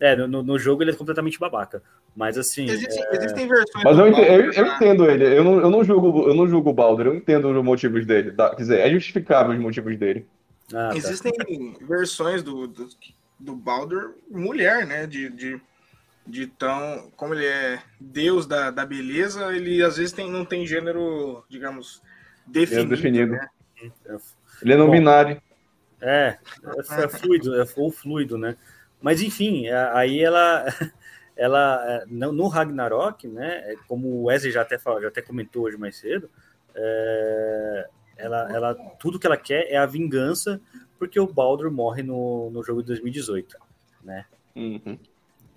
É, 0.00 0.14
no, 0.14 0.42
no 0.42 0.58
jogo 0.58 0.82
ele 0.82 0.92
é 0.92 0.94
completamente 0.94 1.38
babaca. 1.38 1.82
Mas 2.14 2.38
assim. 2.38 2.68
Existe, 2.68 3.00
é... 3.00 3.16
Existem 3.16 3.48
versões. 3.48 3.84
Mas 3.84 3.98
eu 3.98 4.08
entendo, 4.08 4.26
eu, 4.26 4.52
eu 4.52 4.66
entendo, 4.66 5.10
ele. 5.10 5.24
Eu 5.24 5.44
não, 5.44 5.60
eu, 5.60 5.70
não 5.70 5.84
julgo, 5.84 6.28
eu 6.28 6.34
não 6.34 6.46
julgo 6.46 6.70
o 6.70 6.74
Baldur, 6.74 7.06
eu 7.06 7.14
entendo 7.14 7.48
os 7.48 7.64
motivos 7.64 8.06
dele. 8.06 8.32
Tá? 8.32 8.50
Quer 8.50 8.62
dizer, 8.62 8.80
é 8.80 8.90
justificável 8.90 9.52
os 9.52 9.60
motivos 9.60 9.96
dele. 9.98 10.26
Ah, 10.72 10.90
tá. 10.90 10.96
Existem 10.96 11.32
versões 11.80 12.42
do, 12.42 12.66
do, 12.66 12.88
do 13.38 13.56
Baldur 13.56 14.14
mulher, 14.30 14.86
né? 14.86 15.06
De, 15.06 15.30
de, 15.30 15.60
de 16.26 16.46
tão. 16.46 17.10
Como 17.16 17.34
ele 17.34 17.46
é 17.46 17.80
deus 18.00 18.46
da, 18.46 18.70
da 18.70 18.86
beleza, 18.86 19.54
ele 19.54 19.82
às 19.82 19.96
vezes 19.96 20.12
tem, 20.12 20.30
não 20.30 20.44
tem 20.44 20.66
gênero, 20.66 21.44
digamos, 21.48 22.02
definido. 22.46 22.90
definido. 22.90 23.32
Né? 23.32 23.48
Ele 24.62 24.72
é 24.72 24.76
não 24.76 24.86
Bom, 24.86 24.92
binário. 24.92 25.40
É, 26.00 26.38
é, 26.64 27.04
é 27.04 27.08
fluido, 27.08 27.60
é 27.60 27.64
ou 27.76 27.90
fluido, 27.90 28.38
né? 28.38 28.56
Mas 29.00 29.22
enfim, 29.22 29.68
aí 29.68 30.22
ela, 30.22 30.64
ela 31.36 32.02
é, 32.02 32.06
no 32.06 32.48
Ragnarok, 32.48 33.28
né? 33.28 33.72
É, 33.72 33.76
como 33.86 34.08
o 34.08 34.24
Wesley 34.24 34.52
já 34.52 34.62
até 34.62 34.78
falou, 34.78 35.00
já 35.00 35.08
até 35.08 35.22
comentou 35.22 35.64
hoje 35.64 35.76
mais 35.76 35.96
cedo, 35.96 36.28
é, 36.74 37.88
ela, 38.16 38.52
ela, 38.52 38.74
tudo 38.98 39.18
que 39.18 39.26
ela 39.26 39.36
quer 39.36 39.70
é 39.70 39.76
a 39.76 39.86
vingança, 39.86 40.60
porque 40.98 41.18
o 41.18 41.26
Baldur 41.26 41.70
morre 41.70 42.02
no, 42.02 42.50
no 42.50 42.62
jogo 42.62 42.82
de 42.82 42.88
2018, 42.88 43.56
né? 44.02 44.26
Uhum. 44.56 44.98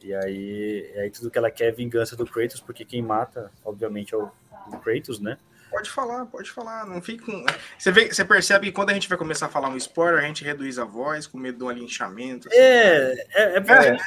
E 0.03 0.13
aí, 0.13 0.93
aí 0.97 1.09
tudo 1.11 1.29
que 1.29 1.37
ela 1.37 1.51
quer 1.51 1.69
é 1.69 1.71
vingança 1.71 2.15
do 2.15 2.25
Kratos, 2.25 2.59
porque 2.59 2.85
quem 2.85 3.01
mata, 3.01 3.51
obviamente, 3.63 4.13
é 4.13 4.17
o, 4.17 4.29
o 4.67 4.77
Kratos, 4.79 5.19
né? 5.19 5.37
Pode 5.71 5.89
falar, 5.89 6.25
pode 6.25 6.51
falar. 6.51 6.85
Não 6.85 7.01
fique 7.01 7.23
com. 7.23 7.45
Você, 7.79 7.91
vê, 7.93 8.13
você 8.13 8.25
percebe 8.25 8.67
que 8.67 8.73
quando 8.73 8.89
a 8.89 8.93
gente 8.93 9.07
vai 9.07 9.17
começar 9.17 9.45
a 9.45 9.49
falar 9.49 9.69
um 9.69 9.77
spoiler, 9.77 10.21
a 10.21 10.27
gente 10.27 10.43
reduz 10.43 10.77
a 10.77 10.83
voz 10.83 11.25
com 11.25 11.37
medo 11.37 11.59
do 11.59 11.71
linchamento. 11.71 12.49
Assim, 12.49 12.57
é, 12.57 13.25
é, 13.33 13.43
é, 13.43 13.57
é. 13.57 13.97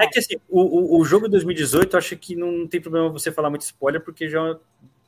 é 0.00 0.06
que 0.08 0.18
assim, 0.18 0.34
o, 0.48 0.98
o, 0.98 1.04
jogo 1.04 1.28
2018, 1.28 1.94
eu 1.94 1.98
acho 1.98 2.16
que 2.16 2.34
não 2.34 2.66
tem 2.66 2.80
problema 2.80 3.08
você 3.08 3.30
falar 3.30 3.50
muito 3.50 3.62
spoiler, 3.62 4.00
porque 4.00 4.28
já 4.28 4.58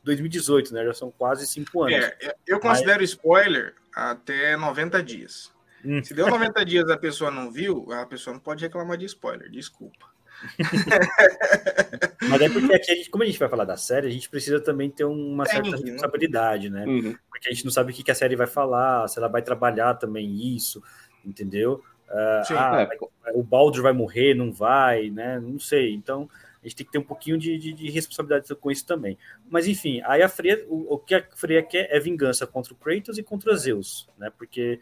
2018, 0.05 0.71
é 0.71 0.79
né? 0.79 0.85
Já 0.85 0.95
são 0.95 1.11
quase 1.11 1.49
cinco 1.49 1.83
anos. 1.83 2.05
É, 2.05 2.37
eu 2.47 2.61
considero 2.61 3.01
Mas... 3.01 3.11
spoiler 3.11 3.75
até 3.93 4.57
90 4.57 5.03
dias. 5.03 5.53
Hum. 5.85 6.03
Se 6.03 6.15
deu 6.15 6.29
90 6.29 6.65
dias 6.65 6.89
e 6.89 6.93
a 6.93 6.97
pessoa 6.97 7.31
não 7.31 7.51
viu, 7.51 7.93
a 7.93 8.07
pessoa 8.07 8.35
não 8.35 8.41
pode 8.41 8.65
reclamar 8.65 8.97
de 8.97 9.05
spoiler, 9.07 9.51
desculpa. 9.51 10.14
Mas 12.29 12.41
é 12.41 12.49
porque 12.49 12.75
aqui, 12.75 12.91
a 12.91 12.95
gente, 12.95 13.11
como 13.11 13.23
a 13.23 13.27
gente 13.27 13.39
vai 13.39 13.49
falar 13.49 13.65
da 13.65 13.77
série, 13.77 14.07
a 14.07 14.11
gente 14.11 14.29
precisa 14.29 14.61
também 14.61 14.91
ter 14.91 15.05
uma 15.05 15.45
certa 15.47 15.71
né? 15.71 15.77
responsabilidade, 15.77 16.71
né? 16.71 16.85
Uhum. 16.87 17.17
Porque 17.31 17.49
a 17.49 17.53
gente 17.53 17.65
não 17.65 17.73
sabe 17.73 17.93
o 17.93 17.95
que 17.95 18.11
a 18.11 18.15
série 18.15 18.37
vai 18.37 18.47
falar, 18.47 19.09
se 19.09 19.19
ela 19.19 19.29
vai 19.29 19.43
trabalhar 19.43 19.95
também 19.95 20.55
isso, 20.55 20.83
entendeu? 21.25 21.83
Uh, 22.09 22.55
ah, 22.57 22.89
é. 23.27 23.33
o 23.33 23.43
Baldur 23.43 23.83
vai 23.83 23.93
morrer, 23.93 24.35
não 24.35 24.53
vai, 24.53 25.11
né? 25.11 25.41
Não 25.41 25.59
sei. 25.59 25.95
Então, 25.95 26.29
a 26.65 26.69
gente 26.69 26.77
tem 26.77 26.87
que 26.87 26.93
ter 26.93 26.99
um 26.99 27.05
pouquinho 27.05 27.37
de, 27.37 27.59
de, 27.59 27.73
de 27.73 27.91
responsabilidade 27.91 28.55
com 28.55 28.71
isso 28.71 28.87
também. 28.87 29.19
Mas, 29.51 29.67
enfim, 29.67 30.01
aí 30.05 30.23
a 30.23 30.29
Freya, 30.29 30.65
o, 30.69 30.95
o, 30.95 30.99
que 30.99 31.15
a 31.15 31.23
Freya 31.35 31.63
quer 31.63 31.89
é 31.91 32.01
vingança 32.01 32.47
contra 32.47 32.73
o 32.73 32.77
Kratos 32.77 33.19
e 33.19 33.23
contra 33.23 33.55
Zeus, 33.57 34.09
né? 34.17 34.31
Porque 34.37 34.81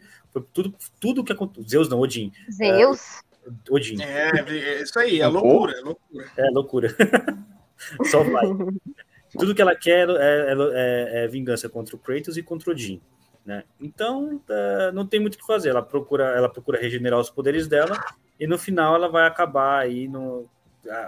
tudo, 0.53 0.73
tudo 0.99 1.23
que 1.23 1.33
aconteceu. 1.33 1.67
Zeus 1.67 1.89
não, 1.89 1.99
Odin. 1.99 2.31
Zeus? 2.49 3.19
Uh, 3.19 3.32
Odin. 3.69 4.01
É, 4.01 4.31
é 4.39 4.81
isso 4.81 4.97
aí, 4.99 5.21
é 5.21 5.27
loucura, 5.27 5.73
é 5.73 5.81
loucura. 5.81 6.31
É 6.37 6.49
loucura. 6.49 6.95
Só 8.05 8.23
vai. 8.23 8.45
Tudo 9.37 9.55
que 9.55 9.61
ela 9.61 9.75
quer 9.75 10.07
é, 10.09 10.13
é, 10.13 10.53
é, 10.53 11.23
é, 11.23 11.27
vingança 11.27 11.67
contra 11.67 11.95
o 11.95 11.99
Kratos 11.99 12.37
e 12.37 12.43
contra 12.43 12.69
o 12.69 12.73
Odin. 12.73 13.01
Né? 13.45 13.63
Então, 13.81 14.35
uh, 14.35 14.91
não 14.93 15.05
tem 15.05 15.19
muito 15.19 15.35
o 15.35 15.37
que 15.37 15.45
fazer. 15.45 15.69
Ela 15.69 15.81
procura, 15.81 16.25
ela 16.35 16.47
procura 16.47 16.79
regenerar 16.79 17.19
os 17.19 17.29
poderes 17.29 17.67
dela 17.67 17.99
e 18.39 18.47
no 18.47 18.57
final 18.57 18.95
ela 18.95 19.09
vai 19.09 19.27
acabar 19.27 19.79
aí, 19.79 20.07
no, 20.07 20.47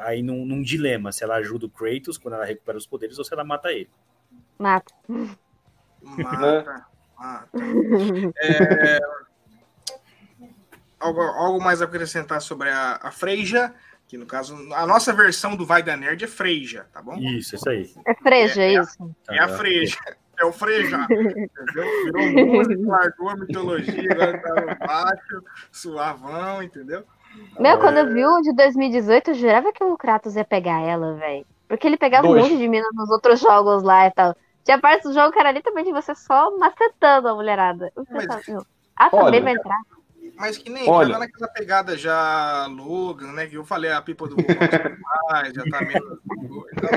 aí 0.03 0.21
num, 0.21 0.45
num 0.45 0.61
dilema: 0.61 1.11
se 1.11 1.23
ela 1.23 1.35
ajuda 1.35 1.67
o 1.67 1.69
Kratos 1.69 2.17
quando 2.17 2.33
ela 2.33 2.45
recupera 2.45 2.77
os 2.77 2.87
poderes 2.87 3.17
ou 3.17 3.23
se 3.23 3.33
ela 3.33 3.43
mata 3.43 3.71
ele. 3.71 3.89
Mata. 4.57 4.93
Mata. 5.07 6.85
mata. 7.17 7.49
É, 8.37 8.99
algo, 11.05 11.21
algo 11.21 11.63
mais 11.63 11.81
a 11.81 11.85
acrescentar 11.85 12.41
sobre 12.41 12.69
a, 12.69 12.99
a 13.01 13.11
Freja, 13.11 13.73
que 14.07 14.17
no 14.17 14.25
caso, 14.25 14.55
a 14.73 14.85
nossa 14.85 15.13
versão 15.13 15.55
do 15.55 15.65
Vai 15.65 15.81
da 15.81 15.97
Nerd 15.97 16.23
é 16.23 16.27
Freja, 16.27 16.85
tá 16.93 17.01
bom? 17.01 17.15
Isso, 17.17 17.55
isso 17.55 17.69
aí. 17.69 17.91
É 18.05 18.13
Freja, 18.15 18.61
é, 18.61 18.73
é 18.73 18.79
isso. 18.79 19.15
É, 19.29 19.39
a 19.39 19.47
Freja. 19.47 19.97
É 20.37 20.45
o 20.45 20.51
Freja, 20.51 20.97
entendeu? 21.09 21.85
Virou 22.03 22.87
largou 22.87 23.29
a 23.29 23.35
mitologia, 23.37 24.11
agora 24.11 24.75
tá 24.75 24.85
baixo, 24.85 25.43
suavão, 25.71 26.61
entendeu? 26.61 27.05
Meu, 27.59 27.79
quando 27.79 27.97
eu 27.97 28.13
vi 28.13 28.25
o 28.25 28.41
de 28.41 28.53
2018, 28.53 29.31
eu 29.31 29.35
jurava 29.35 29.71
que 29.71 29.83
o 29.83 29.97
Kratos 29.97 30.35
ia 30.35 30.43
pegar 30.43 30.81
ela, 30.81 31.15
velho. 31.15 31.45
Porque 31.67 31.87
ele 31.87 31.97
pegava 31.97 32.27
Dois. 32.27 32.45
um 32.45 32.49
monte 32.49 32.57
de 32.57 32.67
mina 32.67 32.87
nos 32.93 33.09
outros 33.09 33.39
jogos 33.39 33.81
lá 33.81 34.07
e 34.07 34.11
tal. 34.11 34.35
Tinha 34.63 34.79
parte 34.79 35.03
do 35.03 35.13
jogo 35.13 35.31
que 35.31 35.39
era 35.39 35.51
literalmente 35.51 35.91
você 35.91 36.13
só 36.15 36.55
macetando 36.57 37.27
a 37.27 37.35
mulherada. 37.35 37.91
Mas, 37.95 38.25
pensava, 38.25 38.65
ah, 38.95 39.09
também 39.09 39.41
vai 39.41 39.53
entrar. 39.53 39.79
Mas 40.37 40.57
que 40.57 40.69
nem 40.69 40.89
Olha. 40.89 41.07
já 41.07 41.13
tá 41.13 41.19
naquela 41.19 41.47
pegada 41.49 41.97
já 41.97 42.67
Logan, 42.69 43.31
né? 43.33 43.47
Que 43.47 43.55
eu 43.55 43.63
falei, 43.63 43.91
a 43.91 44.01
pipa 44.01 44.27
do 44.27 44.35
mais, 45.29 45.53
já 45.53 45.63
tá 45.63 45.81
menos. 45.85 46.19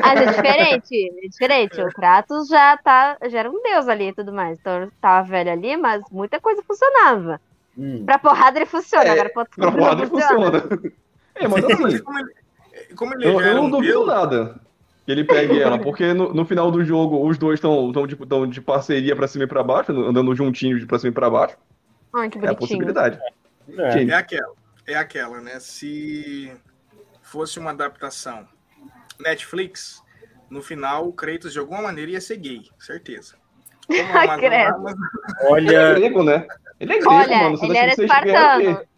Mas 0.02 0.20
é 0.20 0.26
diferente, 0.26 1.12
é 1.24 1.28
diferente. 1.28 1.80
O 1.80 1.92
Kratos 1.92 2.48
já 2.48 2.76
tá, 2.76 3.16
já 3.28 3.38
era 3.40 3.50
um 3.50 3.62
deus 3.62 3.88
ali 3.88 4.08
e 4.08 4.12
tudo 4.12 4.32
mais. 4.32 4.58
Então 4.58 4.82
ele 4.82 4.90
tava 5.00 5.28
velho 5.28 5.52
ali, 5.52 5.76
mas 5.76 6.02
muita 6.10 6.40
coisa 6.40 6.62
funcionava. 6.62 7.40
Hum. 7.76 8.04
Pra 8.04 8.18
porrada 8.18 8.58
ele 8.58 8.66
funciona, 8.66 9.04
É, 9.04 9.10
agora 9.10 9.30
pra 9.30 9.44
Pra 9.44 9.70
porrada 9.72 10.02
não 10.02 10.08
funciona. 10.08 10.60
funciona. 10.60 10.92
É, 11.36 11.46
mas 11.48 11.64
assim, 11.64 11.98
Como 12.02 12.18
ele, 12.18 12.34
como 12.96 13.14
ele 13.14 13.28
eu, 13.28 13.40
já 13.40 13.48
eu 13.48 13.54
não 13.54 13.64
um 13.66 13.70
duvido 13.70 13.92
deus, 13.92 14.06
nada 14.06 14.60
que 15.06 15.12
ele 15.12 15.24
pegue 15.24 15.58
ela, 15.58 15.78
porque 15.78 16.12
no, 16.12 16.34
no 16.34 16.44
final 16.44 16.70
do 16.70 16.84
jogo 16.84 17.26
os 17.26 17.38
dois 17.38 17.54
estão 17.54 17.90
tão, 17.92 18.06
tipo, 18.06 18.26
tão 18.26 18.46
de 18.46 18.60
parceria 18.60 19.16
pra 19.16 19.26
cima 19.26 19.44
e 19.44 19.46
pra 19.46 19.62
baixo, 19.62 19.90
andando 19.90 20.34
juntinhos 20.34 20.80
de 20.80 20.86
pra 20.86 20.98
cima 20.98 21.08
e 21.10 21.14
pra 21.14 21.30
baixo. 21.30 21.56
Ai, 22.14 22.28
que 22.30 22.38
É 22.38 22.40
a 22.40 22.44
bonitinho. 22.44 22.56
possibilidade. 22.58 23.18
É. 23.76 24.04
É 24.04 24.14
aquela, 24.14 24.52
é 24.86 24.94
aquela, 24.94 25.40
né? 25.40 25.60
Se 25.60 26.52
fosse 27.22 27.58
uma 27.58 27.70
adaptação 27.70 28.48
Netflix, 29.20 30.02
no 30.48 30.62
final 30.62 31.06
o 31.08 31.12
Kratos 31.12 31.52
de 31.52 31.58
alguma 31.58 31.82
maneira 31.82 32.12
ia 32.12 32.20
ser 32.20 32.36
gay, 32.38 32.62
certeza. 32.78 33.36
Como 33.86 33.98
é 34.00 34.24
uma- 34.24 34.36
Ele 34.40 34.54
é 34.54 34.70
Olha, 35.50 35.94
grego, 35.94 36.22
né? 36.22 36.46
Ele 36.80 36.92
é 36.92 36.98
grego, 36.98 37.12
Olha, 37.12 37.36
mano. 37.38 37.56
Você 37.56 37.64
ele 37.66 37.74
tá 37.74 37.80
era 37.80 37.90
que 37.90 37.96
vocês 37.96 38.08
vieram 38.22 38.60
espartano. 38.60 38.88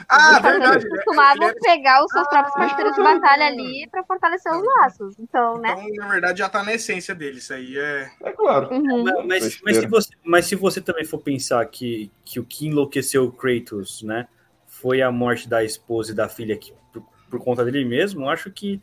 Aqui. 0.00 0.06
Ah, 0.08 0.16
Os 0.30 0.36
espartanos 0.36 0.60
verdade. 0.60 0.86
ele- 0.86 0.94
costumavam 0.96 1.48
ele 1.48 1.60
pegar 1.60 2.04
os 2.04 2.12
seus 2.12 2.28
próprios 2.28 2.54
Ah, 2.56 2.58
parceiros 2.58 2.94
de 2.96 3.02
batalha 3.02 3.46
ali 3.46 3.88
pra 3.90 4.04
fortalecer 4.04 4.52
os 4.52 4.62
laços. 4.78 5.18
Então, 5.18 5.58
né? 5.58 5.70
Então, 5.78 6.06
na 6.06 6.08
verdade, 6.12 6.38
já 6.38 6.48
tá 6.48 6.62
na 6.62 6.72
essência 6.74 7.14
dele. 7.14 7.38
Isso 7.38 7.52
aí 7.54 7.78
é. 7.78 8.10
É 8.22 8.32
claro. 8.32 8.68
Uhum. 8.74 9.04
mas, 9.04 9.26
mas, 9.26 9.60
mas 9.62 9.76
se 9.78 9.86
você, 9.86 10.10
mas 10.24 10.46
se 10.46 10.54
você 10.56 10.80
também 10.80 11.04
for 11.04 11.18
pensar 11.18 11.64
que, 11.66 12.10
que 12.24 12.38
o 12.40 12.44
que 12.44 12.66
enlouqueceu 12.66 13.24
o 13.24 13.32
Kratos, 13.32 14.02
né, 14.02 14.26
foi 14.66 15.00
a 15.02 15.10
morte 15.12 15.48
da 15.48 15.62
esposa 15.64 16.12
e 16.12 16.14
da 16.14 16.28
filha 16.28 16.56
que, 16.56 16.72
por, 16.92 17.02
por 17.30 17.40
conta 17.44 17.64
dele 17.64 17.84
mesmo, 17.84 18.24
eu 18.24 18.28
acho 18.28 18.50
que 18.50 18.82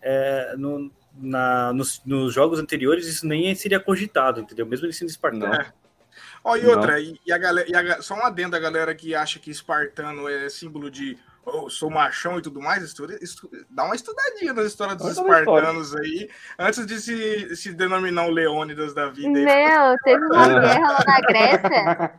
é, 0.00 0.54
no- 0.56 0.90
na- 1.16 1.72
nos, 1.72 2.02
nos 2.04 2.32
jogos 2.34 2.58
anteriores 2.58 3.06
isso 3.06 3.26
nem 3.26 3.54
seria 3.54 3.78
cogitado, 3.80 4.40
entendeu? 4.40 4.66
Mesmo 4.66 4.86
ele 4.86 4.92
sendo 4.92 5.08
espartano. 5.10 5.46
Não. 5.46 5.83
Ó, 6.44 6.56
e 6.56 6.66
outra, 6.66 7.00
e, 7.00 7.18
e 7.24 7.32
a 7.32 7.38
galera, 7.38 7.66
e 7.70 7.74
a 7.74 8.02
só 8.02 8.14
um 8.14 8.24
adendo 8.24 8.54
a 8.54 8.60
galera 8.60 8.94
que 8.94 9.14
acha 9.14 9.38
que 9.38 9.50
espartano 9.50 10.28
é 10.28 10.48
símbolo 10.50 10.90
de 10.90 11.16
oh, 11.46 11.68
sou 11.70 11.90
machão 11.90 12.38
e 12.38 12.42
tudo 12.42 12.60
mais, 12.60 12.82
estuda, 12.82 13.18
estu- 13.22 13.50
dá 13.70 13.84
uma 13.84 13.94
estudadinha 13.94 14.52
nas 14.52 14.66
histórias 14.66 14.96
dos 14.98 15.08
espartanos 15.12 15.94
aí, 15.96 16.30
antes 16.58 16.86
de 16.86 16.98
se, 17.00 17.54
se 17.56 17.72
denominar 17.72 18.26
o 18.26 18.30
Leônidas 18.30 18.94
da 18.94 19.08
vida. 19.08 19.28
aí. 19.38 19.44
Meu, 19.44 19.96
teve 20.04 20.24
uma 20.26 20.48
guerra 20.60 20.92
lá 20.92 21.04
na 21.06 21.20
Grécia. 21.20 22.12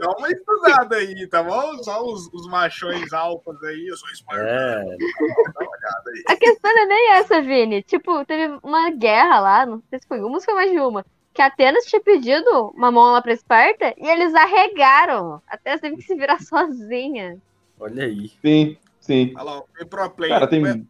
Dá 0.00 0.10
uma 0.18 0.30
estudada 0.30 0.96
aí, 0.96 1.26
tá 1.26 1.42
bom? 1.42 1.82
Só 1.82 2.02
os, 2.04 2.28
os 2.32 2.46
machões 2.48 3.12
alfas 3.12 3.62
aí, 3.64 3.86
eu 3.88 3.96
sou 3.96 4.08
espartano. 4.10 4.48
É, 4.48 4.84
Dá 4.84 5.60
uma 5.60 5.70
olhada 5.70 6.10
aí. 6.14 6.24
A 6.28 6.36
questão 6.36 6.74
não 6.74 6.82
é 6.82 6.86
nem 6.86 7.12
essa, 7.12 7.42
Vini. 7.42 7.82
Tipo, 7.82 8.24
teve 8.24 8.58
uma 8.62 8.90
guerra 8.90 9.40
lá, 9.40 9.66
não 9.66 9.82
sei 9.90 9.98
se 10.00 10.06
foi 10.08 10.18
uma 10.20 10.32
ou 10.34 10.40
se 10.40 10.46
foi 10.46 10.54
mais 10.54 10.70
de 10.70 10.78
uma, 10.80 11.04
que 11.32 11.40
Atenas 11.42 11.84
tinha 11.84 12.00
pedido 12.02 12.68
uma 12.74 12.90
mão 12.90 13.12
lá 13.12 13.22
pra 13.22 13.32
Esparta 13.32 13.94
e 13.96 14.06
eles 14.08 14.34
arregaram. 14.34 15.40
Atenas 15.46 15.80
teve 15.80 15.96
que 15.96 16.02
se 16.02 16.14
virar 16.14 16.40
sozinha. 16.42 17.38
olha 17.78 18.04
aí. 18.04 18.30
Sim, 18.44 18.76
sim. 19.00 19.32
Olha 19.36 19.42
lá, 19.44 19.62
foi 19.76 19.86
pro 19.86 20.10
play. 20.10 20.30
Cara, 20.30 20.46
tem. 20.46 20.88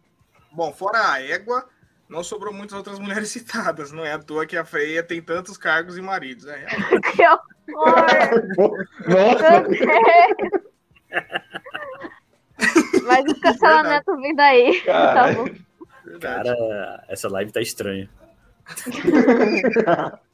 Bom, 0.52 0.72
fora 0.72 1.12
a 1.12 1.22
égua, 1.22 1.68
não 2.08 2.24
sobrou 2.24 2.52
muitas 2.52 2.76
outras 2.76 2.98
mulheres 2.98 3.28
citadas. 3.32 3.92
Não 3.92 4.04
é 4.04 4.12
à 4.12 4.18
toa 4.18 4.46
que 4.46 4.56
a 4.56 4.64
Freia 4.64 5.02
tem 5.02 5.20
tantos 5.22 5.56
cargos 5.56 5.96
e 5.96 6.02
maridos. 6.02 6.46
É. 6.46 6.66
Que 7.14 7.22
horror! 7.26 7.46
Nossa! 9.06 9.64
Mas 13.04 13.24
o 13.32 13.40
cancelamento 13.40 14.16
vindo 14.16 14.40
aí. 14.40 14.80
Tá 14.82 14.92
Cara. 15.14 15.32
bom. 15.34 15.44
verdade. 16.04 16.48
Cara, 16.48 17.04
essa 17.08 17.28
live 17.28 17.52
tá 17.52 17.60
estranha. 17.60 18.08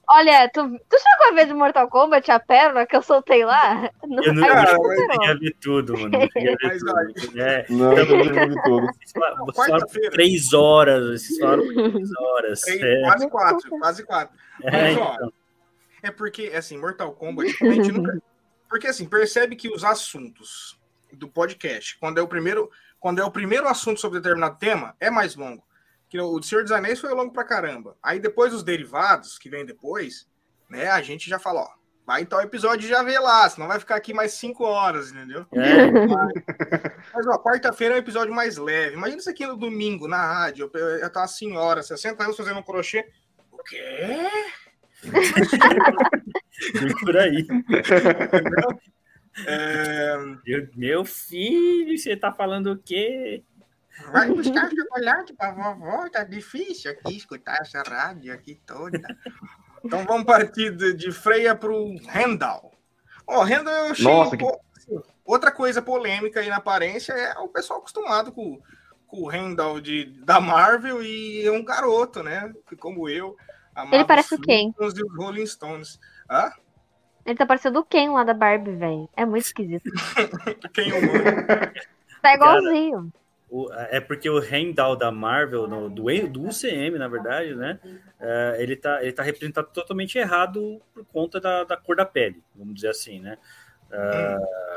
Olha, 0.09 0.49
tu, 0.53 0.63
tu 0.89 0.97
chegou 0.99 1.29
a 1.29 1.35
ver 1.35 1.47
de 1.47 1.55
Mortal 1.55 1.89
Kombat 1.89 2.31
a 2.31 2.39
pérola 2.39 2.87
que 2.87 2.95
eu 2.97 3.03
soltei 3.03 3.45
lá? 3.45 3.91
Não, 4.07 4.23
Eu 4.23 4.33
não, 4.35 4.47
eu 4.47 4.55
Cara, 4.55 4.73
não 4.75 4.83
conseguia 4.83 5.39
ver 5.39 5.57
tudo, 5.61 5.93
mano. 5.95 6.09
Não 6.11 6.21
conseguia 6.21 6.57
ver 6.61 6.69
Mas 6.69 6.83
olha. 6.85 7.15
tudo. 7.15 7.41
É, 7.43 7.67
Não, 7.69 7.93
eu 7.93 8.07
não 8.07 8.23
vi 8.49 8.63
tudo. 8.63 8.87
vocês 8.87 9.13
falaram- 9.13 9.87
três 10.13 10.53
horas, 10.53 11.21
vocês 11.23 11.39
falaram 11.39 11.67
três 11.67 12.09
horas. 12.21 12.61
Três, 12.61 12.83
É, 12.83 13.03
Quase 13.03 13.31
quatro, 13.31 13.71
quase 13.81 14.05
quatro. 14.07 14.37
é, 14.63 14.71
Mas, 14.71 14.99
ó, 14.99 15.15
então. 15.15 15.33
É 16.03 16.11
porque, 16.13 16.53
assim, 16.55 16.79
Mortal 16.79 17.13
Kombat, 17.13 17.57
a 17.67 17.71
gente 17.73 17.91
nunca. 17.91 18.17
Porque, 18.69 18.89
assim, 18.89 19.07
percebe 19.09 19.55
que 19.55 19.69
os 19.69 19.85
assuntos 19.85 20.77
do 21.13 21.29
podcast, 21.29 21.97
quando 22.01 22.19
é 22.19 22.23
o 22.23 22.27
primeiro, 22.27 22.69
quando 22.99 23.21
é 23.21 23.25
o 23.25 23.31
primeiro 23.31 23.69
assunto 23.69 24.01
sobre 24.01 24.19
determinado 24.19 24.59
tema, 24.59 24.95
é 24.99 25.09
mais 25.09 25.37
longo. 25.37 25.63
Que 26.09 26.21
o 26.21 26.39
de 26.39 26.47
Senhor 26.47 26.63
dos 26.63 26.73
Anéis 26.73 27.01
foi 27.01 27.13
longo 27.13 27.33
pra 27.33 27.45
caramba. 27.45 27.97
Aí 28.03 28.19
depois 28.21 28.55
os 28.55 28.63
derivados, 28.63 29.39
que 29.39 29.49
vem 29.49 29.67
depois, 29.67 30.29
né, 30.71 30.89
a 30.89 31.03
gente 31.03 31.29
já 31.29 31.39
fala, 31.39 31.63
ó, 31.63 31.69
vai 32.07 32.23
então 32.23 32.39
o 32.39 32.43
episódio 32.43 32.87
e 32.87 32.89
já 32.89 33.03
vê 33.03 33.19
lá, 33.19 33.49
senão 33.49 33.67
vai 33.67 33.81
ficar 33.81 33.97
aqui 33.97 34.15
mais 34.15 34.33
cinco 34.33 34.65
horas, 34.65 35.11
entendeu? 35.11 35.45
É, 35.53 35.91
Mas, 37.13 37.27
ó, 37.27 37.39
quarta-feira 37.39 37.95
é 37.95 37.97
um 37.97 38.01
episódio 38.01 38.33
mais 38.33 38.57
leve. 38.57 38.95
Imagina 38.95 39.19
isso 39.19 39.31
aqui 39.31 39.47
no 39.47 39.57
domingo, 39.57 40.07
na 40.07 40.25
rádio. 40.25 40.71
Eu, 40.73 40.81
eu 40.81 41.11
tô 41.11 41.19
uma 41.19 41.27
senhora, 41.27 41.83
60 41.83 42.23
anos 42.23 42.37
fazendo 42.37 42.61
um 42.61 42.63
crochê. 42.63 43.05
O 43.51 43.59
quê? 43.65 44.29
por 47.01 47.17
aí. 47.17 47.47
É, 49.47 50.17
Meu, 50.47 50.69
meu 50.75 51.05
filho, 51.05 51.99
você 51.99 52.17
tá 52.17 52.33
falando 52.33 52.73
o 52.73 52.79
quê? 52.79 53.43
Vai 54.13 54.29
buscar 54.31 54.71
chocolate 54.71 55.33
pra 55.35 55.53
vovó, 55.53 56.09
tá 56.11 56.23
difícil 56.25 56.91
aqui 56.91 57.17
escutar 57.17 57.59
essa 57.61 57.83
rádio 57.83 58.33
aqui 58.33 58.61
toda. 58.67 59.01
Então 59.85 60.05
vamos 60.05 60.25
partir 60.25 60.75
de, 60.77 60.93
de 60.95 61.11
Freia 61.13 61.55
pro 61.55 61.95
Randall. 62.07 62.73
Ó, 63.27 63.43
Randall 63.43 63.75
eu 63.87 63.93
achei. 63.93 64.05
Nossa, 64.05 64.35
um 64.35 64.39
pouco- 64.39 64.61
assim, 64.77 65.01
outra 65.25 65.51
coisa 65.51 65.81
polêmica 65.83 66.41
aí 66.41 66.49
na 66.49 66.57
aparência 66.57 67.13
é 67.13 67.39
o 67.39 67.49
pessoal 67.49 67.79
acostumado 67.81 68.31
com, 68.33 68.61
com 69.07 69.23
o 69.23 69.29
Randall 69.29 69.81
de, 69.81 70.05
da 70.25 70.41
Marvel 70.41 71.03
e 71.03 71.45
é 71.47 71.51
um 71.51 71.65
garoto, 71.65 72.23
né? 72.23 72.53
Que 72.69 72.77
Como 72.77 73.09
eu. 73.09 73.37
Ele 73.93 74.05
parece 74.05 74.35
o 74.35 74.41
Ken. 74.41 74.73
E 74.79 74.85
os 74.85 74.95
Rolling 75.17 75.47
Stones. 75.47 75.99
Hã? 76.31 76.51
Ele 77.27 77.37
tá 77.37 77.45
parecendo 77.45 77.81
o 77.81 77.85
Ken 77.85 78.11
lá 78.13 78.25
da 78.25 78.33
Barbie, 78.33 78.77
velho. 78.77 79.09
É 79.17 79.27
muito 79.27 79.45
esquisito. 79.45 79.91
Quem 80.73 80.91
é 80.91 80.99
humano? 80.99 81.47
Tá 82.23 82.35
igualzinho. 82.35 83.13
O- 83.49 83.73
é 83.73 84.01
porque 84.01 84.29
o 84.29 84.43
Heimdall 84.43 84.97
da 84.97 85.11
Marvel, 85.13 85.69
no- 85.69 85.89
do, 85.89 86.05
do 86.29 86.43
UCM, 86.49 86.99
na 86.99 87.09
verdade, 87.09 87.55
né? 87.55 87.79
é, 88.19 88.57
ele, 88.59 88.75
tá, 88.77 89.03
ele 89.03 89.13
tá 89.13 89.23
representado 89.23 89.69
totalmente 89.73 90.19
errado 90.19 90.81
por 90.93 91.05
conta 91.07 91.41
da, 91.41 91.65
da 91.65 91.77
cor 91.77 91.97
da 91.97 92.05
pele, 92.05 92.43
vamos 92.55 92.75
dizer 92.75 92.89
assim, 92.89 93.21
né? 93.21 93.39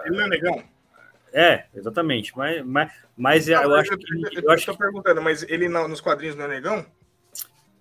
Ele 0.05 0.17
não 0.17 0.23
é 0.25 0.27
negão? 0.29 0.63
É, 1.33 1.65
exatamente. 1.75 2.35
Mas, 2.37 2.65
mas, 2.65 2.91
mas 3.15 3.47
Não, 3.47 3.61
eu 3.63 3.69
mas 3.69 3.79
acho 3.81 3.97
que. 3.97 4.05
eu, 4.37 4.43
Eu 4.43 4.51
acho 4.51 4.65
tô 4.65 4.71
que. 4.73 4.77
perguntando, 4.79 5.21
mas 5.21 5.43
ele 5.43 5.69
não- 5.69 5.87
nos 5.87 6.01
quadrinhos 6.01 6.35
não 6.35 6.45
é 6.45 6.47
negão? 6.47 6.85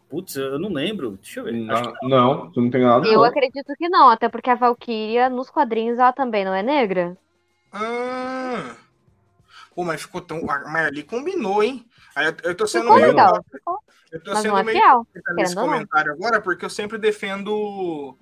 Putz, 0.09 0.36
eu 0.36 0.59
não 0.59 0.70
lembro. 0.73 1.19
Deixa 1.23 1.40
eu 1.40 1.44
ver. 1.44 1.52
Não, 1.52 1.82
não, 2.02 2.51
tu 2.51 2.60
não 2.60 2.70
tem 2.70 2.82
nada. 2.82 3.06
Eu 3.06 3.15
não. 3.19 3.24
acredito 3.24 3.74
que 3.77 3.89
não, 3.89 4.09
até 4.09 4.28
porque 4.28 4.51
a 4.51 4.55
Valkyria, 4.55 5.28
nos 5.28 5.51
quadrinhos, 5.51 5.98
ela 5.98 6.12
também 6.12 6.44
não 6.44 6.55
é 6.55 6.62
negra. 6.62 7.16
Ah. 7.73 8.77
Pô, 9.79 9.85
mas 9.85 10.03
ficou 10.03 10.21
tão. 10.21 10.43
Mas 10.43 10.87
ali 10.89 11.05
combinou, 11.05 11.63
hein? 11.63 11.87
Aí 12.17 12.27
eu, 12.27 12.35
eu 12.43 12.55
tô 12.57 12.67
sendo 12.67 12.83
Ficou 12.83 12.97
meio. 12.97 13.09
legal. 13.11 13.45
Eu 14.11 14.21
tô 14.25 14.33
mas 14.33 14.41
sendo 14.41 14.51
não 14.51 14.59
é 14.59 14.65
meio 14.65 14.77
fiel. 14.77 15.07
nesse 15.37 15.57
ou 15.57 15.65
não. 15.65 15.73
comentário 15.73 16.11
agora, 16.13 16.41
porque 16.41 16.65
eu 16.65 16.71
sempre 16.71 16.99
defendo 16.99 18.19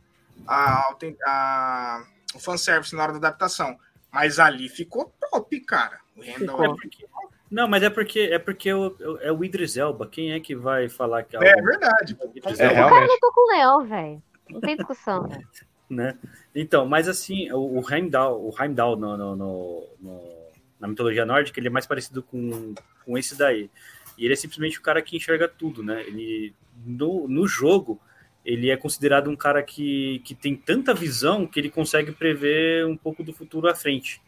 a, 0.46 0.94
a, 1.26 2.04
o 2.34 2.38
fanservice 2.38 2.94
na 2.94 3.04
hora 3.04 3.12
da 3.12 3.18
adaptação. 3.28 3.78
Mas 4.12 4.38
ali 4.38 4.68
ficou 4.68 5.14
top, 5.30 5.58
cara. 5.60 5.98
O 6.14 6.20
Randall 6.20 6.62
É 6.64 6.68
porque- 6.68 7.06
não, 7.50 7.66
mas 7.66 7.82
é 7.82 7.88
porque 7.88 8.20
é 8.20 8.38
porque 8.38 8.70
o- 8.74 8.94
o- 9.00 9.18
é 9.22 9.32
o 9.32 9.42
Idris 9.42 9.78
Elba. 9.78 10.06
Quem 10.06 10.32
é 10.32 10.40
que 10.40 10.54
vai 10.54 10.90
falar 10.90 11.22
que 11.22 11.38
é, 11.38 11.40
é 11.58 11.62
verdade. 11.62 12.18
o 12.20 12.36
Idris 12.36 12.60
É, 12.60 12.66
Elba, 12.66 12.86
O 12.86 12.90
cara 12.90 13.06
lutou 13.06 13.32
com 13.32 13.40
o 13.50 13.56
leão, 13.56 13.86
velho. 13.86 14.22
Não 14.50 14.60
tem 14.60 14.76
discussão. 14.76 15.26
né? 15.88 16.18
Então, 16.54 16.84
mas 16.86 17.08
assim, 17.08 17.50
o, 17.50 17.80
o 17.80 17.90
Heimdall, 17.90 18.44
o 18.44 18.52
Heimdall 18.62 18.96
no, 18.96 19.16
no- 19.16 19.36
no- 19.36 19.88
no- 20.00 20.35
na 20.78 20.88
mitologia 20.88 21.24
nórdica, 21.24 21.58
ele 21.58 21.68
é 21.68 21.70
mais 21.70 21.86
parecido 21.86 22.22
com, 22.22 22.74
com 23.04 23.16
esse 23.16 23.36
daí. 23.36 23.70
E 24.18 24.24
ele 24.24 24.34
é 24.34 24.36
simplesmente 24.36 24.78
o 24.78 24.82
cara 24.82 25.02
que 25.02 25.16
enxerga 25.16 25.48
tudo, 25.48 25.82
né? 25.82 26.02
Ele 26.06 26.54
no, 26.84 27.26
no 27.28 27.46
jogo 27.46 28.00
ele 28.46 28.70
é 28.70 28.76
considerado 28.76 29.28
um 29.28 29.34
cara 29.34 29.60
que, 29.60 30.20
que 30.20 30.32
tem 30.32 30.54
tanta 30.54 30.94
visão 30.94 31.48
que 31.48 31.58
ele 31.58 31.68
consegue 31.68 32.12
prever 32.12 32.86
um 32.86 32.96
pouco 32.96 33.24
do 33.24 33.32
futuro 33.32 33.68
à 33.68 33.74
frente. 33.74 34.22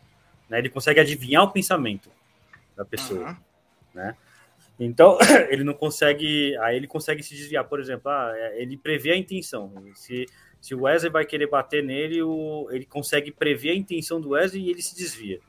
Né? 0.49 0.59
Ele 0.59 0.69
consegue 0.69 0.99
adivinhar 0.99 1.45
o 1.45 1.53
pensamento 1.53 2.11
da 2.77 2.85
pessoa. 2.85 3.31
Uhum. 3.31 3.37
Então, 4.81 5.19
ele 5.51 5.63
não 5.63 5.73
consegue. 5.73 6.57
Aí 6.59 6.77
ele 6.77 6.89
consegue 6.89 7.23
se 7.23 7.33
desviar. 7.35 7.65
Por 7.65 7.79
exemplo, 7.79 8.11
ah, 8.11 8.33
é, 8.35 8.61
ele 8.61 8.77
prevê 8.77 9.13
a 9.13 9.17
intenção. 9.17 9.73
Se, 9.95 10.27
Se 10.61 10.75
o 10.75 10.83
Wesley 10.83 11.13
vai 11.13 11.25
querer 11.25 11.49
bater 11.49 11.85
nele, 11.85 12.21
o, 12.21 12.69
ele 12.73 12.87
consegue 12.87 13.31
prever 13.31 13.71
a 13.71 13.77
intenção 13.77 14.21
do 14.21 14.31
Wesley 14.31 14.65
e 14.65 14.71
ele 14.71 14.83
se 14.83 14.97
desvia. 14.97 15.41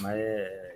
Mas, 0.00 0.18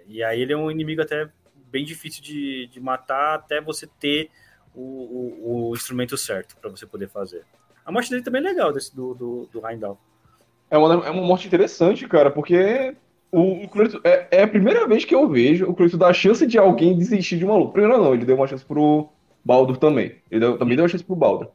e 0.07 0.23
aí 0.23 0.41
ele 0.41 0.53
é 0.53 0.57
um 0.57 0.71
inimigo 0.71 1.03
até 1.03 1.29
bem 1.71 1.85
difícil 1.85 2.23
de, 2.23 2.69
de 2.69 2.81
matar 2.81 3.35
até 3.35 3.61
você 3.61 3.87
ter 3.99 4.31
o, 4.75 4.81
o, 4.81 5.71
o 5.71 5.75
instrumento 5.75 6.17
certo 6.17 6.57
para 6.57 6.71
você 6.71 6.87
poder 6.87 7.09
fazer. 7.09 7.43
A 7.85 7.93
morte 7.93 8.11
dele 8.11 8.23
também 8.23 8.41
é 8.41 8.45
legal, 8.45 8.73
desse, 8.73 8.95
do, 8.95 9.15
do, 9.15 9.49
do 9.53 9.67
Heimdall. 9.67 9.99
É 10.71 10.79
uma, 10.79 11.07
é 11.07 11.11
uma 11.11 11.23
morte 11.23 11.47
interessante, 11.47 12.09
cara, 12.09 12.31
porque 12.31 12.97
o, 13.31 13.65
o 13.65 13.69
é, 14.05 14.29
é, 14.31 14.43
a 14.43 14.49
primeira 14.49 14.87
vez 14.87 15.05
que 15.05 15.15
eu 15.15 15.29
vejo 15.29 15.67
o 15.67 15.75
Kratos 15.75 15.99
dar 15.99 16.09
a 16.09 16.13
chance 16.13 16.47
de 16.47 16.57
alguém 16.57 16.97
desistir 16.97 17.37
de 17.37 17.45
uma 17.45 17.57
luta. 17.57 17.73
Primeiro 17.73 18.03
não, 18.03 18.15
ele 18.15 18.25
deu 18.25 18.37
uma 18.37 18.47
chance 18.47 18.65
pro 18.65 19.09
Baldur 19.45 19.77
também. 19.77 20.17
Ele 20.31 20.41
deu, 20.41 20.59
também 20.59 20.77
deu 20.77 20.85
uma 20.85 20.89
chance 20.89 21.05
pro 21.05 21.17
Baldur. 21.17 21.49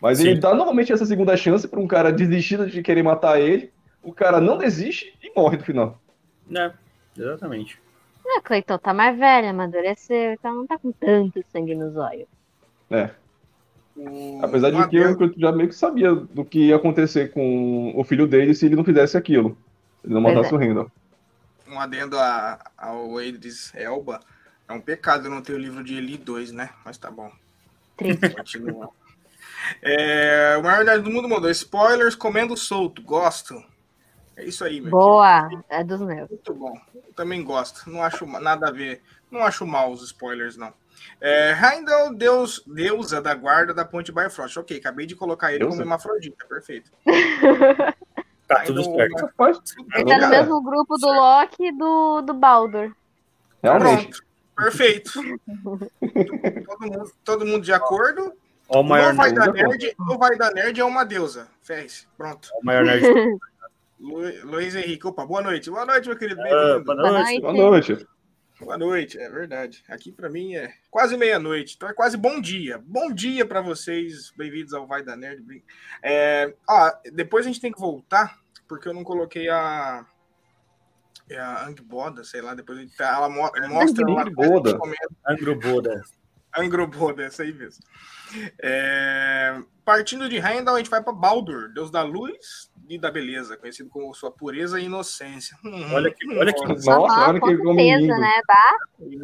Mas 0.00 0.18
Sim. 0.18 0.28
ele 0.28 0.40
dá 0.40 0.54
normalmente 0.54 0.92
essa 0.92 1.04
segunda 1.04 1.36
chance 1.36 1.66
para 1.66 1.80
um 1.80 1.86
cara 1.86 2.12
desistir 2.12 2.64
de 2.66 2.82
querer 2.82 3.02
matar 3.02 3.40
ele. 3.40 3.72
O 4.02 4.12
cara 4.12 4.40
não 4.40 4.56
desiste 4.56 5.12
e 5.22 5.32
morre 5.34 5.56
no 5.56 5.64
final. 5.64 6.00
É, 6.54 6.72
exatamente. 7.16 7.80
É, 8.26 8.40
Cleiton 8.40 8.78
tá 8.78 8.94
mais 8.94 9.18
velho, 9.18 9.50
amadureceu, 9.50 10.32
então 10.32 10.54
não 10.54 10.66
tá 10.66 10.78
com 10.78 10.90
tanto 10.92 11.44
sangue 11.52 11.74
nos 11.74 11.96
olhos. 11.96 12.26
É. 12.90 13.10
Apesar 14.42 14.70
de 14.70 14.88
que 14.88 14.96
eu 14.96 15.32
já 15.36 15.52
meio 15.52 15.68
que 15.68 15.74
sabia 15.74 16.14
do 16.14 16.44
que 16.44 16.68
ia 16.68 16.76
acontecer 16.76 17.32
com 17.32 17.92
o 17.94 18.02
filho 18.02 18.26
dele 18.26 18.54
se 18.54 18.66
ele 18.66 18.76
não 18.76 18.84
fizesse 18.84 19.16
aquilo. 19.16 19.56
Ele 20.02 20.14
não 20.14 20.20
matasse 20.20 20.52
é. 20.52 20.54
o 20.54 20.58
Randall. 20.58 20.90
Um 21.68 21.78
adendo 21.78 22.18
a, 22.18 22.58
ao 22.76 23.20
Edris 23.20 23.72
Elba. 23.74 24.20
É 24.68 24.72
um 24.72 24.80
pecado 24.80 25.28
não 25.28 25.42
ter 25.42 25.52
o 25.52 25.58
livro 25.58 25.84
de 25.84 25.94
Eli 25.94 26.16
2, 26.16 26.52
né? 26.52 26.70
Mas 26.84 26.98
tá 26.98 27.10
bom. 27.10 27.30
Continua. 28.36 28.90
É, 29.80 30.56
o 30.58 30.62
maior 30.62 31.00
do 31.00 31.10
mundo 31.10 31.28
mandou 31.28 31.50
spoilers 31.50 32.14
comendo 32.14 32.56
solto. 32.56 33.02
Gosto. 33.02 33.62
É 34.36 34.44
isso 34.44 34.64
aí, 34.64 34.80
meu. 34.80 34.90
Boa, 34.90 35.48
é 35.68 35.84
dos 35.84 36.00
meus. 36.00 36.28
Muito 36.28 36.54
bom. 36.54 36.74
Eu 36.94 37.12
também 37.14 37.42
gosto. 37.42 37.88
Não 37.90 38.02
acho 38.02 38.26
nada 38.26 38.68
a 38.68 38.72
ver. 38.72 39.02
Não 39.30 39.42
acho 39.42 39.66
mal 39.66 39.92
os 39.92 40.02
spoilers, 40.02 40.56
não. 40.56 40.72
É, 41.20 41.52
Heindel, 41.52 42.14
Deus, 42.14 42.62
deusa 42.66 43.20
da 43.20 43.34
guarda 43.34 43.72
da 43.72 43.84
ponte 43.84 44.12
Bifrost. 44.12 44.56
Ok, 44.58 44.76
acabei 44.76 45.06
de 45.06 45.14
colocar 45.14 45.50
ele 45.50 45.60
deusa? 45.60 45.70
como 45.70 45.82
hermafrodita, 45.82 46.44
perfeito. 46.46 46.90
tá 48.46 48.62
tudo 48.64 48.84
certo. 48.84 49.30
Ele 49.94 50.04
tá 50.04 50.18
no 50.18 50.28
mesmo 50.28 50.62
grupo 50.62 50.96
do 50.96 51.06
Loki 51.06 51.66
e 51.66 51.72
do, 51.72 52.22
do 52.22 52.34
Baldur. 52.34 52.94
Realmente. 53.62 54.08
Pronto, 54.08 54.24
perfeito. 54.56 55.12
todo, 56.66 56.80
mundo, 56.80 57.12
todo 57.24 57.46
mundo 57.46 57.62
de 57.62 57.72
acordo. 57.72 58.32
O 58.68 58.82
maior 58.82 59.14
vai 59.14 59.32
dar 59.32 59.52
nerd, 59.52 59.94
não 59.98 60.18
vai 60.18 60.36
dar 60.36 60.52
nerd 60.52 60.80
é 60.80 60.84
uma 60.84 61.04
deusa. 61.04 61.48
Fez, 61.62 62.06
pronto. 62.16 62.48
O 62.60 62.64
maior 62.64 62.84
nerd. 62.84 63.04
Luiz 63.98 64.74
Henrique, 64.74 65.06
opa, 65.06 65.24
boa 65.24 65.42
noite. 65.42 65.70
Boa 65.70 65.86
noite, 65.86 66.08
meu 66.08 66.18
querido. 66.18 66.40
Uh, 66.40 66.84
boa 66.84 66.94
noite. 66.96 67.40
Boa 67.40 67.52
noite. 67.52 68.06
Boa 68.60 68.78
noite, 68.78 69.18
é 69.18 69.28
verdade. 69.28 69.84
Aqui 69.88 70.12
para 70.12 70.30
mim 70.30 70.54
é 70.54 70.72
quase 70.88 71.16
meia-noite, 71.16 71.74
então 71.76 71.88
é 71.88 71.92
quase 71.92 72.16
bom 72.16 72.40
dia. 72.40 72.78
Bom 72.86 73.12
dia 73.12 73.44
para 73.44 73.60
vocês, 73.60 74.32
bem-vindos 74.36 74.72
ao 74.72 74.86
Vai 74.86 75.02
da 75.02 75.16
Nerd. 75.16 75.44
É, 76.02 76.54
ó, 76.68 76.92
depois 77.12 77.44
a 77.44 77.48
gente 77.48 77.60
tem 77.60 77.72
que 77.72 77.80
voltar, 77.80 78.38
porque 78.68 78.88
eu 78.88 78.94
não 78.94 79.02
coloquei 79.02 79.48
a. 79.48 80.06
É 81.28 81.38
a 81.38 81.66
Angboda, 81.66 82.22
sei 82.22 82.42
lá, 82.42 82.54
depois 82.54 82.78
gente, 82.78 82.94
ela 83.00 83.28
mostra 83.28 84.06
lá. 84.06 84.22
Angboda. 84.22 84.78
Angboda. 85.26 86.02
Angboda, 86.56 87.24
essa 87.24 87.42
aí 87.42 87.52
mesmo. 87.52 87.82
É, 88.62 89.60
partindo 89.84 90.28
de 90.28 90.36
Heimdall, 90.36 90.76
a 90.76 90.78
gente 90.78 90.90
vai 90.90 91.02
para 91.02 91.12
Baldur, 91.12 91.72
deus 91.72 91.90
da 91.90 92.02
luz, 92.02 92.70
e 92.88 92.98
da 92.98 93.10
beleza, 93.10 93.56
conhecido 93.56 93.88
como 93.88 94.14
sua 94.14 94.30
pureza 94.30 94.80
e 94.80 94.84
inocência. 94.84 95.56
Hum, 95.64 95.92
olha 95.92 96.10
que, 96.10 96.28
olha 96.36 96.52
que 96.52 96.66
nossa, 96.66 96.94
nossa 96.94 97.30
olha 97.30 97.40
que 97.40 97.46
certeza, 97.46 98.18
né, 98.18 98.40
bah? 98.46 98.78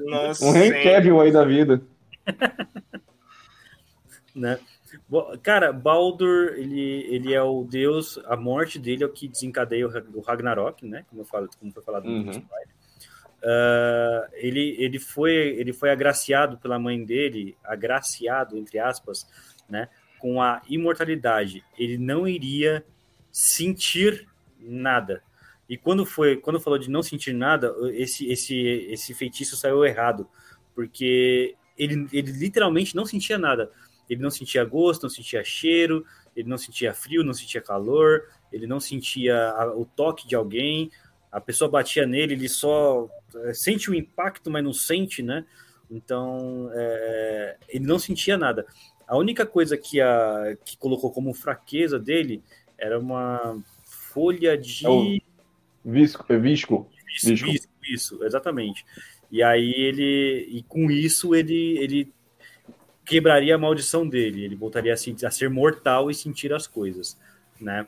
Nossa, 0.06 0.44
um 0.44 0.56
Henry 0.56 0.82
Cavill 0.82 1.20
aí 1.20 1.32
da 1.32 1.44
vida. 1.44 1.82
né? 4.34 4.58
Cara, 5.42 5.72
Baldur, 5.72 6.54
ele, 6.56 7.06
ele 7.08 7.34
é 7.34 7.42
o 7.42 7.64
deus, 7.64 8.18
a 8.26 8.36
morte 8.36 8.78
dele 8.78 9.04
é 9.04 9.06
o 9.06 9.12
que 9.12 9.28
desencadeia 9.28 9.86
o 9.86 10.20
Ragnarok, 10.20 10.86
né? 10.86 11.04
Como, 11.08 11.22
eu 11.22 11.26
falo, 11.26 11.48
como 11.58 11.72
foi 11.72 11.82
falado 11.82 12.06
uhum. 12.06 12.24
no 12.24 12.32
uh, 12.32 12.42
ele, 14.34 14.76
ele, 14.78 14.98
foi, 14.98 15.32
ele 15.32 15.72
foi 15.72 15.90
agraciado 15.90 16.58
pela 16.58 16.78
mãe 16.78 17.04
dele, 17.04 17.56
agraciado, 17.64 18.56
entre 18.56 18.78
aspas, 18.78 19.26
né? 19.68 19.88
Com 20.18 20.42
a 20.42 20.60
imortalidade. 20.68 21.64
Ele 21.78 21.96
não 21.96 22.26
iria 22.26 22.84
sentir 23.30 24.28
nada. 24.58 25.22
E 25.68 25.76
quando 25.76 26.04
foi, 26.04 26.36
quando 26.36 26.60
falou 26.60 26.78
de 26.78 26.90
não 26.90 27.02
sentir 27.02 27.32
nada, 27.32 27.74
esse 27.92 28.26
esse 28.26 28.56
esse 28.90 29.14
feitiço 29.14 29.56
saiu 29.56 29.84
errado, 29.84 30.28
porque 30.74 31.54
ele, 31.78 32.08
ele 32.12 32.32
literalmente 32.32 32.94
não 32.96 33.06
sentia 33.06 33.38
nada. 33.38 33.70
Ele 34.08 34.20
não 34.20 34.30
sentia 34.30 34.64
gosto, 34.64 35.04
não 35.04 35.10
sentia 35.10 35.44
cheiro, 35.44 36.04
ele 36.34 36.48
não 36.48 36.58
sentia 36.58 36.92
frio, 36.92 37.22
não 37.22 37.32
sentia 37.32 37.60
calor, 37.60 38.28
ele 38.52 38.66
não 38.66 38.80
sentia 38.80 39.50
a, 39.50 39.72
o 39.74 39.84
toque 39.84 40.26
de 40.26 40.34
alguém. 40.34 40.90
A 41.30 41.40
pessoa 41.40 41.70
batia 41.70 42.06
nele, 42.06 42.34
ele 42.34 42.48
só 42.48 43.08
é, 43.36 43.54
sente 43.54 43.88
o 43.88 43.94
impacto, 43.94 44.50
mas 44.50 44.64
não 44.64 44.72
sente, 44.72 45.22
né? 45.22 45.46
Então, 45.88 46.70
é, 46.72 47.56
ele 47.68 47.86
não 47.86 47.98
sentia 47.98 48.36
nada. 48.36 48.66
A 49.06 49.16
única 49.16 49.44
coisa 49.46 49.76
que, 49.76 50.00
a, 50.00 50.56
que 50.64 50.76
colocou 50.76 51.10
como 51.10 51.34
fraqueza 51.34 51.98
dele 51.98 52.42
era 52.80 52.98
uma 52.98 53.62
folha 53.84 54.56
de. 54.56 54.86
É 54.86 55.20
visco, 55.84 56.24
é 56.28 56.38
visco. 56.38 56.90
Visco, 57.06 57.46
visco. 57.46 57.72
Isso, 57.82 58.24
exatamente. 58.24 58.84
E 59.30 59.42
aí 59.42 59.72
ele. 59.72 60.48
E 60.50 60.62
com 60.62 60.90
isso 60.90 61.34
ele, 61.34 61.78
ele 61.78 62.12
quebraria 63.04 63.54
a 63.54 63.58
maldição 63.58 64.08
dele. 64.08 64.44
Ele 64.44 64.56
voltaria 64.56 64.92
a, 64.92 64.96
sentir, 64.96 65.26
a 65.26 65.30
ser 65.30 65.50
mortal 65.50 66.10
e 66.10 66.14
sentir 66.14 66.52
as 66.52 66.66
coisas. 66.66 67.18
Né? 67.60 67.86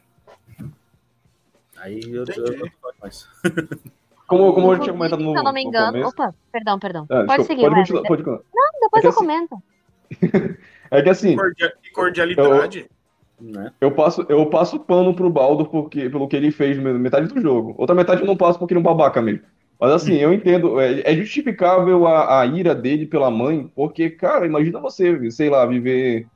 Aí 1.77 2.01
eu, 2.03 2.25
eu, 2.25 2.47
eu 2.47 2.59
não 2.59 2.93
mais. 3.01 3.29
Como, 4.25 4.55
como 4.55 4.73
eu 4.73 4.81
tinha 4.81 4.95
comentado 4.95 5.23
no. 5.23 5.33
Se 5.33 5.39
eu 5.39 5.45
não 5.45 5.53
me 5.53 5.63
engano. 5.63 6.09
Opa, 6.09 6.35
perdão, 6.51 6.79
perdão. 6.79 7.07
É, 7.11 7.25
pode 7.25 7.45
seguir. 7.45 7.63
Pode, 7.63 7.75
continuar, 7.75 8.03
pode 8.05 8.23
continuar. 8.23 8.45
Não, 8.55 8.81
depois 8.81 9.05
é 9.05 9.07
eu 9.07 9.11
assim, 9.11 9.19
comento. 9.19 9.63
é 10.91 11.03
que 11.03 11.11
assim. 11.11 11.37
Cordialidade. 11.93 12.79
Eu, 12.79 13.02
né? 13.43 13.73
Eu 13.81 13.91
passo 13.91 14.25
eu 14.29 14.47
passo 14.47 14.79
pano 14.79 15.15
pro 15.15 15.31
Baldo 15.31 15.67
porque, 15.67 16.09
pelo 16.09 16.29
que 16.29 16.37
ele 16.37 16.51
fez 16.51 16.79
metade 16.79 17.29
do 17.29 17.41
jogo. 17.41 17.75
Outra 17.77 17.95
metade 17.95 18.21
eu 18.21 18.27
não 18.27 18.37
passo 18.37 18.59
porque 18.59 18.73
ele 18.73 18.79
é 18.79 18.81
um 18.81 18.85
babaca 18.85 19.21
mesmo. 19.21 19.43
Mas 19.81 19.91
assim, 19.91 20.15
eu 20.15 20.33
entendo, 20.33 20.81
é, 20.81 21.01
é 21.01 21.17
justificável 21.17 22.07
a, 22.07 22.41
a, 22.41 22.47
ira 22.47 22.73
dele 22.73 23.05
pela 23.05 23.33
mãe, 23.33 23.69
porque, 23.75 24.11
cara, 24.11 24.47
imagina 24.47 24.79
você, 24.79 25.29
sei 25.33 25.51
lá, 25.51 25.67
viver. 25.67 26.29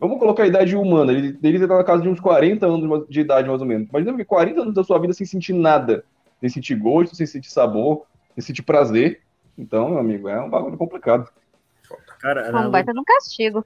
Vamos 0.00 0.18
colocar 0.18 0.42
a 0.42 0.46
idade 0.48 0.74
humana, 0.74 1.12
ele, 1.12 1.38
ele 1.40 1.66
tá 1.68 1.76
na 1.76 1.84
casa 1.84 2.02
de 2.02 2.08
uns 2.08 2.18
40 2.18 2.66
anos 2.66 3.08
de 3.08 3.20
idade, 3.20 3.48
mais 3.48 3.60
ou 3.60 3.66
menos. 3.66 3.88
Imagina 3.88 4.10
viver 4.10 4.24
40 4.24 4.60
anos 4.60 4.74
da 4.74 4.82
sua 4.82 4.98
vida 4.98 5.12
sem 5.12 5.24
sentir 5.24 5.52
nada. 5.52 6.04
Sem 6.40 6.48
sentir 6.48 6.74
gosto, 6.74 7.14
sem 7.14 7.26
sentir 7.26 7.50
sabor, 7.50 8.02
sem 8.34 8.42
sentir 8.42 8.62
prazer. 8.62 9.20
Então, 9.56 9.90
meu 9.90 9.98
amigo, 9.98 10.28
é 10.28 10.40
um 10.40 10.50
bagulho 10.50 10.76
complicado. 10.76 11.28
Cara, 12.18 12.66
um 12.66 12.70
baita 12.72 12.92
de 12.92 12.98
um 12.98 13.04
castigo. 13.04 13.64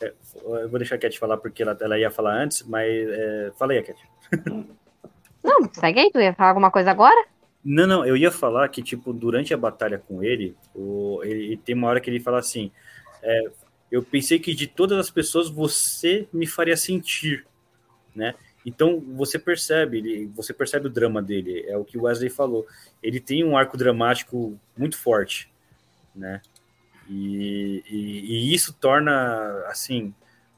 É, 0.00 0.12
eu 0.34 0.68
vou 0.68 0.78
deixar 0.78 0.96
a 0.96 0.98
Cat 0.98 1.18
falar 1.18 1.36
porque 1.38 1.62
ela, 1.62 1.76
ela 1.80 1.98
ia 1.98 2.10
falar 2.10 2.34
antes, 2.34 2.62
mas 2.62 2.88
é, 2.88 3.52
fala 3.58 3.72
aí, 3.72 3.82
Cat. 3.82 3.98
Não, 5.42 5.72
segue 5.72 6.00
aí, 6.00 6.10
tu 6.10 6.20
ia 6.20 6.34
falar 6.34 6.50
alguma 6.50 6.70
coisa 6.70 6.90
agora? 6.90 7.26
Não, 7.64 7.86
não, 7.86 8.06
eu 8.06 8.16
ia 8.16 8.30
falar 8.30 8.68
que, 8.68 8.82
tipo, 8.82 9.12
durante 9.12 9.52
a 9.52 9.56
batalha 9.56 9.98
com 9.98 10.22
ele, 10.22 10.56
o, 10.74 11.20
ele 11.24 11.56
tem 11.56 11.74
uma 11.74 11.88
hora 11.88 12.00
que 12.00 12.08
ele 12.08 12.20
fala 12.20 12.38
assim: 12.38 12.70
é, 13.22 13.50
Eu 13.90 14.02
pensei 14.02 14.38
que 14.38 14.54
de 14.54 14.66
todas 14.66 14.98
as 14.98 15.10
pessoas 15.10 15.48
você 15.48 16.28
me 16.32 16.46
faria 16.46 16.76
sentir, 16.76 17.44
né? 18.14 18.34
Então 18.64 19.00
você 19.16 19.38
percebe, 19.38 19.98
ele, 19.98 20.26
você 20.34 20.52
percebe 20.52 20.86
o 20.86 20.90
drama 20.90 21.22
dele, 21.22 21.64
é 21.68 21.76
o 21.76 21.84
que 21.84 21.96
o 21.96 22.02
Wesley 22.02 22.30
falou. 22.30 22.66
Ele 23.02 23.20
tem 23.20 23.44
um 23.44 23.56
arco 23.56 23.76
dramático 23.76 24.58
muito 24.76 24.98
forte, 24.98 25.48
né? 26.14 26.40
E, 27.08 27.82
e, 27.88 28.50
e, 28.50 28.54
isso 28.54 28.74
torna, 28.74 29.64
assim, 29.68 30.12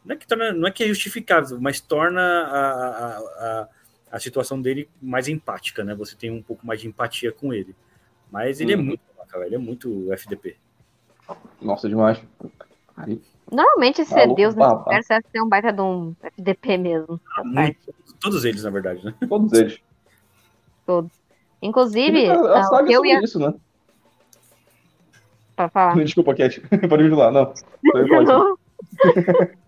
não 0.05 0.15
é 0.15 0.19
que, 0.19 0.27
torna, 0.27 0.53
não 0.53 0.69
é, 0.69 0.71
que 0.71 0.83
é 0.83 0.89
justificável, 0.89 1.61
mas 1.61 1.81
torna 1.81 2.21
a, 2.21 2.71
a, 2.71 3.19
a, 3.19 3.69
a, 4.13 4.21
situação 4.21 4.61
dele 4.61 4.89
mais 5.01 5.29
empática, 5.29 5.85
né? 5.85 5.95
Você 5.95 6.17
tem 6.17 6.31
um 6.31 6.43
pouco 6.43 6.67
mais 6.67 6.81
de 6.81 6.89
empatia 6.89 7.31
com 7.31 7.53
ele. 7.53 7.77
Mas 8.31 8.61
ele 8.61 8.73
é 8.73 8.77
uhum. 8.77 8.83
é 8.83 8.85
muito 8.85 9.09
ele 9.45 9.55
é 9.55 9.59
muito 9.59 10.13
FDP. 10.13 10.57
Nossa, 11.61 11.89
demais. 11.89 12.21
Aí. 12.97 13.21
Normalmente 13.51 14.05
ser 14.05 14.29
tá 14.29 14.35
Deus 14.35 14.55
nesse 14.55 14.73
universo 14.73 15.13
é 15.13 15.21
ser 15.21 15.43
um 15.43 15.49
baita 15.49 15.73
de 15.73 15.81
um 15.81 16.15
FDP 16.23 16.79
mesmo. 16.79 17.21
Ah, 17.37 17.45
muito, 17.45 17.95
todos 18.21 18.45
eles, 18.45 18.63
na 18.63 18.71
verdade, 18.71 19.05
né? 19.05 19.15
Todos 19.29 19.53
eles. 19.53 19.81
Todos. 20.87 21.13
Inclusive, 21.61 22.29
a, 22.29 22.59
a 22.59 22.63
saga 22.65 22.93
eu 22.93 23.05
ia... 23.05 23.21
isso, 23.23 23.39
né? 23.39 23.55
Pra 25.59 25.69
falar. 25.69 25.97
Desculpa, 26.05 26.35
Cat. 26.35 26.61
Pode 26.89 27.03
ir 27.03 27.15
lá, 27.15 27.31
não. 27.31 27.53
não. 28.25 28.59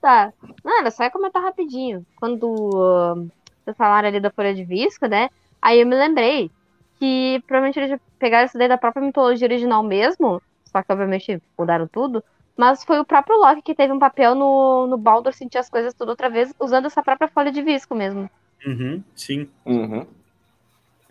Tá. 0.00 0.32
Não, 0.64 0.80
era 0.80 0.90
só 0.90 1.04
ia 1.04 1.10
comentar 1.10 1.42
rapidinho. 1.42 2.06
Quando 2.18 2.46
uh, 2.46 3.28
vocês 3.62 3.76
falaram 3.76 4.08
ali 4.08 4.18
da 4.18 4.30
Folha 4.30 4.54
de 4.54 4.64
Visco, 4.64 5.06
né? 5.06 5.28
Aí 5.60 5.78
eu 5.78 5.86
me 5.86 5.94
lembrei 5.94 6.50
que 6.98 7.42
provavelmente 7.46 7.78
eles 7.78 8.00
pegaram 8.18 8.46
isso 8.46 8.56
daí 8.56 8.66
da 8.66 8.78
própria 8.78 9.04
mitologia 9.04 9.46
original 9.46 9.82
mesmo, 9.82 10.40
só 10.64 10.82
que 10.82 10.90
obviamente 10.90 11.38
mudaram 11.58 11.86
tudo, 11.86 12.24
mas 12.56 12.82
foi 12.82 12.98
o 12.98 13.04
próprio 13.04 13.36
Loki 13.36 13.60
que 13.60 13.74
teve 13.74 13.92
um 13.92 13.98
papel 13.98 14.34
no, 14.34 14.86
no 14.86 14.96
Baldur 14.96 15.34
sentir 15.34 15.58
as 15.58 15.68
coisas 15.68 15.92
tudo 15.92 16.08
outra 16.08 16.30
vez, 16.30 16.54
usando 16.58 16.86
essa 16.86 17.02
própria 17.02 17.28
folha 17.28 17.52
de 17.52 17.60
visco 17.60 17.94
mesmo. 17.94 18.30
Uhum, 18.66 19.04
sim. 19.14 19.50
Uhum. 19.66 20.06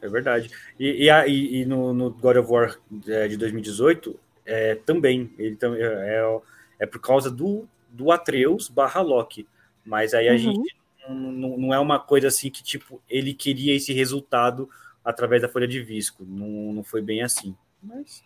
É 0.01 0.07
verdade. 0.07 0.49
E, 0.79 1.05
e, 1.05 1.09
a- 1.09 1.27
e- 1.27 1.61
e 1.61 1.65
no, 1.65 1.93
no 1.93 2.09
God 2.11 2.37
of 2.37 2.51
War 2.51 2.77
é, 3.07 3.27
de 3.27 3.37
2018, 3.37 4.17
é, 4.45 4.75
também. 4.75 5.31
Ele 5.37 5.55
também 5.55 5.81
é, 5.81 6.39
é, 6.79 6.85
por 6.85 6.99
causa 6.99 7.29
do, 7.29 7.67
do 7.89 8.11
Atreus 8.11 8.69
barra 8.69 9.01
Loki. 9.01 9.47
Mas 9.85 10.13
aí 10.13 10.27
a 10.29 10.31
Uhum. 10.33 10.37
gente 10.37 10.75
não, 11.09 11.57
não- 11.57 11.73
é 11.73 11.79
uma 11.79 11.99
coisa 11.99 12.27
assim 12.27 12.49
que, 12.49 12.61
tipo, 12.63 13.01
ele 13.09 13.33
queria 13.33 13.75
esse 13.75 13.91
resultado 13.93 14.69
através 15.03 15.41
da 15.41 15.49
folha 15.49 15.67
de 15.67 15.81
visco. 15.81 16.23
Não, 16.27 16.73
não 16.73 16.83
foi 16.83 17.01
bem 17.01 17.21
assim. 17.23 17.55
Mas 17.81 18.23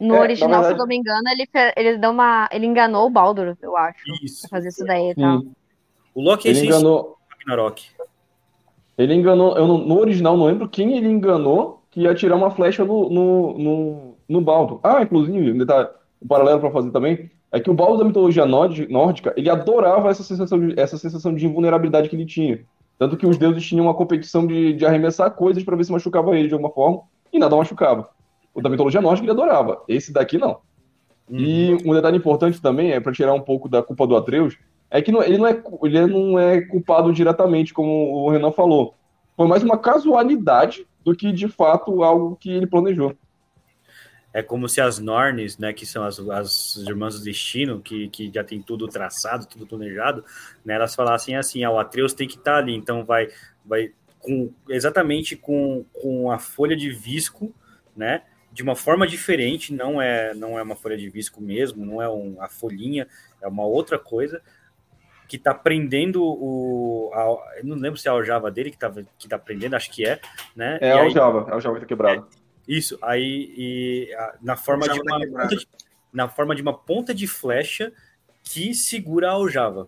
No 0.00 0.14
É, 0.14 0.16
na 0.16 0.22
original, 0.22 0.48
se 0.50 0.54
eu 0.54 0.60
verdade- 0.62 0.78
não 0.78 0.86
me 0.86 0.96
engano, 0.96 1.28
ele, 1.28 1.46
ele, 1.76 1.98
deu 1.98 2.10
uma, 2.10 2.48
ele 2.50 2.64
enganou 2.64 3.06
o 3.06 3.10
Baldur, 3.10 3.54
eu 3.60 3.76
acho, 3.76 3.98
isso. 4.24 4.40
pra 4.48 4.48
fazer 4.56 4.68
isso 4.68 4.82
daí 4.84 5.10
e 5.10 5.14
tal. 5.14 5.42
O 6.14 6.22
Loki 6.22 6.48
é 6.48 6.52
Ele 6.52 6.66
enganou. 6.66 7.18
Ragnarok. 7.28 7.86
Ele 9.02 9.14
enganou. 9.14 9.56
Eu 9.56 9.66
não- 9.66 9.78
no 9.78 9.98
original 9.98 10.36
não 10.36 10.46
lembro 10.46 10.68
quem 10.68 10.96
ele 10.96 11.08
enganou 11.08 11.82
que 11.90 12.02
ia 12.02 12.14
tirar 12.14 12.36
uma 12.36 12.50
flecha 12.50 12.84
no, 12.84 13.08
no, 13.10 13.58
no, 13.58 14.14
no 14.28 14.40
Baldo. 14.40 14.78
Ah, 14.82 15.02
inclusive, 15.02 15.52
um 15.52 15.58
detalhe, 15.58 15.88
um 16.22 16.26
paralelo 16.28 16.60
para 16.60 16.70
fazer 16.70 16.90
também 16.90 17.30
é 17.52 17.58
que 17.58 17.70
o 17.70 17.74
Baldo 17.74 17.98
da 17.98 18.04
mitologia 18.04 18.46
nórdi- 18.46 18.86
nórdica 18.88 19.34
ele 19.36 19.50
adorava 19.50 20.08
essa 20.08 20.22
sensação 20.22 20.58
de, 20.68 20.78
essa 20.78 20.96
sensação 20.96 21.34
de 21.34 21.46
invulnerabilidade 21.46 22.08
que 22.08 22.14
ele 22.16 22.26
tinha. 22.26 22.60
Tanto 22.98 23.16
que 23.16 23.26
os 23.26 23.38
deuses 23.38 23.66
tinham 23.66 23.86
uma 23.86 23.94
competição 23.94 24.46
de, 24.46 24.74
de 24.74 24.84
arremessar 24.86 25.30
coisas 25.32 25.64
para 25.64 25.74
ver 25.76 25.84
se 25.84 25.90
machucava 25.92 26.36
ele 26.38 26.48
de 26.48 26.54
alguma 26.54 26.70
forma 26.70 27.00
e 27.32 27.38
nada 27.38 27.56
machucava. 27.56 28.08
O 28.54 28.60
da 28.60 28.68
mitologia 28.68 29.00
nórdica 29.00 29.24
ele 29.24 29.32
adorava. 29.32 29.82
Esse 29.88 30.12
daqui 30.12 30.36
não. 30.36 30.58
E 31.30 31.76
um 31.84 31.94
detalhe 31.94 32.18
importante 32.18 32.60
também, 32.60 32.90
é 32.90 33.00
para 33.00 33.12
tirar 33.12 33.32
um 33.32 33.40
pouco 33.40 33.68
da 33.68 33.82
culpa 33.82 34.06
do 34.06 34.16
Atreus, 34.16 34.56
é 34.90 35.00
que 35.00 35.12
não- 35.12 35.22
ele, 35.22 35.38
não 35.38 35.46
é, 35.46 35.62
ele 35.84 36.06
não 36.06 36.38
é 36.38 36.60
culpado 36.62 37.12
diretamente, 37.12 37.72
como 37.72 38.12
o 38.12 38.30
Renan 38.30 38.52
falou. 38.52 38.94
Foi 39.36 39.46
mais 39.46 39.62
uma 39.62 39.78
casualidade 39.78 40.86
do 41.04 41.14
que, 41.14 41.32
de 41.32 41.48
fato, 41.48 42.02
algo 42.02 42.36
que 42.36 42.50
ele 42.50 42.66
planejou. 42.66 43.16
É 44.32 44.42
como 44.42 44.68
se 44.68 44.80
as 44.80 44.98
Nornes, 44.98 45.58
né, 45.58 45.72
que 45.72 45.84
são 45.84 46.04
as, 46.04 46.18
as 46.18 46.76
irmãs 46.76 47.18
do 47.18 47.24
destino, 47.24 47.80
que, 47.80 48.08
que 48.08 48.30
já 48.32 48.44
tem 48.44 48.62
tudo 48.62 48.86
traçado, 48.86 49.46
tudo 49.46 49.66
planejado, 49.66 50.24
né, 50.64 50.74
elas 50.74 50.94
falassem 50.94 51.36
assim, 51.36 51.64
ah, 51.64 51.70
o 51.70 51.78
Atreus 51.78 52.12
tem 52.12 52.28
que 52.28 52.36
estar 52.36 52.58
ali, 52.58 52.74
então 52.74 53.04
vai, 53.04 53.28
vai 53.64 53.92
com, 54.20 54.52
exatamente 54.68 55.34
com, 55.34 55.84
com 55.92 56.30
a 56.30 56.38
folha 56.38 56.76
de 56.76 56.90
visco, 56.90 57.52
né, 57.96 58.22
de 58.52 58.62
uma 58.62 58.76
forma 58.76 59.06
diferente, 59.06 59.72
não 59.74 60.00
é, 60.00 60.32
não 60.34 60.58
é 60.58 60.62
uma 60.62 60.76
folha 60.76 60.96
de 60.96 61.08
visco 61.08 61.40
mesmo, 61.40 61.84
não 61.84 62.00
é 62.00 62.08
um, 62.08 62.36
a 62.40 62.48
folhinha, 62.48 63.08
é 63.40 63.48
uma 63.48 63.64
outra 63.64 63.98
coisa, 63.98 64.40
que 65.30 65.38
tá 65.38 65.54
prendendo 65.54 66.22
o... 66.24 67.10
A, 67.14 67.58
eu 67.58 67.64
não 67.64 67.76
lembro 67.76 67.96
se 67.98 68.08
é 68.08 68.10
a 68.10 68.14
aljava 68.14 68.50
dele 68.50 68.70
que, 68.70 68.76
tava, 68.76 69.04
que 69.16 69.28
tá 69.28 69.38
prendendo, 69.38 69.76
acho 69.76 69.90
que 69.92 70.04
é, 70.04 70.20
né, 70.56 70.76
É 70.80 70.88
e 70.88 70.90
a 70.90 70.94
aí- 70.96 71.00
aljava, 71.06 71.48
a 71.48 71.54
aljava 71.54 71.76
que 71.76 71.82
tá 71.82 71.86
quebrada. 71.86 72.26
isso, 72.66 72.98
aí 73.00 73.54
e, 73.56 74.14
a- 74.14 74.34
na 74.42 74.56
forma 74.56 74.88
de 74.88 75.00
tá 75.02 75.16
uma 75.16 75.26
ponta 75.26 75.46
de, 75.56 75.68
na 76.12 76.28
forma 76.28 76.54
de 76.56 76.62
uma 76.62 76.76
ponta 76.76 77.14
de 77.14 77.26
flecha 77.28 77.92
que 78.42 78.74
segura 78.74 79.28
a 79.28 79.32
aljava, 79.34 79.86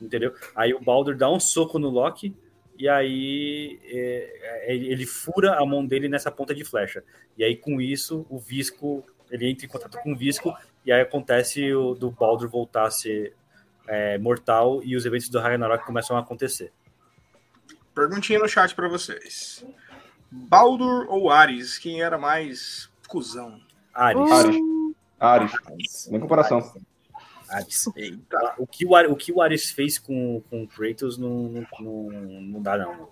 entendeu? 0.00 0.32
Aí 0.56 0.72
o 0.72 0.80
Baldur 0.80 1.14
dá 1.16 1.30
um 1.30 1.38
soco 1.38 1.78
no 1.78 1.90
Loki 1.90 2.34
e 2.78 2.88
aí 2.88 3.78
é, 3.84 4.68
é, 4.72 4.74
ele 4.74 5.04
fura 5.04 5.54
a 5.60 5.66
mão 5.66 5.84
dele 5.84 6.08
nessa 6.08 6.30
ponta 6.30 6.54
de 6.54 6.64
flecha. 6.64 7.04
E 7.36 7.44
aí 7.44 7.56
com 7.56 7.80
isso 7.80 8.24
o 8.30 8.38
Visco 8.38 9.04
ele 9.30 9.50
entra 9.50 9.66
em 9.66 9.68
contato 9.68 9.98
com 10.02 10.12
o 10.12 10.16
Visco 10.16 10.54
e 10.86 10.90
aí 10.92 11.00
acontece 11.02 11.74
o 11.74 11.94
do 11.94 12.10
Baldur 12.10 12.48
voltar 12.48 12.86
a 12.86 12.90
ser 12.90 13.34
é, 13.88 14.18
mortal 14.18 14.80
e 14.84 14.94
os 14.94 15.04
eventos 15.04 15.28
do 15.28 15.40
Ragnarok 15.40 15.84
começam 15.84 16.16
a 16.16 16.20
acontecer. 16.20 16.72
Perguntinha 17.94 18.38
no 18.38 18.48
chat 18.48 18.74
pra 18.74 18.88
vocês. 18.88 19.64
Baldur 20.30 21.06
ou 21.08 21.30
Ares? 21.30 21.78
Quem 21.78 22.02
era 22.02 22.16
mais 22.18 22.88
cuzão? 23.08 23.58
Ares. 23.92 24.30
Ares. 24.30 24.56
Ares. 25.18 26.08
Nem 26.10 26.20
comparação. 26.20 26.58
Ares. 27.48 27.90
Eita. 27.96 28.54
O 28.58 28.66
que 28.66 28.84
o, 28.86 28.94
Ar- 28.94 29.06
o 29.10 29.16
que 29.16 29.32
o 29.32 29.40
Ares 29.40 29.70
fez 29.70 29.98
com, 29.98 30.42
com 30.50 30.62
o 30.62 30.68
Kratos 30.68 31.16
não, 31.18 31.64
não, 31.80 32.10
não, 32.10 32.62
dá, 32.62 32.76
não. 32.76 33.08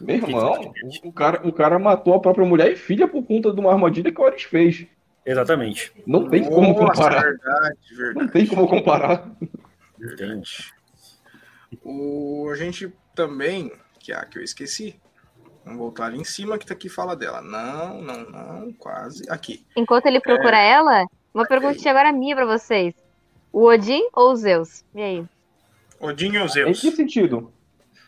Meu 0.00 0.14
irmão, 0.14 0.72
o 1.02 1.12
cara, 1.12 1.46
o 1.46 1.52
cara 1.52 1.76
matou 1.78 2.14
a 2.14 2.20
própria 2.20 2.46
mulher 2.46 2.70
e 2.70 2.76
filha 2.76 3.08
por 3.08 3.24
conta 3.24 3.52
de 3.52 3.58
uma 3.58 3.72
armadilha 3.72 4.12
que 4.12 4.20
o 4.20 4.24
Ares 4.24 4.44
fez. 4.44 4.86
Exatamente. 5.26 5.92
Não 6.06 6.30
tem 6.30 6.44
como 6.44 6.68
Nossa, 6.72 6.86
comparar. 6.86 7.20
verdade, 7.20 7.78
verdade. 7.90 8.18
Não 8.18 8.28
tem 8.28 8.46
como 8.46 8.68
comparar. 8.68 9.30
O, 11.84 12.48
a 12.50 12.56
gente 12.56 12.92
também, 13.14 13.72
que 13.98 14.12
é 14.12 14.16
a 14.16 14.24
que 14.24 14.38
eu 14.38 14.42
esqueci. 14.42 14.98
Vamos 15.64 15.78
voltar 15.80 16.06
ali 16.06 16.18
em 16.18 16.24
cima 16.24 16.56
que 16.58 16.64
tá 16.66 16.72
aqui 16.74 16.88
fala 16.88 17.14
dela. 17.14 17.42
Não, 17.42 18.00
não, 18.00 18.30
não, 18.30 18.72
quase. 18.72 19.22
Aqui. 19.30 19.66
Enquanto 19.76 20.06
ele 20.06 20.20
procura 20.20 20.58
ela, 20.58 21.04
uma 21.34 21.46
perguntinha 21.46 21.90
agora 21.92 22.10
minha 22.12 22.34
pra 22.34 22.46
vocês. 22.46 22.94
O 23.52 23.64
Odin 23.66 24.08
ou 24.14 24.32
o 24.32 24.36
Zeus? 24.36 24.84
E 24.94 25.02
aí? 25.02 25.26
Odin 26.00 26.32
e 26.32 26.38
os 26.38 26.52
Em 26.56 26.64
Zeus. 26.64 26.80
que 26.80 26.90
sentido? 26.92 27.52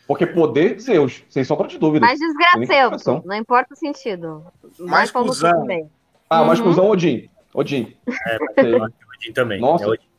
Porque 0.07 0.25
poder, 0.25 0.79
Zeus, 0.79 1.23
sem 1.29 1.43
sombra 1.43 1.67
de 1.67 1.77
dúvida. 1.77 2.05
Mais 2.05 2.17
Sem 2.19 2.27
desgraçado, 2.27 3.23
não 3.25 3.35
importa 3.35 3.73
o 3.73 3.77
sentido. 3.77 4.45
Mais 4.79 5.11
cuzão. 5.11 5.51
também. 5.51 5.89
Ah, 6.29 6.43
mas 6.43 6.59
Uhum. 6.59 6.65
cuzão 6.65 6.89
Odin. 6.89 7.29
Odin. 7.53 7.95
É, 8.27 8.37
Odin 9.17 9.33
também. 9.33 9.61
Nossa. 9.61 9.85
É 9.85 9.87
Odin. 9.87 10.10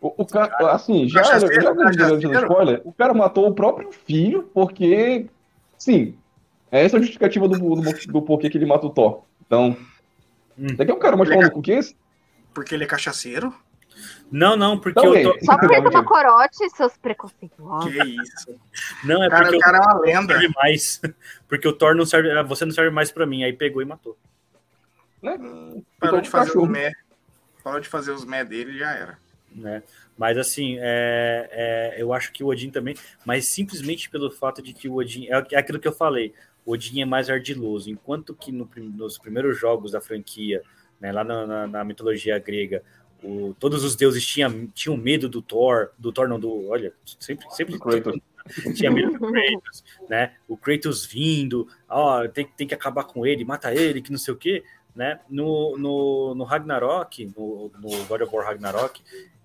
O, 0.00 0.22
o 0.22 0.26
cara, 0.26 0.72
assim, 0.72 1.08
já, 1.08 1.22
já, 1.22 1.38
já 1.38 2.40
spoiler, 2.42 2.80
o 2.84 2.92
cara 2.92 3.12
matou 3.12 3.46
o 3.48 3.54
próprio 3.54 3.92
filho 3.92 4.50
porque, 4.54 5.26
sim, 5.76 6.16
essa 6.70 6.96
é 6.96 6.98
a 6.98 7.02
justificativa 7.02 7.46
do, 7.48 7.58
do, 7.58 7.82
do 8.08 8.22
porquê 8.22 8.48
que 8.48 8.56
ele 8.56 8.64
mata 8.66 8.86
o 8.86 8.90
Thor. 8.90 9.22
Então, 9.46 9.76
Hum. 10.58 10.74
daqui 10.76 10.90
é 10.90 10.94
um 10.94 10.98
cara 10.98 11.16
mais 11.16 11.28
falando 11.28 11.50
com 11.50 11.62
que 11.62 11.72
esse? 11.72 11.96
Porque 12.52 12.74
ele 12.74 12.84
é 12.84 12.86
cachaceiro? 12.86 13.54
Não, 14.30 14.56
não, 14.56 14.78
porque 14.78 15.00
Também. 15.00 15.22
eu 15.24 15.38
tô... 15.38 15.44
Só 15.44 15.58
porque 15.58 15.74
ele 15.74 15.82
Não, 15.82 15.90
toma 15.90 16.02
gente. 16.02 16.08
corote, 16.08 16.70
seus 16.70 16.96
preconceituosos. 16.98 17.90
Que 17.92 17.98
isso. 18.02 18.58
Não, 19.04 19.22
é 19.22 19.28
Cara, 19.28 19.42
porque 19.44 19.56
o 19.56 19.58
eu 19.58 19.60
cara 19.60 19.78
é 19.78 19.80
uma 19.80 19.94
não 19.94 20.00
lenda. 20.00 20.32
serve 20.34 20.54
mais. 20.54 21.00
Porque 21.48 21.66
o 21.68 21.72
Thor 21.72 21.94
não 21.96 22.06
serve. 22.06 22.42
Você 22.44 22.64
não 22.64 22.72
serve 22.72 22.90
mais 22.90 23.10
pra 23.10 23.26
mim. 23.26 23.42
Aí 23.42 23.52
pegou 23.52 23.82
e 23.82 23.84
matou. 23.84 24.16
Né? 25.22 25.36
Parou 25.36 25.82
Então, 25.98 26.20
de 26.20 26.30
fazer 26.30 26.46
cachorro. 26.48 26.64
os 26.66 26.70
mé. 26.70 26.92
Parou 27.64 27.80
de 27.80 27.88
fazer 27.88 28.12
os 28.12 28.24
mé 28.24 28.44
dele 28.44 28.72
e 28.72 28.78
já 28.78 28.92
era. 28.92 29.18
Né? 29.54 29.82
Mas 30.16 30.38
assim, 30.38 30.76
é, 30.78 31.48
é, 31.96 32.02
eu 32.02 32.12
acho 32.12 32.32
que 32.32 32.44
o 32.44 32.48
Odin 32.48 32.70
também, 32.70 32.94
mas 33.24 33.46
simplesmente 33.46 34.08
pelo 34.08 34.30
fato 34.30 34.62
de 34.62 34.72
que 34.72 34.88
o 34.88 34.94
Odin 34.96 35.26
é, 35.26 35.44
é 35.52 35.58
aquilo 35.58 35.80
que 35.80 35.88
eu 35.88 35.92
falei, 35.92 36.32
o 36.64 36.72
Odin 36.72 37.00
é 37.02 37.04
mais 37.04 37.28
ardiloso, 37.28 37.90
enquanto 37.90 38.34
que 38.34 38.52
no 38.52 38.68
nos 38.76 39.18
primeiros 39.18 39.58
jogos 39.58 39.92
da 39.92 40.00
franquia, 40.00 40.62
né, 41.00 41.10
lá 41.10 41.24
na, 41.24 41.46
na- 41.46 41.66
na 41.66 41.84
mitologia 41.84 42.38
grega, 42.38 42.82
o- 43.24 43.54
todos 43.58 43.82
os 43.82 43.96
deuses 43.96 44.24
tinham, 44.24 44.66
tinham 44.68 44.96
medo 44.96 45.28
do 45.28 45.42
Thor, 45.42 45.90
do 45.98 46.12
Thor 46.12 46.28
não, 46.28 46.38
do, 46.38 46.68
olha, 46.68 46.92
sempre, 47.18 47.46
sempre 47.50 47.76
tinha 48.74 48.90
medo 48.90 49.12
do 49.12 49.18
Kratos, 49.18 49.84
né? 50.08 50.34
O 50.48 50.56
Kratos 50.56 51.04
vindo, 51.04 51.66
ó, 51.88 52.26
tem, 52.28 52.46
tem 52.46 52.66
que 52.66 52.74
acabar 52.74 53.04
com 53.04 53.26
ele, 53.26 53.44
mata 53.44 53.74
ele, 53.74 54.00
que 54.00 54.10
não 54.12 54.18
sei 54.18 54.32
o 54.32 54.36
quê, 54.36 54.62
né? 54.94 55.20
No, 55.28 55.76
no, 55.76 56.34
no 56.34 56.44
Ragnarok, 56.44 57.26
no, 57.36 57.70
no 57.78 58.04
God 58.06 58.22
of 58.22 58.34
War 58.34 58.46
Ragnarok, 58.46 59.02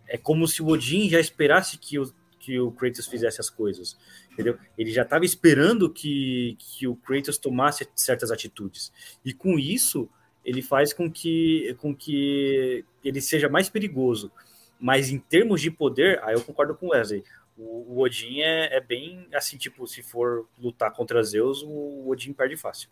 é 0.07 0.18
como 0.18 0.48
se 0.48 0.61
o 0.61 0.68
Odin 0.68 1.10
já 1.10 1.19
esperasse 1.19 1.77
que 1.77 1.99
o, 1.99 2.11
que 2.40 2.60
o 2.60 2.72
Kratos 2.72 3.07
fizesse 3.07 3.41
as 3.41 3.49
coisas, 3.49 3.98
entendeu? 4.32 4.57
Ele 4.77 4.91
já 4.91 5.02
estava 5.02 5.26
esperando 5.26 5.90
que, 5.90 6.56
que 6.60 6.88
o 6.88 6.95
Kratos 6.95 7.38
tomasse 7.38 7.88
certas 7.95 8.32
atitudes. 8.32 8.91
E 9.23 9.34
com 9.34 9.57
isso, 9.57 10.07
ele 10.44 10.61
faz 10.61 10.94
com 10.94 11.11
que, 11.11 11.76
com 11.80 11.95
que 11.95 12.86
ele 13.03 13.19
seja 13.19 13.49
mais 13.49 13.68
perigoso. 13.68 14.32
Mas 14.80 15.10
em 15.10 15.18
termos 15.18 15.61
de 15.61 15.72
poder, 15.72 16.22
aí 16.23 16.36
eu 16.36 16.41
concordo 16.41 16.76
com 16.76 16.88
o 16.88 16.90
Wesley. 16.90 17.23
O, 17.57 17.95
o 17.95 18.02
Odin 18.02 18.41
é, 18.41 18.77
é 18.77 18.82
bem 18.82 19.27
assim, 19.34 19.57
tipo, 19.57 19.88
se 19.88 20.03
for 20.03 20.48
lutar 20.60 20.91
contra 20.91 21.23
Zeus, 21.23 21.64
o 21.64 22.07
Odin 22.10 22.34
perde 22.34 22.57
fácil. 22.57 22.90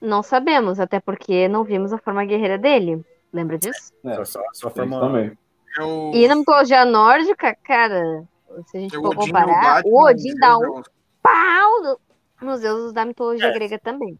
Não 0.00 0.22
sabemos, 0.22 0.80
até 0.80 0.98
porque 0.98 1.46
não 1.46 1.62
vimos 1.62 1.92
a 1.92 1.98
forma 1.98 2.24
guerreira 2.24 2.56
dele. 2.56 3.04
Lembra 3.32 3.58
disso? 3.58 3.92
É, 4.04 4.14
Só, 4.14 4.24
só, 4.24 4.42
só 4.52 4.68
a 4.68 4.70
forma. 4.70 5.36
Eu, 5.78 6.10
E 6.14 6.28
na 6.28 6.36
mitologia 6.36 6.84
nórdica, 6.84 7.56
cara, 7.64 8.24
se 8.66 8.76
a 8.76 8.80
gente 8.80 8.94
eu 8.94 9.02
for 9.02 9.10
Odin 9.10 9.26
comparar, 9.26 9.82
o 9.84 10.04
Odin 10.04 10.34
dá 10.36 10.58
um 10.58 10.82
pau 11.22 11.82
no- 11.82 12.00
nos 12.42 12.60
deuses 12.60 12.92
da 12.92 13.04
mitologia 13.04 13.48
É. 13.48 13.52
grega 13.52 13.78
também. 13.78 14.18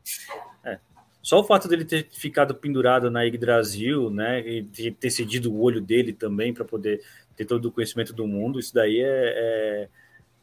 Só 1.22 1.38
o 1.38 1.44
fato 1.44 1.68
dele 1.68 1.84
ter 1.84 2.08
ficado 2.10 2.52
pendurado 2.52 3.08
na 3.08 3.22
Yggdrasil, 3.22 4.10
né, 4.10 4.40
e 4.40 4.90
ter 4.90 5.08
cedido 5.08 5.52
o 5.52 5.60
olho 5.60 5.80
dele 5.80 6.12
também 6.12 6.52
para 6.52 6.64
poder 6.64 7.00
ter 7.36 7.44
todo 7.44 7.66
o 7.66 7.72
conhecimento 7.72 8.12
do 8.12 8.26
mundo, 8.26 8.58
isso 8.58 8.74
daí 8.74 9.00
é, 9.00 9.88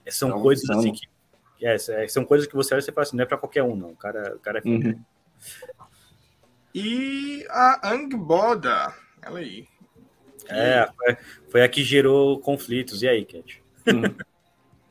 é 0.06 0.12
são 0.12 0.30
é 0.38 0.42
coisas 0.42 0.70
assim 0.70 0.94
que 0.94 1.06
é, 1.62 1.76
é, 1.76 2.08
são 2.08 2.24
coisas 2.24 2.48
que 2.48 2.56
você 2.56 2.74
olha 2.74 2.80
e 2.80 2.84
você 2.84 2.94
fala 2.94 3.04
assim, 3.04 3.18
não 3.18 3.24
é 3.24 3.28
para 3.28 3.38
qualquer 3.38 3.62
um, 3.64 3.76
não. 3.76 3.90
O 3.92 3.96
cara, 3.98 4.36
o 4.36 4.40
cara 4.40 4.60
é 4.60 4.68
uhum. 4.68 5.04
E 6.74 7.46
a 7.50 7.92
Angboda, 7.92 8.94
ela 9.22 9.40
aí. 9.40 9.68
É, 10.50 10.90
foi, 10.96 11.18
foi, 11.50 11.62
a 11.64 11.70
que 11.70 11.84
gerou 11.84 12.40
conflitos. 12.40 13.02
E 13.02 13.08
aí, 13.08 13.26
Cat? 13.26 13.62
Hum. 13.88 14.02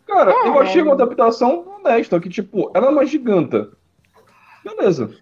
Cara, 0.06 0.32
é. 0.32 0.48
eu 0.48 0.59
achei 0.59 0.80
uma 0.80 0.94
adaptação 0.94 1.68
honesta, 1.68 2.18
que, 2.20 2.28
tipo, 2.28 2.70
ela 2.74 2.86
é 2.86 2.90
uma 2.90 3.05
giganta. 3.05 3.70
Beleza. 4.64 5.14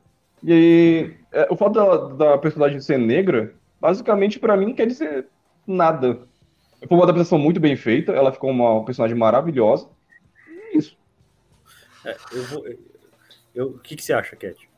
E 0.43 0.53
aí, 0.53 1.17
é, 1.33 1.49
o 1.51 1.57
fato 1.57 1.73
da, 1.73 1.97
da 2.33 2.39
personagem 2.39 2.81
ser 2.81 2.99
negra, 2.99 3.55
basicamente, 3.81 4.39
para 4.39 4.57
mim, 4.57 4.67
não 4.67 4.75
quer 4.75 4.87
dizer 4.87 5.27
nada. 5.67 6.21
Foi 6.87 6.97
uma 6.97 7.05
adaptação 7.05 7.39
muito 7.39 7.59
bem 7.59 7.75
feita, 7.75 8.13
ela 8.13 8.33
ficou 8.33 8.51
uma 8.51 8.85
personagem 8.85 9.17
maravilhosa. 9.17 9.89
E 10.49 10.61
é 10.61 10.79
isso. 10.79 10.97
É, 12.05 12.17
eu 12.33 12.43
vou. 12.45 12.65
Eu, 13.55 13.67
o 13.69 13.79
que, 13.79 13.97
que 13.97 14.05
você 14.05 14.13
acha, 14.13 14.37
Cat? 14.37 14.69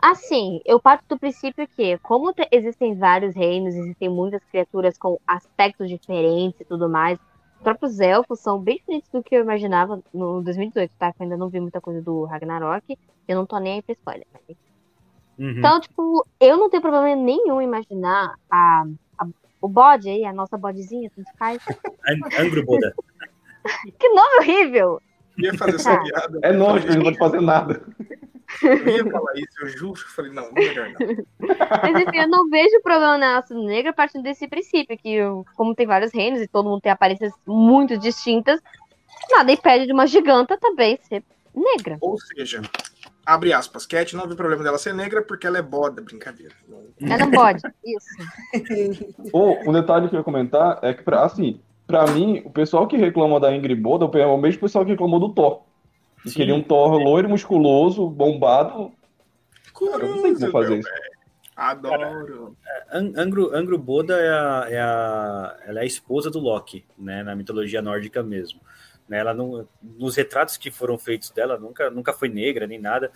Assim, 0.00 0.60
eu 0.64 0.78
parto 0.80 1.04
do 1.08 1.18
princípio 1.18 1.66
que, 1.68 1.98
como 1.98 2.32
te, 2.32 2.46
existem 2.50 2.94
vários 2.96 3.34
reinos, 3.34 3.74
existem 3.74 4.08
muitas 4.08 4.42
criaturas 4.44 4.98
com 4.98 5.18
aspectos 5.26 5.88
diferentes 5.88 6.60
e 6.60 6.64
tudo 6.64 6.88
mais, 6.88 7.18
os 7.56 7.62
próprios 7.62 8.00
elfos 8.00 8.40
são 8.40 8.58
bem 8.58 8.76
diferentes 8.76 9.10
do 9.10 9.22
que 9.22 9.34
eu 9.34 9.42
imaginava 9.42 10.02
no 10.12 10.42
2018, 10.42 10.92
tá? 10.98 11.12
Que 11.12 11.22
eu 11.22 11.24
ainda 11.24 11.36
não 11.36 11.48
vi 11.48 11.60
muita 11.60 11.80
coisa 11.80 12.02
do 12.02 12.24
Ragnarok, 12.24 12.98
eu 13.26 13.36
não 13.36 13.46
tô 13.46 13.58
nem 13.58 13.74
aí 13.74 13.82
pra 13.82 13.92
spoiler. 13.92 14.26
Mas... 14.32 14.56
Uhum. 15.38 15.58
Então, 15.58 15.80
tipo, 15.80 16.26
eu 16.40 16.56
não 16.56 16.68
tenho 16.68 16.82
problema 16.82 17.14
nenhum 17.16 17.60
em 17.60 17.64
imaginar 17.64 18.34
a, 18.50 18.84
a 19.18 19.26
o 19.60 19.68
bode 19.68 20.08
aí, 20.08 20.24
a 20.24 20.32
nossa 20.32 20.58
bodezinha, 20.58 21.10
tanto 21.14 21.30
faz. 21.38 21.62
Angro 22.38 22.64
Boda. 22.64 22.92
que 23.98 24.08
nome 24.08 24.38
horrível! 24.40 25.00
Ia 25.38 25.56
fazer 25.56 25.76
essa 25.76 25.96
tá. 25.96 26.02
piada. 26.02 26.38
É 26.42 26.52
nós, 26.52 26.84
não 26.84 27.02
pode 27.04 27.18
fazer 27.18 27.40
nada. 27.40 27.82
Eu 28.62 28.88
ia 28.88 29.04
falar 29.10 29.32
isso, 29.36 29.60
eu 29.60 29.68
juro. 29.68 30.00
Eu 30.00 30.08
falei, 30.08 30.32
não, 30.32 30.52
melhor 30.52 30.88
não. 30.90 31.24
Mas 31.82 32.02
enfim, 32.02 32.18
eu 32.18 32.28
não 32.28 32.48
vejo 32.48 32.80
problema 32.82 33.18
na 33.18 33.34
raça 33.36 33.54
negra 33.54 33.92
partindo 33.92 34.22
desse 34.22 34.46
princípio, 34.48 34.98
que 34.98 35.18
como 35.56 35.74
tem 35.74 35.86
vários 35.86 36.12
reinos 36.12 36.40
e 36.40 36.48
todo 36.48 36.68
mundo 36.68 36.80
tem 36.80 36.92
aparências 36.92 37.32
muito 37.46 37.96
distintas, 37.98 38.60
nada 39.30 39.52
impede 39.52 39.86
de 39.86 39.92
uma 39.92 40.06
giganta 40.06 40.58
também 40.58 40.98
ser 41.02 41.22
negra. 41.54 41.98
Ou 42.00 42.18
seja, 42.18 42.62
abre 43.24 43.52
aspas, 43.52 43.86
Cat 43.86 44.14
não 44.16 44.28
vê 44.28 44.34
problema 44.34 44.62
dela 44.62 44.78
ser 44.78 44.94
negra 44.94 45.22
porque 45.22 45.46
ela 45.46 45.58
é 45.58 45.62
boda, 45.62 46.02
brincadeira. 46.02 46.54
Ela 47.00 47.18
não 47.18 47.30
pode, 47.30 47.62
isso. 47.84 48.06
Ou, 49.32 49.58
um 49.68 49.72
detalhe 49.72 50.08
que 50.08 50.14
eu 50.14 50.20
ia 50.20 50.24
comentar 50.24 50.78
é 50.82 50.92
que, 50.94 51.02
assim, 51.14 51.60
pra 51.86 52.06
mim, 52.06 52.42
o 52.44 52.50
pessoal 52.50 52.86
que 52.86 52.96
reclama 52.96 53.38
da 53.38 53.54
Ingrid 53.54 53.80
Boda 53.80 54.08
é 54.18 54.26
o 54.26 54.36
mesmo 54.36 54.60
pessoal 54.60 54.84
que 54.84 54.92
reclamou 54.92 55.20
do 55.20 55.30
Thor. 55.30 55.62
Que 56.22 56.32
queria 56.32 56.54
um 56.54 56.62
Thor 56.62 56.98
loiro, 56.98 57.28
musculoso, 57.28 58.08
bombado. 58.08 58.92
Cara, 59.74 60.06
não 60.06 60.22
tem 60.22 60.34
como 60.34 60.50
fazer 60.52 60.78
isso. 60.78 60.88
Adoro. 61.56 62.56
É, 62.66 62.96
Angro, 62.96 63.54
Angro 63.54 63.78
Boda 63.78 64.16
é 64.18 64.30
a, 64.30 64.66
é 64.68 64.80
a, 64.80 65.56
ela 65.66 65.80
é 65.80 65.82
a 65.82 65.86
esposa 65.86 66.30
do 66.30 66.38
Loki, 66.38 66.84
né, 66.96 67.22
na 67.22 67.36
mitologia 67.36 67.82
nórdica 67.82 68.22
mesmo. 68.22 68.60
Né, 69.08 69.18
ela 69.18 69.34
não, 69.34 69.68
nos 69.82 70.16
retratos 70.16 70.56
que 70.56 70.70
foram 70.70 70.96
feitos 70.98 71.30
dela, 71.30 71.58
nunca, 71.58 71.90
nunca 71.90 72.12
foi 72.12 72.28
negra 72.28 72.66
nem 72.66 72.78
nada. 72.78 73.12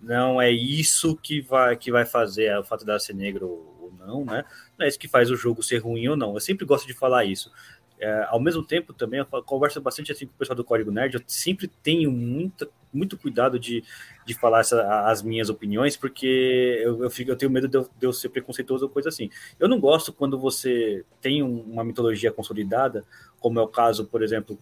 Não 0.00 0.40
é 0.40 0.50
isso 0.50 1.16
que 1.16 1.40
vai, 1.40 1.76
que 1.76 1.90
vai 1.90 2.04
fazer 2.04 2.46
é 2.46 2.58
o 2.58 2.64
fato 2.64 2.84
dela 2.84 2.98
ser 2.98 3.14
negra 3.14 3.46
ou, 3.46 3.76
ou 3.80 3.92
não, 3.98 4.24
né? 4.24 4.44
Não 4.76 4.84
é 4.84 4.88
isso 4.88 4.98
que 4.98 5.08
faz 5.08 5.30
o 5.30 5.36
jogo 5.36 5.62
ser 5.62 5.78
ruim 5.78 6.08
ou 6.08 6.16
não. 6.16 6.34
Eu 6.34 6.40
sempre 6.40 6.66
gosto 6.66 6.86
de 6.86 6.92
falar 6.92 7.24
isso. 7.24 7.50
É, 7.98 8.26
ao 8.28 8.38
mesmo 8.38 8.62
tempo, 8.62 8.92
também, 8.92 9.20
eu 9.20 9.42
converso 9.42 9.80
bastante 9.80 10.12
assim 10.12 10.26
com 10.26 10.32
o 10.32 10.38
pessoal 10.38 10.56
do 10.56 10.64
Código 10.64 10.90
Nerd, 10.90 11.14
eu 11.14 11.22
sempre 11.26 11.66
tenho 11.82 12.10
muita, 12.12 12.68
muito 12.92 13.16
cuidado 13.16 13.58
de, 13.58 13.82
de 14.26 14.34
falar 14.34 14.60
essa, 14.60 15.06
as 15.06 15.22
minhas 15.22 15.48
opiniões, 15.48 15.96
porque 15.96 16.80
eu, 16.82 17.02
eu, 17.04 17.10
fico, 17.10 17.30
eu 17.30 17.36
tenho 17.36 17.50
medo 17.50 17.66
de 17.66 17.78
eu, 17.78 17.88
de 17.98 18.06
eu, 18.06 18.12
ser 18.12 18.28
preconceituoso 18.28 18.84
ou 18.84 18.90
coisa 18.90 19.08
assim. 19.08 19.30
Eu 19.58 19.68
não 19.68 19.80
gosto 19.80 20.12
quando 20.12 20.38
você 20.38 21.04
tem 21.22 21.42
uma 21.42 21.82
mitologia 21.82 22.30
consolidada, 22.30 23.04
como 23.40 23.58
é 23.58 23.62
o 23.62 23.68
caso, 23.68 24.04
por 24.04 24.22
exemplo, 24.22 24.58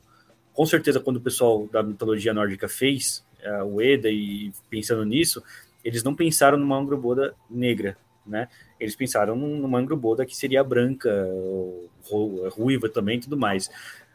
com 0.52 0.64
certeza 0.64 1.00
quando 1.00 1.16
o 1.16 1.20
pessoal 1.20 1.66
da 1.72 1.82
mitologia 1.82 2.32
nórdica 2.32 2.68
fez 2.68 3.24
é, 3.40 3.62
o 3.64 3.80
Eda 3.80 4.08
e 4.08 4.52
pensando 4.70 5.04
nisso, 5.04 5.42
eles 5.84 6.04
não 6.04 6.14
pensaram 6.14 6.56
numa 6.56 6.78
Angroboda 6.78 7.34
negra, 7.50 7.96
né? 8.26 8.48
Eles 8.78 8.96
pensaram 8.96 9.36
numa 9.36 9.78
Angroboda 9.78 10.24
que 10.24 10.36
seria 10.36 10.64
branca, 10.64 11.10
ruiva 12.52 12.88
também 12.88 13.20
tudo 13.20 13.36
mais. 13.36 13.70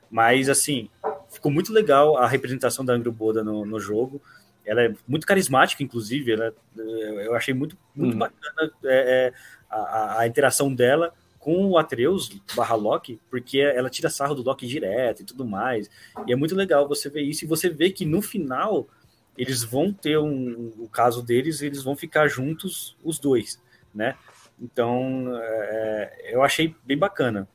Mas, 0.10 0.50
assim, 0.50 0.90
ficou 1.30 1.52
muito 1.52 1.72
legal 1.72 2.18
a 2.18 2.28
representação 2.28 2.84
da 2.84 2.94
Angry 2.94 3.12
Boda 3.12 3.44
no, 3.44 3.66
no 3.66 3.80
jogo. 3.80 4.22
Ela 4.66 4.84
é 4.84 4.96
muito 5.08 5.28
carismática, 5.28 5.84
inclusive. 5.84 6.32
Ela, 6.32 6.54
é, 6.78 7.28
eu 7.28 7.36
achei 7.36 7.54
muito, 7.54 7.78
muito 7.96 8.16
hum. 8.16 8.20
bacana 8.20 8.72
é, 8.84 9.28
é, 9.28 9.34
a, 9.70 10.22
a, 10.22 10.28
interação 10.28 10.74
dela 10.74 11.14
com 11.38 11.68
o 11.68 11.78
Atreus 11.78 12.30
barra 12.56 12.76
Loki, 12.76 13.20
porque 13.30 13.60
ela 13.60 13.90
tira 13.90 14.10
sarro 14.10 14.36
do 14.36 14.44
Loki 14.44 14.68
direto 14.68 15.22
e 15.22 15.26
tudo 15.26 15.46
mais. 15.46 15.90
E 16.28 16.34
é 16.34 16.36
muito 16.36 16.56
legal 16.56 16.88
você 16.88 17.10
ver 17.10 17.22
isso. 17.22 17.46
E 17.46 17.48
você 17.48 17.70
vê 17.70 17.90
que 17.92 18.06
no 18.06 18.22
final 18.22 18.88
eles 19.38 19.64
vão 19.64 19.94
ter 19.94 20.18
um, 20.18 20.74
o 20.80 20.90
caso 20.90 21.24
deles, 21.24 21.62
eles 21.62 21.82
vão 21.82 21.96
ficar 21.96 22.28
juntos 22.28 22.98
os 23.04 23.18
dois, 23.18 23.58
né? 23.94 24.16
Então, 24.62 25.32
é, 25.36 26.32
eu 26.34 26.44
achei 26.44 26.76
bem 26.86 26.98
bacana 26.98 27.48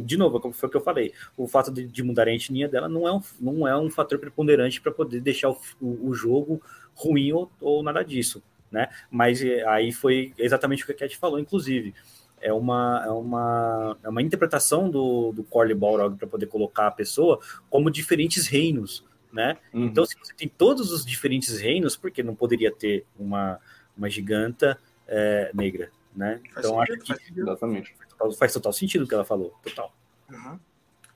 de 0.00 0.16
novo, 0.16 0.40
como 0.40 0.54
foi 0.54 0.68
o 0.68 0.70
que 0.70 0.76
eu 0.76 0.82
falei, 0.82 1.12
o 1.36 1.46
fato 1.46 1.72
de, 1.72 1.86
de, 1.86 2.02
mudar 2.02 2.28
a 2.28 2.32
etnia 2.32 2.68
dela 2.68 2.88
não 2.88 3.06
é 3.06 3.12
um, 3.12 3.20
não 3.40 3.68
é 3.68 3.76
um 3.76 3.90
fator 3.90 4.18
preponderante 4.18 4.80
para 4.80 4.92
poder 4.92 5.20
deixar 5.20 5.50
o, 5.50 5.58
o, 5.80 6.08
o 6.08 6.14
jogo 6.14 6.62
ruim 6.94 7.32
ou, 7.32 7.50
ou, 7.60 7.82
nada 7.82 8.02
disso, 8.02 8.42
né? 8.70 8.88
Mas 9.10 9.42
é, 9.42 9.66
aí 9.66 9.92
foi 9.92 10.32
exatamente 10.36 10.82
o 10.82 10.86
que 10.86 10.92
a 10.92 10.94
Cat 10.94 11.16
falou, 11.16 11.38
inclusive. 11.38 11.94
É 12.40 12.52
uma, 12.52 13.02
é 13.04 13.10
uma, 13.10 13.96
é 14.04 14.08
uma 14.08 14.22
interpretação 14.22 14.88
do, 14.88 15.32
do 15.32 15.42
Corley 15.42 15.74
Balrog 15.74 16.16
para 16.16 16.28
poder 16.28 16.46
colocar 16.46 16.86
a 16.86 16.90
pessoa 16.90 17.40
como 17.68 17.90
diferentes 17.90 18.46
reinos, 18.46 19.04
né? 19.32 19.56
Uhum. 19.72 19.86
Então, 19.86 20.06
se 20.06 20.16
você 20.16 20.32
tem 20.34 20.48
todos 20.48 20.92
os 20.92 21.04
diferentes 21.04 21.58
reinos, 21.58 21.96
por 21.96 22.10
que 22.10 22.22
não 22.22 22.36
poderia 22.36 22.70
ter 22.70 23.04
uma, 23.18 23.58
uma 23.96 24.08
giganta 24.08 24.78
é, 25.08 25.50
negra, 25.54 25.90
né? 26.14 26.40
Então, 26.56 26.80
acho 26.80 26.98
que... 26.98 27.14
Exatamente 27.36 27.94
faz 28.36 28.52
total 28.52 28.72
sentido 28.72 29.04
o 29.04 29.08
que 29.08 29.14
ela 29.14 29.24
falou, 29.24 29.54
total. 29.62 29.92
Uhum. 30.30 30.58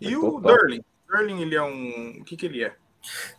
E 0.01 0.13
é 0.13 0.17
o 0.17 0.21
total. 0.33 0.57
Durling? 0.57 0.85
Durling, 1.09 1.43
ele 1.43 1.55
é 1.55 1.63
um. 1.63 2.21
O 2.21 2.25
que, 2.25 2.37
que 2.37 2.47
ele 2.47 2.65
é? 2.65 2.75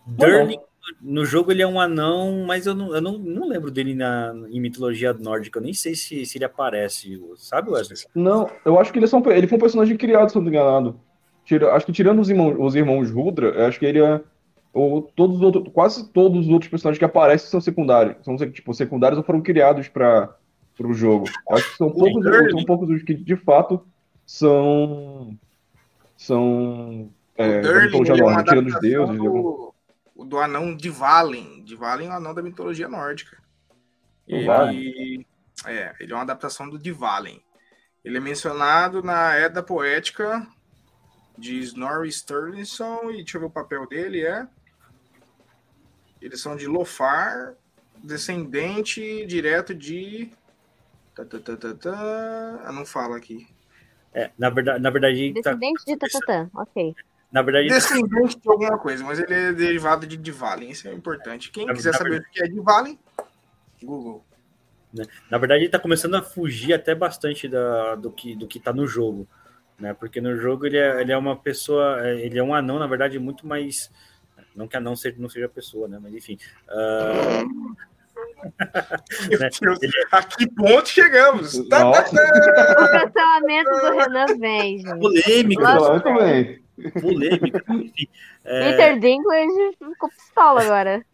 Durling, 0.06 0.60
no 1.02 1.26
jogo, 1.26 1.52
ele 1.52 1.62
é 1.62 1.68
um 1.68 1.80
anão, 1.80 2.44
mas 2.46 2.66
eu 2.66 2.76
não, 2.76 2.94
eu 2.94 3.02
não, 3.02 3.18
não 3.18 3.48
lembro 3.48 3.72
dele 3.72 3.96
na, 3.96 4.34
em 4.50 4.60
mitologia 4.60 5.14
nórdica. 5.14 5.60
Eu 5.60 5.64
nem 5.64 5.74
sei 5.74 5.96
se, 5.96 6.26
se 6.26 6.38
ele 6.38 6.46
aparece, 6.46 7.22
sabe, 7.38 7.70
Wesley? 7.70 8.00
Não, 8.14 8.50
eu 8.66 8.80
acho 8.80 8.92
que 8.92 9.00
ele, 9.00 9.06
é 9.06 9.08
só 9.08 9.18
um, 9.18 9.32
ele 9.32 9.48
foi 9.48 9.58
um 9.58 9.62
personagem 9.62 9.98
criado, 9.98 10.30
se 10.30 10.36
não 10.36 10.44
me 10.44 10.50
enganado. 10.50 11.00
Tira, 11.46 11.74
acho 11.74 11.86
que 11.86 11.92
tirando 11.92 12.20
os 12.20 12.30
irmãos, 12.30 12.56
os 12.58 12.76
irmãos 12.76 13.12
Rudra, 13.12 13.68
acho 13.68 13.80
que 13.80 13.86
ele 13.86 14.02
é. 14.02 14.22
Ou 14.74 15.04
todos 15.04 15.38
os 15.38 15.42
outros, 15.44 15.72
quase 15.72 16.12
todos 16.12 16.48
os 16.48 16.50
outros 16.50 16.70
personagens 16.70 16.98
que 16.98 17.06
aparecem 17.06 17.48
são 17.48 17.62
secundários. 17.62 18.16
São 18.24 18.36
tipo, 18.38 18.74
secundários 18.74 19.18
ou 19.18 19.24
foram 19.24 19.42
criados 19.42 19.88
para 19.88 20.36
para 20.78 20.88
o 20.88 20.94
jogo. 20.94 21.30
Acho 21.52 21.72
que 21.72 21.78
são 21.78 21.92
poucos, 21.92 22.24
são 22.52 22.66
poucos 22.66 22.90
os 22.90 23.04
que 23.04 23.14
de 23.14 23.36
fato 23.36 23.86
são 24.26 25.38
são 26.18 27.12
é, 27.38 27.64
já 27.64 27.84
é 27.84 28.44
tirando 28.44 28.68
os 28.68 28.80
deuses. 28.80 29.18
Do, 29.18 29.74
o 30.16 30.24
do 30.24 30.40
anão 30.40 30.76
de 30.76 30.90
Valen. 30.90 31.64
De 31.64 31.76
Valen 31.76 32.08
é 32.08 32.12
o 32.12 32.14
anão 32.14 32.34
da 32.34 32.42
mitologia 32.42 32.88
nórdica. 32.88 33.38
Ele, 34.28 35.26
é, 35.66 35.94
ele 36.00 36.12
é 36.12 36.16
uma 36.16 36.22
adaptação 36.22 36.70
do 36.70 36.80
Divalen. 36.80 37.42
Ele 38.04 38.18
é 38.18 38.22
mencionado 38.22 39.02
na 39.02 39.38
Edda 39.40 39.64
Poética 39.64 40.46
de 41.38 41.60
Snorri 41.60 42.12
Sturluson 42.12 43.12
e 43.12 43.18
deixa 43.18 43.38
eu 43.38 43.42
ver 43.42 43.48
o 43.48 43.52
papel 43.52 43.88
dele 43.88 44.22
é 44.22 44.48
eles 46.22 46.40
são 46.40 46.56
de 46.56 46.68
Lofar, 46.68 47.54
descendente 48.02 49.26
direto 49.26 49.76
de 49.76 50.32
Tá, 51.16 51.26
tá, 51.26 51.40
tá, 51.40 51.58
tá, 51.58 51.74
tá. 51.76 52.62
Ah, 52.66 52.72
não 52.72 52.86
fala 52.86 53.18
aqui. 53.18 53.48
É, 54.14 54.32
na 54.38 54.50
verdade, 54.50 54.82
na 54.82 54.90
verdade. 54.90 55.34
Tá 55.42 55.54
Descendente 55.54 55.86
tá... 55.86 55.94
de 55.94 55.98
Tatatã, 55.98 56.50
ok. 56.54 56.96
Na 57.32 57.42
verdade. 57.42 57.68
Descendente 57.68 58.40
de 58.40 58.50
alguma 58.50 58.78
coisa, 58.78 59.04
mas 59.04 59.20
ele 59.20 59.34
é 59.34 59.52
derivado 59.52 60.06
de 60.06 60.18
Divalen, 60.18 60.70
isso 60.70 60.88
é 60.88 60.94
importante. 60.94 61.52
Quem 61.52 61.66
na, 61.66 61.74
quiser 61.74 61.92
na 61.92 61.98
saber 61.98 62.10
verdade... 62.12 62.30
o 62.30 62.34
que 62.34 62.44
é 62.44 62.48
Divalen, 62.48 63.00
Google. 63.82 64.24
Né, 64.94 65.06
na 65.30 65.38
verdade, 65.40 65.62
ele 65.62 65.66
está 65.66 65.80
começando 65.80 66.14
a 66.16 66.22
fugir 66.22 66.74
até 66.74 66.94
bastante 66.94 67.48
da, 67.48 67.96
do 67.96 68.12
que 68.12 68.36
do 68.36 68.48
que 68.48 68.60
está 68.60 68.72
no 68.72 68.86
jogo, 68.86 69.28
né? 69.80 69.94
Porque 69.96 70.22
no 70.22 70.38
jogo 70.38 70.68
ele 70.68 70.78
é, 70.78 71.02
ele 71.02 71.12
é 71.12 71.18
uma 71.18 71.36
pessoa, 71.36 72.06
é, 72.06 72.24
ele 72.24 72.38
é 72.38 72.44
um 72.44 72.54
anão, 72.54 72.78
na 72.78 72.86
verdade, 72.86 73.18
muito 73.18 73.48
mais, 73.48 73.92
não 74.56 74.68
que 74.68 74.78
anão 74.78 74.96
seja, 74.96 75.16
não 75.18 75.30
seja 75.30 75.50
pessoa, 75.50 75.88
né? 75.88 75.98
Mas 76.00 76.14
enfim, 76.14 76.38
uh, 76.70 77.76
Meu 79.62 79.78
Deus, 79.80 79.94
a 80.12 80.24
que 80.24 80.48
ponto 80.52 80.90
chegamos? 80.90 81.58
Tá, 81.70 81.92
tá, 81.92 82.04
tá. 82.04 82.84
O 82.84 82.92
cancelamento 82.92 83.70
do 83.72 83.92
Renan 83.98 84.26
vem, 84.40 84.78
gente. 84.80 85.00
Polêmica, 85.00 86.00
também. 86.02 86.64
polêmica. 87.02 87.64
Enfim, 87.74 88.08
é, 88.44 88.72
Peter 88.72 89.00
Dinklage 89.00 89.78
ficou 89.78 90.10
pistola 90.10 90.62
agora. 90.64 91.06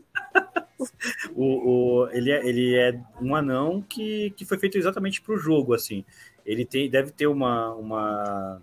o, 1.36 2.04
o- 2.04 2.10
ele, 2.12 2.32
é, 2.32 2.46
ele 2.48 2.76
é 2.76 3.00
um 3.22 3.36
anão 3.36 3.82
que, 3.88 4.32
que 4.32 4.46
foi 4.46 4.58
feito 4.58 4.78
exatamente 4.78 5.22
para 5.22 5.34
o 5.34 5.38
jogo, 5.38 5.74
assim. 5.74 6.04
Ele 6.46 6.66
tem, 6.66 6.90
deve 6.90 7.12
ter 7.12 7.28
uma, 7.28 7.74
uma 7.74 8.62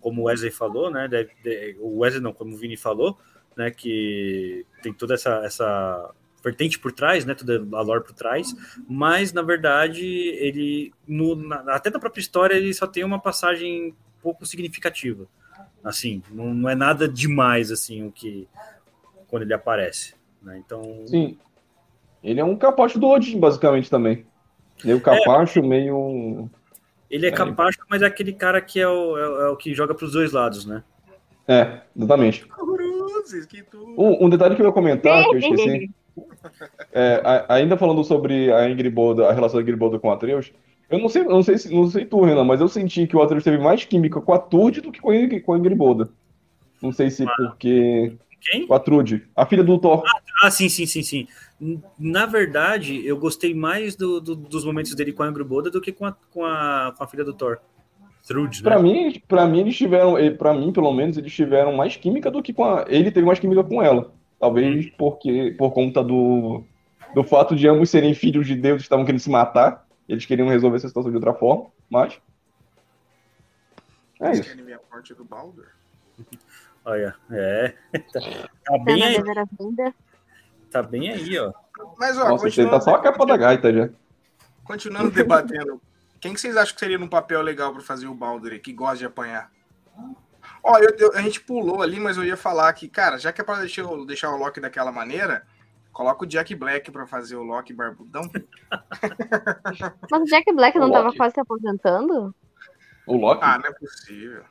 como 0.00 0.22
o 0.22 0.24
Wesley 0.26 0.50
falou, 0.50 0.90
né? 0.90 1.08
deve- 1.08 1.32
de- 1.42 1.76
o 1.80 1.98
Wesley 1.98 2.22
não, 2.22 2.32
como 2.32 2.54
o 2.54 2.56
Vini 2.56 2.76
falou, 2.76 3.18
né? 3.56 3.70
Que 3.70 4.64
tem 4.82 4.92
toda 4.92 5.14
essa, 5.14 5.40
essa 5.44 6.10
vertente 6.42 6.78
por 6.78 6.92
trás, 6.92 7.24
né? 7.24 7.34
Toda 7.34 7.56
a 7.76 7.80
lore 7.82 8.04
por 8.04 8.12
trás, 8.14 8.54
mas 8.88 9.32
na 9.32 9.42
verdade 9.42 10.04
ele, 10.06 10.92
no, 11.06 11.34
na- 11.36 11.74
até 11.74 11.90
na 11.90 11.98
própria 11.98 12.20
história, 12.20 12.54
ele 12.54 12.72
só 12.72 12.86
tem 12.86 13.02
uma 13.04 13.18
passagem 13.18 13.94
pouco 14.22 14.44
significativa. 14.46 15.26
Assim, 15.82 16.22
não, 16.30 16.52
não 16.54 16.68
é 16.68 16.74
nada 16.74 17.08
demais 17.08 17.70
assim 17.70 18.04
o 18.06 18.10
que 18.12 18.48
quando 19.28 19.42
ele 19.42 19.54
aparece. 19.54 20.14
Né? 20.42 20.60
Então, 20.64 21.02
Sim. 21.06 21.38
Ele 22.22 22.40
é 22.40 22.44
um 22.44 22.56
capacho 22.56 22.98
do 22.98 23.06
Odin, 23.08 23.38
basicamente, 23.38 23.88
também. 23.88 24.26
Meio 24.84 25.00
capacho, 25.00 25.62
meio. 25.62 26.50
Ele 27.08 27.26
é 27.26 27.28
É. 27.28 27.32
capacho, 27.32 27.78
mas 27.88 28.02
é 28.02 28.06
aquele 28.06 28.32
cara 28.32 28.60
que 28.60 28.80
é 28.80 28.88
o, 28.88 29.16
é, 29.16 29.46
é 29.46 29.48
o 29.48 29.56
que 29.56 29.72
joga 29.74 29.94
pros 29.94 30.12
dois 30.12 30.32
lados, 30.32 30.64
né? 30.66 30.82
É, 31.46 31.82
exatamente. 31.96 32.44
Um, 33.96 34.26
um 34.26 34.28
detalhe 34.30 34.56
que 34.56 34.62
eu 34.62 34.66
ia 34.66 34.72
comentar, 34.72 35.22
que 35.24 35.34
eu 35.36 35.38
esqueci. 35.38 35.90
É, 36.92 37.20
a- 37.24 37.54
ainda 37.54 37.76
falando 37.76 38.02
sobre 38.04 38.52
a 38.52 38.68
Ingrid 38.68 38.94
a 39.26 39.32
relação 39.32 39.56
da 39.58 39.62
Ingrid 39.62 39.78
Bolda 39.78 39.98
com 39.98 40.08
o 40.08 40.12
Atreus, 40.12 40.52
eu 40.88 40.98
não 40.98 41.08
sei, 41.08 41.24
não 41.24 41.42
sei, 41.42 41.58
se- 41.58 41.74
não 41.74 41.88
sei 41.88 42.04
tu, 42.04 42.22
Renan, 42.24 42.44
mas 42.44 42.60
eu 42.60 42.68
senti 42.68 43.06
que 43.06 43.16
o 43.16 43.22
Atreus 43.22 43.44
teve 43.44 43.58
mais 43.58 43.84
química 43.84 44.20
com 44.20 44.32
a 44.32 44.38
Trude 44.38 44.80
do 44.80 44.92
que 44.92 45.00
com 45.00 45.10
a, 45.10 45.40
com 45.40 45.52
a 45.52 45.58
Ingrid. 45.58 45.78
Não 46.82 46.92
sei 46.92 47.10
se 47.10 47.24
porque. 47.36 48.12
Quem? 48.40 48.66
Com 48.66 48.74
a 48.74 48.78
Trude, 48.78 49.24
a 49.34 49.44
filha 49.44 49.64
do 49.64 49.76
Thor. 49.78 50.04
Ah, 50.42 50.50
sim, 50.50 50.68
sim, 50.68 50.86
sim, 50.86 51.02
sim. 51.02 51.26
N- 51.60 51.82
Na 51.98 52.26
verdade, 52.26 53.04
eu 53.04 53.16
gostei 53.16 53.54
mais 53.54 53.96
do- 53.96 54.20
do- 54.20 54.36
dos 54.36 54.64
momentos 54.64 54.94
dele 54.94 55.12
com 55.12 55.22
a 55.22 55.26
Angry 55.26 55.42
do 55.72 55.80
que 55.80 55.90
com 55.90 56.04
a, 56.04 56.12
com 56.30 56.44
a, 56.44 56.94
com 56.96 57.02
a 57.02 57.08
filha 57.08 57.24
do 57.24 57.32
Thor. 57.32 57.58
Trude, 58.26 58.62
né? 58.62 58.70
Pra 58.70 58.78
mim, 58.82 59.22
pra 59.26 59.46
mim, 59.46 59.60
eles 59.60 59.76
tiveram, 59.76 60.14
pra 60.36 60.52
mim, 60.52 60.72
pelo 60.72 60.92
menos, 60.92 61.16
eles 61.16 61.32
tiveram 61.32 61.72
mais 61.72 61.96
química 61.96 62.30
do 62.30 62.42
que 62.42 62.52
com 62.52 62.64
a. 62.64 62.84
Ele 62.88 63.10
teve 63.10 63.26
mais 63.26 63.38
química 63.38 63.64
com 63.64 63.82
ela. 63.82 64.12
Talvez 64.38 64.90
porque, 64.90 65.54
por 65.56 65.72
conta 65.72 66.02
do, 66.04 66.62
do 67.14 67.24
fato 67.24 67.56
de 67.56 67.66
ambos 67.68 67.90
serem 67.90 68.14
filhos 68.14 68.46
de 68.46 68.54
Deus, 68.54 68.82
estavam 68.82 69.04
querendo 69.04 69.20
se 69.20 69.30
matar. 69.30 69.86
Eles 70.08 70.26
queriam 70.26 70.48
resolver 70.48 70.76
essa 70.76 70.88
situação 70.88 71.10
de 71.10 71.16
outra 71.16 71.34
forma, 71.34 71.66
mas. 71.90 72.20
É 74.20 74.32
isso. 74.32 74.44
querem 74.44 74.64
ver 74.64 74.74
a 74.74 74.80
morte 74.90 75.14
do 75.14 75.24
Baldur? 75.24 75.68
Olha, 76.84 77.16
é. 77.30 77.74
Tá, 78.12 78.20
tá 78.64 78.78
bem 78.84 79.02
aí, 79.02 79.16
tá 80.70 80.82
bem 80.82 81.10
aí, 81.10 81.38
ó. 81.38 81.52
Mas, 81.98 82.16
ó, 82.16 82.28
Nossa, 82.28 82.48
você 82.48 82.64
tá 82.64 82.80
só 82.80 82.94
a 82.94 83.02
capa 83.02 83.26
da 83.26 83.36
gaita 83.36 83.72
já. 83.72 83.90
continuando 84.62 85.10
debatendo, 85.10 85.82
quem 86.20 86.32
que 86.32 86.40
vocês 86.40 86.56
acham 86.56 86.74
que 86.74 86.80
seria 86.80 86.98
um 86.98 87.08
papel 87.08 87.42
legal 87.42 87.72
pra 87.72 87.82
fazer 87.82 88.06
o 88.06 88.14
Baldur 88.14 88.58
que 88.60 88.72
gosta 88.72 88.98
de 88.98 89.04
apanhar? 89.06 89.50
Ó, 90.68 90.78
eu- 90.78 90.96
eu- 90.98 91.12
a 91.14 91.22
gente 91.22 91.40
pulou 91.40 91.80
ali, 91.80 92.00
mas 92.00 92.16
eu 92.16 92.24
ia 92.24 92.36
falar 92.36 92.72
que, 92.72 92.88
cara, 92.88 93.18
já 93.18 93.32
que 93.32 93.40
é 93.40 93.44
pra 93.44 93.60
deixar, 93.60 93.84
o- 93.84 94.04
deixar 94.04 94.30
o 94.32 94.36
Loki 94.36 94.58
daquela 94.60 94.90
maneira, 94.90 95.44
coloca 95.92 96.24
o 96.24 96.26
Jack 96.26 96.54
Black 96.56 96.90
pra 96.90 97.06
fazer 97.06 97.36
o 97.36 97.42
Loki 97.44 97.72
barbudão. 97.72 98.22
Mas 100.10 100.22
o 100.22 100.24
Jack 100.24 100.52
Black 100.52 100.78
não 100.78 100.88
O 100.88 100.92
tava 100.92 101.12
quase 101.14 101.34
se 101.34 101.40
aposentando? 101.40 102.34
O 103.06 103.16
Loki? 103.16 103.40
Ah, 103.44 103.58
não 103.58 103.66
é 103.66 103.72
possível. 103.72 104.42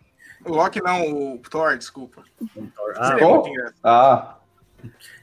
O 0.46 0.54
Loki 0.54 0.82
não, 0.82 1.34
o 1.34 1.40
Thor, 1.40 1.78
desculpa. 1.78 2.24
Ah, 2.98 3.08
Seria 3.08 3.20
Thor? 3.26 3.34
muito 3.36 3.50
engraçado. 3.50 3.80
Ah, 3.84 4.38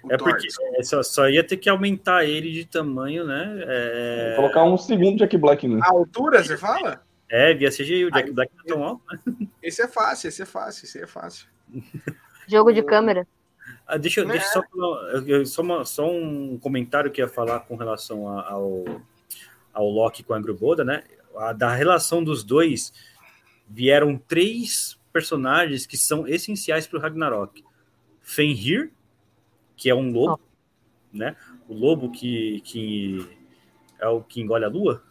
O 0.02 0.12
é 0.12 0.16
Thor, 0.16 0.28
porque 0.30 0.48
é, 0.78 0.82
só, 0.82 1.02
só 1.02 1.28
ia 1.28 1.46
ter 1.46 1.56
que 1.56 1.70
aumentar 1.70 2.24
ele 2.24 2.50
de 2.52 2.66
tamanho, 2.66 3.24
né? 3.24 3.62
É, 3.66 4.32
colocar 4.36 4.64
um 4.64 4.76
segundo 4.76 5.18
Jack 5.18 5.36
Black, 5.38 5.66
né? 5.66 5.80
A 5.82 5.90
altura, 5.90 6.42
você 6.42 6.56
fala? 6.58 7.02
É 7.34 7.54
via 7.54 7.70
CGI, 7.70 8.04
o 8.04 8.10
Jack 8.10 8.30
Black 8.30 8.54
tá 8.54 8.62
tão 8.66 8.84
alto. 8.84 9.02
Esse 9.62 9.80
é 9.82 9.88
fácil, 9.88 10.28
esse 10.28 10.42
é 10.42 10.46
fácil, 10.46 10.84
esse 10.84 10.98
é 11.00 11.06
fácil. 11.06 11.46
Jogo 12.46 12.72
de 12.72 12.82
câmera. 12.82 13.26
Ah, 13.86 13.96
deixa, 13.96 14.20
eu- 14.20 14.26
Né? 14.26 14.32
deixa 14.34 14.46
eu 15.26 15.46
só, 15.46 15.54
só, 15.54 15.62
uma- 15.62 15.84
só 15.84 16.10
um 16.10 16.58
comentário 16.58 17.10
que 17.10 17.22
eu 17.22 17.26
ia 17.26 17.32
falar 17.32 17.60
com 17.60 17.74
relação 17.76 18.28
a- 18.28 18.50
ao, 18.50 18.84
ao 19.72 19.88
Loki 19.88 20.22
com 20.22 20.34
a 20.34 20.36
Angry 20.36 20.54
né? 20.84 21.04
A- 21.36 21.52
da 21.52 21.74
relação 21.74 22.22
dos 22.22 22.44
dois, 22.44 22.92
vieram 23.66 24.18
três 24.18 24.98
personagens 25.12 25.86
que 25.86 25.96
são 25.96 26.26
essenciais 26.28 26.86
para 26.86 26.98
o 26.98 27.00
Ragnarok. 27.02 27.64
Fenrir, 28.20 28.92
que 29.76 29.88
é 29.88 29.94
um 29.94 30.10
lobo, 30.12 30.40
né? 31.12 31.34
O 31.68 31.74
lobo 31.74 32.10
que, 32.12 32.60
que 32.60 33.26
é 33.98 34.06
o 34.08 34.22
que 34.22 34.40
engole 34.40 34.64
a 34.64 34.68
lua. 34.68 35.02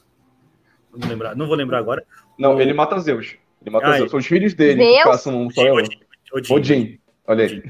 Não 0.91 0.99
vou 0.99 1.09
lembrar, 1.09 1.35
não 1.35 1.47
vou 1.47 1.55
lembrar 1.55 1.77
agora. 1.79 2.03
Não, 2.37 2.59
ele 2.59 2.73
mata 2.73 2.99
Zeus. 2.99 3.35
Ele 3.61 3.69
mata 3.71 3.87
Ah, 3.87 3.97
Zeus. 3.97 4.11
São 4.11 4.19
os 4.19 4.25
filhos 4.25 4.53
dele 4.53 4.83
que 4.83 5.03
caçam 5.03 5.47
o 5.47 5.51
Sol. 5.51 5.73
Odin, 5.75 5.99
Odin. 6.33 6.53
Odin. 6.53 6.99
Olha 7.27 7.45
aí. 7.45 7.63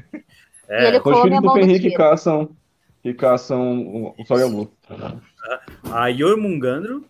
É, 0.68 0.84
E 0.84 0.86
ele 0.88 1.00
São 1.00 1.12
os 1.12 1.22
filhos 1.22 1.40
do 1.42 1.52
Fenrir 1.52 1.80
que 1.80 1.90
caçam, 1.92 2.56
que 3.02 3.12
caçam 3.14 3.80
o- 3.82 4.14
o 4.18 4.24
Sol 4.26 4.38
e 4.38 4.42
a 4.42 4.46
Lua. 4.46 4.70
a 5.92 6.10
Jormungandro, 6.12 7.04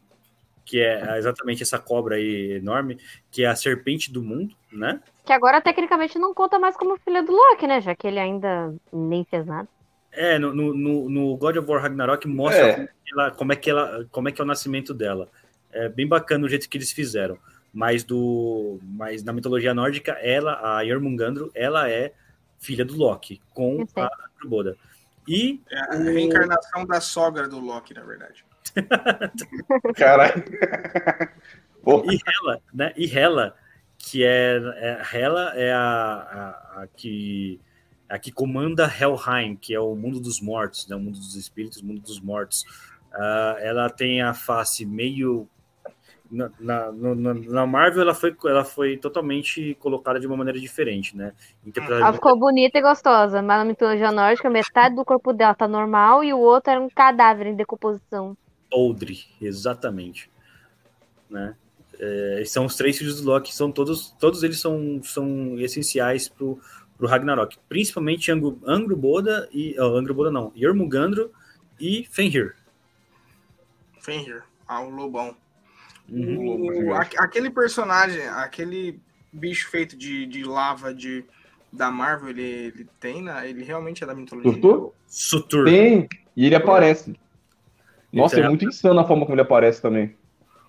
que 0.64 0.80
é 0.80 1.18
exatamente 1.18 1.62
essa 1.62 1.78
cobra 1.78 2.16
aí 2.16 2.52
enorme, 2.55 2.98
que 3.30 3.44
é 3.44 3.47
a 3.47 3.55
serpente 3.56 4.12
do 4.12 4.22
mundo, 4.22 4.55
né? 4.72 5.01
Que 5.24 5.32
agora 5.32 5.60
tecnicamente 5.60 6.18
não 6.18 6.34
conta 6.34 6.59
mais 6.59 6.76
como 6.76 6.97
filha 6.98 7.22
do 7.22 7.32
Loki, 7.32 7.66
né? 7.66 7.80
Já 7.80 7.94
que 7.94 8.06
ele 8.06 8.18
ainda 8.18 8.74
nem 8.93 9.24
fez 9.24 9.47
nada. 9.47 9.68
É, 10.12 10.39
no, 10.39 10.52
no- 10.55 11.09
no, 11.09 11.36
God 11.36 11.56
of 11.56 11.70
War 11.70 11.80
Ragnarok 11.82 12.26
mostra 12.28 12.66
É. 12.68 12.72
como, 12.74 12.89
que 12.89 13.12
ela, 13.12 13.30
como 13.30 13.52
é 13.52 13.56
que 13.56 13.70
ela, 13.70 14.06
como 14.10 14.28
é 14.28 14.32
que 14.32 14.40
é 14.40 14.44
o 14.44 14.47
nascimento 14.47 14.93
dela. 14.93 15.28
É 15.73 15.89
bem 15.89 16.07
bacana 16.07 16.47
o 16.47 16.49
jeito 16.49 16.69
que 16.69 16.77
eles 16.77 16.93
fizeram. 16.93 17.39
Mas 17.73 18.05
do, 18.05 18.78
mas 18.82 19.23
na 19.24 19.32
mitologia 19.32 19.73
nórdica, 19.73 20.12
ela, 20.12 20.77
a 20.77 20.86
Jormungandro, 20.86 21.51
ela 21.55 21.89
é 21.89 22.12
filha 22.59 22.85
do 22.85 22.94
Loki 22.94 23.40
com 23.55 23.86
a 23.97 24.11
Angrboda. 24.36 24.77
E 25.27 25.61
É 25.70 25.78
a 25.78 25.94
reencarnação 25.94 26.85
da 26.85 27.01
sogra 27.01 27.49
do 27.49 27.59
Loki, 27.59 27.94
na 27.94 28.03
verdade. 28.03 28.44
Caralho. 29.97 30.44
E 31.85 32.15
Hela, 32.15 32.62
né? 32.73 32.93
E 32.97 33.19
Hela, 33.19 33.57
que 33.99 34.23
é, 34.24 34.57
é 34.77 35.03
Hela 35.12 35.53
é 35.57 35.73
a, 35.73 35.81
a, 35.82 36.82
a 36.82 36.86
que 36.86 37.61
a 38.09 38.19
que 38.19 38.31
comanda 38.31 38.85
Helheim, 38.85 39.57
que 39.57 39.74
é 39.74 39.81
o 39.81 39.97
mundo 39.97 40.20
dos 40.20 40.40
mortos, 40.40 40.86
né? 40.86 40.94
O 40.94 41.01
mundo 41.01 41.19
dos 41.19 41.35
espíritos, 41.35 41.81
o 41.81 41.86
mundo 41.86 42.03
dos 42.03 42.20
mortos. 42.20 42.65
Ah, 43.12 43.57
ela 43.59 43.90
tem 43.90 44.23
a 44.23 44.35
face 44.35 44.85
meio 44.85 45.49
na, 46.32 46.50
na, 46.59 46.90
na- 46.92 47.34
na 47.34 47.66
Marvel 47.66 48.00
ela 48.02 48.14
foi, 48.14 48.34
ela 48.46 48.64
foi 48.64 48.96
totalmente 48.96 49.74
colocada 49.78 50.18
de 50.18 50.26
uma 50.26 50.36
maneira 50.36 50.59
diferente, 50.59 51.14
né? 51.14 51.34
Interpretada 51.64 52.00
Ela 52.00 52.12
ficou 52.14 52.38
bonita 52.38 52.78
e 52.78 52.82
gostosa, 52.82 53.42
mas 53.42 53.59
na 53.59 53.64
mitologia 53.66 54.10
nórdica, 54.10 54.48
metade 54.48 54.96
do 54.96 55.04
corpo 55.04 55.34
dela 55.34 55.54
tá 55.54 55.68
normal 55.68 56.24
e 56.24 56.32
o 56.32 56.38
outro 56.38 56.70
era 56.70 56.80
um 56.80 56.88
cadáver 56.88 57.46
em 57.48 57.54
decomposição. 57.54 58.34
Oldri, 58.72 59.26
exatamente. 59.40 60.30
Né? 61.28 61.54
É, 62.00 62.42
são 62.46 62.64
os 62.64 62.76
três 62.76 62.96
filhos 62.96 63.20
do 63.20 63.28
Loki, 63.28 63.54
são 63.54 63.70
todos, 63.70 64.10
todos 64.18 64.42
eles 64.42 64.59
são, 64.59 65.00
são 65.02 65.60
essenciais 65.60 66.28
pro, 66.28 66.59
pro 66.96 67.06
Ragnarok, 67.06 67.59
principalmente 67.68 68.32
Angro, 68.32 68.59
Angroboda 68.66 69.48
e 69.52 69.76
oh, 69.78 69.96
Angroboda 69.96 70.30
não, 70.30 70.50
Jormungandro 70.56 71.30
e 71.78 72.06
Fenrir. 72.10 72.56
Fenrir, 74.00 74.42
ah, 74.66 74.80
o 74.80 74.88
lobão. 74.88 75.36
Uhum. 76.12 76.66
Um 76.66 76.90
O- 76.90 76.94
a- 76.94 77.09
aquele 77.18 77.51
personagem, 77.51 78.26
aquele 78.28 79.01
bicho 79.32 79.68
feito 79.70 79.97
de, 79.97 80.26
de 80.26 80.44
lava 80.44 80.93
de, 80.94 81.24
da 81.72 81.90
Marvel, 81.90 82.28
ele, 82.30 82.43
ele 82.43 82.89
tem, 83.01 83.22
na, 83.22 83.47
ele 83.47 83.64
realmente 83.64 84.05
é 84.05 84.06
da 84.06 84.14
mitologia. 84.14 84.52
Surtur? 84.52 84.93
Sutur. 85.06 85.64
Tem, 85.64 86.09
e 86.36 86.44
ele 86.47 86.55
aparece. 86.55 87.14
Nossa, 88.12 88.36
Então, 88.36 88.47
é 88.47 88.48
muito 88.48 88.64
insano 88.66 89.01
a 89.01 89.05
forma 89.06 89.24
como 89.24 89.34
ele 89.34 89.43
aparece 89.43 89.80
também. 89.80 90.14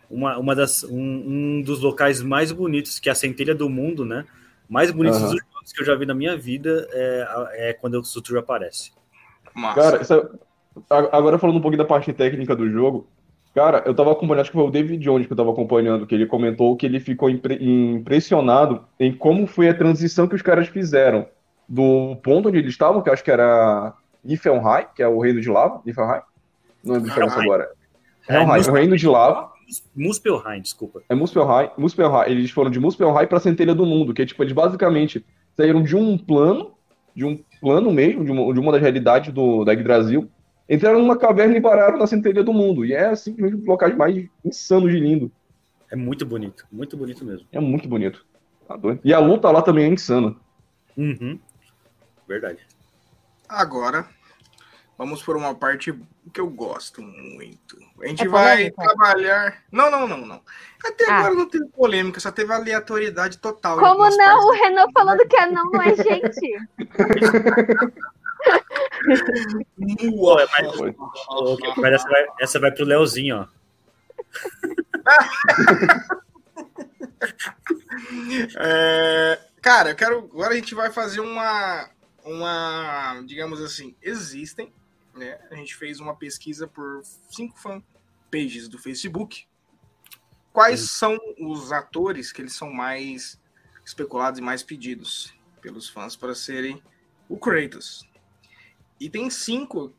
uma, 0.10 0.38
uma 0.38 0.56
das, 0.56 0.84
um, 0.84 1.58
um 1.58 1.62
dos 1.62 1.82
locais 1.82 2.22
mais 2.22 2.52
bonitos, 2.52 3.00
que 3.00 3.10
é 3.10 3.12
a 3.12 3.16
centelha 3.16 3.54
do 3.54 3.70
mundo, 3.70 4.06
né? 4.06 4.26
Mais 4.70 4.92
bonitos 4.92 5.20
Aham. 5.20 5.30
dos 5.34 5.42
jogos 5.42 5.74
que 5.74 5.82
eu 5.82 5.86
já 5.86 5.96
vi 5.96 6.06
na 6.06 6.14
minha 6.14 6.38
vida 6.38 6.88
é, 6.92 7.70
é 7.70 7.74
quando 7.74 8.00
o 8.00 8.04
Sutur 8.04 8.38
aparece. 8.38 8.92
Massa. 9.54 9.82
Cara, 9.82 10.02
isso 10.02 10.14
é- 10.14 10.30
agora 10.90 11.38
falando 11.38 11.58
um 11.58 11.62
pouquinho 11.62 11.84
da 11.84 11.88
parte 11.88 12.14
técnica 12.14 12.56
do 12.56 12.70
jogo, 12.70 13.08
cara, 13.54 13.84
eu 13.86 13.94
tava 13.94 14.12
acompanhando, 14.12 14.42
acho 14.42 14.52
que 14.52 14.58
foi 14.58 14.68
o 14.68 14.72
David 14.72 15.04
Jones 15.04 15.28
que 15.28 15.34
eu 15.34 15.38
tava 15.38 15.52
acompanhando, 15.52 16.06
que 16.08 16.16
ele 16.16 16.26
comentou 16.26 16.76
que 16.76 16.86
ele 16.86 17.00
ficou 17.00 17.30
impre- 17.30 17.58
impressionado 17.62 18.84
em 19.00 19.14
como 19.14 19.46
foi 19.48 19.70
a 19.70 19.74
transição 19.74 20.28
que 20.28 20.36
os 20.36 20.42
caras 20.42 20.68
fizeram 20.68 21.28
do 21.68 22.16
ponto 22.24 22.50
onde 22.50 22.58
eles 22.58 22.72
estavam, 22.72 23.02
que 23.02 23.10
eu 23.10 23.14
acho 23.14 23.24
que 23.24 23.32
era 23.32 23.94
Niflheim, 24.24 24.86
que 24.96 25.02
é 25.04 25.08
o 25.08 25.20
reino 25.20 25.42
de 25.42 25.50
lava, 25.50 25.82
Niflheim, 25.86 26.22
Não 26.84 26.96
lembro 26.96 27.10
diferença 27.10 27.40
agora. 27.40 27.70
Helheim, 28.28 28.68
é 28.68 28.72
o 28.72 28.74
reino 28.74 28.98
de 28.98 29.08
lava. 29.08 29.52
Muspelheim, 29.96 30.62
desculpa. 30.62 31.02
É 31.10 31.16
Muspelheim, 31.16 31.70
Muspelheim. 31.78 32.32
Eles 32.32 32.52
foram 32.52 32.70
de 32.70 32.80
Muspelheim 32.80 33.28
pra 33.28 33.40
Centelha 33.40 33.74
do 33.74 33.86
Mundo, 33.86 34.14
que 34.14 34.22
é 34.22 34.26
tipo, 34.26 34.44
eles 34.44 34.54
basicamente 34.54 35.26
saíram 35.56 35.82
de 35.82 35.96
um 35.96 36.18
plano, 36.18 36.72
de 37.16 37.26
um 37.26 37.40
plano 37.62 37.92
mesmo, 37.92 38.24
de 38.24 38.32
uma, 38.32 38.54
de 38.54 38.60
uma 38.60 38.72
das 38.72 38.82
realidades 38.82 39.34
do, 39.34 39.64
da 39.64 39.74
Yggdrasil, 39.74 40.30
entraram 40.70 41.00
numa 41.00 41.18
caverna 41.18 41.58
e 41.58 41.62
pararam 41.62 41.98
na 41.98 42.08
Centelha 42.08 42.44
do 42.44 42.54
Mundo. 42.54 42.86
E 42.86 42.94
é 42.94 43.16
simplesmente 43.16 43.56
um 43.56 43.60
dos 43.60 43.68
locais 43.68 43.96
mais 43.96 44.28
insanos 44.44 44.92
de 44.92 45.00
lindo. 45.00 45.32
É 45.92 45.96
muito 45.96 46.26
bonito, 46.26 46.66
muito 46.72 46.98
bonito 46.98 47.24
mesmo. 47.24 47.48
É 47.52 47.60
muito 47.60 47.88
bonito. 47.88 48.26
Tá 48.68 48.80
e 49.04 49.14
a 49.14 49.20
luta 49.20 49.52
lá 49.52 49.62
também 49.62 49.86
é 49.86 49.90
insana. 49.90 50.36
Uhum. 50.98 51.40
Verdade. 52.28 52.60
Agora, 53.48 54.08
vamos 54.98 55.22
por 55.22 55.36
uma 55.36 55.54
parte 55.54 55.94
que 56.34 56.40
eu 56.42 56.50
gosto 56.50 57.02
muito. 57.02 57.78
A 58.02 58.08
gente 58.08 58.26
é 58.26 58.28
vai 58.28 58.72
trabalhar. 58.72 59.62
Não, 59.72 59.92
não, 59.92 60.08
não, 60.08 60.26
não. 60.26 60.42
Até 60.84 61.10
ah. 61.10 61.20
agora 61.20 61.36
não 61.36 61.48
teve 61.48 61.66
polêmica, 61.68 62.20
só 62.20 62.32
teve 62.32 62.52
aleatoriedade 62.52 63.38
total. 63.38 63.78
Como 63.78 64.10
não? 64.18 64.48
O 64.48 64.52
Renan 64.52 64.88
falando 64.94 65.26
que 65.28 65.36
é 65.36 65.52
não, 65.52 65.70
não 65.70 65.82
é 65.82 65.96
gente. 65.96 66.58
Pô, 70.16 70.36
mas, 70.36 71.76
mas 71.78 71.94
essa, 71.94 72.10
vai, 72.10 72.26
essa 72.40 72.60
vai 72.60 72.72
pro 72.72 72.86
Leozinho, 72.86 73.38
ó. 73.38 73.48
é, 78.58 79.40
cara, 79.62 79.92
eu 79.92 79.96
quero. 79.96 80.18
Agora 80.20 80.54
a 80.54 80.56
gente 80.56 80.76
vai 80.76 80.92
fazer 80.92 81.20
uma. 81.20 81.90
Uma. 82.24 83.22
Digamos 83.26 83.62
assim, 83.62 83.96
existem. 84.02 84.72
Né? 85.14 85.38
A 85.52 85.56
gente 85.56 85.76
fez 85.76 86.00
uma 86.00 86.16
pesquisa 86.16 86.68
por 86.68 87.02
cinco 87.30 87.58
fanpages 87.60 88.68
do 88.68 88.80
Facebook. 88.80 89.46
Quais 90.52 90.84
hum. 90.84 90.88
são 90.88 91.18
os 91.40 91.72
atores 91.72 92.32
que 92.32 92.42
eles 92.42 92.54
são 92.54 92.72
mais 92.72 93.40
especulados 93.86 94.40
e 94.40 94.44
mais 94.44 94.64
pedidos 94.64 95.34
pelos 95.62 95.90
fãs 95.90 96.16
para 96.16 96.34
serem 96.34 96.82
o 97.28 97.38
Kratos? 97.38 98.08
E 99.04 99.10
tem 99.10 99.30
cinco. 99.30 99.94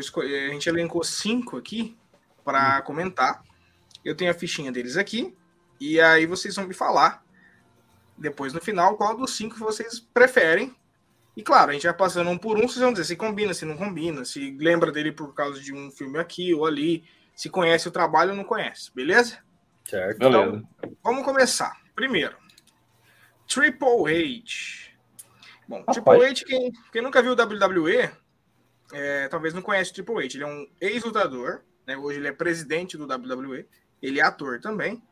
Escolhi, 0.00 0.34
a 0.34 0.48
gente 0.48 0.68
elencou 0.68 1.04
cinco 1.04 1.56
aqui 1.56 1.96
para 2.44 2.80
hum. 2.80 2.82
comentar. 2.82 3.44
Eu 4.04 4.16
tenho 4.16 4.32
a 4.32 4.34
fichinha 4.34 4.72
deles 4.72 4.96
aqui. 4.96 5.32
E 5.80 6.00
aí 6.00 6.26
vocês 6.26 6.56
vão 6.56 6.66
me 6.66 6.74
falar 6.74 7.24
depois 8.16 8.52
no 8.52 8.60
final 8.60 8.96
qual 8.96 9.16
dos 9.16 9.36
cinco 9.36 9.56
vocês 9.58 10.00
preferem. 10.00 10.74
E 11.36 11.42
claro, 11.42 11.70
a 11.70 11.72
gente 11.72 11.86
vai 11.86 11.94
passando 11.94 12.28
um 12.30 12.36
por 12.36 12.58
um, 12.58 12.62
vocês 12.62 12.80
vão 12.80 12.90
dizer 12.90 13.04
se 13.04 13.14
combina, 13.14 13.54
se 13.54 13.64
não 13.64 13.76
combina, 13.76 14.24
se 14.24 14.50
lembra 14.58 14.90
dele 14.90 15.12
por 15.12 15.32
causa 15.32 15.60
de 15.60 15.72
um 15.72 15.88
filme 15.88 16.18
aqui 16.18 16.52
ou 16.52 16.66
ali, 16.66 17.04
se 17.36 17.48
conhece 17.48 17.86
o 17.86 17.92
trabalho 17.92 18.32
ou 18.32 18.36
não 18.36 18.42
conhece, 18.42 18.90
beleza? 18.92 19.38
Certo. 19.84 20.16
Então, 20.16 20.68
vamos 21.04 21.24
começar. 21.24 21.80
Primeiro, 21.94 22.36
Triple 23.46 24.02
H. 24.08 24.90
Bom, 25.68 25.78
Rapaz. 25.78 25.96
Triple 25.96 26.26
H, 26.26 26.44
quem, 26.44 26.72
quem 26.92 27.02
nunca 27.02 27.22
viu 27.22 27.34
o 27.34 27.36
WWE, 27.36 28.10
é, 28.92 29.28
talvez 29.28 29.54
não 29.54 29.62
conhece 29.62 29.90
o 29.90 29.94
Triple 29.94 30.18
H. 30.18 30.34
Ele 30.34 30.44
é 30.44 30.46
um 30.46 30.66
ex-lutador, 30.80 31.62
né? 31.86 31.96
hoje 31.96 32.18
ele 32.18 32.28
é 32.28 32.32
presidente 32.32 32.96
do 32.96 33.04
WWE. 33.04 33.66
Ele 34.00 34.20
é 34.20 34.22
ator 34.22 34.60
também. 34.60 35.02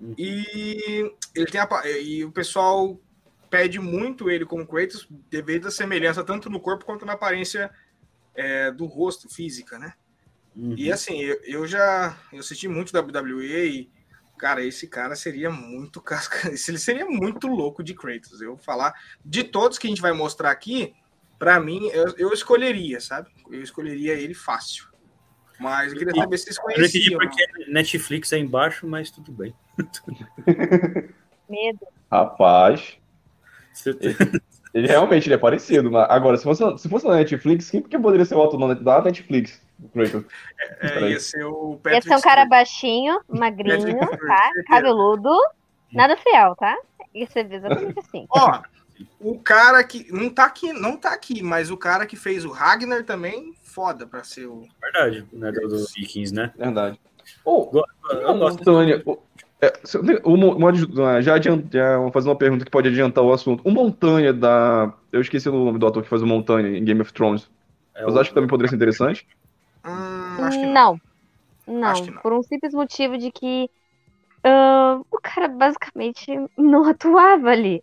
Uhum. 0.00 0.14
E 0.18 1.10
ele 1.34 1.46
tem 1.46 1.60
a, 1.60 1.68
e 2.00 2.24
o 2.24 2.30
pessoal 2.30 3.00
pede 3.48 3.78
muito 3.80 4.28
ele 4.30 4.44
como 4.44 4.66
Kratos 4.66 5.06
devido 5.30 5.68
à 5.68 5.70
semelhança 5.70 6.24
tanto 6.24 6.50
no 6.50 6.60
corpo 6.60 6.84
quanto 6.84 7.06
na 7.06 7.14
aparência 7.14 7.70
é, 8.34 8.70
do 8.70 8.84
rosto, 8.84 9.28
física, 9.28 9.78
né? 9.78 9.94
Uhum. 10.54 10.74
E 10.76 10.90
assim, 10.92 11.18
eu, 11.20 11.40
eu, 11.44 11.66
já 11.66 12.18
eu 12.32 12.40
assisti 12.40 12.68
muito 12.68 12.96
WWE 12.96 13.66
e, 13.66 13.90
cara, 14.38 14.64
esse 14.64 14.86
cara 14.86 15.14
seria 15.16 15.50
muito 15.50 16.00
casca. 16.02 16.48
Ele 16.48 16.78
seria 16.78 17.06
muito 17.06 17.46
louco 17.46 17.82
de 17.82 17.94
Kratos. 17.94 18.40
Eu 18.40 18.56
falar 18.56 18.94
de 19.24 19.44
todos 19.44 19.78
que 19.78 19.86
a 19.86 19.90
gente 19.90 20.02
vai 20.02 20.12
mostrar 20.12 20.50
aqui, 20.50 20.94
para 21.38 21.60
mim, 21.60 21.88
eu, 21.92 22.14
eu 22.18 22.32
escolheria, 22.32 23.00
sabe? 23.00 23.30
Eu 23.50 23.62
escolheria 23.62 24.14
ele 24.14 24.34
fácil. 24.34 24.86
Mas 25.58 25.92
eu 25.92 25.98
queria 25.98 26.14
saber 26.14 26.38
se 26.38 26.44
vocês 26.44 26.58
conheciam. 26.58 27.20
Eu 27.20 27.28
porque 27.28 27.44
Netflix 27.68 28.32
é 28.32 28.38
embaixo, 28.38 28.86
mas 28.86 29.10
tudo 29.10 29.32
bem. 29.32 29.54
Medo. 31.48 31.86
Rapaz. 32.10 32.98
Ele, 33.84 34.16
ele, 34.74 34.86
realmente 34.86 35.26
ele 35.26 35.34
é 35.34 35.38
parecido. 35.38 35.90
Mas 35.90 36.10
agora, 36.10 36.36
se 36.36 36.44
fosse, 36.44 36.78
se 36.78 36.88
fosse 36.88 37.06
na 37.06 37.16
Netflix, 37.16 37.70
quem 37.70 37.82
que 37.82 37.98
poderia 37.98 38.24
ser 38.24 38.34
o 38.34 38.40
autor 38.40 38.74
da 38.76 39.02
Netflix? 39.02 39.62
É, 40.80 41.04
é, 41.04 41.10
ia 41.10 41.20
ser 41.20 41.44
o 41.44 41.78
Patrick 41.82 41.94
Ia 41.94 42.02
ser 42.02 42.16
um 42.16 42.20
cara 42.20 42.46
baixinho, 42.46 43.20
magrinho, 43.28 43.98
tá? 43.98 44.50
Cabeludo. 44.68 45.36
Nada 45.92 46.16
fiel, 46.16 46.56
tá? 46.56 46.76
Ia 47.14 47.26
ser 47.26 47.50
exatamente 47.52 47.98
assim. 47.98 48.26
Ó, 48.30 48.62
o 49.20 49.38
cara 49.38 49.82
que. 49.84 50.10
Não 50.12 50.30
tá 50.30 50.44
aqui, 50.44 50.72
não 50.72 50.96
tá 50.96 51.12
aqui, 51.12 51.42
mas 51.42 51.70
o 51.70 51.76
cara 51.76 52.06
que 52.06 52.16
fez 52.16 52.44
o 52.44 52.50
Ragnar 52.50 53.04
também 53.04 53.54
foda 53.62 54.06
pra 54.06 54.24
ser 54.24 54.46
o. 54.46 54.66
Verdade, 54.80 55.26
né? 55.32 55.52
Do, 55.52 55.68
do 55.68 55.86
Vikings, 55.94 56.34
né? 56.34 56.52
Verdade. 56.56 57.00
Oh, 57.44 57.70
uma 58.22 58.34
montanha. 58.34 59.02
É, 59.60 59.72
uma, 60.24 61.22
já, 61.22 61.34
adianta, 61.34 61.66
já 61.72 61.98
vou 61.98 62.12
fazer 62.12 62.28
uma 62.28 62.36
pergunta 62.36 62.64
que 62.64 62.70
pode 62.70 62.88
adiantar 62.88 63.24
o 63.24 63.32
assunto. 63.32 63.66
O 63.66 63.70
Montanha 63.70 64.32
da. 64.32 64.92
Eu 65.10 65.20
esqueci 65.20 65.48
o 65.48 65.64
nome 65.64 65.78
do 65.78 65.86
ator 65.86 66.02
que 66.02 66.08
faz 66.08 66.22
o 66.22 66.26
Montanha 66.26 66.76
em 66.76 66.84
Game 66.84 67.00
of 67.00 67.12
Thrones. 67.12 67.50
É 67.94 68.04
Você 68.04 68.16
o... 68.16 68.20
acha 68.20 68.28
que 68.28 68.34
também 68.34 68.48
poderia 68.48 68.68
ser 68.68 68.76
interessante? 68.76 69.26
Hum, 69.84 70.44
acho 70.44 70.58
que 70.58 70.66
não. 70.66 71.00
Não. 71.66 71.80
não, 71.80 72.06
não. 72.06 72.22
por 72.22 72.32
um 72.32 72.42
simples 72.42 72.74
motivo 72.74 73.16
de 73.16 73.32
que 73.32 73.70
uh, 74.44 75.04
o 75.10 75.18
cara 75.22 75.48
basicamente 75.48 76.30
não 76.56 76.84
atuava 76.88 77.50
ali. 77.50 77.82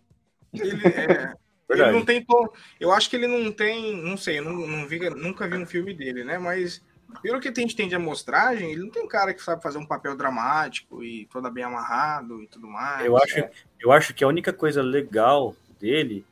Ele 0.54 0.86
é. 0.86 1.34
Ele 1.66 1.90
não 1.90 2.04
tem 2.04 2.22
tom. 2.22 2.46
Eu 2.78 2.92
acho 2.92 3.08
que 3.08 3.16
ele 3.16 3.26
não 3.26 3.50
tem. 3.50 3.96
Não 3.96 4.18
sei, 4.18 4.38
eu 4.38 4.44
não, 4.44 4.54
não 4.54 4.86
vi, 4.86 4.98
nunca 5.10 5.48
vi 5.48 5.56
um 5.56 5.66
filme 5.66 5.94
dele, 5.94 6.22
né? 6.22 6.38
Mas 6.38 6.82
pelo 7.22 7.40
que 7.40 7.48
a 7.48 7.52
gente 7.54 7.76
tem 7.76 7.88
de 7.88 7.94
amostragem, 7.94 8.72
ele 8.72 8.82
não 8.82 8.90
tem 8.90 9.06
cara 9.06 9.32
que 9.32 9.42
sabe 9.42 9.62
fazer 9.62 9.78
um 9.78 9.86
papel 9.86 10.16
dramático 10.16 11.02
e 11.02 11.26
toda 11.26 11.50
bem 11.50 11.64
amarrado 11.64 12.42
e 12.42 12.46
tudo 12.46 12.68
mais. 12.68 13.04
Eu 13.04 13.16
acho, 13.16 13.38
é. 13.38 13.50
eu 13.80 13.92
acho 13.92 14.14
que 14.14 14.24
a 14.24 14.28
única 14.28 14.52
coisa 14.52 14.82
legal 14.82 15.54
dele, 15.80 16.24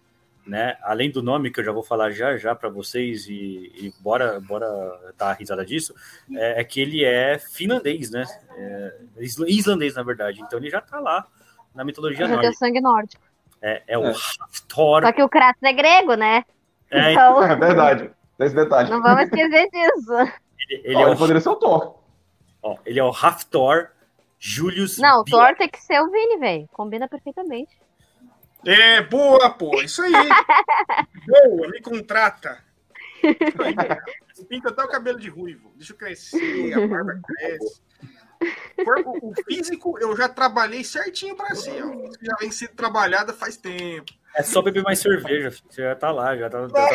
né? 0.47 0.77
Além 0.82 1.11
do 1.11 1.23
nome 1.23 1.51
que 1.51 1.61
eu 1.61 1.65
já 1.65 1.73
vou 1.73 1.82
falar 1.82 2.11
já 2.11 2.36
já 2.36 2.55
para 2.55 2.69
vocês 2.69 3.27
e, 3.28 3.73
e, 3.74 3.94
bora, 4.01 4.40
bora 4.40 4.66
dar 5.16 5.31
a 5.31 5.35
risada 5.35 5.65
disso, 5.65 5.94
é, 6.35 6.61
é 6.61 6.65
que 6.65 6.81
ele 6.81 7.05
é 7.05 7.39
finlandês, 7.39 8.11
né? 8.11 8.24
É, 8.57 8.97
islandês, 9.19 9.94
na 9.94 10.03
verdade. 10.03 10.40
Então 10.40 10.59
ele 10.59 10.70
já 10.70 10.81
tá 10.81 10.99
lá 10.99 11.27
na 11.74 11.85
mitologia 11.85 12.27
nórdica. 12.28 12.53
sangue 12.55 12.81
nórdico. 12.81 13.32
É, 13.62 13.82
é 13.86 13.98
o 13.98 14.06
é. 14.06 14.14
Thor. 14.68 15.02
Só 15.02 15.12
que 15.12 15.22
o 15.22 15.28
Kratos 15.28 15.62
é 15.62 15.72
grego, 15.72 16.14
né? 16.14 16.44
É, 16.90 17.12
então... 17.12 17.43
é 17.43 17.56
verdade. 17.56 18.10
Tem 18.36 18.47
esse 18.47 18.56
detalhe. 18.56 18.90
Não 18.90 19.01
vamos 19.01 19.24
esquecer 19.24 19.68
disso. 19.70 20.12
Ele, 20.68 20.82
ele, 20.84 20.97
oh, 20.97 21.09
é 21.09 21.10
o... 21.12 21.16
poderia 21.16 21.40
ser 21.40 21.48
o 21.48 21.56
Thor. 21.56 21.98
Ó, 22.62 22.76
ele 22.84 22.98
é 22.98 23.05
o 23.05 23.10
Hafthor 23.10 23.89
Julius. 24.39 24.98
Não, 24.98 25.20
o 25.20 25.24
Thor 25.24 25.55
tem 25.56 25.68
que 25.68 25.80
ser 25.80 26.01
o 26.01 26.10
Vini, 26.10 26.39
velho. 26.39 26.68
Combina 26.72 27.09
perfeitamente. 27.09 27.76
É, 28.64 29.01
boa, 29.02 29.51
pô. 29.51 29.80
Isso 29.80 30.02
aí. 30.02 30.12
boa, 31.26 31.68
me 31.68 31.80
contrata. 31.80 32.59
Pinta 34.48 34.70
até 34.70 34.82
o 34.82 34.89
cabelo 34.89 35.18
de 35.18 35.28
ruivo. 35.28 35.72
Deixa 35.76 35.93
eu 35.93 35.97
crescer, 35.97 36.74
a 36.74 36.86
barba 36.86 37.20
cresce. 37.24 37.80
O 39.20 39.32
físico 39.44 39.98
eu 39.98 40.16
já 40.16 40.28
trabalhei 40.28 40.85
certinho 40.85 41.36
para 41.36 41.55
si. 41.55 41.70
Ó. 41.70 42.10
Já 42.20 42.36
vem 42.40 42.51
sendo 42.51 42.74
trabalhada 42.74 43.32
faz 43.32 43.56
tempo. 43.56 44.12
É 44.35 44.43
só 44.43 44.62
beber 44.62 44.82
mais 44.82 44.98
cerveja, 44.98 45.51
você 45.51 45.82
já 45.82 45.94
tá 45.94 46.10
lá, 46.10 46.35
já 46.35 46.48
tá. 46.48 46.62
Já 46.62 46.69
tá... 46.69 46.89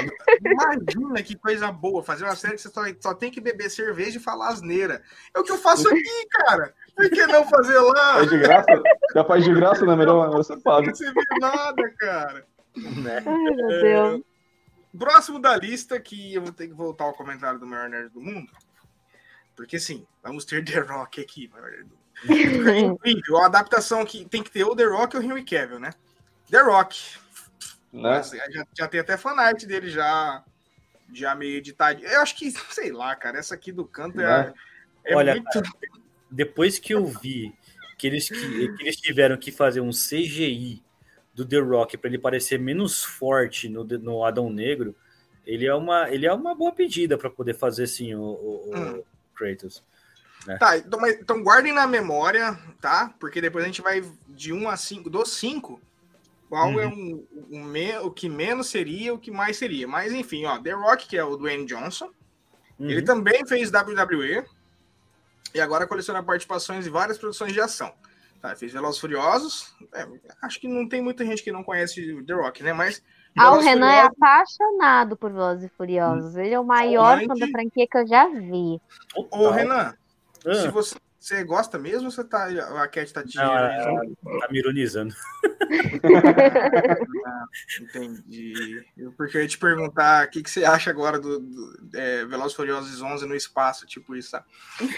Imagina 0.44 1.22
que 1.22 1.36
coisa 1.36 1.72
boa, 1.72 2.02
fazer 2.02 2.24
uma 2.24 2.36
série 2.36 2.56
que 2.56 2.61
você 2.61 2.69
só, 2.69 2.82
só 2.99 3.14
tem 3.14 3.30
que 3.30 3.40
beber 3.40 3.69
cerveja 3.69 4.18
e 4.18 4.22
falar 4.22 4.49
asneira. 4.49 5.03
É 5.36 5.40
o 5.40 5.44
que 5.44 5.52
eu 5.52 5.57
faço 5.57 5.88
aqui, 5.88 6.28
cara. 6.32 6.74
Por 6.95 7.07
que 7.10 7.28
não 7.28 7.48
fazer 7.48 7.78
lá? 7.80 8.14
Faz 8.15 8.30
de 8.30 8.38
graça? 8.40 8.84
Já 9.14 9.24
faz 9.24 9.44
de 9.44 9.53
graça, 9.53 9.86
né? 9.86 9.95
Melhor 9.95 10.32
você 10.32 10.57
paga. 10.57 10.88
Não 10.88 10.94
vê 10.95 11.40
nada, 11.40 11.94
cara. 11.99 12.45
Né? 12.76 13.24
Ai, 13.24 13.56
meu 13.56 13.68
Deus. 13.68 14.19
É... 14.19 14.98
Próximo 14.98 15.38
da 15.38 15.56
lista, 15.56 15.99
que 15.99 16.34
eu 16.34 16.41
vou 16.41 16.52
ter 16.52 16.68
que 16.68 16.74
voltar 16.74 17.03
ao 17.03 17.14
comentário 17.14 17.60
do 17.60 17.68
maior 17.68 17.88
nerd 17.88 18.10
do 18.10 18.19
mundo. 18.19 18.52
Porque 19.58 19.80
sim, 19.80 20.06
vamos 20.24 20.46
ter 20.46 20.64
The 20.64 20.80
Rock 20.80 21.20
aqui. 21.20 21.52
É 22.30 22.80
incrível. 22.80 23.38
A 23.38 23.48
adaptação 23.48 24.06
que 24.06 24.24
tem 24.24 24.44
que 24.44 24.52
ter 24.52 24.64
o 24.64 24.76
The 24.76 24.86
Rock 24.86 25.18
ou 25.18 25.24
o 25.24 25.26
Henry 25.26 25.44
Cavill, 25.44 25.80
né? 25.80 25.90
The 26.50 26.62
Rock. 26.62 27.18
Né? 27.92 28.22
Já, 28.24 28.66
já 28.78 28.88
tem 28.88 29.00
até 29.00 29.18
fanart 29.18 29.66
dele 29.66 29.90
já, 29.90 30.44
já 31.12 31.34
meio 31.34 31.58
editado. 31.58 32.06
Eu 32.06 32.22
acho 32.22 32.36
que, 32.36 32.52
sei 32.52 32.92
lá, 32.92 33.16
cara, 33.16 33.40
essa 33.40 33.56
aqui 33.56 33.72
do 33.72 33.84
canto 33.84 34.22
é, 34.22 34.54
é 35.04 35.16
Olha, 35.16 35.34
muito... 35.34 35.50
cara, 35.52 35.68
depois 36.30 36.78
que 36.78 36.94
eu 36.94 37.06
vi 37.06 37.54
que 37.98 38.06
eles, 38.06 38.30
que, 38.30 38.76
que 38.76 38.84
eles 38.84 38.98
tiveram 38.98 39.38
que 39.38 39.52
fazer 39.52 39.82
um 39.82 39.90
CGI 39.90 40.84
do 41.34 41.46
The 41.46 41.60
Rock 41.60 41.98
para 41.98 42.10
ele 42.10 42.20
parecer 42.20 42.60
menos 42.60 43.04
forte 43.04 43.68
no, 43.68 43.84
no 43.84 44.24
Adão 44.24 44.52
Negro, 44.52 44.96
ele 45.46 45.66
é 45.66 45.74
uma, 45.74 46.10
ele 46.10 46.28
é 46.28 46.34
uma 46.34 46.54
boa 46.54 46.74
pedida 46.74 47.18
para 47.18 47.30
poder 47.30 47.56
fazer 47.56 47.84
assim 47.84 48.14
o, 48.14 48.22
o, 48.22 48.72
hum 48.76 49.04
Kratos. 49.38 49.84
Né? 50.46 50.58
Tá, 50.58 50.78
então, 50.78 51.00
mas, 51.00 51.16
então 51.20 51.44
guardem 51.44 51.74
na 51.74 51.86
memória, 51.86 52.58
tá? 52.80 53.14
Porque 53.20 53.42
depois 53.42 53.64
a 53.64 53.68
gente 53.68 53.82
vai 53.82 54.04
de 54.28 54.54
1 54.54 54.70
a 54.70 54.78
5, 54.78 55.10
dos 55.10 55.34
5, 55.34 55.82
qual 56.50 56.72
é 56.72 56.74
uhum. 56.74 56.80
é 56.82 56.88
um, 56.88 57.28
um 57.52 57.64
me, 57.64 57.98
o 57.98 58.12
que 58.12 58.30
menos 58.30 58.70
seria, 58.70 59.14
o 59.14 59.20
que 59.20 59.32
mais 59.32 59.58
seria. 59.58 59.88
Mas 59.88 60.14
enfim, 60.14 60.46
ó, 60.46 60.58
The 60.58 60.72
Rock, 60.72 61.08
que 61.08 61.18
é 61.18 61.24
o 61.24 61.36
Dwayne 61.36 61.66
Johnson, 61.66 62.12
uhum. 62.80 62.90
ele 62.90 63.02
também 63.02 63.46
fez 63.46 63.70
WWE 63.70 64.46
e 65.54 65.60
agora 65.60 65.88
coleciona 65.88 66.24
participações 66.24 66.88
em 66.88 66.90
várias 66.90 67.18
produções 67.18 67.52
de 67.52 67.60
ação. 67.60 67.94
Tá, 68.42 68.56
fez 68.56 68.72
Velozes 68.72 69.00
Furiosos. 69.00 69.74
É, 69.94 70.08
acho 70.42 70.60
que 70.60 70.68
não 70.68 70.88
tem 70.88 71.02
muita 71.02 71.26
gente 71.26 71.44
que 71.44 71.52
não 71.52 71.64
conhece 71.64 72.24
The 72.24 72.34
Rock, 72.34 72.64
né? 72.64 72.72
Mas. 72.72 73.04
Ah, 73.38 73.54
o 73.54 73.60
Renan 73.60 73.88
é 73.88 74.10
Furiosos... 74.10 74.22
é 74.22 74.26
apaixonado 74.26 75.18
por 75.18 75.32
Velozes 75.32 75.66
e 75.66 75.70
Furiosos. 75.70 76.36
Ele 76.36 76.54
é 76.54 76.60
o 76.60 76.66
maior 76.66 77.20
fã 77.26 77.36
da 77.36 77.48
franquia 77.48 77.88
que 77.90 77.98
eu 77.98 78.08
já 78.08 78.28
vi. 78.28 78.82
Ô, 79.32 79.50
Renan, 79.50 79.94
ah. 80.46 80.56
se 80.56 80.70
você, 80.70 80.96
você 81.20 81.44
gosta 81.44 81.78
mesmo 81.78 82.06
ou 82.06 82.12
você 82.12 82.24
tá. 82.24 82.48
A 82.82 82.88
Cat 82.88 83.12
tá 83.12 83.24
te. 83.24 83.36
Não, 83.36 83.58
ela, 83.58 84.02
tá 84.40 84.48
me 84.50 84.60
ironizando. 84.60 85.14
ah, 87.26 87.46
entendi. 87.82 88.86
Porque 89.18 89.38
eu 89.38 89.42
ia 89.42 89.48
te 89.48 89.58
perguntar 89.58 90.26
o 90.26 90.30
que, 90.30 90.42
que 90.42 90.50
você 90.50 90.64
acha 90.64 90.90
agora 90.90 91.20
do, 91.20 91.40
do 91.40 91.80
é, 91.94 92.26
Velozes 92.26 92.56
Furiosos 92.56 93.02
11 93.02 93.26
no 93.28 93.36
espaço, 93.36 93.86
tipo 93.86 94.16
isso, 94.16 94.32
tá? 94.32 94.46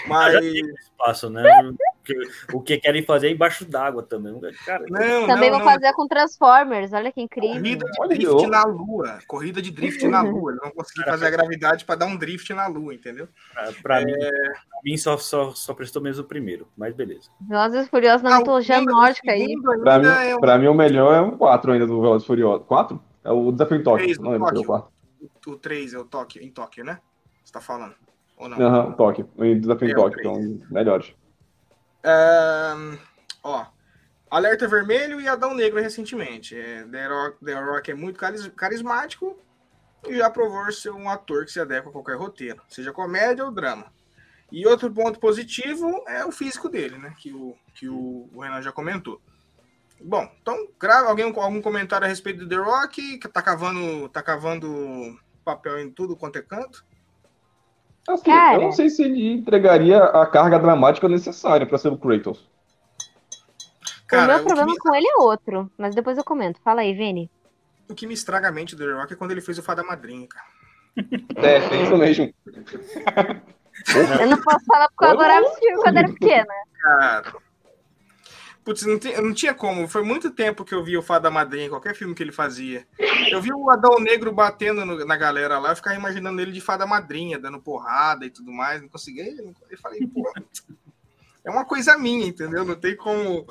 Mas. 0.06 0.34
espaço, 0.44 1.28
né? 1.28 1.42
O 2.52 2.60
que 2.60 2.78
querem 2.78 3.02
fazer 3.02 3.28
é 3.28 3.30
embaixo 3.30 3.64
d'água 3.64 4.02
também. 4.02 4.38
Cara, 4.64 4.84
não, 4.88 5.26
também 5.26 5.50
não, 5.50 5.58
vão 5.58 5.66
não. 5.66 5.72
fazer 5.74 5.92
com 5.92 6.06
Transformers, 6.06 6.92
olha 6.92 7.12
que 7.12 7.20
incrível. 7.20 7.86
Corrida 7.96 8.18
de 8.18 8.26
drift 8.26 8.46
na 8.46 8.64
Lua. 8.64 9.18
Corrida 9.26 9.62
de 9.62 9.70
drift 9.70 10.08
na 10.08 10.22
Lua. 10.22 10.52
Eles 10.52 10.60
vão 10.62 10.70
conseguir 10.70 11.04
fazer 11.04 11.26
a 11.26 11.30
gravidade 11.30 11.84
para 11.84 11.94
dar 11.96 12.06
um 12.06 12.16
drift 12.16 12.52
na 12.52 12.66
Lua, 12.66 12.94
entendeu? 12.94 13.28
Para 13.82 14.02
é... 14.02 14.04
mim, 14.04 14.14
mim 14.84 14.96
só, 14.96 15.16
só, 15.16 15.52
só 15.52 15.74
prestou 15.74 16.02
mesmo 16.02 16.22
o 16.22 16.26
primeiro, 16.26 16.68
mas 16.76 16.94
beleza. 16.94 17.30
Velozes 17.40 17.88
Furiosos 17.88 18.22
na 18.22 18.38
mitologia 18.38 18.80
nórdica 18.80 19.32
aí. 19.32 19.54
Pra 19.82 19.98
mim, 19.98 20.06
é 20.06 20.36
um... 20.36 20.40
pra 20.40 20.58
mim, 20.58 20.66
o 20.66 20.74
melhor 20.74 21.14
é 21.14 21.20
um 21.20 21.36
4 21.36 21.72
ainda 21.72 21.86
do 21.86 22.00
Velozes 22.00 22.26
Furiosos. 22.26 22.66
4? 22.66 23.00
É 23.24 23.30
o 23.30 23.52
Desafio 23.52 23.76
em 23.76 23.82
Tóquio. 23.82 24.04
3, 24.04 24.18
não 24.18 24.30
lembro 24.30 24.46
Tóquio. 24.46 24.62
o 24.62 24.66
4. 24.66 24.90
O 25.46 25.56
3 25.56 25.94
é 25.94 25.98
o 25.98 26.04
Tóquio, 26.04 26.42
em 26.42 26.50
Tóquio, 26.50 26.84
né? 26.84 26.98
Você 27.44 27.52
tá 27.52 27.60
falando? 27.60 27.94
Ou 28.36 28.48
não? 28.48 28.58
Aham, 28.58 28.86
uhum, 28.86 28.92
Tóquio. 28.92 29.28
O 29.36 29.54
Desafio 29.54 29.88
é, 29.88 29.90
em 29.90 29.94
Tóquio, 29.94 30.22
são 30.22 30.60
melhores. 30.70 31.14
Ó, 33.42 33.66
Alerta 34.30 34.68
Vermelho 34.68 35.20
e 35.20 35.28
Adão 35.28 35.54
Negro 35.54 35.80
recentemente. 35.80 36.56
É, 36.56 36.84
The, 36.84 37.06
Rock, 37.06 37.44
The 37.44 37.54
Rock 37.54 37.90
é 37.90 37.94
muito 37.94 38.18
carismático 38.54 39.38
e 40.06 40.18
já 40.18 40.30
provou 40.30 40.70
ser 40.72 40.90
um 40.90 41.08
ator 41.08 41.44
que 41.44 41.52
se 41.52 41.60
adequa 41.60 41.90
a 41.90 41.92
qualquer 41.92 42.16
roteiro, 42.16 42.62
seja 42.68 42.92
comédia 42.92 43.44
ou 43.44 43.50
drama. 43.50 43.92
E 44.50 44.66
outro 44.66 44.90
ponto 44.90 45.20
positivo 45.20 46.02
é 46.08 46.24
o 46.24 46.32
físico 46.32 46.68
dele, 46.68 46.98
né? 46.98 47.14
Que 47.18 47.32
o, 47.32 47.56
que 47.74 47.88
o, 47.88 48.28
o 48.32 48.40
Renan 48.40 48.62
já 48.62 48.72
comentou. 48.72 49.20
Bom, 50.02 50.28
então, 50.40 50.56
grava 50.78 51.08
alguém 51.08 51.30
com 51.32 51.40
algum 51.40 51.60
comentário 51.60 52.06
a 52.06 52.08
respeito 52.08 52.40
do 52.40 52.48
The 52.48 52.56
Rock, 52.56 53.18
que 53.18 53.28
tá 53.28 53.42
cavando, 53.42 54.08
tá 54.08 54.22
cavando 54.22 55.18
papel 55.44 55.78
em 55.78 55.90
tudo 55.90 56.16
quanto 56.16 56.38
é 56.38 56.42
canto. 56.42 56.84
Assim, 58.08 58.24
Cara... 58.24 58.56
Eu 58.56 58.62
não 58.62 58.72
sei 58.72 58.88
se 58.90 59.02
ele 59.02 59.32
entregaria 59.32 60.02
a 60.02 60.26
carga 60.26 60.58
dramática 60.58 61.08
necessária 61.08 61.66
para 61.66 61.78
ser 61.78 61.88
o 61.88 61.98
Kratos. 61.98 62.48
Cara, 64.06 64.24
o 64.24 64.26
meu 64.26 64.44
problema 64.44 64.72
me... 64.72 64.78
com 64.78 64.94
ele 64.94 65.06
é 65.06 65.22
outro, 65.22 65.70
mas 65.78 65.94
depois 65.94 66.18
eu 66.18 66.24
comento. 66.24 66.60
Fala 66.62 66.80
aí, 66.80 66.92
Vini. 66.92 67.30
O 67.88 67.94
que 67.94 68.06
me 68.06 68.14
estraga 68.14 68.48
a 68.48 68.52
mente 68.52 68.74
do 68.74 68.84
The 68.84 68.92
Rock 68.92 69.12
é 69.12 69.16
quando 69.16 69.30
ele 69.32 69.40
fez 69.40 69.58
o 69.58 69.62
Fada 69.62 69.82
Madrinha, 69.82 70.26
cara. 70.26 70.46
É, 71.36 71.56
é 71.56 71.82
isso 71.82 71.96
mesmo. 71.96 72.34
eu 74.20 74.26
não 74.26 74.42
posso 74.42 74.64
falar 74.64 74.88
porque 74.88 75.04
eu 75.04 75.10
adorava 75.10 75.46
esse 75.46 75.60
filme 75.60 75.82
quando 75.82 75.96
era 75.96 76.08
pequena. 76.08 76.54
Cara. 76.82 77.32
Putz, 78.64 78.84
não, 78.84 78.98
não, 79.22 79.32
tinha 79.32 79.54
como. 79.54 79.88
Foi 79.88 80.02
muito 80.02 80.30
tempo 80.30 80.64
que 80.64 80.74
eu 80.74 80.84
vi 80.84 80.96
o 80.96 81.02
Fada 81.02 81.30
Madrinha, 81.30 81.68
qualquer 81.68 81.94
filme 81.94 82.14
que 82.14 82.22
ele 82.22 82.32
fazia. 82.32 82.86
Eu 83.28 83.40
vi 83.40 83.52
o 83.52 83.70
Adão 83.70 83.98
Negro 83.98 84.32
batendo 84.32 84.84
no, 84.84 85.04
na 85.04 85.16
galera 85.16 85.58
lá, 85.58 85.70
eu 85.70 85.76
ficava 85.76 85.96
imaginando 85.96 86.40
ele 86.40 86.52
de 86.52 86.60
Fada 86.60 86.86
Madrinha, 86.86 87.38
dando 87.38 87.60
porrada 87.60 88.24
e 88.24 88.30
tudo 88.30 88.52
mais. 88.52 88.80
Não 88.80 88.88
consegui. 88.88 89.20
Eu 89.70 89.78
falei, 89.78 90.06
pô, 90.06 90.32
é 91.44 91.50
uma 91.50 91.64
coisa 91.64 91.98
minha, 91.98 92.26
entendeu? 92.26 92.64
Não 92.64 92.74
tem 92.74 92.96
como 92.96 93.46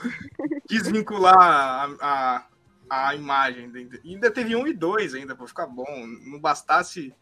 desvincular 0.67 1.35
a, 1.37 2.45
a, 2.89 3.07
a 3.07 3.15
imagem. 3.15 3.71
E 4.03 4.13
ainda 4.13 4.31
teve 4.31 4.55
um 4.55 4.67
e 4.67 4.73
dois 4.73 5.13
ainda, 5.13 5.35
para 5.35 5.47
ficar 5.47 5.67
bom. 5.67 6.07
Não 6.25 6.39
bastasse. 6.39 7.13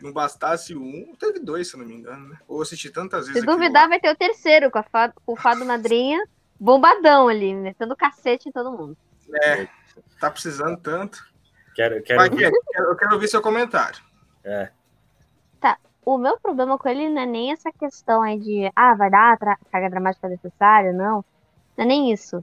Não 0.00 0.12
bastasse 0.12 0.76
um, 0.76 1.12
teve 1.18 1.40
dois, 1.40 1.68
se 1.68 1.76
não 1.76 1.84
me 1.84 1.94
engano, 1.94 2.28
né? 2.28 2.38
Ou 2.46 2.62
assisti 2.62 2.88
tantas 2.88 3.26
vezes. 3.26 3.40
Se 3.40 3.46
duvidar, 3.46 3.82
lá. 3.82 3.88
vai 3.88 4.00
ter 4.00 4.12
o 4.12 4.16
terceiro 4.16 4.70
com, 4.70 4.80
fado, 4.84 5.12
com 5.26 5.32
o 5.32 5.36
Fado 5.36 5.64
Madrinha 5.64 6.22
bombadão 6.58 7.28
ali, 7.28 7.54
metendo 7.54 7.94
cacete 7.94 8.48
em 8.48 8.52
todo 8.52 8.72
mundo. 8.72 8.96
É, 9.42 9.68
tá 10.18 10.30
precisando 10.30 10.76
tanto. 10.78 11.27
Quero, 11.78 12.02
quero... 12.02 12.18
Vai, 12.18 12.28
eu 12.28 12.96
quero 12.96 13.14
ouvir 13.14 13.28
seu 13.28 13.40
comentário. 13.40 14.02
É. 14.42 14.68
Tá, 15.60 15.78
o 16.04 16.18
meu 16.18 16.36
problema 16.40 16.76
com 16.76 16.88
ele 16.88 17.08
não 17.08 17.22
é 17.22 17.26
nem 17.26 17.52
essa 17.52 17.70
questão 17.70 18.20
aí 18.20 18.36
de, 18.36 18.68
ah, 18.74 18.96
vai 18.96 19.08
dar 19.08 19.34
a 19.40 19.56
carga 19.70 19.88
dramática 19.88 20.28
necessária, 20.28 20.92
não. 20.92 21.24
Não 21.76 21.84
é 21.84 21.86
nem 21.86 22.12
isso. 22.12 22.42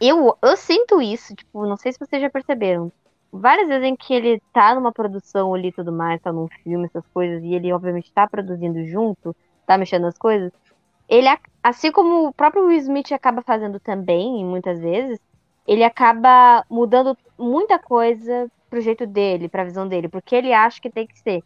Eu, 0.00 0.38
eu 0.40 0.56
sinto 0.56 1.02
isso, 1.02 1.34
tipo, 1.34 1.66
não 1.66 1.76
sei 1.76 1.92
se 1.92 1.98
vocês 1.98 2.22
já 2.22 2.30
perceberam. 2.30 2.92
Várias 3.32 3.66
vezes 3.66 3.84
em 3.84 3.96
que 3.96 4.14
ele 4.14 4.40
tá 4.52 4.76
numa 4.76 4.92
produção 4.92 5.52
ali 5.52 5.70
e 5.70 5.72
tudo 5.72 5.90
mais, 5.90 6.22
tá 6.22 6.32
num 6.32 6.46
filme, 6.62 6.84
essas 6.84 7.04
coisas, 7.12 7.42
e 7.42 7.54
ele 7.54 7.72
obviamente 7.72 8.12
tá 8.12 8.28
produzindo 8.28 8.86
junto, 8.86 9.34
tá 9.66 9.76
mexendo 9.76 10.02
nas 10.02 10.16
coisas, 10.16 10.52
ele, 11.08 11.26
assim 11.64 11.90
como 11.90 12.28
o 12.28 12.32
próprio 12.32 12.66
Will 12.66 12.78
Smith 12.78 13.10
acaba 13.10 13.42
fazendo 13.42 13.80
também, 13.80 14.44
muitas 14.44 14.78
vezes, 14.78 15.18
ele 15.66 15.82
acaba 15.82 16.64
mudando 16.70 17.16
muita 17.42 17.78
coisa 17.78 18.50
pro 18.70 18.80
jeito 18.80 19.06
dele, 19.06 19.48
pra 19.48 19.64
visão 19.64 19.86
dele, 19.86 20.08
porque 20.08 20.34
ele 20.34 20.52
acha 20.52 20.80
que 20.80 20.90
tem 20.90 21.06
que 21.06 21.18
ser. 21.18 21.42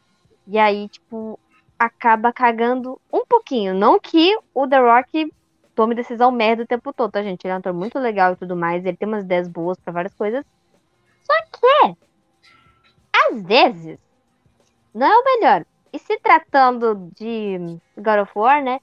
E 0.47 0.59
aí, 0.59 0.89
tipo, 0.89 1.39
acaba 1.79 2.33
cagando 2.33 3.01
um 3.13 3.25
pouquinho. 3.27 3.75
Não 3.75 3.99
que 3.99 4.37
o 4.55 4.67
The 4.67 4.79
Rock 4.79 5.33
tome 5.75 5.95
decisão 5.95 6.31
merda 6.31 6.63
o 6.63 6.67
tempo 6.67 6.93
todo, 6.93 7.13
tá, 7.13 7.23
gente? 7.23 7.45
Ele 7.45 7.53
é 7.53 7.55
um 7.57 7.59
ator 7.59 7.75
muito 7.75 7.99
legal 7.99 8.33
e 8.33 8.37
tudo 8.37 8.57
mais, 8.57 8.85
ele 8.85 8.97
tem 8.97 9.07
umas 9.07 9.25
ideias 9.25 9.49
boas 9.49 9.79
para 9.79 9.93
várias 9.93 10.15
coisas. 10.15 10.45
Só 11.23 11.35
que, 11.53 11.97
às 13.13 13.43
vezes, 13.43 13.99
não 14.95 15.07
é 15.07 15.19
o 15.19 15.25
melhor. 15.25 15.67
E 15.93 15.99
se 15.99 16.19
tratando 16.19 17.11
de 17.15 17.79
God 17.97 18.21
of 18.21 18.33
War, 18.35 18.63
né? 18.63 18.81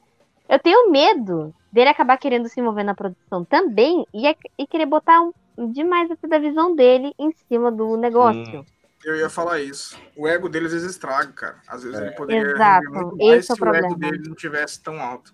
Eu 0.48 0.60
tenho 0.60 0.91
medo 0.91 1.53
dele 1.72 1.90
acabar 1.90 2.18
querendo 2.18 2.48
se 2.48 2.60
envolver 2.60 2.84
na 2.84 2.94
produção 2.94 3.44
também 3.44 4.06
e, 4.14 4.23
e 4.57 4.68
querer 4.68 4.85
botar 4.85 5.22
um, 5.22 5.34
demais 5.72 6.10
da 6.28 6.38
visão 6.38 6.76
dele 6.76 7.14
em 7.20 7.32
cima 7.48 7.72
do 7.72 7.98
negócio. 7.98 8.60
Hum. 8.60 8.66
Eu 9.04 9.18
ia 9.18 9.30
falar 9.30 9.60
isso. 9.60 10.00
O 10.16 10.28
ego 10.28 10.48
dele 10.48 10.68
às 10.68 10.72
vezes 10.72 10.92
estraga, 10.92 11.32
cara. 11.34 11.62
Às 11.68 11.84
vezes 11.84 12.00
é. 12.00 12.04
ele 12.04 12.16
poderia 12.16 12.52
Exato. 12.52 12.92
muito 12.92 13.18
mais 13.18 13.40
Esse 13.40 13.52
é 13.52 13.56
se 13.56 13.64
o, 13.64 13.66
o 13.66 13.76
ego 13.76 13.96
dele 13.96 14.24
não 14.26 14.36
tivesse 14.36 14.82
tão 14.82 15.02
alto. 15.02 15.34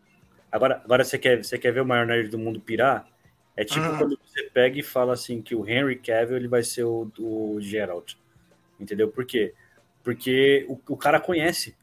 Agora, 0.51 0.81
agora 0.83 1.03
você, 1.03 1.19
quer, 1.19 1.43
você 1.43 1.57
quer 1.57 1.71
ver 1.71 1.81
o 1.81 1.85
maior 1.85 2.05
nerd 2.05 2.29
do 2.29 2.39
mundo 2.39 2.59
pirar? 2.59 3.07
É 3.55 3.63
tipo 3.63 3.85
hum. 3.85 3.97
quando 3.97 4.19
você 4.25 4.43
pega 4.43 4.79
e 4.79 4.83
fala 4.83 5.13
assim 5.13 5.41
que 5.41 5.53
o 5.53 5.67
Henry 5.67 5.97
Cavill 5.97 6.37
ele 6.37 6.47
vai 6.47 6.63
ser 6.63 6.83
o, 6.83 7.11
o 7.19 7.57
Geralt. 7.59 8.15
Entendeu? 8.79 9.09
Por 9.09 9.25
quê? 9.25 9.53
Porque 10.03 10.65
o, 10.67 10.79
o 10.93 10.97
cara 10.97 11.19
conhece, 11.19 11.75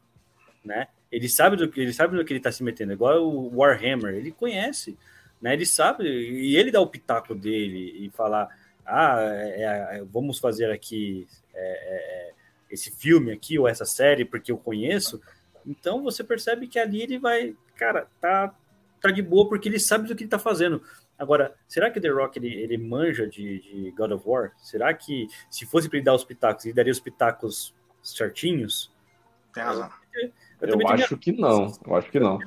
né? 0.64 0.88
Ele 1.12 1.28
sabe 1.28 1.56
do 1.56 1.68
que 1.68 1.80
ele 1.80 1.92
sabe 1.92 2.16
do 2.16 2.24
que 2.24 2.32
ele 2.32 2.40
está 2.40 2.50
se 2.50 2.64
metendo, 2.64 2.92
igual 2.92 3.22
o 3.22 3.56
Warhammer, 3.58 4.14
ele 4.14 4.32
conhece, 4.32 4.98
né? 5.46 5.52
Ele 5.52 5.64
sabe 5.64 6.04
e 6.04 6.56
ele 6.56 6.72
dá 6.72 6.80
o 6.80 6.88
pitaco 6.88 7.32
dele 7.32 8.04
e 8.04 8.10
falar, 8.10 8.48
ah, 8.84 9.16
é, 9.20 9.98
é, 9.98 10.04
vamos 10.04 10.40
fazer 10.40 10.72
aqui 10.72 11.24
é, 11.54 11.60
é, 11.60 11.96
é, 12.30 12.34
esse 12.68 12.90
filme 12.90 13.30
aqui 13.30 13.56
ou 13.56 13.68
essa 13.68 13.84
série 13.84 14.24
porque 14.24 14.50
eu 14.50 14.58
conheço. 14.58 15.20
Então 15.64 16.02
você 16.02 16.24
percebe 16.24 16.66
que 16.66 16.80
ali 16.80 17.00
ele 17.00 17.16
vai, 17.16 17.54
cara, 17.76 18.08
tá 18.20 18.52
tá 19.00 19.12
de 19.12 19.22
boa 19.22 19.48
porque 19.48 19.68
ele 19.68 19.78
sabe 19.78 20.08
do 20.08 20.16
que 20.16 20.24
ele 20.24 20.30
tá 20.30 20.38
fazendo. 20.38 20.82
Agora, 21.16 21.54
será 21.68 21.92
que 21.92 22.00
The 22.00 22.08
Rock 22.08 22.40
ele, 22.40 22.52
ele 22.52 22.76
manja 22.76 23.28
de, 23.28 23.60
de 23.60 23.90
God 23.92 24.10
of 24.10 24.28
War? 24.28 24.50
Será 24.56 24.92
que 24.94 25.28
se 25.48 25.64
fosse 25.64 25.88
para 25.88 25.98
ele 25.98 26.04
dar 26.04 26.14
os 26.14 26.24
pitacos, 26.24 26.64
ele 26.64 26.74
daria 26.74 26.90
os 26.90 26.98
pitacos 26.98 27.72
certinhos? 28.02 28.92
Tem 29.54 29.62
razão. 29.62 29.88
Eu, 30.60 30.80
eu 30.80 30.88
acho 30.88 31.16
que 31.16 31.30
não. 31.30 31.72
Eu 31.86 31.94
acho 31.94 32.10
que 32.10 32.18
não. 32.18 32.40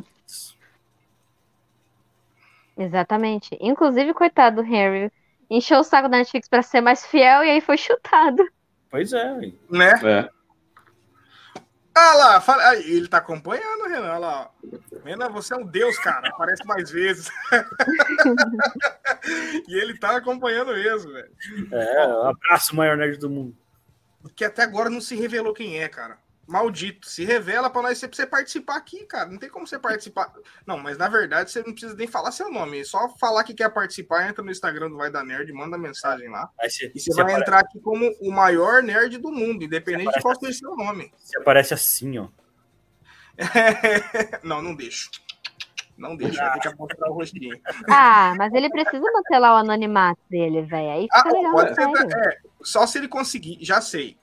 Exatamente. 2.79 3.57
Inclusive, 3.59 4.13
coitado 4.13 4.55
do 4.55 4.61
Harry, 4.61 5.11
encheu 5.49 5.79
o 5.79 5.83
saco 5.83 6.07
da 6.07 6.17
Netflix 6.17 6.47
para 6.47 6.61
ser 6.61 6.79
mais 6.79 7.05
fiel 7.05 7.43
e 7.43 7.49
aí 7.49 7.59
foi 7.59 7.77
chutado. 7.77 8.41
Pois 8.89 9.11
é. 9.11 9.35
Né? 9.69 9.91
É. 10.01 10.29
Ah 11.93 12.13
lá, 12.13 12.39
fala... 12.39 12.77
ele 12.77 13.09
tá 13.09 13.17
acompanhando, 13.17 13.89
Renan. 13.89 14.17
lá. 14.19 14.49
Renan, 15.03 15.29
você 15.29 15.53
é 15.53 15.57
um 15.57 15.65
deus, 15.65 15.99
cara. 15.99 16.29
Aparece 16.29 16.65
mais 16.65 16.89
vezes. 16.89 17.29
e 19.67 19.77
ele 19.77 19.99
tá 19.99 20.15
acompanhando 20.15 20.71
mesmo, 20.71 21.11
velho. 21.11 21.31
É, 21.73 22.07
um 22.07 22.27
abraço, 22.27 22.73
maior 22.73 22.95
nerd 22.95 23.19
do 23.19 23.29
mundo. 23.29 23.57
Que 24.37 24.45
até 24.45 24.63
agora 24.63 24.89
não 24.89 25.01
se 25.01 25.17
revelou 25.17 25.53
quem 25.53 25.81
é, 25.81 25.89
cara. 25.89 26.17
Maldito. 26.49 27.07
Se 27.07 27.23
revela 27.23 27.69
pra 27.69 27.83
nós 27.83 28.01
você 28.01 28.25
participar 28.25 28.77
aqui, 28.77 29.05
cara. 29.05 29.29
Não 29.29 29.37
tem 29.37 29.49
como 29.49 29.67
você 29.67 29.77
participar. 29.77 30.33
Não, 30.65 30.79
mas 30.79 30.97
na 30.97 31.07
verdade 31.07 31.51
você 31.51 31.59
não 31.59 31.71
precisa 31.71 31.95
nem 31.95 32.07
falar 32.07 32.31
seu 32.31 32.51
nome. 32.51 32.79
É 32.79 32.83
só 32.83 33.07
falar 33.17 33.43
que 33.43 33.53
quer 33.53 33.69
participar, 33.69 34.27
entra 34.27 34.43
no 34.43 34.49
Instagram 34.49 34.89
do 34.89 34.97
Vai 34.97 35.11
da 35.11 35.23
Nerd, 35.23 35.53
manda 35.53 35.77
mensagem 35.77 36.27
lá. 36.27 36.49
Se, 36.67 36.91
e 36.93 36.99
você 36.99 37.13
vai 37.13 37.33
apare... 37.33 37.41
entrar 37.41 37.59
aqui 37.59 37.79
como 37.79 38.11
o 38.19 38.31
maior 38.31 38.81
nerd 38.81 39.19
do 39.19 39.31
mundo, 39.31 39.63
independente 39.63 40.11
de 40.11 40.21
qual 40.21 40.35
seja 40.39 40.51
o 40.51 40.53
seu 40.53 40.75
nome. 40.75 41.13
Você 41.17 41.37
aparece 41.37 41.73
assim, 41.75 42.17
ó. 42.17 42.27
não, 44.43 44.61
não 44.61 44.75
deixo. 44.75 45.11
Não 45.95 46.15
deixa, 46.15 46.43
vai 46.43 46.59
ter 46.59 46.71
que 46.71 46.79
mostrar 46.79 47.11
o 47.11 47.13
rostinho. 47.13 47.59
Ah, 47.89 48.33
mas 48.37 48.53
ele 48.53 48.69
precisa 48.69 49.05
manter 49.11 49.37
lá 49.37 49.55
o 49.55 49.57
anonimato 49.57 50.19
dele, 50.29 50.63
velho. 50.63 50.91
Aí 50.91 51.03
fica 51.03 51.29
ah, 51.29 51.31
legal. 51.31 51.51
Pode 51.51 51.75
ser, 51.75 52.17
é, 52.17 52.37
só 52.63 52.87
se 52.87 52.97
ele 52.97 53.07
conseguir, 53.07 53.59
já 53.61 53.81
sei 53.81 54.17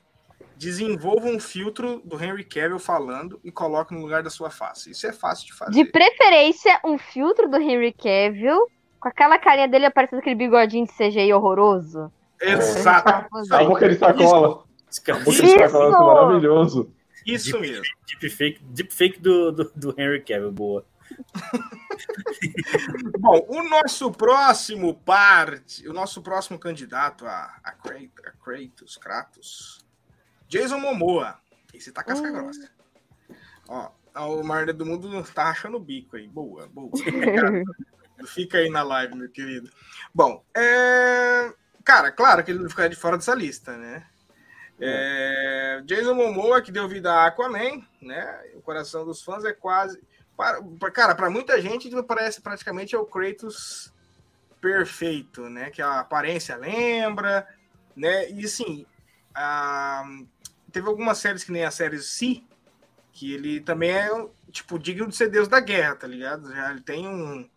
desenvolva 0.56 1.26
um 1.26 1.38
filtro 1.38 2.00
do 2.04 2.22
Henry 2.22 2.44
Cavill 2.44 2.78
falando 2.78 3.38
e 3.44 3.50
coloque 3.50 3.94
no 3.94 4.00
lugar 4.00 4.22
da 4.22 4.30
sua 4.30 4.50
face. 4.50 4.90
Isso 4.90 5.06
é 5.06 5.12
fácil 5.12 5.46
de 5.46 5.52
fazer. 5.52 5.72
De 5.72 5.84
preferência, 5.84 6.80
um 6.84 6.98
filtro 6.98 7.48
do 7.48 7.56
Henry 7.56 7.92
Cavill 7.92 8.66
com 8.98 9.08
aquela 9.08 9.38
carinha 9.38 9.68
dele 9.68 9.86
aparecendo 9.86 10.18
aquele 10.18 10.34
bigodinho 10.34 10.86
de 10.86 10.92
CGI 10.92 11.32
horroroso. 11.32 12.10
Exato. 12.40 13.26
A 13.50 13.64
boca 13.64 13.88
de 13.88 13.98
sacola. 13.98 14.64
A 15.08 15.18
boca 15.18 15.32
de 15.32 15.58
sacola 15.58 15.86
é 15.86 15.90
maravilhoso. 15.90 16.92
Isso 17.26 17.52
deep, 17.52 17.60
mesmo. 17.60 17.84
Deepfake 18.06 18.60
deep 18.64 18.94
fake 18.94 19.20
do, 19.20 19.52
do, 19.52 19.72
do 19.74 19.94
Henry 19.98 20.20
Cavill, 20.20 20.52
boa. 20.52 20.84
Bom, 23.18 23.46
o 23.48 23.62
nosso 23.62 24.10
próximo 24.10 24.94
parte, 24.94 25.88
o 25.88 25.92
nosso 25.92 26.20
próximo 26.22 26.58
candidato 26.58 27.26
a, 27.26 27.56
a, 27.64 27.72
Kratos, 27.72 28.96
Kratos, 28.96 29.85
Jason 30.48 30.78
Momoa. 30.78 31.38
Esse 31.72 31.92
tá 31.92 32.02
casca 32.02 32.28
hum. 32.28 32.32
grossa. 32.32 32.70
Ó, 33.68 33.90
o 34.14 34.44
Marley 34.44 34.74
do 34.74 34.86
Mundo 34.86 35.22
tá 35.34 35.44
rachando 35.44 35.76
o 35.76 35.80
bico 35.80 36.16
aí. 36.16 36.26
Boa, 36.26 36.66
boa. 36.68 36.90
Fica 38.26 38.58
aí 38.58 38.70
na 38.70 38.82
live, 38.82 39.14
meu 39.14 39.28
querido. 39.28 39.70
Bom, 40.14 40.42
é... 40.56 41.52
cara, 41.84 42.10
claro 42.10 42.42
que 42.42 42.50
ele 42.50 42.60
não 42.60 42.70
fica 42.70 42.88
de 42.88 42.96
fora 42.96 43.18
dessa 43.18 43.34
lista, 43.34 43.76
né? 43.76 44.06
É... 44.80 45.82
Jason 45.84 46.14
Momoa, 46.14 46.62
que 46.62 46.72
deu 46.72 46.88
vida 46.88 47.12
a 47.12 47.26
Aquaman, 47.26 47.82
né? 48.00 48.42
O 48.54 48.62
coração 48.62 49.04
dos 49.04 49.22
fãs 49.22 49.44
é 49.44 49.52
quase. 49.52 50.02
Cara, 50.94 51.14
para 51.14 51.28
muita 51.28 51.60
gente, 51.60 51.90
parece 52.04 52.40
praticamente 52.40 52.94
é 52.94 52.98
o 52.98 53.06
Kratos 53.06 53.92
perfeito, 54.60 55.48
né? 55.48 55.70
Que 55.70 55.82
a 55.82 56.00
aparência 56.00 56.56
lembra, 56.56 57.46
né? 57.94 58.30
E 58.30 58.44
assim, 58.44 58.86
a 59.34 60.04
teve 60.76 60.88
algumas 60.88 61.16
séries 61.16 61.42
que 61.42 61.50
nem 61.50 61.64
a 61.64 61.70
série 61.70 61.98
Si, 62.00 62.44
que 63.10 63.32
ele 63.32 63.60
também 63.60 63.92
é, 63.92 64.10
tipo, 64.50 64.78
digno 64.78 65.08
de 65.08 65.16
ser 65.16 65.30
deus 65.30 65.48
da 65.48 65.58
guerra, 65.58 65.96
tá 65.96 66.06
ligado? 66.06 66.54
Já 66.54 66.70
ele 66.70 66.82
tem 66.82 67.08
um. 67.08 67.48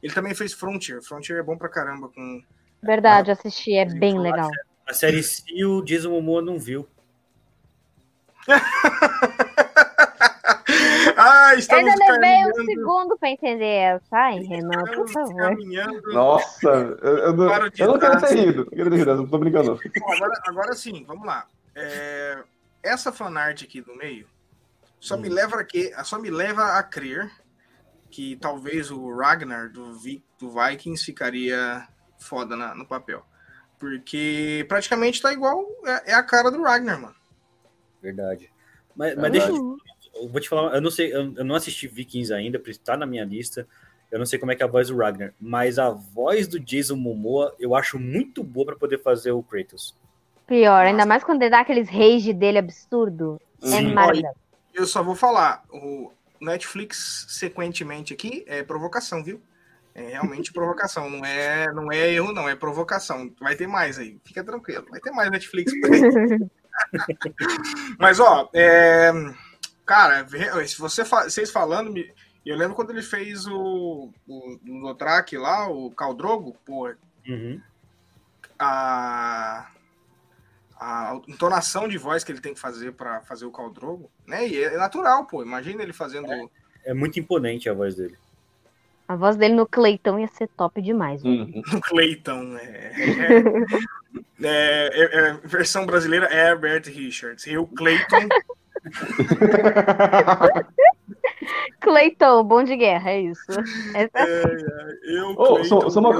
Ele 0.00 0.14
também 0.14 0.32
fez 0.32 0.52
Frontier. 0.52 1.02
Frontier 1.02 1.40
é 1.40 1.42
bom 1.42 1.58
pra 1.58 1.68
caramba. 1.68 2.08
Com... 2.08 2.40
Verdade, 2.80 3.32
assisti, 3.32 3.74
é 3.74 3.84
bem 3.84 4.16
legal. 4.16 4.48
A 4.86 4.94
série 4.94 5.24
Si, 5.24 5.64
o 5.64 5.82
Jason 5.82 6.10
Momoa 6.10 6.40
não 6.40 6.56
viu. 6.56 6.88
ah, 11.16 11.50
Ainda 11.50 11.94
levei 11.96 12.46
um 12.46 12.64
segundo 12.64 13.18
para 13.18 13.30
entender 13.30 14.00
Sai, 14.08 14.38
Renan, 14.38 14.84
por 14.84 15.08
favor. 15.08 15.56
Nossa, 16.12 16.68
eu, 17.02 17.18
eu, 17.18 17.32
não, 17.32 17.52
eu 17.76 17.88
não 17.88 17.98
quero 17.98 18.20
ter 18.20 18.34
rido. 18.36 18.60
Eu 18.70 18.76
quero 18.76 18.90
ter 18.90 18.96
rido, 18.98 19.10
eu 19.10 19.26
tô 19.28 19.36
brincando. 19.36 19.80
Agora, 20.14 20.40
agora 20.46 20.72
sim, 20.74 21.04
vamos 21.04 21.26
lá. 21.26 21.44
É, 21.74 22.38
essa 22.82 23.12
fanart 23.12 23.62
aqui 23.62 23.80
do 23.80 23.94
meio 23.96 24.28
só 25.00 25.16
hum. 25.16 25.20
me 25.20 25.28
leva 25.28 25.60
a 25.60 25.64
que, 25.64 25.92
só 26.04 26.18
me 26.18 26.30
leva 26.30 26.78
a 26.78 26.82
crer 26.82 27.30
que 28.10 28.36
talvez 28.36 28.90
o 28.90 29.14
Ragnar 29.14 29.70
do, 29.70 29.94
Vi, 29.94 30.24
do 30.38 30.50
Vikings 30.50 31.04
ficaria 31.04 31.86
foda 32.18 32.56
na, 32.56 32.74
no 32.74 32.86
papel. 32.86 33.24
Porque 33.78 34.64
praticamente 34.68 35.22
tá 35.22 35.32
igual. 35.32 35.66
É, 35.84 36.12
é, 36.12 36.14
a 36.14 36.22
cara 36.22 36.50
do 36.50 36.62
Ragnar, 36.62 37.00
mano. 37.00 37.14
Verdade. 38.02 38.50
Mas, 38.96 39.14
mas 39.14 39.30
deixa 39.30 39.48
eu, 39.48 39.78
eu. 40.14 40.28
vou 40.28 40.40
te 40.40 40.48
falar, 40.48 40.74
eu 40.74 40.80
não 40.80 40.90
sei, 40.90 41.14
eu, 41.14 41.34
eu 41.36 41.44
não 41.44 41.54
assisti 41.54 41.86
Vikings 41.86 42.32
ainda, 42.32 42.60
tá 42.84 42.96
na 42.96 43.06
minha 43.06 43.24
lista. 43.24 43.68
Eu 44.10 44.18
não 44.18 44.24
sei 44.24 44.38
como 44.38 44.50
é 44.50 44.56
que 44.56 44.62
é 44.62 44.66
a 44.66 44.68
voz 44.68 44.88
do 44.88 44.96
Ragnar, 44.96 45.34
mas 45.38 45.78
a 45.78 45.90
voz 45.90 46.48
do 46.48 46.58
Jason 46.58 46.96
Momoa 46.96 47.54
eu 47.58 47.74
acho 47.74 47.98
muito 47.98 48.42
boa 48.42 48.64
para 48.64 48.76
poder 48.76 49.02
fazer 49.02 49.32
o 49.32 49.42
Kratos. 49.42 49.94
Pior, 50.48 50.86
ainda 50.86 51.04
mais 51.04 51.22
quando 51.22 51.42
ele 51.42 51.50
dá 51.50 51.60
aqueles 51.60 51.90
rage 51.90 52.32
dele 52.32 52.56
absurdo. 52.56 53.38
É 53.62 53.66
Sim. 53.66 53.90
É 53.90 53.94
maravilhoso. 53.94 54.34
Eu 54.72 54.86
só 54.86 55.02
vou 55.02 55.14
falar, 55.14 55.62
o 55.70 56.10
Netflix 56.40 57.26
sequentemente 57.28 58.14
aqui 58.14 58.44
é 58.46 58.62
provocação, 58.62 59.22
viu? 59.22 59.42
É 59.94 60.08
realmente 60.08 60.50
provocação, 60.54 61.10
não 61.10 61.22
é, 61.22 61.70
não 61.72 61.92
é 61.92 62.14
erro, 62.14 62.32
não, 62.32 62.48
é 62.48 62.56
provocação. 62.56 63.30
Vai 63.38 63.56
ter 63.56 63.66
mais 63.66 63.98
aí, 63.98 64.18
fica 64.24 64.42
tranquilo, 64.42 64.86
vai 64.90 65.00
ter 65.00 65.10
mais 65.10 65.30
Netflix. 65.30 65.70
Mas, 67.98 68.18
ó, 68.18 68.48
é, 68.54 69.12
cara, 69.84 70.26
se 70.66 70.78
você, 70.78 71.04
vocês 71.04 71.50
falando, 71.50 71.92
eu 72.46 72.56
lembro 72.56 72.74
quando 72.74 72.90
ele 72.90 73.02
fez 73.02 73.46
o, 73.46 74.10
o, 74.26 74.88
o 74.88 74.94
track 74.94 75.36
lá, 75.36 75.68
o 75.68 75.90
Caldrogo, 75.90 76.56
pô, 76.64 76.88
uhum. 77.28 77.60
a, 78.58 79.68
a 80.78 81.20
entonação 81.26 81.88
de 81.88 81.98
voz 81.98 82.22
que 82.22 82.30
ele 82.30 82.40
tem 82.40 82.54
que 82.54 82.60
fazer 82.60 82.92
para 82.92 83.20
fazer 83.22 83.44
o 83.44 83.50
Caldrogo, 83.50 84.08
né? 84.26 84.46
E 84.46 84.62
é 84.62 84.76
natural, 84.76 85.26
pô. 85.26 85.42
Imagina 85.42 85.82
ele 85.82 85.92
fazendo. 85.92 86.30
É, 86.30 86.46
é, 86.86 86.94
muito 86.94 87.18
imponente 87.18 87.68
a 87.68 87.74
voz 87.74 87.96
dele. 87.96 88.16
A 89.08 89.16
voz 89.16 89.36
dele 89.36 89.54
no 89.54 89.66
Cleitão 89.66 90.20
ia 90.20 90.28
ser 90.28 90.48
top 90.48 90.80
demais. 90.80 91.24
Uhum. 91.24 91.62
No 91.72 91.80
Cleitão, 91.80 92.56
é. 92.58 92.92
É, 94.40 94.88
é, 94.92 95.18
é, 95.18 95.32
versão 95.44 95.84
brasileira 95.84 96.26
é 96.26 96.48
Herbert 96.48 96.84
Richards. 96.86 97.44
E 97.46 97.58
o 97.58 97.66
Cleiton. 97.66 98.28
Cleiton, 101.80 102.44
bom 102.44 102.62
de 102.62 102.76
guerra, 102.76 103.10
é 103.10 103.22
isso. 103.22 103.50
É, 103.94 104.08
eu, 105.04 105.34
oh, 105.36 105.64
só, 105.64 105.90
só, 105.90 106.00
uma 106.00 106.12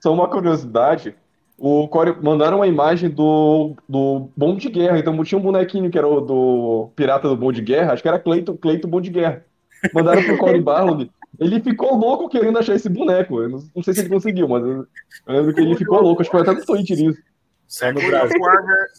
só 0.00 0.12
uma 0.12 0.28
curiosidade 0.28 1.14
o 1.58 1.88
Core 1.88 2.16
mandaram 2.22 2.58
uma 2.58 2.66
imagem 2.68 3.10
do, 3.10 3.74
do 3.88 4.30
Bom 4.36 4.56
de 4.56 4.68
Guerra. 4.70 4.98
Então 4.98 5.24
tinha 5.24 5.38
um 5.38 5.42
bonequinho 5.42 5.90
que 5.90 5.98
era 5.98 6.06
o 6.06 6.20
do 6.20 6.90
Pirata 6.94 7.28
do 7.28 7.36
Bom 7.36 7.50
de 7.50 7.60
Guerra, 7.60 7.92
acho 7.92 8.02
que 8.02 8.08
era 8.08 8.18
Cleito, 8.18 8.56
Cleito 8.56 8.86
Bom 8.86 9.00
de 9.00 9.10
Guerra. 9.10 9.44
Mandaram 9.92 10.22
pro 10.22 10.38
Corey 10.38 10.60
Barlog. 10.60 11.10
Ele 11.38 11.60
ficou 11.60 11.96
louco 11.96 12.28
querendo 12.28 12.58
achar 12.58 12.74
esse 12.74 12.88
boneco. 12.88 13.40
Eu 13.40 13.48
não, 13.48 13.64
não 13.74 13.82
sei 13.82 13.92
se 13.92 14.00
ele 14.00 14.08
conseguiu, 14.08 14.48
mas 14.48 14.62
eu, 14.62 14.86
eu 15.26 15.34
lembro 15.34 15.54
que 15.54 15.60
ele 15.60 15.76
ficou 15.76 16.00
louco. 16.00 16.22
Acho 16.22 16.30
que 16.30 16.36
foi 16.36 16.46
até 16.46 16.58
no 16.58 16.64
tweet 16.64 16.96
nisso. 16.96 17.20
Só 17.66 17.92
no 17.92 18.00
Brasil. 18.00 18.38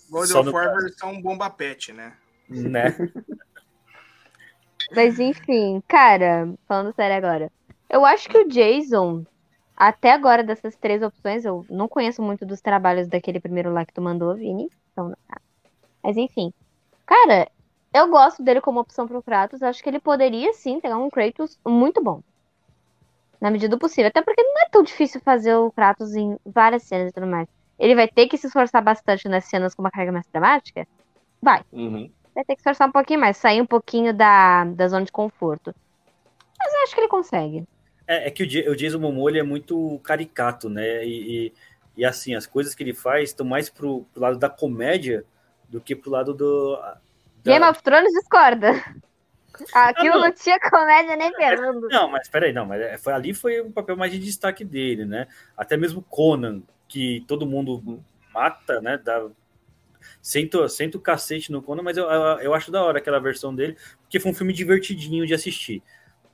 God 0.09 0.29
of 0.29 0.49
War 0.49 0.75
versão 0.77 1.21
bomba 1.21 1.49
pet, 1.49 1.91
né? 1.93 2.13
Né? 2.49 2.95
Mas 4.95 5.19
enfim, 5.19 5.81
cara, 5.87 6.49
falando 6.67 6.93
sério 6.95 7.15
agora. 7.15 7.51
Eu 7.89 8.05
acho 8.05 8.29
que 8.29 8.37
o 8.37 8.47
Jason, 8.47 9.25
até 9.79 10.11
agora, 10.11 10.43
dessas 10.43 10.75
três 10.75 11.01
opções, 11.01 11.45
eu 11.45 11.65
não 11.69 11.87
conheço 11.87 12.21
muito 12.21 12.45
dos 12.45 12.59
trabalhos 12.59 13.07
daquele 13.07 13.39
primeiro 13.39 13.71
lá 13.71 13.85
que 13.85 13.93
tu 13.93 14.01
mandou, 14.01 14.35
Vini. 14.35 14.69
Então, 14.91 15.15
mas 16.03 16.17
enfim. 16.17 16.53
Cara, 17.05 17.49
eu 17.93 18.09
gosto 18.09 18.43
dele 18.43 18.59
como 18.59 18.81
opção 18.81 19.07
pro 19.07 19.23
Kratos. 19.23 19.63
Acho 19.63 19.81
que 19.81 19.89
ele 19.89 20.01
poderia 20.01 20.53
sim 20.53 20.81
ter 20.81 20.93
um 20.93 21.09
Kratos 21.09 21.57
muito 21.65 22.03
bom. 22.03 22.21
Na 23.39 23.49
medida 23.49 23.73
do 23.73 23.79
possível. 23.79 24.09
Até 24.09 24.21
porque 24.21 24.43
não 24.43 24.61
é 24.63 24.69
tão 24.69 24.83
difícil 24.83 25.21
fazer 25.21 25.55
o 25.55 25.71
Kratos 25.71 26.13
em 26.13 26.37
várias 26.45 26.83
cenas 26.83 27.11
e 27.11 27.13
tudo 27.13 27.25
mais. 27.25 27.47
Ele 27.79 27.95
vai 27.95 28.09
ter 28.09 28.27
que 28.27 28.37
se 28.37 28.47
esforçar 28.47 28.83
bastante 28.83 29.29
nas 29.29 29.45
cenas 29.45 29.73
com 29.73 29.81
uma 29.81 29.91
carga 29.91 30.11
mais 30.11 30.27
dramática? 30.27 30.85
Vai. 31.41 31.63
Uhum. 31.71 32.11
Vai 32.35 32.43
ter 32.43 32.57
que 32.57 32.61
se 32.61 32.69
esforçar 32.69 32.89
um 32.89 32.91
pouquinho 32.91 33.21
mais, 33.21 33.37
sair 33.37 33.61
um 33.61 33.65
pouquinho 33.65 34.13
da, 34.13 34.65
da 34.65 34.89
zona 34.89 35.05
de 35.05 35.11
conforto. 35.11 35.73
Mas 36.59 36.73
eu 36.73 36.83
acho 36.83 36.93
que 36.93 36.99
ele 36.99 37.07
consegue. 37.07 37.65
É, 38.09 38.27
é 38.27 38.31
que 38.31 38.41
o, 38.41 38.75
Jason 38.75 38.97
Momoa 38.97 39.29
ele 39.29 39.37
é 39.37 39.43
muito 39.43 39.99
caricato, 40.03 40.67
né? 40.67 41.05
E, 41.05 41.45
e, 41.45 41.53
e, 41.97 42.03
assim, 42.03 42.33
as 42.33 42.47
coisas 42.47 42.73
que 42.73 42.81
ele 42.81 42.93
faz 42.93 43.29
estão 43.29 43.45
mais 43.45 43.69
pro, 43.69 44.03
pro 44.11 44.23
lado 44.23 44.39
da 44.39 44.49
comédia 44.49 45.23
do 45.69 45.79
que 45.79 45.95
pro 45.95 46.09
lado 46.09 46.33
do. 46.33 46.75
Da... 47.43 47.51
Game 47.51 47.63
of 47.63 47.83
Thrones 47.83 48.11
discorda. 48.11 48.71
Aquilo 49.73 50.15
não, 50.15 50.21
não. 50.21 50.27
não 50.29 50.33
tinha 50.33 50.59
comédia 50.59 51.15
nem 51.15 51.31
ferrando. 51.35 51.87
Não, 51.87 52.09
mas 52.09 52.27
peraí, 52.27 52.51
não, 52.51 52.65
mas 52.65 52.81
é, 52.81 52.97
foi, 52.97 53.13
ali 53.13 53.31
foi 53.31 53.61
um 53.61 53.71
papel 53.71 53.95
mais 53.95 54.11
de 54.11 54.17
destaque 54.17 54.65
dele, 54.65 55.05
né? 55.05 55.27
Até 55.55 55.77
mesmo 55.77 56.01
Conan, 56.01 56.63
que 56.87 57.23
todo 57.27 57.45
mundo 57.45 58.03
mata, 58.33 58.81
né? 58.81 58.97
Dá, 58.97 59.27
senta, 60.19 60.67
senta 60.67 60.97
o 60.97 61.01
cacete 61.01 61.51
no 61.51 61.61
Conan, 61.61 61.83
mas 61.83 61.97
eu, 61.97 62.09
eu, 62.09 62.39
eu 62.39 62.53
acho 62.55 62.71
da 62.71 62.81
hora 62.81 62.97
aquela 62.97 63.19
versão 63.19 63.53
dele, 63.53 63.77
porque 64.01 64.19
foi 64.19 64.31
um 64.31 64.35
filme 64.35 64.53
divertidinho 64.53 65.27
de 65.27 65.33
assistir 65.35 65.83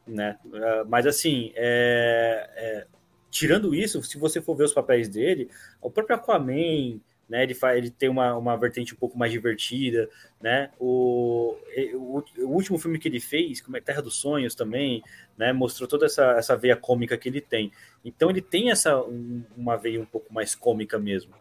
né? 0.07 0.37
Uh, 0.45 0.87
mas 0.87 1.05
assim, 1.05 1.51
é, 1.55 2.49
é, 2.55 2.87
tirando 3.29 3.73
isso, 3.73 4.01
se 4.03 4.17
você 4.17 4.41
for 4.41 4.55
ver 4.55 4.65
os 4.65 4.73
papéis 4.73 5.09
dele, 5.09 5.49
o 5.81 5.89
próprio 5.89 6.15
Aquaman, 6.15 6.99
né? 7.27 7.43
Ele, 7.43 7.53
faz, 7.53 7.77
ele 7.77 7.89
tem 7.89 8.07
uma, 8.07 8.35
uma 8.37 8.55
vertente 8.55 8.93
um 8.93 8.97
pouco 8.97 9.17
mais 9.17 9.31
divertida, 9.31 10.09
né? 10.39 10.69
O, 10.79 11.57
o, 11.95 12.23
o, 12.37 12.47
último 12.47 12.77
filme 12.77 12.99
que 12.99 13.07
ele 13.07 13.19
fez, 13.19 13.61
como 13.61 13.77
é 13.77 13.81
Terra 13.81 14.01
dos 14.01 14.15
Sonhos 14.15 14.53
também, 14.53 15.03
né? 15.37 15.51
Mostrou 15.51 15.87
toda 15.87 16.05
essa, 16.05 16.33
essa 16.33 16.55
veia 16.55 16.75
cômica 16.75 17.17
que 17.17 17.27
ele 17.27 17.41
tem. 17.41 17.71
Então 18.03 18.29
ele 18.29 18.41
tem 18.41 18.69
essa 18.69 19.01
um, 19.01 19.43
uma 19.57 19.75
veia 19.75 19.99
um 19.99 20.05
pouco 20.05 20.31
mais 20.33 20.53
cômica 20.53 20.99
mesmo. 20.99 21.33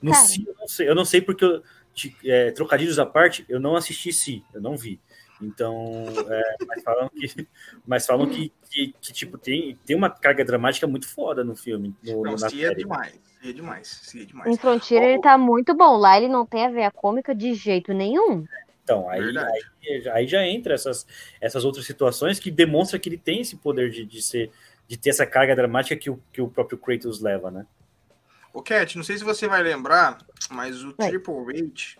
No 0.00 0.14
si, 0.14 0.46
eu 0.46 0.54
não 0.58 0.66
sei, 0.66 0.88
eu 0.88 0.94
não 0.94 1.04
sei 1.04 1.20
porque 1.20 1.44
eu, 1.44 1.62
é, 2.24 2.50
trocadilhos 2.52 2.98
à 2.98 3.04
parte, 3.04 3.44
eu 3.48 3.60
não 3.60 3.76
assisti 3.76 4.12
Si, 4.12 4.42
eu 4.54 4.60
não 4.60 4.76
vi. 4.76 4.98
Então, 5.42 6.04
é, 6.28 6.56
mas 6.66 6.82
falam 6.82 7.08
que, 7.08 7.48
mas 7.86 8.06
falam 8.06 8.28
que, 8.28 8.52
que, 8.70 8.94
que, 9.00 9.12
tipo 9.12 9.38
tem, 9.38 9.78
tem 9.86 9.96
uma 9.96 10.10
carga 10.10 10.44
dramática 10.44 10.86
muito 10.86 11.08
foda 11.08 11.42
no 11.42 11.56
filme. 11.56 11.94
No, 12.02 12.22
não, 12.22 12.36
na 12.36 12.48
si 12.48 12.64
é 12.64 12.74
demais, 12.74 13.12
si 13.40 13.48
é 13.48 13.52
demais, 13.52 14.00
si 14.02 14.22
é 14.22 14.24
demais. 14.24 14.50
Em 14.52 14.56
Frontier 14.58 15.02
oh, 15.02 15.04
ele 15.04 15.20
tá 15.20 15.38
muito 15.38 15.74
bom. 15.74 15.96
Lá 15.96 16.18
ele 16.18 16.28
não 16.28 16.44
tem 16.44 16.66
a 16.66 16.70
ver 16.70 16.84
a 16.84 16.90
cômica 16.90 17.34
de 17.34 17.54
jeito 17.54 17.92
nenhum. 17.92 18.44
Então, 18.84 19.08
aí, 19.08 19.22
aí, 19.22 20.08
aí, 20.08 20.26
já 20.26 20.44
entra 20.44 20.74
essas, 20.74 21.06
essas 21.40 21.64
outras 21.64 21.86
situações 21.86 22.40
que 22.40 22.50
demonstra 22.50 22.98
que 22.98 23.08
ele 23.08 23.18
tem 23.18 23.40
esse 23.40 23.56
poder 23.56 23.90
de, 23.90 24.04
de 24.04 24.20
ser 24.20 24.50
de 24.90 24.96
ter 24.96 25.10
essa 25.10 25.24
carga 25.24 25.54
dramática 25.54 25.94
que 25.94 26.10
o, 26.10 26.20
que 26.32 26.42
o 26.42 26.48
próprio 26.48 26.76
Kratos 26.76 27.20
leva, 27.20 27.48
né? 27.48 27.64
O 28.52 28.60
Cat, 28.60 28.96
não 28.96 29.04
sei 29.04 29.16
se 29.16 29.22
você 29.22 29.46
vai 29.46 29.62
lembrar, 29.62 30.18
mas 30.50 30.82
o 30.82 30.92
Triple 30.92 31.32
H, 31.48 31.99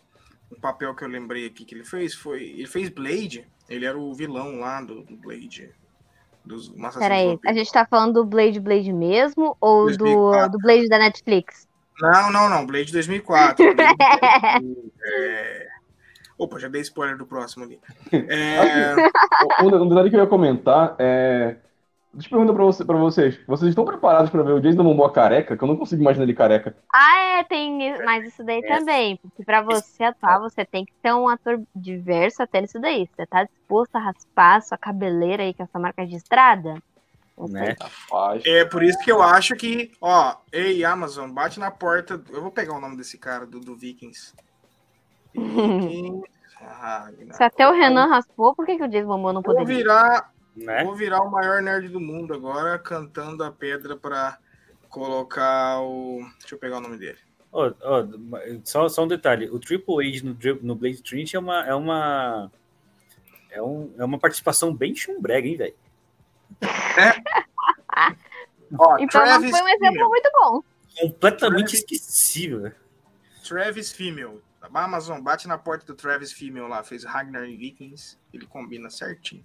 o 0.50 0.60
papel 0.60 0.94
que 0.94 1.04
eu 1.04 1.08
lembrei 1.08 1.46
aqui 1.46 1.64
que 1.64 1.74
ele 1.74 1.84
fez 1.84 2.14
foi. 2.14 2.42
Ele 2.42 2.66
fez 2.66 2.88
Blade, 2.88 3.46
ele 3.68 3.84
era 3.84 3.98
o 3.98 4.12
vilão 4.14 4.58
lá 4.58 4.80
do, 4.80 5.02
do 5.02 5.16
Blade. 5.16 5.70
Dos 6.44 6.72
Peraí, 6.98 7.38
a 7.44 7.52
gente 7.52 7.70
tá 7.70 7.84
falando 7.84 8.14
do 8.14 8.24
Blade 8.24 8.58
Blade 8.58 8.92
mesmo 8.92 9.56
ou 9.60 9.94
do, 9.94 10.48
do 10.48 10.58
Blade 10.58 10.88
da 10.88 10.98
Netflix? 10.98 11.68
Não, 12.00 12.32
não, 12.32 12.48
não, 12.48 12.66
Blade 12.66 12.90
2004. 12.92 13.62
Blade, 13.76 14.92
é... 15.04 15.68
Opa, 16.38 16.58
já 16.58 16.68
dei 16.68 16.80
spoiler 16.80 17.18
do 17.18 17.26
próximo 17.26 17.64
ali. 17.64 17.78
É... 18.10 18.94
um 19.62 19.88
detalhe 19.88 20.08
que 20.08 20.16
eu 20.16 20.20
ia 20.20 20.26
comentar 20.26 20.96
é 20.98 21.56
Deixa 22.12 22.26
eu 22.26 22.30
perguntar 22.30 22.54
pra, 22.54 22.64
você, 22.64 22.84
pra 22.84 22.96
vocês. 22.96 23.38
Vocês 23.46 23.68
estão 23.68 23.84
preparados 23.84 24.30
pra 24.30 24.42
ver 24.42 24.52
o 24.52 24.60
Jason 24.60 24.82
Momoa 24.82 25.12
careca? 25.12 25.56
Que 25.56 25.62
eu 25.62 25.68
não 25.68 25.76
consigo 25.76 26.02
imaginar 26.02 26.24
ele 26.24 26.34
careca. 26.34 26.76
Ah, 26.92 27.38
é, 27.38 27.44
tem 27.44 27.96
mais 28.04 28.26
isso 28.26 28.42
daí 28.42 28.60
é. 28.64 28.66
também. 28.66 29.16
Porque 29.16 29.44
pra 29.44 29.62
você 29.62 30.02
atuar, 30.02 30.40
você 30.40 30.64
tem 30.64 30.84
que 30.84 30.92
ter 31.00 31.12
um 31.14 31.28
ator 31.28 31.62
diverso 31.74 32.42
até 32.42 32.60
nisso 32.60 32.80
daí. 32.80 33.08
Você 33.14 33.24
tá 33.26 33.44
disposto 33.44 33.94
a 33.94 34.00
raspar 34.00 34.60
sua 34.60 34.76
cabeleira 34.76 35.44
aí 35.44 35.54
com 35.54 35.62
essa 35.62 35.78
marca 35.78 36.04
de 36.04 36.16
estrada? 36.16 36.74
Né? 37.48 37.76
É 38.44 38.64
por 38.64 38.82
isso 38.82 38.98
que 38.98 39.10
eu 39.10 39.22
acho 39.22 39.54
que, 39.54 39.92
ó, 40.00 40.34
ei, 40.52 40.84
Amazon, 40.84 41.30
bate 41.30 41.60
na 41.60 41.70
porta. 41.70 42.20
Eu 42.30 42.42
vou 42.42 42.50
pegar 42.50 42.74
o 42.74 42.80
nome 42.80 42.96
desse 42.96 43.16
cara, 43.18 43.46
do, 43.46 43.60
do 43.60 43.76
Vikings. 43.76 44.34
Vikings. 45.32 46.22
Ah, 46.60 47.08
Se 47.32 47.42
até 47.42 47.66
o 47.66 47.72
Renan 47.72 48.08
raspou, 48.08 48.54
por 48.54 48.66
que, 48.66 48.76
que 48.76 48.84
o 48.84 48.88
Jason 48.88 49.06
Momoa 49.06 49.32
não 49.32 49.42
poderia? 49.42 49.66
Vou 49.66 49.76
virar 49.76 50.30
né? 50.56 50.84
Vou 50.84 50.94
virar 50.94 51.22
o 51.22 51.30
maior 51.30 51.62
nerd 51.62 51.88
do 51.88 52.00
mundo 52.00 52.34
agora, 52.34 52.78
cantando 52.78 53.44
a 53.44 53.50
pedra 53.50 53.96
para 53.96 54.38
colocar 54.88 55.80
o. 55.80 56.20
Deixa 56.40 56.54
eu 56.54 56.58
pegar 56.58 56.78
o 56.78 56.80
nome 56.80 56.98
dele. 56.98 57.18
Oh, 57.52 57.66
oh, 57.66 58.60
só, 58.64 58.88
só 58.88 59.04
um 59.04 59.08
detalhe: 59.08 59.48
o 59.48 59.58
Triple 59.58 60.06
H 60.06 60.24
no, 60.24 60.36
no 60.62 60.74
Blade 60.74 61.02
Trinity 61.02 61.36
é 61.36 61.38
uma. 61.38 61.66
É 61.66 61.74
uma, 61.74 62.50
é, 63.50 63.62
um, 63.62 63.92
é 63.98 64.04
uma 64.04 64.18
participação 64.18 64.74
bem 64.74 64.94
chumbrega, 64.94 65.48
hein, 65.48 65.56
velho? 65.56 65.74
É. 66.60 68.16
Ó, 68.78 68.98
então 68.98 69.20
Travis 69.20 69.50
foi 69.50 69.62
um 69.62 69.68
exemplo 69.68 69.92
Female. 69.92 70.08
muito 70.08 70.30
bom. 70.32 70.62
Completamente 71.00 71.70
Travis... 71.70 71.80
esquecível. 71.80 72.72
Travis 73.46 73.90
Female. 73.90 74.40
A 74.62 74.84
Amazon 74.84 75.20
bate 75.20 75.48
na 75.48 75.58
porta 75.58 75.86
do 75.86 75.94
Travis 75.94 76.32
Female 76.32 76.68
lá, 76.68 76.84
fez 76.84 77.02
Ragnar 77.02 77.44
e 77.48 77.56
Vikings. 77.56 78.16
Ele 78.32 78.46
combina 78.46 78.90
certinho. 78.90 79.44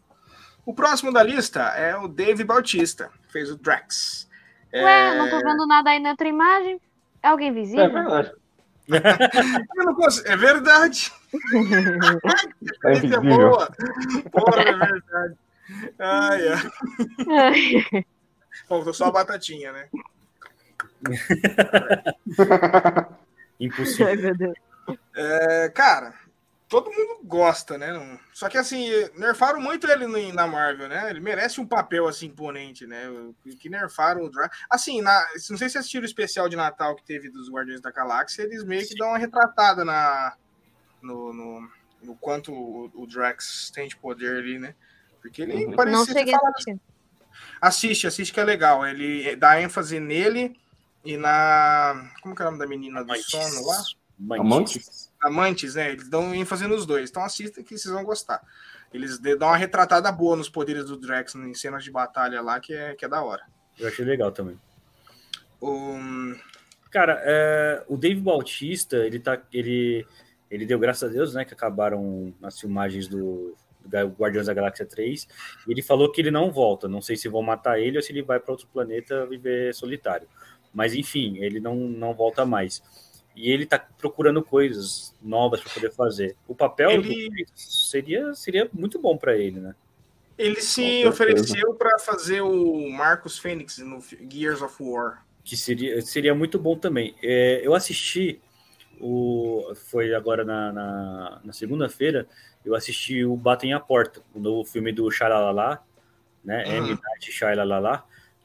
O 0.65 0.73
próximo 0.73 1.13
da 1.13 1.21
lista 1.21 1.61
é 1.75 1.95
o 1.95 2.07
Dave 2.07 2.43
Bautista, 2.43 3.11
fez 3.29 3.51
o 3.51 3.57
Drax. 3.57 4.27
Ué, 4.73 5.07
é... 5.07 5.17
não 5.17 5.29
tô 5.29 5.39
vendo 5.39 5.67
nada 5.67 5.91
aí 5.91 5.99
na 5.99 6.11
outra 6.11 6.27
imagem. 6.27 6.81
É 7.21 7.27
alguém 7.27 7.53
visível? 7.53 7.83
É 7.83 7.89
verdade. 7.89 8.31
é 10.25 10.35
verdade. 10.35 11.11
É, 12.83 12.91
é 12.91 13.19
boa. 13.19 13.69
Porra, 14.31 14.61
é 14.61 14.73
verdade. 14.73 15.37
Ai, 15.99 16.47
ai. 16.47 18.05
Faltou 18.67 18.93
só 18.93 19.05
a 19.05 19.11
batatinha, 19.11 19.71
né? 19.71 19.87
Impossível. 23.59 24.07
Ai, 24.07 24.15
meu 24.15 24.35
Deus. 24.35 24.55
É, 25.15 25.69
cara, 25.69 26.13
todo 26.81 26.91
mundo 26.91 27.19
gosta, 27.23 27.77
né? 27.77 28.19
Só 28.33 28.49
que 28.49 28.57
assim, 28.57 28.89
nerfaram 29.15 29.61
muito 29.61 29.87
ele 29.87 30.31
na 30.33 30.45
Marvel, 30.45 30.89
né? 30.89 31.09
Ele 31.09 31.19
merece 31.19 31.61
um 31.61 31.65
papel 31.65 32.07
assim 32.07 32.27
imponente, 32.27 32.85
né? 32.85 33.03
Que 33.59 33.69
nerfaram 33.69 34.23
o 34.23 34.29
Drax. 34.29 34.57
Assim, 34.69 35.01
na... 35.01 35.25
não 35.49 35.57
sei 35.57 35.69
se 35.69 35.77
assistiram 35.77 36.03
o 36.03 36.05
especial 36.05 36.49
de 36.49 36.55
Natal 36.55 36.95
que 36.95 37.03
teve 37.03 37.29
dos 37.29 37.49
Guardiões 37.49 37.81
da 37.81 37.91
Galáxia, 37.91 38.43
eles 38.43 38.63
meio 38.63 38.87
que 38.87 38.95
dão 38.95 39.09
uma 39.09 39.17
retratada 39.17 39.85
na 39.85 40.35
no, 41.01 41.31
no, 41.31 41.69
no 42.03 42.15
quanto 42.15 42.51
o, 42.51 42.91
o, 42.93 43.07
Drax 43.07 43.71
tem 43.73 43.87
de 43.87 43.95
poder 43.95 44.37
ali, 44.37 44.59
né? 44.59 44.75
Porque 45.21 45.41
ele 45.41 45.65
uhum. 45.65 45.75
parecia. 45.75 45.97
Não 45.97 46.05
cheguei 46.05 46.33
a 46.33 46.49
assistir. 46.49 46.79
Assiste, 47.61 48.07
assiste 48.07 48.33
que 48.33 48.39
é 48.39 48.43
legal. 48.43 48.85
Ele 48.85 49.35
dá 49.35 49.61
ênfase 49.61 49.99
nele 49.99 50.59
e 51.03 51.15
na. 51.15 52.11
Como 52.21 52.35
que 52.35 52.41
é 52.41 52.45
o 52.45 52.47
nome 52.47 52.59
da 52.59 52.67
menina 52.67 53.01
do 53.01 53.07
Mantis. 53.07 53.25
sono 53.27 53.67
lá? 53.67 53.83
Mantis 54.43 55.04
amantes, 55.25 55.75
né? 55.75 55.91
Eles 55.91 56.07
dão 56.07 56.33
ênfase 56.33 56.67
nos 56.67 56.85
dois. 56.85 57.09
Então 57.09 57.23
assista 57.23 57.63
que 57.63 57.77
vocês 57.77 57.93
vão 57.93 58.03
gostar. 58.03 58.41
Eles 58.93 59.17
dão 59.17 59.47
uma 59.47 59.57
retratada 59.57 60.11
boa 60.11 60.35
nos 60.35 60.47
poderes 60.47 60.85
do 60.85 60.97
Drax 60.97 61.35
em 61.35 61.53
cenas 61.53 61.83
de 61.83 61.91
batalha 61.91 62.41
lá, 62.41 62.59
que 62.59 62.73
é, 62.73 62.93
que 62.93 63.03
é 63.03 63.07
da 63.07 63.23
hora. 63.23 63.43
Eu 63.79 63.87
achei 63.87 64.05
legal 64.05 64.31
também. 64.31 64.59
Um... 65.61 66.35
Cara, 66.91 67.21
é, 67.25 67.83
o 67.89 67.97
Dave 67.97 68.21
Bautista, 68.21 68.97
ele 68.97 69.19
tá. 69.19 69.41
Ele, 69.51 70.05
ele 70.49 70.65
deu 70.65 70.79
graças 70.79 71.09
a 71.09 71.11
Deus, 71.11 71.33
né? 71.33 71.43
Que 71.43 71.53
acabaram 71.53 72.33
as 72.41 72.59
filmagens 72.59 73.07
do, 73.07 73.57
do 73.83 74.07
Guardiões 74.09 74.47
da 74.47 74.53
Galáxia 74.53 74.85
3. 74.85 75.27
E 75.67 75.71
ele 75.71 75.81
falou 75.81 76.11
que 76.11 76.21
ele 76.21 76.31
não 76.31 76.51
volta. 76.51 76.87
Não 76.87 77.01
sei 77.01 77.17
se 77.17 77.27
vão 77.27 77.41
matar 77.41 77.79
ele 77.79 77.97
ou 77.97 78.03
se 78.03 78.13
ele 78.13 78.21
vai 78.21 78.39
para 78.39 78.51
outro 78.51 78.67
planeta 78.67 79.25
viver 79.25 79.73
solitário. 79.73 80.27
Mas 80.73 80.93
enfim, 80.93 81.37
ele 81.39 81.59
não, 81.59 81.75
não 81.75 82.13
volta 82.13 82.45
mais 82.45 82.81
e 83.35 83.51
ele 83.51 83.63
está 83.63 83.77
procurando 83.77 84.41
coisas 84.41 85.13
novas 85.21 85.61
para 85.61 85.73
poder 85.73 85.91
fazer. 85.91 86.35
O 86.47 86.55
papel 86.55 86.89
ele... 86.91 87.45
seria, 87.53 88.33
seria 88.33 88.69
muito 88.73 88.97
bom 88.97 89.17
para 89.17 89.37
ele, 89.37 89.59
né? 89.59 89.75
Ele 90.37 90.61
se 90.61 91.05
ofereceu 91.05 91.73
para 91.75 91.97
fazer 91.99 92.41
o 92.41 92.89
Marcus 92.89 93.37
Fênix 93.37 93.77
no 93.77 94.03
Gears 94.29 94.61
of 94.61 94.75
War. 94.81 95.25
Que 95.43 95.55
seria, 95.55 96.01
seria 96.01 96.35
muito 96.35 96.59
bom 96.59 96.77
também. 96.77 97.15
É, 97.23 97.61
eu 97.63 97.73
assisti 97.73 98.41
o. 98.99 99.73
Foi 99.75 100.13
agora 100.13 100.43
na, 100.43 100.73
na, 100.73 101.41
na 101.43 101.53
segunda-feira, 101.53 102.27
eu 102.65 102.75
assisti 102.75 103.23
o 103.23 103.35
Batem 103.35 103.73
a 103.73 103.79
Porta, 103.79 104.21
o 104.33 104.39
novo 104.39 104.65
filme 104.65 104.91
do 104.91 105.09
Xalalá, 105.09 105.81
né? 106.43 106.65
Uhum. 106.65 106.87
M. 106.87 106.99
Night 107.01 107.31
Shyamalan. 107.31 108.01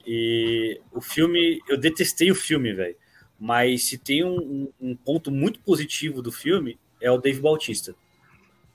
E 0.06 0.80
o 0.92 1.00
filme, 1.00 1.60
eu 1.68 1.76
detestei 1.76 2.30
o 2.30 2.34
filme, 2.34 2.72
velho. 2.72 2.96
Mas 3.40 3.84
se 3.84 3.96
tem 3.96 4.22
um, 4.22 4.70
um, 4.78 4.94
ponto 4.94 5.30
muito 5.30 5.60
positivo 5.60 6.20
do 6.20 6.30
filme, 6.30 6.78
é 7.00 7.10
o 7.10 7.16
Dave 7.16 7.40
Bautista. 7.40 7.94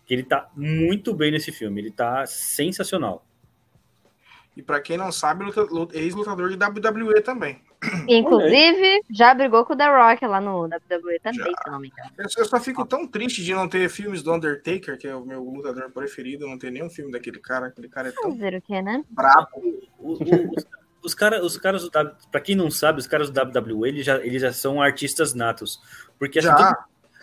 Que 0.07 0.13
ele 0.15 0.23
tá 0.23 0.49
muito 0.55 1.13
bem 1.13 1.31
nesse 1.31 1.51
filme, 1.51 1.79
ele 1.79 1.91
tá 1.91 2.25
sensacional. 2.25 3.23
E 4.57 4.63
para 4.63 4.79
quem 4.79 4.97
não 4.97 5.11
sabe, 5.11 5.45
ex-lutador 5.93 6.49
de 6.49 6.55
WWE 6.55 7.21
também. 7.21 7.61
Inclusive, 8.07 9.01
já 9.11 9.33
brigou 9.33 9.65
com 9.65 9.73
o 9.73 9.77
The 9.77 9.85
Rock 9.85 10.25
lá 10.25 10.39
no 10.39 10.61
WWE 10.61 11.19
também, 11.21 11.51
já. 11.51 11.63
se 11.63 11.69
não 11.69 11.79
me 11.79 11.89
engano. 11.89 12.11
Eu 12.17 12.45
só 12.45 12.59
fico 12.59 12.85
tão 12.85 13.05
triste 13.05 13.43
de 13.43 13.53
não 13.53 13.67
ter 13.67 13.87
filmes 13.89 14.23
do 14.23 14.33
Undertaker, 14.33 14.97
que 14.97 15.07
é 15.07 15.15
o 15.15 15.25
meu 15.25 15.43
lutador 15.43 15.91
preferido, 15.91 16.47
não 16.47 16.57
ter 16.57 16.71
nenhum 16.71 16.89
filme 16.89 17.11
daquele 17.11 17.39
cara. 17.39 17.67
Aquele 17.67 17.89
cara 17.89 18.07
é 18.07 18.11
tão 18.11 18.31
Fazer 18.31 18.55
o 18.55 18.61
quê, 18.61 18.81
né? 18.81 19.03
brabo. 19.09 19.49
O, 19.99 20.13
o, 20.13 20.55
os, 21.05 21.13
cara, 21.13 21.43
os 21.43 21.57
caras 21.57 21.83
do 21.83 21.91
para 22.31 22.41
quem 22.41 22.55
não 22.55 22.71
sabe, 22.71 22.99
os 22.99 23.07
caras 23.07 23.29
do 23.29 23.39
WWE 23.39 23.87
eles 23.87 24.05
já, 24.05 24.17
eles 24.17 24.41
já 24.41 24.51
são 24.51 24.81
artistas 24.81 25.33
natos. 25.33 25.79
Porque 26.17 26.39
assim, 26.39 26.49
todo, 26.49 26.75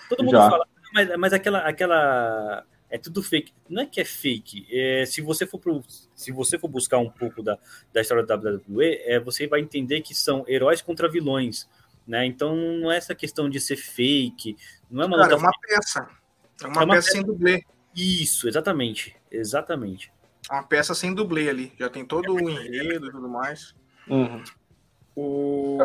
todo, 0.09 0.25
mundo 0.25 0.37
já. 0.37 0.51
fala, 0.51 0.67
mas, 0.95 1.17
mas 1.19 1.33
aquela, 1.33 1.59
aquela. 1.61 2.65
É 2.89 2.99
tudo 2.99 3.23
fake. 3.23 3.53
Não 3.69 3.83
é 3.83 3.87
que 3.87 4.01
é 4.01 4.05
fake. 4.05 4.67
É, 4.71 5.05
se, 5.07 5.23
você 5.23 5.47
for 5.47 5.59
pro, 5.59 5.83
se 6.15 6.31
você 6.31 6.59
for 6.59 6.69
buscar 6.69 6.99
um 6.99 7.09
pouco 7.09 7.43
da, 7.43 7.59
da 7.93 8.03
história 8.03 8.25
da 8.25 8.35
WWE, 8.35 9.01
é, 9.05 9.19
você 9.19 9.47
vai 9.47 9.61
entender 9.61 10.03
que 10.03 10.15
são 10.15 10.45
heróis 10.47 10.83
contra 10.83 11.09
vilões. 11.09 11.69
Né? 12.07 12.27
Então 12.27 12.55
não 12.55 12.93
é 12.93 12.99
essa 12.99 13.15
questão 13.15 13.49
de 13.49 13.59
ser 13.61 13.77
fake. 13.77 14.57
Não 14.91 15.05
é 15.05 15.07
uma 15.07 15.17
Cara, 15.17 15.33
é 15.33 15.37
uma 15.37 15.51
peça. 15.67 16.09
É 16.63 16.67
uma, 16.67 16.83
é 16.83 16.85
uma 16.85 16.95
peça, 16.95 17.07
peça 17.07 17.13
sem 17.13 17.23
dublê. 17.23 17.65
Isso, 17.97 18.47
exatamente. 18.47 19.17
Exatamente 19.31 20.13
uma 20.51 20.63
peça 20.63 20.95
sem 20.95 21.15
dublê 21.15 21.49
ali. 21.49 21.73
Já 21.79 21.89
tem 21.89 22.05
todo 22.05 22.35
o 22.35 22.51
enredo 22.51 23.07
e 23.07 23.11
tudo 23.11 23.29
mais. 23.29 23.75
Uhum. 24.09 24.43
O, 25.15 25.79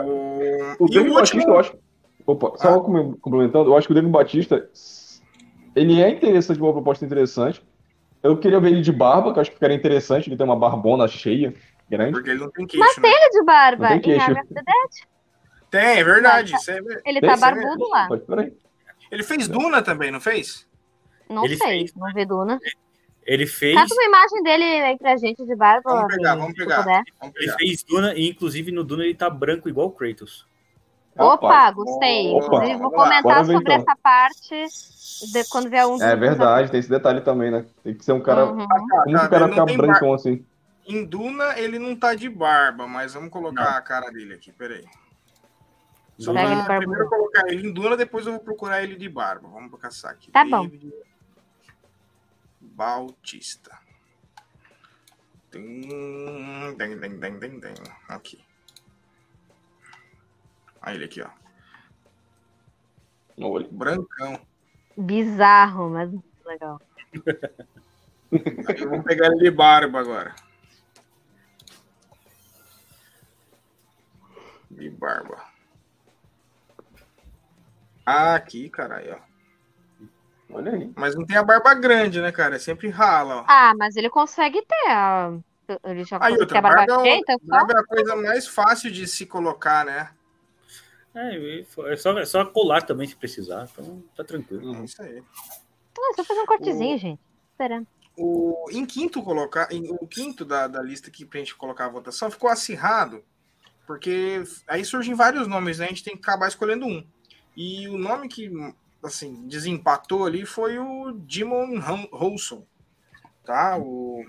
o 0.79 0.87
e 0.89 0.99
o 0.99 1.13
último... 1.13 1.43
eu 1.43 1.59
acho. 1.59 1.77
Opa, 2.25 2.57
só 2.57 2.75
ah. 2.75 2.81
complementando, 3.21 3.69
eu 3.69 3.77
acho 3.77 3.87
que 3.87 3.93
o 3.93 3.95
David 3.95 4.11
Batista, 4.11 4.69
ele 5.73 6.01
é 6.01 6.09
interessante, 6.09 6.59
uma 6.59 6.73
proposta 6.73 7.05
interessante. 7.05 7.63
Eu 8.21 8.37
queria 8.37 8.59
ver 8.59 8.71
ele 8.71 8.81
de 8.81 8.91
barba, 8.91 9.31
que 9.31 9.39
eu 9.39 9.41
acho 9.41 9.51
que 9.51 9.55
ficaria 9.55 9.75
interessante, 9.75 10.27
ele 10.27 10.35
tem 10.35 10.45
uma 10.45 10.55
barbona 10.55 11.07
cheia, 11.07 11.53
grande. 11.89 12.11
Porque 12.11 12.31
ele 12.31 12.39
não 12.39 12.51
tem 12.51 12.67
queixo, 12.67 12.85
Mas 12.85 12.97
né? 12.97 13.03
tem 13.03 13.11
ele 13.13 13.29
de 13.29 13.45
barba, 13.45 13.87
tem 13.87 14.01
queixo. 14.01 14.33
Tem, 15.69 15.99
é 15.99 16.03
verdade. 16.03 16.53
É... 16.53 17.09
Ele 17.09 17.21
tá 17.21 17.37
barbudo 17.37 17.85
é... 17.85 17.89
lá. 17.89 18.09
Ele 19.09 19.23
fez 19.23 19.47
Duna 19.47 19.81
também, 19.81 20.11
não 20.11 20.19
fez? 20.19 20.67
Não 21.29 21.45
ele 21.45 21.55
sei, 21.55 21.79
fez. 21.79 21.95
não 21.95 22.11
vi 22.13 22.25
Duna. 22.25 22.59
Ele 23.27 23.45
fez. 23.45 23.75
Cata 23.75 23.93
uma 23.93 24.05
imagem 24.05 24.41
dele 24.41 24.63
aí 24.63 24.97
pra 24.97 25.17
gente 25.17 25.45
de 25.45 25.53
barba. 25.53 25.81
Vamos 25.83 26.15
pegar, 26.15 26.35
vamos 26.35 26.55
pegar, 26.55 26.81
vamos 27.19 27.33
pegar. 27.33 27.35
Ele 27.35 27.51
fez 27.57 27.83
Duna 27.83 28.13
e, 28.15 28.29
inclusive, 28.29 28.71
no 28.71 28.85
Duna 28.85 29.03
ele 29.03 29.13
tá 29.13 29.29
branco 29.29 29.67
igual 29.67 29.87
o 29.87 29.91
Kratos. 29.91 30.47
Opa, 31.17 31.69
gostei. 31.71 32.31
Opa. 32.31 32.45
Inclusive, 32.45 32.79
vou 32.79 32.91
comentar 32.91 33.43
ver, 33.43 33.53
sobre 33.53 33.73
então. 33.73 33.75
essa 33.75 33.95
parte 34.01 34.65
de, 35.33 35.49
quando 35.49 35.69
vier 35.69 35.85
um. 35.85 36.01
É 36.01 36.15
verdade, 36.15 36.71
tem 36.71 36.79
esse 36.79 36.89
detalhe 36.89 37.19
também, 37.19 37.51
né? 37.51 37.65
Tem 37.83 37.93
que 37.93 38.05
ser 38.05 38.13
um 38.13 38.21
cara. 38.21 38.45
Uhum. 38.45 38.65
Como 39.03 39.17
o 39.17 39.29
cara 39.29 39.49
ficar 39.49 39.65
brancão 39.65 40.13
assim? 40.13 40.45
Em 40.87 41.03
Duna, 41.03 41.59
ele 41.59 41.77
não 41.77 41.97
tá 41.97 42.15
de 42.15 42.29
barba, 42.29 42.87
mas 42.87 43.13
vamos 43.13 43.29
colocar 43.29 43.71
não. 43.71 43.77
a 43.77 43.81
cara 43.81 44.09
dele 44.09 44.35
aqui, 44.35 44.53
peraí. 44.53 44.85
Só 46.17 46.31
pra 46.31 46.77
primeiro 46.77 47.09
colocar 47.09 47.45
ele 47.49 47.67
em 47.67 47.73
Duna, 47.73 47.97
depois 47.97 48.25
eu 48.25 48.31
vou 48.31 48.41
procurar 48.41 48.81
ele 48.83 48.95
de 48.95 49.09
barba. 49.09 49.49
Vamos 49.49 49.77
caçar 49.81 50.11
aqui. 50.11 50.31
Tá 50.31 50.45
David 50.45 50.87
bom. 50.87 51.07
Bautista. 52.77 53.75
Tem, 55.49 55.81
tem, 56.77 56.99
tem, 56.99 57.19
tem, 57.19 57.39
tem, 57.39 57.59
tem. 57.59 57.73
Aqui. 58.07 58.39
Aí 60.79 60.95
ele 60.95 61.05
aqui, 61.05 61.23
ó. 61.23 61.29
Olho. 63.35 63.67
Brancão. 63.71 64.39
Bizarro, 64.95 65.89
mas 65.89 66.13
legal. 66.45 66.79
eu 68.79 68.89
vou 68.91 69.01
pegar 69.01 69.25
ele 69.31 69.49
de 69.49 69.51
barba 69.51 69.99
agora. 69.99 70.35
De 74.69 74.87
barba. 74.91 75.43
Ah, 78.05 78.35
aqui, 78.35 78.69
caralho, 78.69 79.15
ó. 79.19 79.26
Olha 80.57 80.71
aí. 80.71 80.91
Mas 80.95 81.15
não 81.15 81.23
tem 81.23 81.37
a 81.37 81.43
barba 81.43 81.73
grande, 81.75 82.19
né, 82.19 82.31
cara? 82.31 82.55
É 82.55 82.59
sempre 82.59 82.89
rala, 82.89 83.41
ó. 83.41 83.45
Ah, 83.47 83.73
mas 83.77 83.95
ele 83.95 84.09
consegue 84.09 84.59
ter 84.65 84.89
a. 84.89 85.37
Ele 85.83 86.03
já 86.03 86.17
aí, 86.19 86.33
outra, 86.35 86.57
a 86.57 86.61
barba, 86.61 86.85
barba, 86.87 87.03
cheia, 87.03 87.17
então 87.17 87.37
barba 87.43 87.73
é 87.73 87.79
a 87.79 87.83
coisa 87.83 88.15
mais 88.15 88.47
fácil 88.47 88.89
de 88.89 89.05
se 89.05 89.25
colocar, 89.25 89.85
né? 89.85 90.09
É, 91.13 91.59
é 91.91 91.95
só, 91.95 92.17
é 92.17 92.25
só 92.25 92.45
colar 92.45 92.81
também 92.83 93.07
se 93.07 93.15
precisar, 93.15 93.67
então 93.71 94.03
tá 94.15 94.23
tranquilo. 94.23 94.71
Uhum, 94.71 94.85
isso 94.85 95.01
aí. 95.01 95.21
Ah, 95.99 96.13
só 96.15 96.23
fazer 96.23 96.39
um 96.39 96.45
cortezinho, 96.45 96.95
o... 96.95 96.99
gente. 96.99 97.19
Esperando. 97.51 97.87
O, 98.15 98.67
em 98.71 98.85
quinto 98.85 99.21
colocar, 99.21 99.71
em, 99.71 99.91
o 99.91 100.07
quinto 100.07 100.43
da, 100.43 100.67
da 100.67 100.81
lista 100.81 101.09
aqui 101.09 101.25
pra 101.25 101.39
gente 101.39 101.55
colocar 101.55 101.85
a 101.85 101.89
votação 101.89 102.31
ficou 102.31 102.49
acirrado, 102.49 103.23
porque 103.85 104.41
aí 104.67 104.83
surgem 104.83 105.13
vários 105.13 105.47
nomes, 105.47 105.79
né? 105.79 105.85
A 105.85 105.89
gente 105.89 106.03
tem 106.03 106.15
que 106.15 106.21
acabar 106.21 106.47
escolhendo 106.47 106.85
um. 106.85 107.05
E 107.55 107.87
o 107.89 107.97
nome 107.97 108.27
que 108.27 108.49
assim 109.03 109.47
desempatou 109.47 110.25
ali 110.25 110.45
foi 110.45 110.77
o 110.79 111.11
Dimon 111.13 111.79
Holson, 112.11 112.65
tá? 113.45 113.77
O 113.77 114.25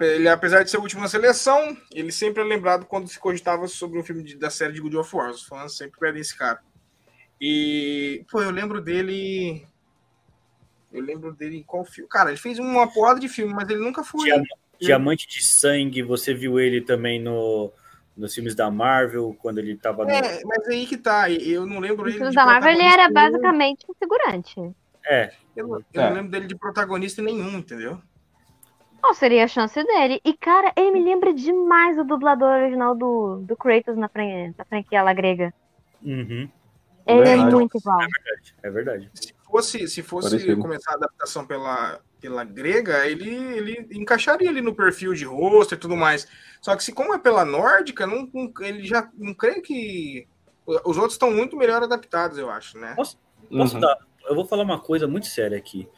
ele, 0.00 0.28
apesar 0.28 0.64
de 0.64 0.70
ser 0.70 0.78
o 0.78 0.82
último 0.82 1.02
na 1.02 1.08
seleção, 1.08 1.76
ele 1.92 2.10
sempre 2.10 2.42
é 2.42 2.44
lembrado 2.44 2.84
quando 2.84 3.08
se 3.08 3.18
cogitava 3.18 3.68
sobre 3.68 3.98
um 3.98 4.02
filme 4.02 4.24
de, 4.24 4.36
da 4.36 4.50
série 4.50 4.72
de 4.72 4.80
Good 4.80 4.96
of 4.96 5.14
War. 5.14 5.30
Os 5.30 5.44
fãs 5.44 5.76
sempre 5.76 6.00
pedem 6.00 6.20
esse 6.20 6.36
cara. 6.36 6.60
E, 7.40 8.24
pô, 8.28 8.42
eu 8.42 8.50
lembro 8.50 8.80
dele. 8.80 9.64
Eu 10.92 11.00
lembro 11.00 11.32
dele 11.32 11.58
em 11.58 11.62
qual 11.62 11.84
filme? 11.84 12.10
Cara, 12.10 12.30
ele 12.30 12.38
fez 12.38 12.58
uma 12.58 12.92
porrada 12.92 13.20
de 13.20 13.28
filme, 13.28 13.54
mas 13.54 13.68
ele 13.68 13.78
nunca 13.78 14.02
foi. 14.02 14.24
Diamante, 14.24 14.56
Diamante 14.80 15.28
de 15.28 15.44
Sangue, 15.44 16.02
você 16.02 16.34
viu 16.34 16.58
ele 16.58 16.80
também 16.80 17.20
no, 17.22 17.72
nos 18.18 18.34
filmes 18.34 18.54
da 18.54 18.70
Marvel, 18.70 19.34
quando 19.40 19.58
ele 19.58 19.76
tava. 19.76 20.04
No... 20.04 20.10
É, 20.10 20.42
mas 20.44 20.66
aí 20.68 20.86
que 20.86 20.96
tá. 20.96 21.30
Eu 21.30 21.64
não 21.64 21.78
lembro 21.78 22.08
ele. 22.08 22.18
Nos 22.18 22.18
filmes 22.18 22.34
da 22.34 22.44
Marvel 22.44 22.72
ele 22.72 22.82
era 22.82 23.10
basicamente 23.10 23.86
um 23.88 23.94
figurante. 23.94 24.74
É. 25.06 25.32
Eu, 25.56 25.82
eu 25.92 26.02
é. 26.02 26.08
não 26.08 26.16
lembro 26.16 26.30
dele 26.30 26.46
de 26.46 26.56
protagonista 26.56 27.22
nenhum, 27.22 27.58
entendeu? 27.58 28.00
Qual 29.00 29.14
seria 29.14 29.44
a 29.44 29.48
chance 29.48 29.82
dele? 29.82 30.20
E, 30.24 30.34
cara, 30.34 30.72
ele 30.76 30.90
me 30.90 31.04
lembra 31.04 31.32
demais 31.32 31.96
o 31.98 32.04
dublador 32.04 32.48
original 32.48 32.96
do, 32.96 33.36
do 33.42 33.56
Kratos 33.56 33.96
na, 33.96 34.08
fran 34.08 34.52
na 34.58 34.64
franquia 34.64 35.02
La 35.02 35.14
Grega. 35.14 35.54
Uhum. 36.02 36.48
Ele 37.06 37.28
é 37.28 37.32
é 37.32 37.36
muito 37.36 37.78
igual. 37.78 38.02
É 38.02 38.06
verdade, 38.06 38.54
é 38.62 38.70
verdade. 38.70 39.10
Se 39.48 39.52
fosse, 39.52 39.88
se 39.88 40.02
fosse 40.02 40.56
começar 40.56 40.92
a 40.92 40.94
adaptação 40.96 41.46
pela, 41.46 42.00
pela 42.20 42.44
grega, 42.44 43.06
ele, 43.06 43.30
ele 43.30 43.88
encaixaria 43.92 44.50
ali 44.50 44.60
no 44.60 44.74
perfil 44.74 45.14
de 45.14 45.24
rosto 45.24 45.74
e 45.74 45.78
tudo 45.78 45.96
mais. 45.96 46.28
Só 46.60 46.76
que 46.76 46.84
se 46.84 46.92
como 46.92 47.14
é 47.14 47.18
pela 47.18 47.44
nórdica, 47.44 48.06
não, 48.06 48.28
não 48.32 48.52
ele 48.60 48.84
já 48.84 49.08
não 49.14 49.32
creio 49.32 49.62
que. 49.62 50.28
Os 50.66 50.98
outros 50.98 51.14
estão 51.14 51.30
muito 51.30 51.56
melhor 51.56 51.82
adaptados, 51.82 52.36
eu 52.36 52.50
acho, 52.50 52.78
né? 52.78 52.92
Posso, 52.94 53.18
posso 53.50 53.74
uhum. 53.76 53.80
dar? 53.80 53.96
Eu 54.26 54.34
vou 54.34 54.44
falar 54.44 54.64
uma 54.64 54.78
coisa 54.78 55.08
muito 55.08 55.26
séria 55.26 55.56
aqui. 55.56 55.88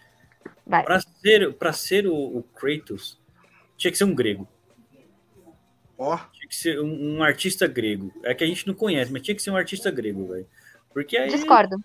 Para 0.65 1.01
ser, 1.01 1.53
pra 1.55 1.73
ser 1.73 2.07
o, 2.07 2.15
o, 2.15 2.45
Kratos, 2.55 3.21
tinha 3.77 3.91
que 3.91 3.99
ser 3.99 4.05
um 4.05 4.15
grego. 4.15 4.47
Ó. 5.99 6.15
Oh. 6.15 6.19
Tinha 6.33 6.49
que 6.49 6.55
ser 6.55 6.81
um, 6.81 7.17
um, 7.17 7.23
artista 7.25 7.67
grego. 7.67 8.13
É 8.23 8.33
que 8.33 8.45
a 8.45 8.47
gente 8.47 8.69
não 8.69 8.75
conhece, 8.75 9.13
mas 9.13 9.23
tinha 9.23 9.35
que 9.35 9.43
ser 9.43 9.51
um 9.51 9.57
artista 9.57 9.91
grego, 9.91 10.29
velho. 10.29 10.47
Porque 10.95 11.17
aí. 11.17 11.29
Discordo. 11.29 11.83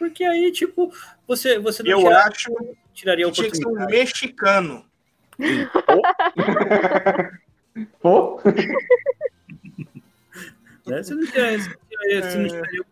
Porque 0.00 0.24
aí, 0.24 0.50
tipo, 0.50 0.90
você, 1.28 1.58
você 1.58 1.82
não 1.82 1.90
Eu 1.90 1.98
tira, 1.98 2.24
acho 2.24 2.76
tiraria 2.94 3.26
que 3.26 3.32
tinha 3.32 3.50
que 3.50 3.56
ser 3.58 3.68
um 3.68 3.84
mexicano. 3.84 4.86
Pô? 8.00 8.40
né? 10.86 11.02
Você 11.02 11.14
não 11.14 11.26
tiraria, 11.26 11.58
você 11.58 12.38
não 12.38 12.48
tiraria 12.48 12.84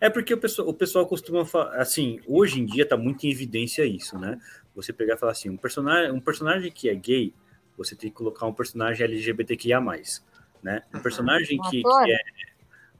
é 0.00 0.08
porque 0.08 0.34
o 0.34 0.38
pessoal, 0.38 0.68
o 0.68 0.74
pessoal 0.74 1.04
costuma 1.04 1.44
falar, 1.44 1.76
assim, 1.76 2.20
hoje 2.28 2.60
em 2.60 2.64
dia 2.66 2.86
tá 2.86 2.96
muito 2.96 3.26
em 3.26 3.30
evidência 3.30 3.84
isso, 3.84 4.16
né? 4.16 4.40
Você 4.74 4.92
pegar 4.92 5.14
e 5.14 5.18
falar 5.18 5.32
assim, 5.32 5.50
um 5.50 5.56
personagem, 5.56 6.12
um 6.12 6.20
personagem 6.20 6.70
que 6.70 6.88
é 6.88 6.94
gay, 6.94 7.34
você 7.76 7.96
tem 7.96 8.08
que 8.08 8.16
colocar 8.16 8.46
um 8.46 8.52
personagem 8.52 9.04
LGBTQIA+, 9.04 9.80
né? 10.62 10.82
Um 10.94 11.00
personagem 11.00 11.60
que, 11.70 11.82
que, 11.82 12.12
é 12.12 12.20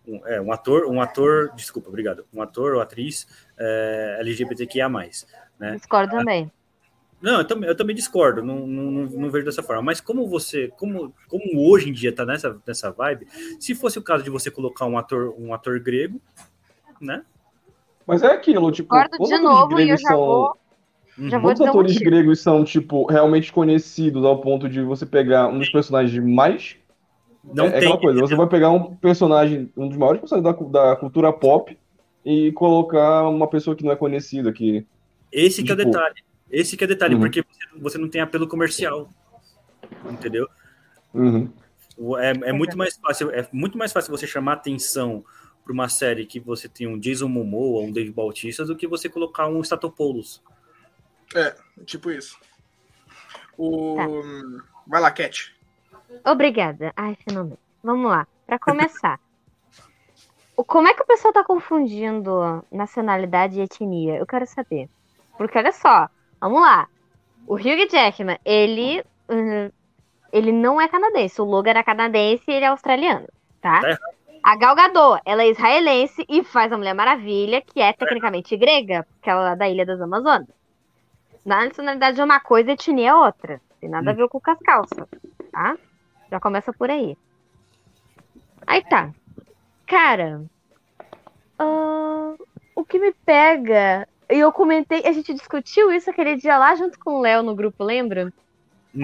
um, 0.07 0.27
é 0.27 0.41
um 0.41 0.53
ator, 0.53 0.87
um 0.87 1.01
ator, 1.01 1.53
desculpa, 1.55 1.89
obrigado, 1.89 2.27
um 2.33 2.43
ator 2.43 2.75
ou 2.75 2.81
atriz 2.81 3.27
é, 3.63 4.17
LGBTQIA+, 4.21 4.89
né? 5.59 5.77
Discordo 5.77 6.17
também. 6.17 6.51
Não, 7.23 7.39
eu 7.39 7.47
também, 7.47 7.69
eu 7.69 7.77
também 7.77 7.95
discordo, 7.95 8.43
não, 8.43 8.67
não, 8.67 8.91
não, 8.91 9.31
vejo 9.31 9.45
dessa 9.45 9.63
forma. 9.63 9.81
Mas 9.81 10.01
como 10.01 10.27
você, 10.27 10.73
como, 10.77 11.15
como 11.29 11.71
hoje 11.71 11.89
em 11.89 11.93
dia 11.93 12.13
tá 12.13 12.27
nessa, 12.27 12.61
nessa 12.67 12.91
vibe, 12.91 13.29
se 13.61 13.77
fosse 13.77 13.97
o 13.97 14.03
caso 14.03 14.25
de 14.25 14.31
você 14.31 14.51
colocar 14.51 14.87
um 14.87 14.99
ator, 14.99 15.33
um 15.39 15.55
ator 15.55 15.79
grego, 15.79 16.21
né? 17.01 17.23
Mas 18.05 18.25
é 18.25 18.33
aquilo, 18.33 18.73
tipo, 18.73 18.89
quantos 18.89 19.29
de 19.29 19.39
novo, 19.39 19.79
e 19.79 19.91
eu 19.91 19.97
já 19.97 20.09
são... 20.09 20.17
vou... 20.17 20.59
Já 21.19 21.39
Quantos 21.39 21.61
atores 21.61 21.99
gregos 21.99 22.41
são, 22.41 22.65
tipo, 22.65 23.05
realmente 23.07 23.53
conhecidos 23.53 24.25
ao 24.25 24.41
ponto 24.41 24.67
de 24.67 24.81
você 24.81 25.05
pegar 25.05 25.47
um 25.47 25.59
dos 25.59 25.69
personagens 25.69 26.25
mais. 26.25 26.77
Não 27.45 27.67
é, 27.67 27.71
tem. 27.71 27.75
É 27.75 27.83
aquela 27.83 28.01
coisa, 28.01 28.21
você 28.21 28.35
vai 28.35 28.49
pegar 28.49 28.71
um 28.71 28.97
personagem, 28.97 29.71
um 29.77 29.89
dos 29.89 29.99
maiores 29.99 30.21
personagens 30.21 30.73
da, 30.73 30.87
da 30.87 30.97
cultura 30.97 31.31
pop 31.31 31.77
e 32.25 32.53
colocar 32.53 33.29
uma 33.29 33.49
pessoa 33.49 33.77
que 33.77 33.85
não 33.85 33.93
é 33.93 33.97
conhecida. 33.97 34.53
Que, 34.53 34.87
Esse 35.31 35.63
que 35.63 35.69
tipo... 35.69 35.73
é 35.73 35.75
o 35.75 35.87
tipo, 35.87 35.91
detalhe. 35.91 36.25
Esse 36.51 36.77
que 36.77 36.85
é 36.85 36.87
o 36.87 36.89
detalhe, 36.89 37.15
uhum. 37.15 37.21
porque 37.21 37.45
você 37.77 37.99
não 37.99 38.09
tem 38.09 38.21
apelo 38.21 38.47
comercial. 38.47 39.09
Entendeu? 40.11 40.49
Uhum. 41.15 41.51
É, 42.19 42.51
é, 42.51 42.53
muito 42.53 42.77
mais 42.77 42.97
fácil, 42.97 43.31
é 43.31 43.47
muito 43.53 43.77
mais 43.77 43.93
fácil 43.93 44.11
você 44.11 44.27
chamar 44.27 44.55
atenção 44.55 45.25
para 45.63 45.73
uma 45.73 45.89
série 45.89 46.27
que 46.27 46.41
você 46.41 46.69
tem 46.69 46.87
um 46.87 46.99
Jason 46.99 47.29
Momoa, 47.29 47.85
um 47.85 47.93
Dave 47.93 48.11
Bautista, 48.11 48.65
do 48.65 48.77
que 48.77 48.87
você 48.87 49.09
colocar 49.09 49.47
um 49.47 49.63
Statopoulos. 49.63 50.43
É, 51.35 51.55
tipo 51.85 52.11
isso. 52.11 52.39
O... 53.57 53.97
Tá. 53.97 54.07
Vai 54.87 55.01
lá, 55.01 55.11
Cat. 55.11 55.55
Obrigada. 56.25 56.93
Ai, 56.97 57.17
finalmente. 57.27 57.61
Vamos 57.83 58.11
lá. 58.11 58.27
Para 58.47 58.59
começar. 58.59 59.21
Como 60.65 60.89
é 60.89 60.95
que 60.95 61.03
o 61.03 61.07
pessoal 61.07 61.33
tá 61.33 61.45
confundindo 61.45 62.65
nacionalidade 62.71 63.59
e 63.59 63.63
etnia? 63.63 64.17
Eu 64.17 64.27
quero 64.27 64.47
saber. 64.47 64.89
Porque 65.37 65.59
olha 65.59 65.73
só, 65.73 66.09
vamos 66.41 66.61
lá. 66.61 66.89
O 67.47 67.55
Hugh 67.55 67.89
Jackman, 67.91 68.39
ele, 68.45 69.01
uh, 69.01 69.73
ele 70.33 70.53
não 70.53 70.81
é 70.81 70.89
canadense. 70.89 71.41
O 71.41 71.45
Logan 71.45 71.71
era 71.71 71.85
canadense 71.85 72.45
e 72.49 72.55
ele 72.55 72.65
é 72.65 72.69
australiano, 72.69 73.27
tá? 73.61 73.81
tá 73.81 73.99
a 74.43 74.57
Gal 74.57 74.75
Gadot, 74.75 75.23
ela 75.25 75.45
é 75.45 75.51
israelense 75.51 76.25
e 76.29 76.43
faz 76.43 76.73
a 76.73 76.77
Mulher 76.77 76.95
Maravilha, 76.95 77.63
que 77.63 77.81
é 77.81 77.93
tecnicamente 77.93 78.57
grega, 78.57 79.07
porque 79.13 79.31
ela 79.31 79.53
é 79.53 79.57
da 79.57 79.69
Ilha 79.69 79.87
das 79.87 80.01
Amazonas. 80.01 80.49
Na 81.47 81.65
nacionalidade 81.65 82.21
é 82.21 82.25
uma 82.25 82.41
coisa 82.41 82.73
etnia 82.73 83.11
é 83.11 83.15
outra. 83.15 83.61
Tem 83.81 83.89
nada 83.89 84.11
a 84.11 84.15
ver 84.15 84.29
com 84.29 84.41
as 84.45 84.59
calças, 84.59 85.09
tá? 85.53 85.77
Já 86.31 86.41
começa 86.41 86.73
por 86.73 86.91
aí. 86.91 87.17
Aí 88.67 88.83
tá. 88.85 89.11
Cara, 89.93 90.31
Ah, 91.59 92.35
o 92.75 92.85
que 92.85 92.99
me 92.99 93.13
pega, 93.25 94.07
e 94.31 94.39
eu 94.39 94.53
comentei, 94.53 95.03
a 95.07 95.13
gente 95.13 95.35
discutiu 95.35 95.93
isso 95.93 96.11
aquele 96.11 96.37
dia 96.37 96.59
lá 96.59 96.75
junto 96.75 96.99
com 97.01 97.13
o 97.15 97.21
Léo 97.21 97.43
no 97.43 97.55
grupo, 97.55 97.85
lembra? 97.85 98.31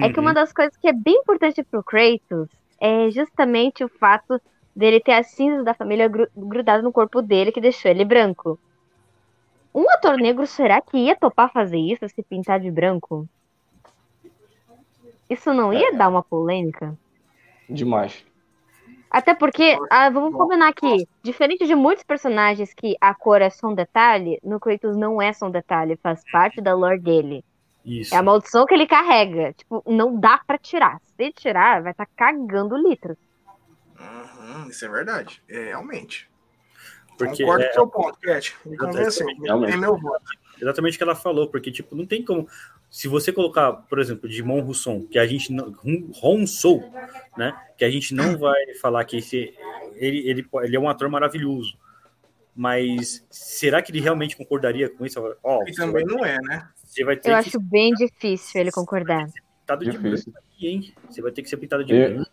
É 0.01 0.09
que 0.09 0.19
uma 0.19 0.33
Uhum. 0.33 0.35
das 0.35 0.53
coisas 0.53 0.75
que 0.77 0.87
é 0.89 0.93
bem 0.93 1.15
importante 1.17 1.63
pro 1.71 1.83
Kratos 1.83 2.49
é 2.81 3.09
justamente 3.11 3.83
o 3.83 3.89
fato 3.99 4.39
dele 4.75 5.01
ter 5.01 5.13
as 5.13 5.31
cinzas 5.33 5.65
da 5.65 5.73
família 5.75 6.07
gru- 6.09 6.29
grudadas 6.35 6.83
no 6.83 6.91
corpo 6.93 7.21
dele, 7.21 7.51
que 7.51 7.61
deixou 7.61 7.91
ele 7.91 8.05
branco. 8.05 8.59
Um 9.73 9.89
ator 9.89 10.15
negro, 10.17 10.45
será 10.45 10.79
que 10.79 10.95
ia 10.95 11.17
topar 11.17 11.51
fazer 11.51 11.79
isso, 11.79 12.07
se 12.07 12.21
pintar 12.29 12.59
de 12.59 12.69
branco? 12.69 13.27
Isso 15.29 15.53
não 15.53 15.73
ia 15.73 15.95
dar 15.95 16.09
uma 16.09 16.23
polêmica? 16.23 16.93
Demais. 17.69 18.25
Até 19.09 19.33
porque, 19.33 19.77
ah, 19.89 20.09
vamos 20.09 20.35
combinar 20.35 20.69
aqui, 20.69 21.07
diferente 21.23 21.65
de 21.65 21.73
muitos 21.73 22.03
personagens 22.03 22.73
que 22.73 22.95
a 23.01 23.13
cor 23.13 23.41
é 23.41 23.49
só 23.49 23.67
um 23.67 23.73
detalhe, 23.73 24.39
no 24.43 24.59
Kratos 24.59 24.95
não 24.95 25.21
é 25.21 25.33
só 25.33 25.47
um 25.47 25.51
detalhe, 25.51 25.97
faz 26.01 26.23
parte 26.31 26.61
da 26.61 26.75
lore 26.75 26.99
dele. 26.99 27.43
Isso. 27.83 28.13
É 28.13 28.17
a 28.17 28.23
maldição 28.23 28.65
que 28.65 28.73
ele 28.73 28.85
carrega. 28.85 29.53
Tipo, 29.53 29.83
não 29.87 30.19
dá 30.19 30.39
pra 30.45 30.57
tirar. 30.57 30.99
Se 31.17 31.31
tirar, 31.31 31.81
vai 31.81 31.91
estar 31.91 32.07
cagando 32.15 32.77
litros. 32.77 33.17
Uhum, 33.99 34.69
isso 34.69 34.85
é 34.85 34.89
verdade. 34.89 35.41
É, 35.49 35.69
realmente. 35.69 36.29
Porque 37.17 37.43
Concordo 37.43 37.63
é 37.63 37.65
com 37.65 37.71
o 37.71 37.73
seu 37.73 37.87
ponto, 37.87 38.19
Cat. 38.19 38.55
Me 38.65 38.77
convenceu. 38.77 39.27
É 39.67 39.77
meu 39.77 39.97
voto. 39.97 40.23
Exatamente 40.61 40.95
o 40.95 40.97
que 40.97 41.03
ela 41.03 41.15
falou, 41.15 41.47
porque, 41.47 41.71
tipo, 41.71 41.95
não 41.95 42.05
tem 42.05 42.23
como. 42.23 42.47
Se 42.89 43.07
você 43.07 43.31
colocar, 43.31 43.71
por 43.73 43.99
exemplo, 43.99 44.27
de 44.29 44.41
Mon 44.43 44.61
Russon, 44.61 45.05
que 45.05 45.17
a 45.19 45.25
gente 45.27 45.51
não. 45.51 45.73
Ron 46.13 46.45
Sou, 46.47 46.83
né? 47.37 47.53
Que 47.77 47.85
a 47.85 47.89
gente 47.89 48.13
não 48.13 48.37
vai 48.37 48.73
falar 48.81 49.03
que 49.05 49.17
esse, 49.17 49.53
ele, 49.95 50.27
ele, 50.29 50.47
ele 50.63 50.75
é 50.75 50.79
um 50.79 50.89
ator 50.89 51.09
maravilhoso. 51.09 51.77
Mas 52.55 53.25
será 53.29 53.81
que 53.81 53.91
ele 53.91 54.01
realmente 54.01 54.35
concordaria 54.35 54.89
com 54.89 55.05
isso? 55.05 55.19
E 55.19 55.73
você 55.73 55.81
também 55.81 56.03
vai- 56.05 56.15
não 56.15 56.25
é, 56.25 56.37
né? 56.41 56.67
Você 56.83 57.03
vai 57.05 57.15
ter 57.15 57.29
Eu 57.29 57.41
que 57.41 57.47
acho 57.49 57.59
bem 57.59 57.93
difícil 57.93 58.59
ele 58.59 58.71
concordar. 58.71 59.27
ser 59.29 59.41
pintado 59.61 59.85
de 59.85 59.91
Difícil. 59.91 60.33
branco 60.33 60.47
aqui, 60.55 60.67
hein? 60.67 60.93
Você 61.09 61.21
vai 61.21 61.31
ter 61.31 61.41
que 61.43 61.49
ser 61.49 61.57
pintado 61.57 61.85
de 61.85 61.93
branco. 61.93 62.29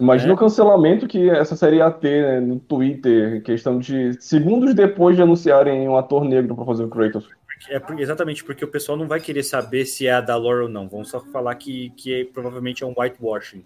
Imagina 0.00 0.32
É. 0.32 0.34
o 0.34 0.38
cancelamento 0.38 1.06
que 1.06 1.28
essa 1.28 1.54
série 1.54 1.76
ia 1.76 1.90
ter 1.90 2.22
né, 2.24 2.40
no 2.40 2.58
Twitter, 2.58 3.42
questão 3.42 3.78
de 3.78 4.20
segundos 4.20 4.74
depois 4.74 5.14
de 5.14 5.22
anunciarem 5.22 5.86
um 5.86 5.96
ator 5.96 6.24
negro 6.24 6.56
pra 6.56 6.64
fazer 6.64 6.84
o 6.84 6.88
Kratos. 6.88 7.28
É 7.68 7.80
exatamente 8.00 8.42
porque 8.44 8.64
o 8.64 8.68
pessoal 8.68 8.96
não 8.98 9.06
vai 9.06 9.20
querer 9.20 9.42
saber 9.42 9.84
se 9.86 10.06
é 10.06 10.12
a 10.12 10.20
da 10.20 10.36
lore 10.36 10.62
ou 10.64 10.68
não. 10.68 10.88
Vão 10.88 11.04
só 11.04 11.20
falar 11.20 11.54
que, 11.54 11.90
que 11.90 12.12
é- 12.14 12.24
provavelmente 12.24 12.82
é 12.82 12.86
um 12.86 12.94
whitewashing, 12.96 13.64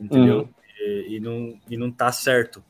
entendeu? 0.00 0.38
Uhum. 0.42 0.48
E, 0.80 1.16
e 1.16 1.20
não, 1.20 1.60
e 1.68 1.76
não 1.76 1.90
tá 1.90 2.10
certo, 2.12 2.62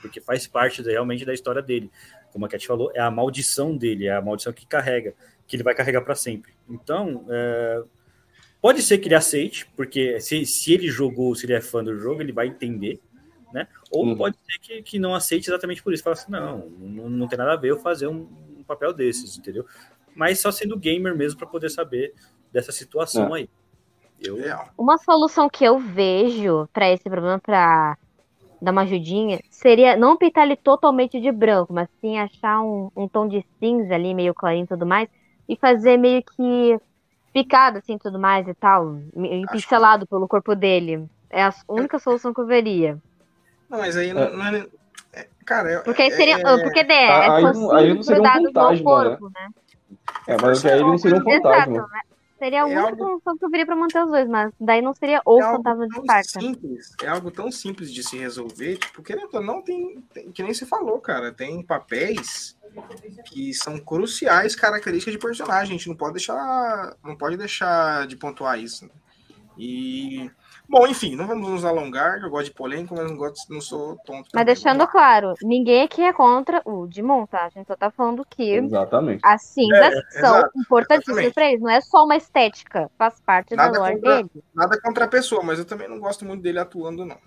porque 0.00 0.20
faz 0.20 0.46
parte 0.46 0.82
da- 0.82 0.90
realmente 0.90 1.24
da 1.24 1.32
história 1.34 1.62
dele. 1.62 1.90
Como 2.32 2.44
a 2.44 2.48
Cat 2.48 2.66
falou, 2.66 2.90
é 2.94 3.00
a 3.00 3.10
maldição 3.10 3.76
dele, 3.76 4.06
é 4.06 4.12
a 4.14 4.20
maldição 4.20 4.52
que 4.52 4.66
carrega, 4.66 5.14
que 5.46 5.56
ele 5.56 5.62
vai 5.62 5.74
carregar 5.74 6.02
para 6.02 6.14
sempre. 6.14 6.52
Então, 6.68 7.24
é, 7.30 7.82
pode 8.60 8.82
ser 8.82 8.98
que 8.98 9.08
ele 9.08 9.14
aceite, 9.14 9.66
porque 9.76 10.20
se, 10.20 10.44
se 10.44 10.72
ele 10.72 10.88
jogou, 10.88 11.34
se 11.34 11.46
ele 11.46 11.54
é 11.54 11.60
fã 11.60 11.82
do 11.82 11.98
jogo, 11.98 12.20
ele 12.20 12.32
vai 12.32 12.46
entender, 12.48 13.00
né? 13.52 13.68
Ou 13.90 14.04
Uhum. 14.04 14.16
pode 14.16 14.36
ser 14.44 14.58
que, 14.60 14.82
que 14.82 14.98
não 14.98 15.14
aceite 15.14 15.48
exatamente 15.48 15.82
por 15.82 15.94
isso. 15.94 16.02
Fala 16.02 16.14
assim, 16.14 16.30
não, 16.30 16.68
não, 16.68 17.08
não 17.08 17.28
tem 17.28 17.38
nada 17.38 17.52
a 17.52 17.56
ver 17.56 17.70
eu 17.70 17.78
fazer 17.78 18.06
um, 18.06 18.28
um 18.58 18.64
papel 18.66 18.92
desses, 18.92 19.38
entendeu? 19.38 19.64
Mas 20.16 20.40
só 20.40 20.50
sendo 20.50 20.76
gamer 20.78 21.14
mesmo 21.14 21.38
para 21.38 21.46
poder 21.46 21.70
saber 21.70 22.14
dessa 22.50 22.72
situação 22.72 23.32
aí. 23.34 23.48
Eu, 24.20 24.36
Real. 24.36 24.68
Uma 24.78 24.96
solução 24.98 25.48
que 25.48 25.64
eu 25.64 25.78
vejo 25.78 26.66
pra 26.72 26.90
esse 26.90 27.04
problema, 27.04 27.38
pra 27.38 27.96
dar 28.60 28.72
uma 28.72 28.82
ajudinha, 28.82 29.38
seria 29.50 29.96
não 29.96 30.16
pintar 30.16 30.46
ele 30.46 30.56
totalmente 30.56 31.20
de 31.20 31.30
branco, 31.30 31.72
mas 31.72 31.88
sim 32.00 32.18
achar 32.18 32.62
um, 32.62 32.90
um 32.96 33.08
tom 33.08 33.28
de 33.28 33.44
cinza 33.58 33.94
ali, 33.94 34.14
meio 34.14 34.34
clarinho 34.34 34.64
e 34.64 34.68
tudo 34.68 34.86
mais, 34.86 35.08
e 35.48 35.56
fazer 35.56 35.98
meio 35.98 36.22
que 36.22 36.78
picado 37.32 37.78
assim 37.78 37.98
tudo 37.98 38.18
mais 38.18 38.48
e 38.48 38.54
tal, 38.54 38.96
Acho 38.96 39.48
pincelado 39.52 40.06
pelo 40.06 40.26
corpo 40.26 40.54
dele. 40.54 41.06
É 41.28 41.42
a 41.44 41.52
única 41.68 41.98
solução 41.98 42.32
que 42.32 42.40
eu 42.40 42.46
veria. 42.46 42.98
Não, 43.68 43.78
mas 43.78 43.96
aí 43.96 44.12
não, 44.12 44.30
não 44.34 44.46
é. 44.46 44.66
é- 45.12 45.28
Cara, 45.44 45.70
é, 45.70 45.80
Porque 45.80 46.02
aí 46.02 46.10
seria. 46.10 46.36
é- 46.36 46.62
Porque 46.62 46.80
é, 46.80 47.10
Ah, 47.10 47.36
aí 47.36 47.44
aí 47.44 47.94
não 47.94 48.02
seria 48.02 48.22
um 48.22 48.52
né? 48.52 48.82
corpo, 48.82 49.28
né? 49.28 49.48
É, 50.26 50.36
mas 50.40 50.64
aí 50.64 50.72
ele 50.74 50.82
não 50.84 50.98
seria 50.98 51.18
um 51.18 51.28
Exato, 51.30 51.42
fantasma. 51.42 51.88
né? 51.92 52.00
Seria 52.38 52.64
a 52.64 52.68
É 52.68 52.72
única 52.74 52.82
algo- 52.90 53.04
solução 53.06 53.38
que 53.38 53.44
eu 53.46 53.50
viria 53.50 53.64
pra 53.64 53.76
manter 53.76 54.04
os 54.04 54.10
dois, 54.10 54.28
mas 54.28 54.52
daí 54.60 54.82
não 54.82 54.94
seria 54.94 55.22
o 55.24 55.40
é 55.40 55.42
fantasma 55.42 55.86
de 55.88 55.94
tão 55.94 56.02
Esparta. 56.02 56.40
simples, 56.40 56.92
é 57.02 57.08
algo 57.08 57.30
tão 57.30 57.50
simples 57.50 57.90
de 57.90 58.02
se 58.02 58.18
resolver, 58.18 58.76
tipo, 58.76 59.02
querendo 59.02 59.40
não, 59.40 59.62
tem, 59.62 60.02
tem- 60.12 60.30
que 60.30 60.42
nem 60.42 60.52
você 60.52 60.66
falou, 60.66 61.00
cara, 61.00 61.32
tem 61.32 61.62
papéis 61.62 62.54
que 63.24 63.54
são 63.54 63.78
cruciais 63.78 64.54
características 64.54 65.14
de 65.14 65.18
personagem, 65.18 65.74
a 65.74 65.78
gente 65.78 65.88
não 65.88 65.96
pode 65.96 66.12
deixar, 66.14 66.94
não 67.02 67.16
pode 67.16 67.38
deixar 67.38 68.06
de 68.06 68.16
pontuar 68.16 68.58
isso. 68.60 68.90
E 69.56 70.30
bom, 70.68 70.86
enfim, 70.86 71.14
não 71.16 71.26
vamos 71.26 71.48
nos 71.48 71.64
alongar, 71.64 72.20
eu 72.22 72.30
gosto 72.30 72.46
de 72.46 72.54
polêmica, 72.54 72.94
mas 72.94 73.10
não 73.10 73.16
gosto, 73.16 73.52
não 73.52 73.60
sou 73.60 73.96
tonto. 74.04 74.28
Mas 74.34 74.44
deixando 74.46 74.78
vamos 74.78 74.92
claro, 74.92 75.34
ninguém 75.42 75.82
aqui 75.82 76.02
é 76.02 76.12
contra 76.12 76.60
o 76.64 76.86
Dimon, 76.86 77.26
tá? 77.26 77.44
A 77.44 77.48
gente 77.48 77.66
só 77.66 77.76
tá 77.76 77.90
falando 77.90 78.24
que 78.28 78.50
Exatamente. 78.54 79.20
as 79.24 79.42
cinzas 79.42 79.94
são 80.10 80.36
exato, 80.38 80.50
importantíssimas 80.58 81.32
pra 81.32 81.46
eles. 81.48 81.60
Não 81.60 81.70
é 81.70 81.80
só 81.80 82.04
uma 82.04 82.16
estética, 82.16 82.90
faz 82.98 83.20
parte 83.20 83.54
Nada 83.54 83.72
da 83.72 83.78
lore 83.80 83.94
contra- 83.94 84.16
dele. 84.16 84.30
Nada 84.54 84.80
contra 84.80 85.04
a 85.04 85.08
pessoa, 85.08 85.42
mas 85.42 85.58
eu 85.58 85.64
também 85.64 85.88
não 85.88 85.98
gosto 85.98 86.24
muito 86.24 86.42
dele 86.42 86.58
atuando, 86.58 87.04
não. 87.04 87.18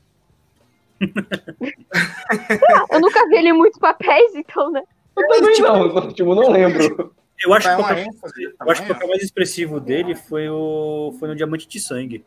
Eu 2.91 2.99
nunca 2.99 3.27
vi 3.29 3.37
ele 3.37 3.49
em 3.49 3.53
muitos 3.53 3.79
papéis, 3.79 4.35
então, 4.35 4.69
né? 4.71 4.81
Eu 5.17 5.27
também 5.27 5.41
não, 5.41 6.13
tipo, 6.13 6.35
não 6.35 6.49
lembro. 6.51 7.13
eu 7.41 7.53
acho 7.53 7.67
Tá 7.67 7.75
que 7.75 7.81
o 7.81 7.85
papel, 7.85 8.03
ênfase, 8.05 8.43
eu 8.43 8.71
acho 8.71 8.83
que 8.85 8.91
o 8.91 8.93
papel 8.93 9.07
mais 9.09 9.23
expressivo 9.23 9.79
dele 9.79 10.15
foi, 10.15 10.49
o, 10.49 11.13
foi 11.19 11.27
no 11.29 11.35
Diamante 11.35 11.67
de 11.67 11.79
Sangue, 11.79 12.25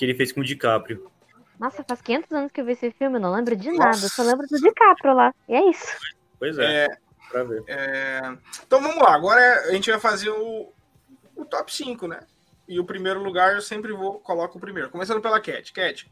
que 0.00 0.04
ele 0.06 0.14
fez 0.14 0.32
com 0.32 0.40
o 0.40 0.44
DiCaprio. 0.44 1.10
Nossa, 1.58 1.84
faz 1.86 2.00
500 2.00 2.32
anos 2.32 2.52
que 2.52 2.58
eu 2.62 2.64
vi 2.64 2.72
esse 2.72 2.90
filme, 2.90 3.18
eu 3.18 3.20
não 3.20 3.34
lembro 3.34 3.54
de 3.54 3.70
nada. 3.70 3.98
Eu 3.98 4.08
só 4.08 4.22
lembro 4.22 4.46
do 4.46 4.58
DiCaprio 4.58 5.12
lá. 5.12 5.34
E 5.46 5.54
é 5.54 5.68
isso. 5.68 5.94
Pois 6.38 6.58
é, 6.58 6.86
É, 6.86 6.88
pra 7.30 7.44
ver. 7.44 7.62
É, 7.66 8.20
Então 8.66 8.80
vamos 8.80 8.96
lá, 8.96 9.14
agora 9.14 9.68
a 9.68 9.72
gente 9.72 9.90
vai 9.90 10.00
fazer 10.00 10.30
o, 10.30 10.72
o 11.36 11.44
top 11.44 11.70
5, 11.70 12.08
né? 12.08 12.20
E 12.66 12.80
o 12.80 12.84
primeiro 12.84 13.22
lugar 13.22 13.54
eu 13.54 13.60
sempre 13.60 13.92
vou, 13.92 14.18
coloco 14.20 14.56
o 14.56 14.60
primeiro. 14.60 14.88
Começando 14.88 15.20
pela 15.20 15.38
Cat. 15.38 15.70
Cat, 15.70 16.10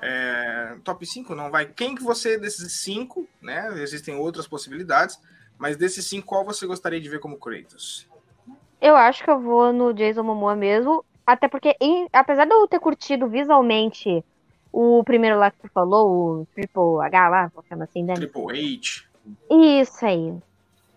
é, 0.00 0.78
top 0.82 1.04
5 1.04 1.34
não 1.34 1.50
vai. 1.50 1.66
Quem 1.66 1.94
que 1.94 2.02
você, 2.02 2.38
desses 2.38 2.80
5, 2.80 3.28
né? 3.42 3.68
Existem 3.82 4.16
outras 4.16 4.48
possibilidades, 4.48 5.20
mas 5.58 5.76
desses 5.76 6.06
5, 6.06 6.26
qual 6.26 6.46
você 6.46 6.66
gostaria 6.66 6.98
de 6.98 7.10
ver 7.10 7.20
como 7.20 7.38
Kratos? 7.38 8.08
Eu 8.80 8.96
acho 8.96 9.22
que 9.22 9.30
eu 9.30 9.38
vou 9.38 9.70
no 9.70 9.92
Jason 9.92 10.22
Momoa 10.22 10.56
mesmo. 10.56 11.04
Até 11.28 11.46
porque, 11.46 11.76
em- 11.78 12.08
apesar 12.10 12.46
de 12.46 12.54
eu 12.54 12.66
ter 12.66 12.80
curtido 12.80 13.28
visualmente 13.28 14.24
o 14.72 15.04
primeiro 15.04 15.38
lá 15.38 15.50
que 15.50 15.58
você 15.60 15.68
falou, 15.68 16.40
o 16.40 16.46
Triple 16.54 17.02
H 17.02 17.28
lá, 17.28 17.50
vou 17.54 17.62
chamar 17.68 17.84
assim, 17.84 18.02
né? 18.02 18.14
Triple 18.14 18.78
H. 18.78 19.04
Isso 19.50 20.06
aí. 20.06 20.34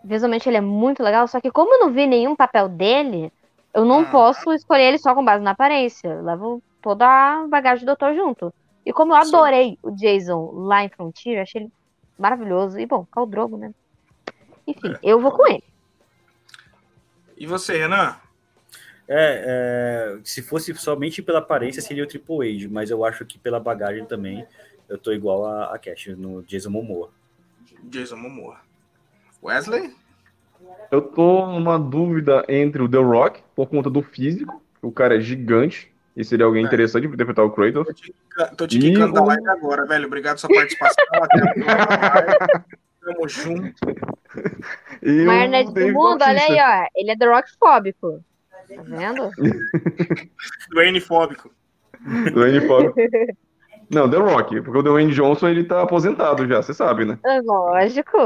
Visualmente 0.06 0.48
ele 0.48 0.56
é 0.56 0.62
muito 0.62 1.04
legal, 1.04 1.28
só 1.28 1.42
que 1.42 1.52
como 1.52 1.74
eu 1.74 1.80
não 1.82 1.92
vi 1.92 2.08
nenhum 2.08 2.34
papel 2.34 2.70
dele, 2.70 3.30
eu 3.74 3.84
não 3.84 4.04
Ah. 4.04 4.06
posso 4.06 4.54
escolher 4.54 4.86
ele 4.86 5.00
só 5.00 5.14
com 5.14 5.26
base 5.26 5.44
na 5.44 5.52
aparência. 5.52 6.08
Eu 6.08 6.24
levo 6.24 6.64
toda 6.82 7.06
a 7.06 7.46
bagagem 7.48 7.84
do 7.84 7.88
doutor 7.88 8.16
junto. 8.16 8.54
E 8.86 8.94
como 8.94 9.14
eu 9.14 9.22
Sim. 9.22 9.36
adorei 9.36 9.78
o 9.84 9.92
Jason 9.92 10.50
lá 10.54 10.82
em 10.82 10.90
Frontier, 10.90 11.42
achei 11.42 11.64
ele 11.64 11.72
maravilhoso. 12.18 12.80
E 12.80 12.86
bom, 12.86 13.06
Khal 13.12 13.26
Drogo, 13.26 13.58
né? 13.58 13.72
Enfim, 14.66 14.96
eu 15.04 15.20
vou 15.20 15.34
com 15.34 15.46
ele. 15.46 15.64
E 17.38 17.46
você, 17.46 17.78
Renan? 17.78 18.16
É, 19.08 20.16
é, 20.18 20.20
se 20.24 20.42
fosse 20.42 20.74
somente 20.76 21.22
pela 21.22 21.40
aparência, 21.40 21.82
seria 21.82 22.04
o 22.04 22.08
Triple 22.08 22.56
H, 22.56 22.68
mas 22.72 22.90
eu 22.90 23.04
acho 23.04 23.26
que 23.26 23.38
pela 23.38 23.60
bagagem 23.60 24.06
também 24.06 24.46
eu 24.88 24.98
tô 24.98 25.12
igual 25.12 25.46
a, 25.46 25.74
a 25.74 25.80
Cash 25.80 26.08
no 26.18 26.44
Jason 26.44 26.70
Momoa. 26.70 27.10
Jason 27.84 28.16
Momoa. 28.18 28.58
Wesley? 29.44 29.94
Eu 30.92 31.02
tô 31.02 31.48
numa 31.48 31.80
dúvida 31.80 32.46
entre 32.48 32.82
o 32.82 32.90
The 32.90 32.98
Rock, 33.00 33.42
por 33.56 33.68
conta 33.68 33.90
do 33.90 34.02
físico, 34.02 34.62
o 34.82 34.92
cara 34.92 35.18
é 35.18 35.20
gigante, 35.20 35.92
e 36.16 36.24
seria 36.24 36.46
alguém 36.46 36.64
É. 36.64 36.68
interessante 36.68 37.08
pra 37.08 37.16
interpretar 37.16 37.46
o 37.46 37.52
Kratos. 37.52 37.86
Tô 37.86 37.94
te, 37.94 38.14
tô 38.58 38.68
te 38.68 38.80
quicando 38.80 39.14
da 39.14 39.24
live 39.24 39.48
agora, 39.50 39.86
velho. 39.86 40.06
Obrigado 40.08 40.36
pela 40.36 40.38
sua 40.38 40.50
participação. 40.50 41.06
Até 41.14 41.40
a 41.40 41.54
próxima. 41.54 42.66
Tamo 43.04 43.28
junto. 43.30 43.74
E 45.04 45.26
nerd 45.26 45.74
do 45.74 45.88
mundo, 45.92 46.22
olha 46.22 46.42
aí, 46.42 46.58
ó. 46.58 46.88
Ele 46.96 47.12
é 47.12 47.18
The 47.18 47.26
Rock 47.26 47.50
fóbico. 47.60 48.24
Tá 48.76 48.82
vendo? 48.84 49.30
Dwayne 50.72 51.00
fóbico. 51.02 51.52
Dwayne 52.34 52.62
Fóbico. 52.68 52.96
Não, 53.90 54.10
The 54.10 54.18
Rock, 54.18 54.62
porque 54.62 54.80
o 54.80 54.82
Dwayne 54.82 55.14
Johnson 55.14 55.50
ele 55.50 55.64
tá 55.64 55.82
aposentado 55.82 56.48
já, 56.48 56.62
você 56.62 56.74
sabe, 56.74 57.06
né? 57.06 57.20
É 57.26 57.42
Lógico. 57.42 58.18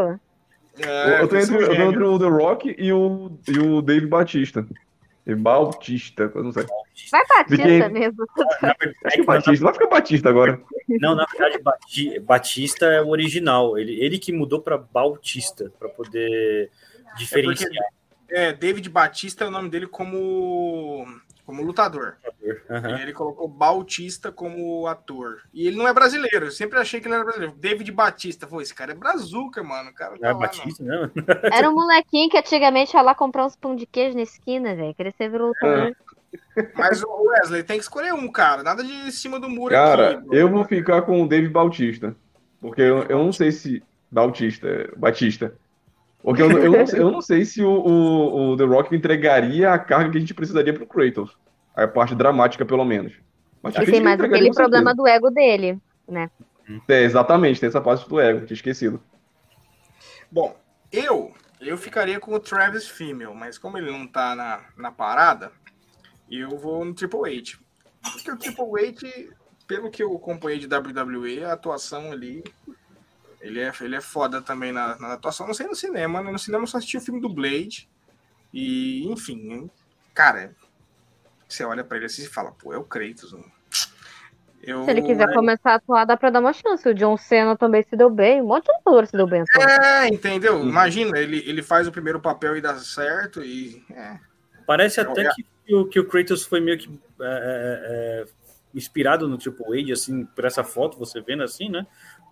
É, 0.80 1.22
eu, 1.22 1.28
tô 1.28 1.36
entre, 1.38 1.56
eu 1.56 1.68
tô 1.68 1.74
entre 1.74 2.04
o 2.04 2.20
The 2.20 2.28
Rock 2.28 2.76
e 2.78 2.94
o, 2.94 3.32
e 3.48 3.60
o 3.60 3.82
Dave 3.82 4.06
Batista. 4.06 4.66
E 5.26 5.34
Bautista, 5.34 6.32
eu 6.36 6.44
não 6.44 6.52
sei. 6.52 6.66
Vai 7.12 7.22
Batista 7.28 7.64
Fiquei- 7.64 7.90
mesmo. 7.90 8.26
Acho 9.04 9.16
que 9.16 9.22
é 9.22 9.24
Batista, 9.24 9.66
vai 9.66 9.74
ficar 9.74 9.88
Batista 9.88 10.30
agora. 10.30 10.62
Não, 10.88 11.16
na 11.16 11.26
verdade, 11.26 11.64
Bati, 11.64 12.20
Batista 12.20 12.86
é 12.86 13.02
o 13.02 13.08
original. 13.08 13.76
Ele, 13.78 14.00
ele 14.00 14.20
que 14.20 14.32
mudou 14.32 14.62
para 14.62 14.78
Bautista, 14.78 15.72
para 15.80 15.90
poder 15.90 16.70
diferenciar. 17.18 17.72
É, 17.72 17.74
porque, 17.76 17.96
é, 18.30 18.54
David 18.54 18.90
Batista 18.90 19.44
é 19.44 19.48
o 19.48 19.52
nome 19.52 19.70
dele 19.70 19.88
como 19.88 21.06
como 21.46 21.62
lutador. 21.62 22.16
Uhum. 22.42 22.98
Ele 22.98 23.14
colocou 23.14 23.48
Bautista 23.48 24.32
como 24.32 24.88
ator. 24.88 25.42
E 25.54 25.68
ele 25.68 25.78
não 25.78 25.88
é 25.88 25.94
brasileiro. 25.94 26.48
Eu 26.48 26.52
sempre 26.52 26.80
achei 26.80 27.00
que 27.00 27.08
ele 27.08 27.14
era 27.14 27.24
brasileiro. 27.24 27.56
David 27.56 27.92
Batista. 27.92 28.48
Pô, 28.48 28.62
esse 28.62 28.74
cara 28.74 28.92
é 28.92 28.96
brazuca, 28.96 29.62
mano. 29.64 29.92
O 29.92 29.94
cara 29.94 30.18
tá 30.18 30.28
é 30.28 30.34
lá, 30.34 30.40
Batista, 30.40 30.84
não. 30.84 31.12
Era 31.54 31.70
um 31.70 31.76
molequinho 31.76 32.30
que 32.30 32.38
antigamente 32.38 32.96
ia 32.96 33.02
lá 33.02 33.14
comprar 33.14 33.46
uns 33.46 33.56
pão 33.56 33.76
de 33.76 33.86
queijo 33.86 34.18
na 34.18 34.24
esquina, 34.24 34.76
velho. 34.76 34.96
Queria 34.96 35.14
ser 35.16 35.30
lutador. 35.32 35.96
É. 36.58 36.72
Mas 36.76 37.04
o 37.04 37.08
Wesley 37.08 37.64
tem 37.64 37.78
que 37.78 37.84
escolher 37.84 38.14
um, 38.14 38.28
cara. 38.32 38.64
Nada 38.64 38.84
de 38.84 39.12
cima 39.12 39.40
do 39.40 39.50
muro 39.50 39.74
Cara, 39.74 40.18
aqui, 40.18 40.28
eu 40.32 40.50
vou 40.50 40.66
ficar 40.66 41.04
com 41.04 41.22
o 41.22 41.28
David 41.28 41.52
Bautista. 41.52 42.16
Porque 42.60 42.82
eu, 42.82 43.04
eu 43.04 43.20
não 43.20 43.32
sei 43.32 43.52
se. 43.52 43.84
Bautista, 44.10 44.68
Batista. 44.96 45.54
Porque 46.26 46.42
eu, 46.42 46.50
eu, 46.50 46.72
não, 46.72 46.80
eu 46.80 47.12
não 47.12 47.22
sei 47.22 47.46
se 47.46 47.62
o, 47.62 47.70
o, 47.70 48.54
o, 48.54 48.58
The 48.58 48.64
Rock 48.64 48.96
entregaria 48.96 49.72
a 49.72 49.78
carga 49.78 50.10
que 50.10 50.18
a 50.18 50.20
gente 50.20 50.34
precisaria 50.34 50.74
pro 50.74 50.88
Kratos. 50.88 51.38
A 51.76 51.88
parte 51.88 52.16
dramática, 52.16 52.66
pelo 52.66 52.84
menos. 52.84 53.14
Mas 53.62 53.76
Sim, 53.76 54.02
mas 54.02 54.20
aquele 54.20 54.52
problema 54.52 54.96
do 54.96 55.08
ego 55.08 55.30
dele, 55.30 55.80
né? 56.08 56.32
É, 56.90 57.04
exatamente, 57.04 57.60
tem 57.60 57.70
essa 57.70 57.80
parte 57.80 58.10
do 58.10 58.20
ego, 58.20 58.44
tinha 58.44 58.56
esquecido. 58.56 59.00
Bom, 60.32 60.58
eu 60.92 61.32
eu 61.62 61.78
ficaria 61.78 62.20
com 62.20 62.34
o 62.34 62.40
Travis 62.40 62.88
Female, 62.88 63.36
mas 63.36 63.60
como 63.60 63.78
ele 63.78 63.92
não 63.92 64.08
tá 64.08 64.36
na, 64.36 64.66
na 64.76 64.92
parada, 64.92 65.52
eu 66.30 66.58
vou 66.58 66.84
no 66.84 66.94
Triple 66.94 67.38
H. 67.38 67.60
Porque 68.02 68.32
o 68.32 68.38
Triple 68.38 68.88
H, 68.88 69.36
pelo 69.68 69.92
que 69.92 70.02
eu 70.02 70.16
acompanhei 70.16 70.58
de 70.58 70.68
WWE, 70.68 71.44
a 71.44 71.54
atuação 71.54 72.12
ali 72.12 72.44
ele 73.46 73.60
é, 73.60 73.72
ele 73.82 73.96
é 73.96 74.02
foda 74.02 74.42
também 74.42 74.72
na, 74.72 74.98
na 74.98 75.14
atuação. 75.14 75.46
Não 75.46 75.54
sei 75.54 75.68
no 75.68 75.76
cinema, 75.76 76.22
né? 76.22 76.32
No 76.32 76.40
cinema 76.40 76.64
eu 76.64 76.68
só 76.68 76.78
assisti 76.78 76.98
o 76.98 77.02
filme 77.02 77.22
do 77.22 77.30
Blade. 77.30 77.88
E, 78.52 79.08
enfim, 79.08 79.70
cara, 80.16 80.56
você 81.48 81.64
olha 81.64 81.84
para 81.84 81.98
ele 81.98 82.08
assim 82.08 82.24
e 82.24 82.28
fala, 82.28 82.52
pô, 82.52 82.74
é 82.74 82.78
o 82.78 82.84
Kratos. 82.84 83.36
Eu... 84.64 84.84
Se 84.84 84.90
ele 84.90 85.04
quiser 85.04 85.32
começar 85.32 85.74
a 85.74 85.76
atuar, 85.76 86.06
dá 86.06 86.18
pra 86.18 86.32
dar 86.32 86.40
uma 86.40 86.54
chance. 86.54 86.90
O 86.90 86.94
John 86.96 87.18
Cena 87.18 87.56
também 87.56 87.84
se 87.84 87.96
deu 87.96 88.10
bem. 88.10 88.42
Um 88.42 88.48
monte 88.48 88.66
de 88.66 88.72
ator 88.72 89.06
se 89.06 89.14
deu 89.14 89.28
bem. 89.28 89.44
É, 89.60 90.08
entendeu? 90.08 90.56
Uhum. 90.56 90.68
Imagina, 90.68 91.20
ele, 91.20 91.48
ele 91.48 91.62
faz 91.62 91.88
o 91.88 91.92
primeiro 91.92 92.20
papel 92.20 92.58
e 92.58 92.62
dá 92.62 92.76
certo. 92.80 93.44
E, 93.44 93.86
é. 93.92 94.18
Parece 94.66 95.00
até 95.00 95.22
é. 95.22 95.30
que, 95.36 95.76
o, 95.76 95.86
que 95.86 96.00
o 96.00 96.08
Kratos 96.08 96.44
foi 96.44 96.60
meio 96.60 96.80
que 96.80 96.90
é, 97.22 97.26
é, 97.26 98.24
é 98.24 98.26
inspirado 98.74 99.28
no 99.28 99.38
Triple 99.38 99.84
H, 99.84 99.94
assim, 99.94 100.26
por 100.26 100.46
essa 100.46 100.64
foto, 100.64 100.98
você 100.98 101.22
vendo 101.22 101.44
assim, 101.44 101.70
né? 101.70 101.86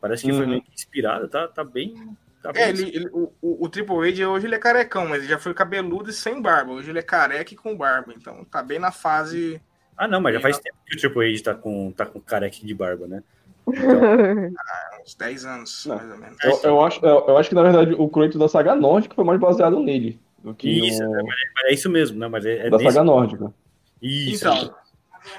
Parece 0.03 0.25
que 0.25 0.31
uhum. 0.33 0.37
foi 0.39 0.47
meio 0.47 0.61
que 0.61 0.73
inspirado, 0.73 1.29
tá, 1.29 1.47
tá 1.47 1.63
bem. 1.63 1.95
Tá 2.41 2.51
é, 2.55 2.67
ele, 2.67 2.93
ele, 2.93 3.09
o, 3.13 3.31
o, 3.41 3.69
Triple 3.69 3.95
H 3.95 4.27
hoje 4.27 4.47
ele 4.47 4.55
é 4.55 4.59
carecão, 4.59 5.07
mas 5.07 5.19
ele 5.19 5.29
já 5.29 5.39
foi 5.39 5.53
cabeludo 5.53 6.09
e 6.09 6.13
sem 6.13 6.41
barba. 6.41 6.73
Hoje 6.73 6.89
ele 6.89 6.99
é 6.99 7.01
careca 7.01 7.53
e 7.53 7.55
com 7.55 7.73
barba, 7.73 8.13
então 8.13 8.43
tá 8.43 8.61
bem 8.61 8.79
na 8.79 8.91
fase. 8.91 9.61
Ah, 9.95 10.05
não, 10.05 10.19
mas 10.19 10.33
já 10.33 10.41
faz 10.41 10.59
tempo 10.59 10.75
que 10.85 10.97
o 10.97 10.99
Triple 10.99 11.33
H 11.33 11.43
tá 11.45 11.55
com, 11.55 11.89
tá 11.93 12.05
com 12.05 12.19
careca 12.19 12.57
de 12.61 12.73
barba, 12.73 13.07
né? 13.07 13.23
Então... 13.65 14.51
ah, 14.59 14.99
uns 15.01 15.15
10 15.15 15.45
anos, 15.45 15.85
não. 15.85 15.95
mais 15.95 16.11
ou 16.11 16.17
menos. 16.17 16.43
Eu, 16.43 16.59
eu, 16.63 16.81
acho, 16.81 17.05
eu, 17.05 17.25
eu, 17.25 17.37
acho 17.37 17.47
que, 17.47 17.55
na 17.55 17.63
verdade, 17.63 17.95
o 17.97 18.09
Kratos 18.09 18.37
da 18.37 18.49
saga 18.49 18.75
nórdica 18.75 19.15
foi 19.15 19.23
mais 19.23 19.39
baseado 19.39 19.79
nele. 19.79 20.19
Do 20.39 20.53
que 20.53 20.85
isso, 20.85 21.01
no... 21.01 21.15
é, 21.15 21.69
é, 21.69 21.73
isso 21.73 21.89
mesmo, 21.89 22.19
né? 22.19 22.27
Mas 22.27 22.45
é, 22.45 22.67
é 22.67 22.69
da 22.69 22.77
nesse... 22.77 22.91
saga 22.91 23.05
nórdica. 23.05 23.53
Isso. 24.01 24.45
Então, 24.45 24.75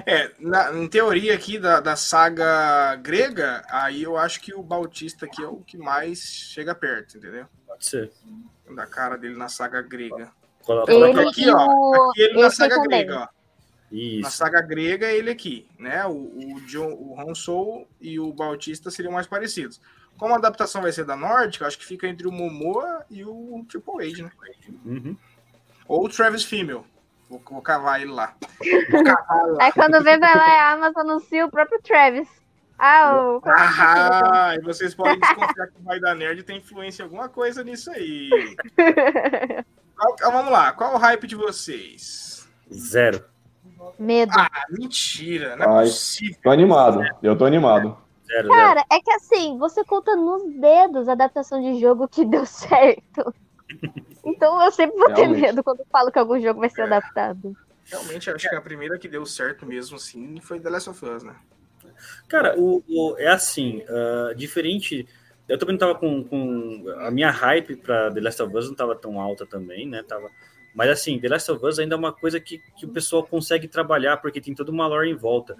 é, 0.05 0.31
na, 0.39 0.73
em 0.73 0.87
teoria 0.87 1.33
aqui 1.33 1.59
da, 1.59 1.79
da 1.79 1.95
saga 1.95 2.95
grega, 2.95 3.63
aí 3.69 4.03
eu 4.03 4.17
acho 4.17 4.41
que 4.41 4.53
o 4.53 4.63
Bautista 4.63 5.25
aqui 5.25 5.43
é 5.43 5.47
o 5.47 5.57
que 5.57 5.77
mais 5.77 6.19
chega 6.19 6.73
perto, 6.73 7.17
entendeu? 7.17 7.45
Pode 7.67 7.85
ser. 7.85 8.11
Da 8.73 8.85
cara 8.85 9.17
dele 9.17 9.35
na 9.35 9.47
saga 9.47 9.81
grega. 9.81 10.31
Ele 10.87 11.29
aqui, 11.29 11.49
ó. 11.49 12.09
Aqui 12.09 12.21
ele 12.21 12.41
na 12.41 12.49
saga 12.49 12.81
grega, 12.81 13.19
ó. 13.21 13.27
Isso. 13.91 14.21
Na 14.21 14.29
saga 14.29 14.61
grega, 14.61 15.11
ele 15.11 15.29
aqui, 15.29 15.67
né? 15.77 16.05
O, 16.05 16.55
o, 16.55 16.61
John, 16.65 16.91
o 16.93 17.15
Han 17.19 17.35
Solo 17.35 17.87
e 18.01 18.19
o 18.19 18.33
Bautista 18.33 18.89
seriam 18.89 19.13
mais 19.13 19.27
parecidos. 19.27 19.79
Como 20.17 20.33
a 20.33 20.37
adaptação 20.37 20.81
vai 20.81 20.91
ser 20.91 21.05
da 21.05 21.15
nórdica, 21.15 21.67
acho 21.67 21.77
que 21.77 21.85
fica 21.85 22.07
entre 22.07 22.27
o 22.27 22.31
Momoa 22.31 23.05
e 23.09 23.23
o 23.23 23.65
Triple 23.69 24.11
H, 24.11 24.23
né? 24.23 24.31
Uhum. 24.85 25.17
Ou 25.87 26.05
o 26.05 26.09
Travis 26.09 26.43
Female. 26.43 26.83
Vou, 27.29 27.41
vou 27.49 27.61
cavar 27.61 28.01
ele 28.01 28.11
lá. 28.11 28.35
Aí 29.59 29.71
quando 29.73 30.03
vem 30.03 30.19
vai 30.19 30.35
lá, 30.35 30.45
a 30.45 30.71
Amazon 30.73 31.09
anuncia 31.09 31.45
o 31.45 31.51
próprio 31.51 31.81
Travis. 31.81 32.29
Ah, 32.77 33.15
o... 33.15 33.41
ah, 33.45 34.53
e 34.55 34.61
vocês 34.61 34.93
podem 34.93 35.17
desconfiar 35.17 35.67
que 35.67 35.79
o 35.79 35.83
Vai 35.83 35.99
da 35.99 36.13
Nerd 36.13 36.43
tem 36.43 36.57
influência 36.57 37.03
em 37.03 37.05
alguma 37.05 37.29
coisa 37.29 37.63
nisso 37.63 37.89
aí. 37.91 38.29
Qual, 39.95 40.31
vamos 40.31 40.51
lá, 40.51 40.73
qual 40.73 40.93
o 40.93 40.97
hype 40.97 41.25
de 41.25 41.37
vocês? 41.37 42.49
Zero. 42.71 43.23
Medo. 43.97 44.33
Ah, 44.35 44.49
mentira, 44.69 45.55
não 45.55 45.65
é 45.65 45.79
Ai, 45.79 45.85
possível. 45.85 46.37
Tô 46.43 46.49
animado, 46.49 47.01
eu 47.23 47.37
tô 47.37 47.45
animado. 47.45 47.97
Zero, 48.27 48.49
Cara, 48.49 48.81
zero. 48.81 48.85
é 48.91 48.99
que 48.99 49.11
assim, 49.11 49.57
você 49.57 49.83
conta 49.85 50.15
nos 50.15 50.43
dedos 50.59 51.07
a 51.07 51.13
adaptação 51.13 51.61
de 51.61 51.79
jogo 51.79 52.07
que 52.09 52.25
deu 52.25 52.45
certo. 52.45 53.33
Então 54.25 54.61
eu 54.63 54.71
sempre 54.71 54.97
vou 54.97 55.13
ter 55.13 55.27
medo 55.27 55.63
quando 55.63 55.85
falo 55.91 56.11
que 56.11 56.19
algum 56.19 56.39
jogo 56.41 56.59
vai 56.59 56.69
ser 56.69 56.81
adaptado. 56.81 57.55
Realmente, 57.85 58.29
acho 58.31 58.49
que 58.49 58.55
a 58.55 58.61
primeira 58.61 58.97
que 58.97 59.07
deu 59.07 59.25
certo 59.25 59.65
mesmo, 59.65 59.97
assim, 59.97 60.39
foi 60.41 60.59
The 60.59 60.69
Last 60.69 60.89
of 60.89 61.05
Us, 61.05 61.23
né? 61.23 61.35
Cara, 62.27 62.59
o, 62.59 62.83
o 62.87 63.15
é 63.17 63.27
assim, 63.27 63.83
uh, 63.83 64.33
diferente. 64.35 65.07
Eu 65.47 65.59
também 65.59 65.73
não 65.73 65.79
tava 65.79 65.95
com, 65.95 66.23
com. 66.23 66.83
A 66.97 67.11
minha 67.11 67.29
hype 67.29 67.75
pra 67.75 68.11
The 68.11 68.19
Last 68.19 68.41
of 68.41 68.57
Us 68.57 68.67
não 68.67 68.75
tava 68.75 68.95
tão 68.95 69.21
alta 69.21 69.45
também, 69.45 69.87
né? 69.87 70.01
Tava, 70.01 70.29
mas 70.73 70.89
assim, 70.89 71.19
The 71.19 71.29
Last 71.29 71.51
of 71.51 71.63
Us 71.63 71.77
ainda 71.77 71.93
é 71.93 71.97
uma 71.97 72.11
coisa 72.11 72.39
que, 72.39 72.57
que 72.75 72.85
o 72.85 72.89
pessoal 72.89 73.23
consegue 73.23 73.67
trabalhar, 73.67 74.17
porque 74.17 74.41
tem 74.41 74.55
toda 74.55 74.71
uma 74.71 74.87
lore 74.87 75.11
em 75.11 75.15
volta. 75.15 75.55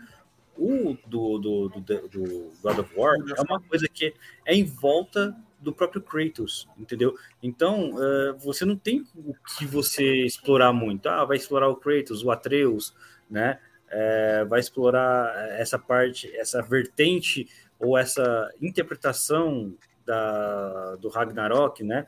O 0.57 0.97
do, 1.05 1.37
do, 1.37 1.69
do, 1.69 1.81
do 1.81 2.51
God 2.63 2.79
of 2.79 2.97
War 2.97 3.15
é 3.15 3.41
uma 3.41 3.61
coisa 3.61 3.87
que 3.87 4.13
é 4.45 4.55
em 4.55 4.63
volta 4.63 5.35
do 5.60 5.73
próprio 5.73 6.02
Kratos, 6.02 6.68
entendeu? 6.77 7.15
Então, 7.41 7.91
uh, 7.91 8.38
você 8.38 8.65
não 8.65 8.76
tem 8.76 9.06
o 9.15 9.34
que 9.57 9.65
você 9.65 10.26
explorar 10.26 10.73
muito. 10.73 11.07
Ah, 11.07 11.26
vai 11.26 11.38
explorar 11.38 11.69
o 11.69 11.76
Kratos, 11.76 12.23
o 12.23 12.32
Atreus, 12.32 12.94
né? 13.30 13.60
É, 13.90 14.44
vai 14.45 14.60
explorar 14.60 15.34
essa 15.52 15.77
parte, 15.77 16.34
essa 16.36 16.61
vertente 16.61 17.48
ou 17.80 17.98
essa 17.98 18.52
interpretação 18.61 19.73
da, 20.06 20.95
do 20.95 21.07
Ragnarok, 21.10 21.84
né? 21.84 22.06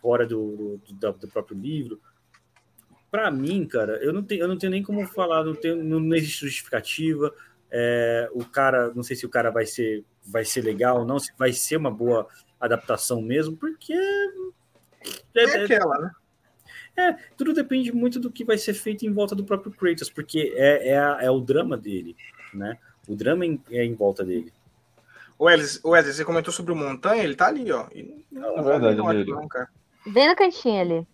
Fora 0.00 0.26
do, 0.26 0.80
do, 0.88 1.12
do 1.12 1.28
próprio 1.28 1.58
livro. 1.58 2.00
Para 3.10 3.30
mim, 3.30 3.66
cara, 3.66 3.96
eu 4.02 4.12
não, 4.12 4.22
tenho, 4.22 4.42
eu 4.42 4.48
não 4.48 4.56
tenho 4.56 4.70
nem 4.70 4.82
como 4.82 5.06
falar, 5.06 5.44
não, 5.44 5.54
tenho, 5.54 5.82
não 5.82 6.14
existe 6.14 6.46
justificativa. 6.46 7.34
É, 7.70 8.28
o 8.32 8.44
cara, 8.44 8.92
não 8.94 9.02
sei 9.02 9.16
se 9.16 9.26
o 9.26 9.28
cara 9.28 9.50
vai 9.50 9.66
ser, 9.66 10.04
vai 10.24 10.44
ser 10.44 10.62
legal 10.62 11.00
ou 11.00 11.04
não, 11.04 11.18
se 11.18 11.32
vai 11.38 11.52
ser 11.52 11.76
uma 11.76 11.90
boa 11.90 12.26
adaptação 12.60 13.20
mesmo, 13.20 13.56
porque. 13.56 13.92
É, 15.34 15.44
é 15.44 15.64
aquela, 15.64 15.98
né? 15.98 16.10
É, 16.96 17.12
tudo 17.36 17.54
depende 17.54 17.92
muito 17.92 18.20
do 18.20 18.30
que 18.30 18.44
vai 18.44 18.58
ser 18.58 18.74
feito 18.74 19.06
em 19.06 19.12
volta 19.12 19.34
do 19.34 19.44
próprio 19.44 19.72
Kratos, 19.72 20.10
porque 20.10 20.52
é, 20.56 20.90
é, 20.90 20.98
a, 20.98 21.18
é 21.22 21.30
o 21.30 21.40
drama 21.40 21.76
dele, 21.76 22.16
né? 22.52 22.76
O 23.08 23.14
drama 23.14 23.44
é 23.70 23.84
em 23.84 23.94
volta 23.94 24.24
dele. 24.24 24.52
O 25.38 25.44
Wesley, 25.44 25.80
Wesley, 25.84 26.14
você 26.14 26.24
comentou 26.24 26.52
sobre 26.52 26.72
o 26.72 26.76
Montanha, 26.76 27.24
ele 27.24 27.34
tá 27.34 27.46
ali, 27.46 27.72
ó. 27.72 27.86
Não, 28.30 28.58
é 28.58 28.62
verdade, 28.62 28.96
não, 28.98 29.10
ele. 29.10 29.30
Não, 29.30 29.48
cara. 29.48 29.70
Bem 30.06 30.28
no 30.28 30.36
cantinho 30.36 30.80
ali. 30.80 31.06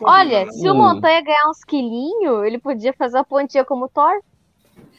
Olha, 0.00 0.50
se 0.50 0.68
o 0.68 0.74
Montanha 0.74 1.22
ganhar 1.22 1.48
uns 1.48 1.64
quilinhos, 1.64 2.44
ele 2.44 2.58
podia 2.58 2.92
fazer 2.92 3.18
a 3.18 3.24
pontinha 3.24 3.64
como 3.64 3.88
Thor. 3.88 4.20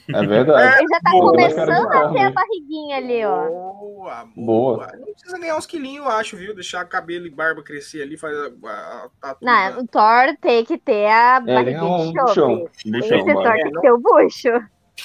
É 0.10 0.26
verdade. 0.26 0.80
Ele 0.80 0.88
já 0.90 1.00
tá 1.00 1.12
boa, 1.12 1.32
começando 1.32 1.70
a 1.70 2.10
ter 2.12 2.20
a 2.20 2.32
barriguinha 2.32 2.98
ali, 2.98 3.26
ó. 3.26 3.48
Boa, 3.48 4.28
boa. 4.36 4.78
boa. 4.78 4.92
Não 4.98 5.14
precisa 5.14 5.40
ganhar 5.40 5.58
uns 5.58 5.66
quilinhos, 5.66 6.06
eu 6.06 6.12
acho, 6.12 6.36
viu? 6.36 6.54
Deixar 6.54 6.84
cabelo 6.86 7.26
e 7.26 7.30
barba 7.30 7.64
crescer 7.64 8.02
ali, 8.02 8.18
faz 8.18 8.36
a, 8.36 8.50
a, 8.66 9.10
a 9.22 9.38
Não, 9.42 9.80
o 9.80 9.88
Thor 9.88 10.36
tem 10.42 10.66
que 10.66 10.78
ter 10.78 11.08
a 11.08 11.42
é, 11.48 11.54
barriguinha 11.54 11.84
um 11.84 12.12
de 12.12 12.20
buchão. 12.20 12.70
buchão 12.86 13.20
Esse 13.20 13.26
Thor 13.26 13.44
tem 13.44 13.72
que 13.72 13.82
ter 13.82 13.92
o 13.92 14.00
bucho. 14.00 14.50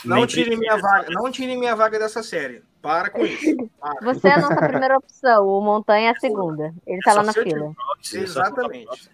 Não 0.05 0.27
tire 0.27 0.57
minha 0.57 0.77
vaga, 0.77 1.09
não 1.11 1.31
tire 1.31 1.57
minha 1.57 1.75
vaga 1.75 1.99
dessa 1.99 2.23
série. 2.23 2.63
Para 2.81 3.11
com 3.11 3.25
isso. 3.25 3.57
Para. 3.81 4.01
Você 4.03 4.29
é 4.29 4.35
a 4.35 4.41
nossa 4.41 4.57
primeira 4.57 4.97
opção, 4.97 5.47
o 5.47 5.61
Montanha 5.61 6.09
é 6.09 6.13
a 6.13 6.21
segunda. 6.21 6.73
Ele 6.87 7.01
tá 7.01 7.13
lá 7.13 7.23
na 7.23 7.33
fila. 7.33 7.73
Exatamente. 8.13 9.11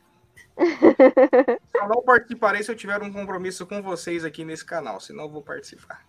Só 1.77 1.89
não 1.89 2.03
participarei 2.03 2.63
se 2.63 2.71
eu 2.71 2.77
tiver 2.77 3.03
um 3.03 3.13
compromisso 3.13 3.67
com 3.67 3.83
vocês 3.83 4.25
aqui 4.25 4.45
nesse 4.45 4.65
canal, 4.65 5.01
senão 5.01 5.25
eu 5.25 5.31
vou 5.31 5.43
participar. 5.43 6.03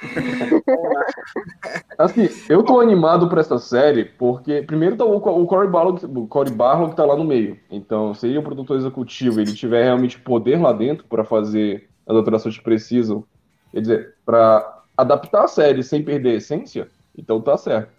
assim, 1.98 2.28
eu 2.48 2.62
tô 2.62 2.80
animado 2.80 3.28
pra 3.28 3.40
essa 3.40 3.58
série 3.58 4.04
porque, 4.04 4.62
primeiro, 4.62 4.96
tá 4.96 5.04
o, 5.04 5.16
o 5.16 5.46
Cory 5.46 5.68
Barlow, 5.68 5.98
o 6.02 6.26
Cory 6.26 6.50
Barlow 6.50 6.88
que 6.88 6.96
tá 6.96 7.04
lá 7.04 7.14
no 7.16 7.24
meio. 7.24 7.58
Então, 7.70 8.14
se 8.14 8.26
ele 8.26 8.36
é 8.36 8.40
o 8.40 8.42
produtor 8.42 8.78
executivo 8.78 9.40
ele 9.40 9.52
tiver 9.52 9.84
realmente 9.84 10.18
poder 10.18 10.60
lá 10.60 10.72
dentro 10.72 11.04
para 11.04 11.24
fazer 11.24 11.88
as 12.06 12.16
alterações 12.16 12.56
que 12.56 12.64
precisam, 12.64 13.24
quer 13.72 13.80
dizer, 13.80 14.14
para 14.24 14.82
adaptar 14.96 15.44
a 15.44 15.48
série 15.48 15.82
sem 15.82 16.02
perder 16.02 16.30
a 16.30 16.36
essência, 16.36 16.88
Então 17.16 17.40
tá 17.40 17.56
certo. 17.56 17.90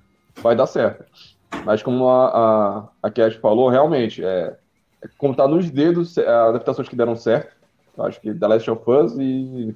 Vai 0.41 0.55
dar 0.55 0.65
certo. 0.65 1.05
Mas 1.65 1.83
como 1.83 2.07
a, 2.09 2.27
a, 2.27 2.87
a 3.03 3.11
Cash 3.11 3.35
falou, 3.35 3.69
realmente, 3.69 4.23
é 4.23 4.57
contar 5.17 5.47
nos 5.47 5.69
dedos 5.69 6.17
adaptações 6.17 6.87
que 6.87 6.95
deram 6.95 7.15
certo. 7.15 7.55
Eu 7.97 8.05
acho 8.05 8.21
que 8.21 8.33
The 8.33 8.47
Last 8.47 8.71
of 8.71 8.89
Us 8.89 9.13
e. 9.19 9.75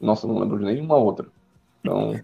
Nossa, 0.00 0.26
não 0.26 0.38
lembro 0.38 0.58
de 0.58 0.64
nenhuma 0.64 0.96
outra. 0.96 1.26
Então. 1.80 2.12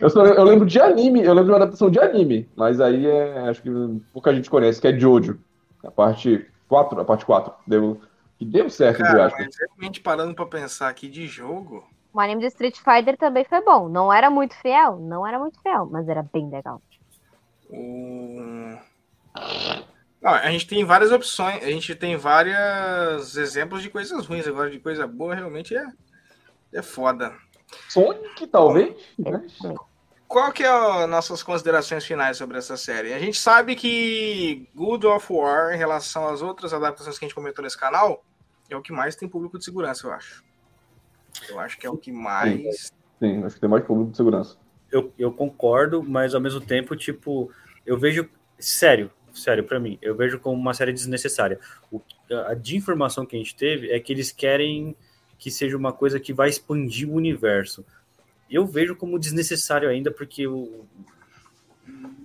Eu, 0.00 0.10
só, 0.10 0.26
eu, 0.26 0.42
lembro 0.42 0.66
de 0.66 0.80
anime, 0.80 1.22
eu 1.22 1.32
lembro 1.32 1.44
de 1.44 1.50
uma 1.50 1.56
adaptação 1.58 1.88
de 1.88 2.00
anime, 2.00 2.48
mas 2.56 2.80
aí 2.80 3.06
é, 3.06 3.38
acho 3.48 3.62
que 3.62 3.70
pouca 4.12 4.34
gente 4.34 4.50
conhece, 4.50 4.80
que 4.80 4.88
é 4.88 4.98
Jojo. 4.98 5.38
A 5.84 5.90
parte 5.92 6.44
4, 6.68 7.00
a 7.00 7.04
parte 7.04 7.24
4. 7.24 7.52
Deu, 7.66 8.00
que 8.36 8.44
deu 8.44 8.68
certo, 8.68 8.98
Cara, 8.98 9.18
eu 9.18 9.22
acho. 9.22 9.36
Mas 9.36 9.56
realmente 9.56 10.00
parando 10.00 10.34
pra 10.34 10.46
pensar 10.46 10.88
aqui 10.88 11.08
de 11.08 11.26
jogo. 11.28 11.84
O 12.12 12.18
anime 12.18 12.40
de 12.40 12.48
Street 12.48 12.78
Fighter 12.78 13.16
também 13.16 13.44
foi 13.44 13.62
bom. 13.62 13.88
Não 13.88 14.12
era 14.12 14.28
muito 14.28 14.56
fiel, 14.56 14.98
não 14.98 15.24
era 15.24 15.38
muito 15.38 15.60
fiel, 15.62 15.86
mas 15.88 16.08
era 16.08 16.22
bem 16.22 16.48
legal. 16.50 16.82
O... 17.68 18.76
Não, 20.20 20.32
a 20.32 20.50
gente 20.50 20.66
tem 20.66 20.84
várias 20.84 21.10
opções, 21.10 21.62
a 21.62 21.70
gente 21.70 21.94
tem 21.94 22.16
vários 22.16 23.36
exemplos 23.36 23.82
de 23.82 23.88
coisas 23.88 24.26
ruins, 24.26 24.46
agora 24.46 24.70
de 24.70 24.78
coisa 24.78 25.06
boa 25.06 25.34
realmente 25.34 25.74
é, 25.74 25.86
é 26.72 26.82
foda. 26.82 27.34
Sonic, 27.88 28.46
talvez? 28.48 28.94
Qual 30.28 30.52
que 30.52 30.62
é 30.62 30.68
as 30.68 31.08
nossas 31.08 31.42
considerações 31.42 32.04
finais 32.04 32.36
sobre 32.36 32.58
essa 32.58 32.76
série? 32.76 33.12
A 33.12 33.18
gente 33.18 33.38
sabe 33.38 33.74
que 33.74 34.68
Good 34.74 35.06
of 35.06 35.32
War, 35.32 35.74
em 35.74 35.78
relação 35.78 36.28
às 36.28 36.42
outras 36.42 36.72
adaptações 36.72 37.18
que 37.18 37.24
a 37.24 37.28
gente 37.28 37.34
comentou 37.34 37.64
nesse 37.64 37.78
canal, 37.78 38.24
é 38.68 38.76
o 38.76 38.82
que 38.82 38.92
mais 38.92 39.16
tem 39.16 39.28
público 39.28 39.58
de 39.58 39.64
segurança, 39.64 40.06
eu 40.06 40.12
acho. 40.12 40.44
Eu 41.48 41.58
acho 41.58 41.78
que 41.78 41.86
é 41.86 41.90
o 41.90 41.96
que 41.96 42.12
mais. 42.12 42.92
Sim, 43.18 43.44
acho 43.44 43.54
que 43.54 43.60
tem 43.60 43.70
mais 43.70 43.84
público 43.84 44.10
de 44.10 44.16
segurança. 44.16 44.56
Eu, 44.90 45.12
eu 45.18 45.32
concordo, 45.32 46.02
mas 46.02 46.34
ao 46.34 46.40
mesmo 46.40 46.60
tempo, 46.60 46.94
tipo, 46.94 47.50
eu 47.84 47.98
vejo. 47.98 48.28
Sério, 48.58 49.10
sério, 49.34 49.64
para 49.64 49.80
mim, 49.80 49.98
eu 50.00 50.14
vejo 50.14 50.38
como 50.38 50.60
uma 50.60 50.74
série 50.74 50.92
desnecessária. 50.92 51.58
O, 51.90 52.00
a 52.46 52.54
de 52.54 52.76
informação 52.76 53.24
que 53.26 53.36
a 53.36 53.38
gente 53.38 53.54
teve 53.54 53.90
é 53.90 54.00
que 54.00 54.12
eles 54.12 54.30
querem 54.32 54.96
que 55.38 55.50
seja 55.50 55.76
uma 55.76 55.92
coisa 55.92 56.20
que 56.20 56.32
vai 56.32 56.48
expandir 56.48 57.08
o 57.08 57.14
universo. 57.14 57.84
Eu 58.50 58.66
vejo 58.66 58.94
como 58.94 59.18
desnecessário 59.18 59.88
ainda, 59.88 60.10
porque 60.10 60.42
eu, 60.42 60.86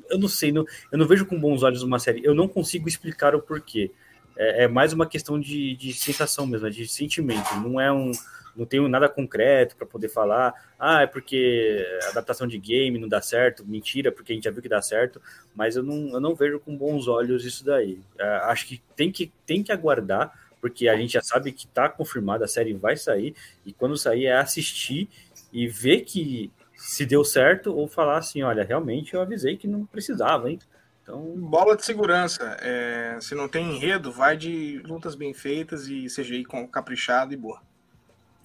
eu 0.10 0.19
não 0.19 0.27
sei, 0.27 0.52
não, 0.52 0.65
eu 0.91 0.98
não 0.98 1.07
vejo 1.07 1.26
com 1.26 1.40
bons 1.40 1.64
olhos 1.64 1.82
uma 1.82 1.98
série. 1.98 2.22
Eu 2.23 2.36
não 2.36 2.48
consigo 2.48 2.90
explicar 2.90 3.34
o 3.34 3.41
porquê. 3.41 3.91
É, 4.38 4.64
é 4.64 4.68
mais 4.68 4.91
uma 4.91 5.06
questão 5.06 5.40
de, 5.40 5.76
de 5.77 5.94
sensação 5.94 6.45
mesmo, 6.45 6.69
de 6.69 6.88
sentimento. 6.88 7.56
Não 7.56 7.80
é 7.80 7.91
um, 7.91 8.11
não 8.56 8.65
tenho 8.65 8.88
nada 8.88 9.10
concreto 9.10 9.76
para 9.76 9.86
poder 9.86 10.10
falar. 10.10 10.53
Ah, 10.80 11.02
é 11.02 11.07
porque 11.07 11.86
adaptação 12.10 12.48
de 12.48 12.57
game 12.57 12.98
não 12.98 13.07
dá 13.07 13.22
certo. 13.22 13.65
Mentira, 13.65 14.11
porque 14.11 14.32
a 14.32 14.36
gente 14.36 14.45
já 14.45 14.52
viu 14.52 14.61
que 14.61 14.69
dá 14.69 14.82
certo. 14.82 15.22
Mas 15.53 15.76
eu 15.76 15.84
não, 15.84 16.10
eu 16.14 16.19
não 16.19 16.36
vejo 16.36 16.60
com 16.60 16.76
bons 16.76 17.07
olhos 17.07 17.45
isso 17.45 17.65
daí. 17.65 17.99
É, 18.18 18.27
acho 18.44 18.68
que 18.68 18.82
tem, 18.95 19.11
que 19.11 19.32
tem 19.45 19.64
que 19.64 19.72
aguardar 19.72 20.34
porque 20.65 20.88
a 20.88 20.98
gente 20.98 21.14
já 21.14 21.22
sabe 21.22 21.52
que 21.52 21.68
está 21.68 21.88
confirmada, 21.88 22.45
a 22.45 22.48
série 22.48 22.73
vai 22.73 22.98
sair, 22.98 23.36
e 23.64 23.72
quando 23.72 23.95
sair 23.95 24.26
é 24.26 24.36
assistir 24.36 25.07
e 25.53 25.68
ver 25.68 26.02
que 26.02 26.52
se 26.76 27.06
deu 27.06 27.23
certo, 27.23 27.72
ou 27.72 27.88
falar 27.88 28.18
assim, 28.18 28.41
olha, 28.41 28.64
realmente 28.64 29.14
eu 29.14 29.22
avisei 29.22 29.57
que 29.57 29.68
não 29.68 29.86
precisava, 29.86 30.49
hein? 30.49 30.60
Então... 31.03 31.22
Bola 31.38 31.76
de 31.76 31.86
segurança. 31.86 32.57
É, 32.60 33.18
se 33.22 33.36
não 33.36 33.48
tem 33.48 33.76
enredo, 33.76 34.11
vai 34.11 34.36
de 34.36 34.82
lutas 34.86 35.14
bem 35.14 35.36
feitas 35.36 35.88
e 35.88 36.07
CGI 36.07 36.44
com 36.44 36.68
caprichado 36.68 37.32
e 37.32 37.38
boa. 37.38 37.61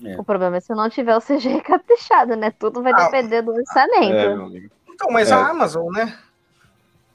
É. 0.04 0.18
O 0.18 0.24
problema 0.24 0.56
é 0.56 0.60
se 0.60 0.74
não 0.74 0.88
tiver 0.88 1.16
o 1.16 1.20
CGI 1.20 1.60
caprichado, 1.62 2.36
né? 2.36 2.52
Tudo 2.58 2.82
vai 2.82 2.92
ah, 2.92 3.04
depender 3.04 3.42
do 3.42 3.52
orçamento. 3.52 4.56
É, 4.56 4.68
então, 4.88 5.08
mas 5.10 5.30
é. 5.30 5.34
a 5.34 5.48
Amazon, 5.48 5.92
né? 5.92 6.16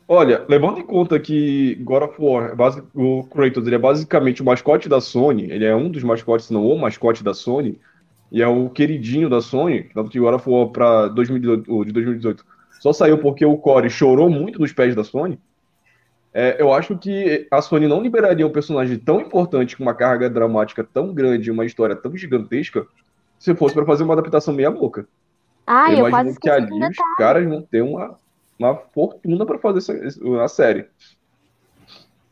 Olha, 0.07 0.45
levando 0.47 0.79
em 0.79 0.85
conta 0.85 1.19
que 1.19 1.75
God 1.81 2.03
of 2.03 2.15
War, 2.19 2.51
é 2.51 2.83
o 2.93 3.23
Kratos, 3.23 3.65
ele 3.65 3.75
é 3.75 3.79
basicamente 3.79 4.41
o 4.41 4.45
mascote 4.45 4.87
da 4.87 5.01
Sony, 5.01 5.49
ele 5.49 5.65
é 5.65 5.75
um 5.75 5.89
dos 5.89 6.03
mascotes, 6.03 6.45
se 6.45 6.53
não 6.53 6.65
o 6.65 6.79
mascote 6.79 7.23
da 7.23 7.33
Sony, 7.33 7.79
e 8.31 8.41
é 8.41 8.47
o 8.47 8.69
queridinho 8.69 9.29
da 9.29 9.41
Sony, 9.41 9.89
tanto 9.95 10.11
que 10.11 10.19
God 10.19 10.35
of 10.35 10.47
War 10.47 10.67
pra 10.67 11.07
2018, 11.07 11.85
de 11.85 11.91
2018 11.91 12.45
só 12.79 12.93
saiu 12.93 13.17
porque 13.17 13.43
o 13.43 13.57
Core 13.57 13.89
chorou 13.89 14.29
muito 14.29 14.59
nos 14.59 14.71
pés 14.71 14.95
da 14.95 15.03
Sony. 15.03 15.39
É, 16.37 16.61
eu 16.61 16.73
acho 16.73 16.97
que 16.97 17.47
a 17.49 17.61
Sony 17.61 17.87
não 17.87 18.01
liberaria 18.01 18.45
um 18.45 18.51
personagem 18.51 18.99
tão 18.99 19.21
importante, 19.21 19.77
com 19.77 19.83
uma 19.83 19.95
carga 19.95 20.29
dramática 20.29 20.83
tão 20.83 21.13
grande, 21.13 21.49
uma 21.49 21.65
história 21.65 21.95
tão 21.95 22.15
gigantesca, 22.17 22.85
se 23.39 23.55
fosse 23.55 23.73
para 23.73 23.85
fazer 23.85 24.03
uma 24.03 24.13
adaptação 24.13 24.53
meia 24.53 24.69
boca. 24.69 25.07
Ah, 25.65 25.93
eu, 25.93 25.99
eu 25.99 26.07
imagino 26.09 26.37
que 26.37 26.49
ali 26.49 26.69
os 26.71 26.97
caras 27.17 27.47
vão 27.47 27.61
ter 27.61 27.81
uma 27.81 28.17
uma 28.59 28.75
fortuna 28.75 29.45
para 29.45 29.59
fazer 29.59 30.05
essa, 30.05 30.43
a 30.43 30.47
série. 30.47 30.87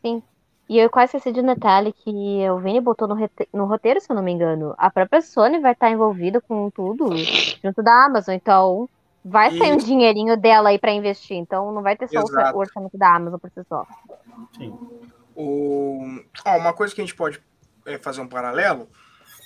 Sim. 0.02 0.22
E 0.68 0.78
eu 0.78 0.88
quase 0.88 1.16
esqueci 1.16 1.32
de 1.32 1.40
um 1.40 1.46
detalhe 1.46 1.92
que 1.92 2.50
o 2.50 2.58
Vini 2.58 2.80
botou 2.80 3.06
no, 3.06 3.16
no, 3.52 3.66
roteiro, 3.66 4.00
se 4.00 4.10
eu 4.10 4.16
não 4.16 4.22
me 4.22 4.32
engano. 4.32 4.74
A 4.78 4.90
própria 4.90 5.20
Sony 5.20 5.60
vai 5.60 5.72
estar 5.72 5.90
envolvida 5.90 6.40
com 6.40 6.70
tudo 6.70 7.10
junto 7.62 7.82
da 7.82 8.06
Amazon. 8.06 8.34
Então, 8.34 8.88
vai 9.24 9.56
sair 9.56 9.72
um 9.72 9.76
dinheirinho 9.78 10.36
dela 10.36 10.68
aí 10.68 10.78
para 10.78 10.92
investir. 10.92 11.36
Então, 11.36 11.72
não 11.72 11.82
vai 11.82 11.96
ter 11.96 12.08
só 12.08 12.20
Exato. 12.20 12.56
o 12.56 12.60
orçamento 12.60 12.98
da 12.98 13.16
Amazon 13.16 13.38
por 13.38 13.50
si 13.50 13.64
só. 13.68 13.86
Sim. 14.56 14.76
O... 15.34 16.20
Ah, 16.44 16.56
uma 16.56 16.72
coisa 16.72 16.94
que 16.94 17.00
a 17.00 17.04
gente 17.04 17.16
pode 17.16 17.42
é, 17.86 17.98
fazer 17.98 18.20
um 18.20 18.28
paralelo. 18.28 18.88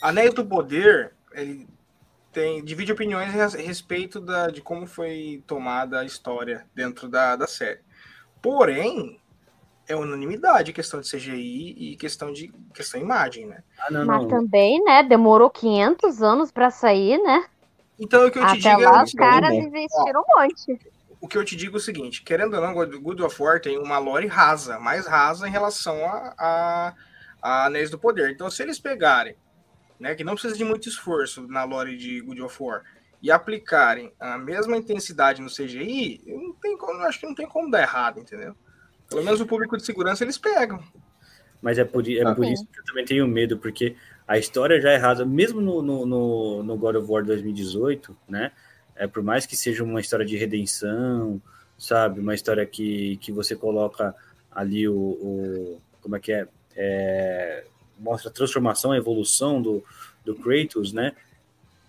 Anéis 0.03 0.35
do 0.35 0.45
Poder, 0.45 1.15
ele 1.33 1.69
tem 2.33 2.63
divide 2.65 2.93
opiniões 2.93 3.35
a 3.37 3.59
respeito 3.59 4.21
da, 4.21 4.49
de 4.49 4.61
como 4.61 4.87
foi 4.87 5.43
tomada 5.47 6.01
a 6.01 6.05
história 6.05 6.67
dentro 6.75 7.09
da, 7.09 7.37
da 7.37 7.47
série. 7.47 7.81
Porém, 8.43 9.21
é 9.89 9.97
unanimidade 9.97 10.73
questão 10.73 11.01
de 11.01 11.11
CGI 11.11 11.75
e 11.79 11.97
questão 11.97 12.33
de 12.33 12.53
questão 12.75 13.01
de 13.01 13.07
imagem, 13.07 13.47
né? 13.47 13.63
Ah, 13.79 13.91
não, 13.91 14.05
Mas 14.05 14.23
não. 14.23 14.29
também, 14.29 14.83
né? 14.85 15.03
Demorou 15.03 15.49
500 15.51 16.23
anos 16.23 16.53
para 16.53 16.71
sair, 16.71 17.19
né? 17.19 17.47
Então, 17.99 18.27
o 18.27 18.31
que 18.31 18.39
eu 18.39 18.47
te 18.47 18.59
Até 18.59 18.77
digo 18.77 18.91
lá, 18.91 19.01
é 19.01 19.05
os 19.05 19.13
caras 19.13 19.53
investiram 19.53 20.23
um 20.23 20.41
monte. 20.41 20.79
O 21.21 21.27
que 21.27 21.37
eu 21.37 21.45
te 21.45 21.57
digo 21.57 21.77
é 21.77 21.79
o 21.79 21.81
seguinte: 21.81 22.23
querendo 22.23 22.55
ou 22.55 22.61
não, 22.61 22.75
Good 22.75 23.23
of 23.23 23.43
War 23.43 23.61
tem 23.61 23.79
uma 23.79 23.99
lore 23.99 24.27
rasa, 24.27 24.79
mais 24.79 25.07
rasa 25.07 25.49
em 25.49 25.51
relação 25.51 26.05
a, 26.05 26.35
a, 26.39 26.95
a 27.43 27.67
Anéis 27.67 27.91
do 27.91 27.99
Poder. 27.99 28.31
Então, 28.31 28.51
se 28.51 28.63
eles 28.63 28.79
pegarem 28.79 29.37
né, 29.99 30.15
que 30.15 30.23
não 30.23 30.35
precisa 30.35 30.57
de 30.57 30.65
muito 30.65 30.89
esforço 30.89 31.47
na 31.49 31.65
lore 31.65 31.97
de 31.97 32.21
God 32.21 32.39
of 32.41 32.63
War, 32.63 32.83
e 33.21 33.31
aplicarem 33.31 34.13
a 34.19 34.39
mesma 34.39 34.77
intensidade 34.77 35.43
no 35.43 35.49
CGI, 35.49 36.23
não 36.27 36.53
tem 36.53 36.77
como, 36.77 37.01
acho 37.03 37.19
que 37.19 37.27
não 37.27 37.35
tem 37.35 37.47
como 37.47 37.71
dar 37.71 37.83
errado, 37.83 38.21
entendeu? 38.21 38.55
Pelo 39.09 39.25
menos 39.25 39.41
o 39.41 39.47
público 39.47 39.77
de 39.77 39.85
segurança 39.85 40.23
eles 40.23 40.39
pegam. 40.39 40.83
Mas 41.61 41.79
é 41.79 41.85
por, 41.85 42.09
é 42.09 42.35
por 42.35 42.45
isso 42.45 42.65
que 42.67 42.79
eu 42.79 42.85
também 42.85 43.05
tenho 43.05 43.27
medo, 43.27 43.59
porque 43.59 43.97
a 44.29 44.37
história 44.37 44.79
já 44.79 44.91
é 44.91 44.97
rasa, 44.97 45.25
mesmo 45.25 45.59
no, 45.59 45.81
no, 45.81 46.05
no, 46.05 46.63
no 46.63 46.77
God 46.77 46.97
of 46.97 47.11
War 47.11 47.25
2018, 47.25 48.15
né? 48.29 48.53
É, 48.95 49.07
por 49.07 49.23
mais 49.23 49.47
que 49.47 49.57
seja 49.57 49.83
uma 49.83 50.01
história 50.03 50.27
de 50.27 50.37
redenção, 50.37 51.41
sabe? 51.79 52.21
Uma 52.21 52.35
história 52.35 52.67
que, 52.67 53.17
que 53.17 53.33
você 53.33 53.57
coloca 53.57 54.15
ali 54.53 54.87
o, 54.87 54.95
o 54.95 55.81
como 56.03 56.17
é 56.17 56.21
que 56.21 56.33
é? 56.33 56.47
é 56.77 57.65
mostra 57.99 58.31
a 58.31 58.33
transformação, 58.33 58.93
a 58.93 58.99
evolução 58.99 59.63
do, 59.63 59.83
do 60.25 60.35
Kratos, 60.35 60.93
né? 60.93 61.17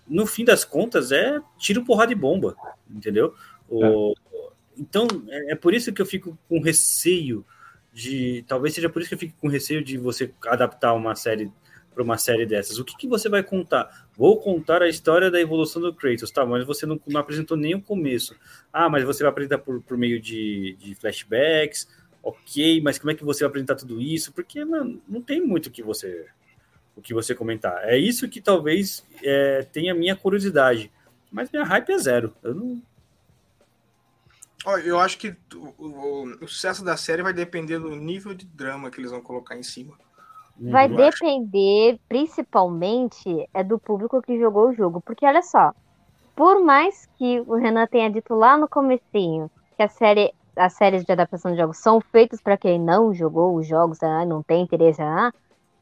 No 0.08 0.26
fim 0.26 0.44
das 0.44 0.64
contas, 0.64 1.12
é 1.12 1.40
tiro, 1.58 1.84
porrada 1.84 2.10
e 2.10 2.16
bomba, 2.16 2.56
entendeu? 2.90 3.34
O, 3.68 4.12
é. 4.12 4.14
Então, 4.78 5.06
é, 5.28 5.52
é 5.52 5.54
por 5.54 5.74
isso 5.74 5.92
que 5.92 6.00
eu 6.00 6.06
fico 6.06 6.38
com 6.48 6.58
receio 6.58 7.44
de. 7.92 8.44
Talvez 8.48 8.74
seja 8.74 8.88
por 8.88 9.02
isso 9.02 9.10
que 9.10 9.14
eu 9.14 9.18
fico 9.18 9.34
com 9.38 9.46
receio 9.46 9.84
de 9.84 9.98
você 9.98 10.32
adaptar 10.46 10.94
uma 10.94 11.14
série 11.14 11.52
para 11.94 12.02
uma 12.02 12.16
série 12.16 12.46
dessas. 12.46 12.78
O 12.78 12.84
que, 12.84 12.96
que 12.96 13.08
você 13.08 13.28
vai 13.28 13.42
contar? 13.42 14.08
Vou 14.16 14.40
contar 14.40 14.82
a 14.82 14.88
história 14.88 15.30
da 15.30 15.40
evolução 15.40 15.82
do 15.82 15.94
Kratos, 15.94 16.30
tá? 16.30 16.46
Mas 16.46 16.64
você 16.64 16.86
não, 16.86 17.00
não 17.06 17.20
apresentou 17.20 17.56
nem 17.56 17.74
o 17.74 17.82
começo. 17.82 18.36
Ah, 18.72 18.88
mas 18.88 19.04
você 19.04 19.22
vai 19.22 19.30
apresentar 19.30 19.58
por, 19.58 19.82
por 19.82 19.96
meio 19.98 20.20
de, 20.20 20.76
de 20.78 20.94
flashbacks 20.94 21.88
ok, 22.22 22.80
mas 22.82 22.98
como 22.98 23.10
é 23.10 23.14
que 23.14 23.24
você 23.24 23.44
vai 23.44 23.48
apresentar 23.48 23.76
tudo 23.76 24.00
isso? 24.00 24.32
Porque 24.32 24.64
mano, 24.64 25.00
não 25.08 25.22
tem 25.22 25.40
muito 25.40 25.70
que 25.70 25.82
você 25.82 26.26
o 26.94 27.00
que 27.00 27.14
você 27.14 27.34
comentar. 27.34 27.88
É 27.88 27.96
isso 27.96 28.28
que 28.28 28.40
talvez 28.40 29.04
é, 29.22 29.62
tenha 29.72 29.94
minha 29.94 30.16
curiosidade, 30.16 30.92
mas 31.30 31.50
minha 31.50 31.64
hype 31.64 31.90
é 31.90 31.98
zero. 31.98 32.34
Eu 32.42 32.54
não. 32.54 32.82
Eu 34.84 35.00
acho 35.00 35.16
que 35.16 35.34
o, 35.54 35.74
o, 35.78 36.44
o 36.44 36.48
sucesso 36.48 36.84
da 36.84 36.94
série 36.94 37.22
vai 37.22 37.32
depender 37.32 37.78
do 37.78 37.96
nível 37.96 38.34
de 38.34 38.44
drama 38.44 38.90
que 38.90 39.00
eles 39.00 39.10
vão 39.10 39.22
colocar 39.22 39.56
em 39.56 39.62
cima. 39.62 39.98
Vai 40.60 40.86
eu 40.86 40.96
depender, 40.96 41.92
acho. 41.92 42.00
principalmente, 42.08 43.48
é 43.54 43.64
do 43.64 43.78
público 43.78 44.20
que 44.20 44.38
jogou 44.38 44.68
o 44.68 44.72
jogo. 44.74 45.00
Porque 45.00 45.24
olha 45.24 45.42
só, 45.42 45.72
por 46.36 46.62
mais 46.62 47.06
que 47.16 47.40
o 47.40 47.54
Renan 47.54 47.86
tenha 47.86 48.10
dito 48.10 48.34
lá 48.34 48.56
no 48.56 48.68
comecinho 48.68 49.50
que 49.76 49.82
a 49.82 49.88
série 49.88 50.34
as 50.56 50.74
séries 50.74 51.04
de 51.04 51.12
adaptação 51.12 51.52
de 51.52 51.58
jogos 51.58 51.78
são 51.78 52.00
feitas 52.00 52.40
para 52.40 52.56
quem 52.56 52.78
não 52.78 53.14
jogou 53.14 53.56
os 53.56 53.66
jogos, 53.66 54.02
ah, 54.02 54.26
não 54.26 54.42
tem 54.42 54.62
interesse, 54.62 55.00
ah, 55.00 55.32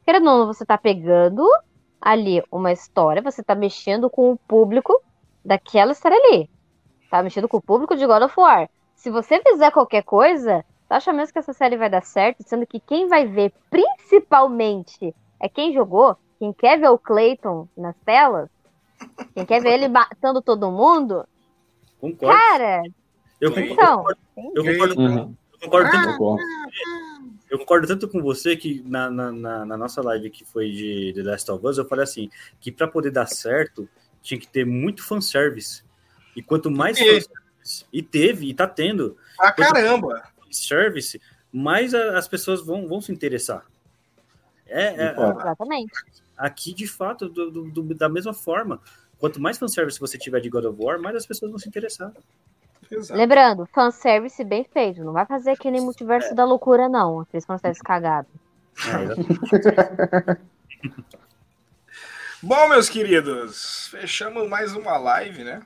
querendo 0.05 0.29
ou 0.29 0.39
não, 0.39 0.47
você 0.47 0.63
está 0.63 0.77
pegando 0.77 1.43
ali 1.99 2.41
uma 2.51 2.71
história, 2.71 3.21
você 3.21 3.41
está 3.41 3.55
mexendo 3.55 4.09
com 4.09 4.31
o 4.31 4.37
público 4.37 5.01
daquela 5.43 5.91
história 5.91 6.17
ali. 6.17 6.49
Tá 7.09 7.21
mexendo 7.21 7.49
com 7.49 7.57
o 7.57 7.61
público 7.61 7.95
de 7.95 8.05
God 8.05 8.23
of 8.23 8.39
War. 8.39 8.69
Se 8.95 9.09
você 9.09 9.41
fizer 9.41 9.71
qualquer 9.71 10.03
coisa, 10.03 10.63
tá 10.89 10.97
achando 10.97 11.17
mesmo 11.17 11.31
que 11.31 11.39
essa 11.39 11.53
série 11.53 11.77
vai 11.77 11.89
dar 11.89 12.03
certo? 12.03 12.43
Sendo 12.45 12.65
que 12.67 12.79
quem 12.79 13.07
vai 13.07 13.25
ver 13.27 13.53
principalmente 13.69 15.15
é 15.39 15.47
quem 15.47 15.73
jogou, 15.73 16.17
quem 16.39 16.51
quer 16.51 16.79
ver 16.79 16.89
o 16.89 16.97
Clayton 16.97 17.67
nas 17.77 17.95
telas, 18.03 18.49
quem 19.33 19.45
quer 19.45 19.61
ver 19.61 19.73
ele 19.73 19.87
matando 19.87 20.41
todo 20.41 20.71
mundo. 20.71 21.25
Concordo. 22.01 22.35
Cara, 22.37 22.81
eu 23.39 23.51
então, 23.51 23.67
concordo, 23.99 24.19
eu 24.55 24.63
concordo, 24.65 24.99
Uhum. 24.99 25.35
eu 25.53 25.59
concordo 25.69 25.91
tanto 25.91 26.07
Concordo. 26.17 26.43
Eu 27.49 27.57
concordo 27.59 27.87
tanto 27.87 28.07
com 28.07 28.21
você 28.21 28.55
que 28.55 28.81
na, 28.85 29.09
na, 29.09 29.31
na- 29.31 29.65
na 29.65 29.77
nossa 29.77 30.01
live 30.03 30.29
que 30.29 30.45
foi 30.45 30.69
de 30.71 31.13
The 31.15 31.23
Last 31.23 31.51
of 31.51 31.65
Us, 31.65 31.77
eu 31.77 31.85
falei 31.85 32.03
assim, 32.03 32.29
que 32.59 32.71
para 32.71 32.87
poder 32.87 33.09
dar 33.11 33.25
certo, 33.27 33.89
tinha 34.21 34.39
que 34.39 34.47
ter 34.47 34.65
muito 34.65 35.03
fanservice. 35.03 35.83
E 36.35 36.43
quanto 36.43 36.69
mais 36.69 36.97
E- 36.99 37.03
fanservice, 37.03 37.85
e 37.91 38.03
teve, 38.03 38.49
e 38.49 38.53
tá 38.53 38.67
tendo 38.67 39.17
Pra 39.35 39.51
caramba. 39.51 40.23
Service, 40.51 41.19
mais 41.51 41.93
a- 41.93 42.17
as 42.17 42.27
pessoas 42.27 42.61
vão, 42.65 42.87
vão 42.87 43.01
se 43.01 43.11
interessar. 43.11 43.65
É, 44.67 45.05
é- 45.07 45.13
Concordo. 45.13 45.39
exatamente. 45.41 45.91
aqui, 46.37 46.73
de 46.73 46.87
fato, 46.87 47.27
do- 47.27 47.51
do- 47.51 47.69
do- 47.71 47.95
da 47.95 48.07
mesma 48.07 48.33
forma. 48.33 48.79
Quanto 49.17 49.41
mais 49.41 49.57
fanservice 49.57 49.99
você 49.99 50.17
tiver 50.17 50.39
de 50.39 50.49
God 50.49 50.63
of 50.65 50.81
War, 50.81 50.97
mais 50.97 51.15
as 51.15 51.25
pessoas 51.25 51.51
vão 51.51 51.59
se 51.59 51.67
interessar. 51.67 52.13
Exato. 52.89 53.17
Lembrando, 53.19 53.65
fanservice 53.73 54.41
bem 54.45 54.63
feito. 54.63 55.03
Não 55.03 55.11
vai 55.11 55.25
fazer 55.25 55.57
que 55.57 55.69
nem 55.69 55.81
multiverso 55.81 56.33
da 56.33 56.45
loucura, 56.45 56.87
não. 56.87 57.19
Aqueles 57.19 57.45
fanservice 57.45 57.83
cagado. 57.83 58.27
É. 58.87 60.37
Bom, 62.41 62.69
meus 62.69 62.87
queridos, 62.87 63.89
fechamos 63.91 64.47
mais 64.47 64.73
uma 64.73 64.97
live, 64.97 65.43
né? 65.43 65.61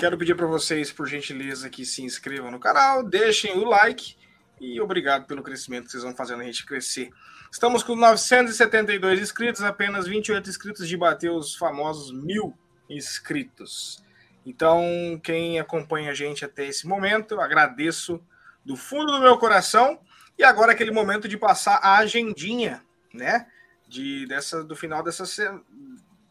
Quero 0.00 0.16
pedir 0.16 0.34
para 0.34 0.46
vocês, 0.46 0.90
por 0.90 1.06
gentileza, 1.06 1.68
que 1.68 1.84
se 1.84 2.02
inscrevam 2.02 2.50
no 2.50 2.58
canal, 2.58 3.02
deixem 3.02 3.58
o 3.58 3.64
like 3.66 4.16
e 4.58 4.80
obrigado 4.80 5.26
pelo 5.26 5.42
crescimento 5.42 5.84
que 5.84 5.90
vocês 5.90 6.02
vão 6.02 6.16
fazendo 6.16 6.40
a 6.40 6.44
gente 6.44 6.64
crescer. 6.64 7.10
Estamos 7.52 7.82
com 7.82 7.94
972 7.94 9.20
inscritos, 9.20 9.62
apenas 9.62 10.06
28 10.06 10.48
inscritos 10.48 10.88
de 10.88 10.96
bater 10.96 11.30
os 11.30 11.54
famosos 11.54 12.10
mil 12.10 12.56
inscritos. 12.88 14.02
Então, 14.46 15.20
quem 15.22 15.60
acompanha 15.60 16.12
a 16.12 16.14
gente 16.14 16.46
até 16.46 16.66
esse 16.66 16.86
momento, 16.86 17.34
eu 17.34 17.40
agradeço 17.42 18.24
do 18.64 18.76
fundo 18.76 19.12
do 19.12 19.20
meu 19.20 19.36
coração. 19.36 20.00
E 20.38 20.42
agora 20.42 20.72
aquele 20.72 20.92
momento 20.92 21.28
de 21.28 21.36
passar 21.36 21.74
a 21.74 21.98
agendinha, 21.98 22.82
né? 23.12 23.46
De, 23.86 24.26
dessa, 24.26 24.64
do 24.64 24.74
final 24.74 25.02
dessa 25.02 25.26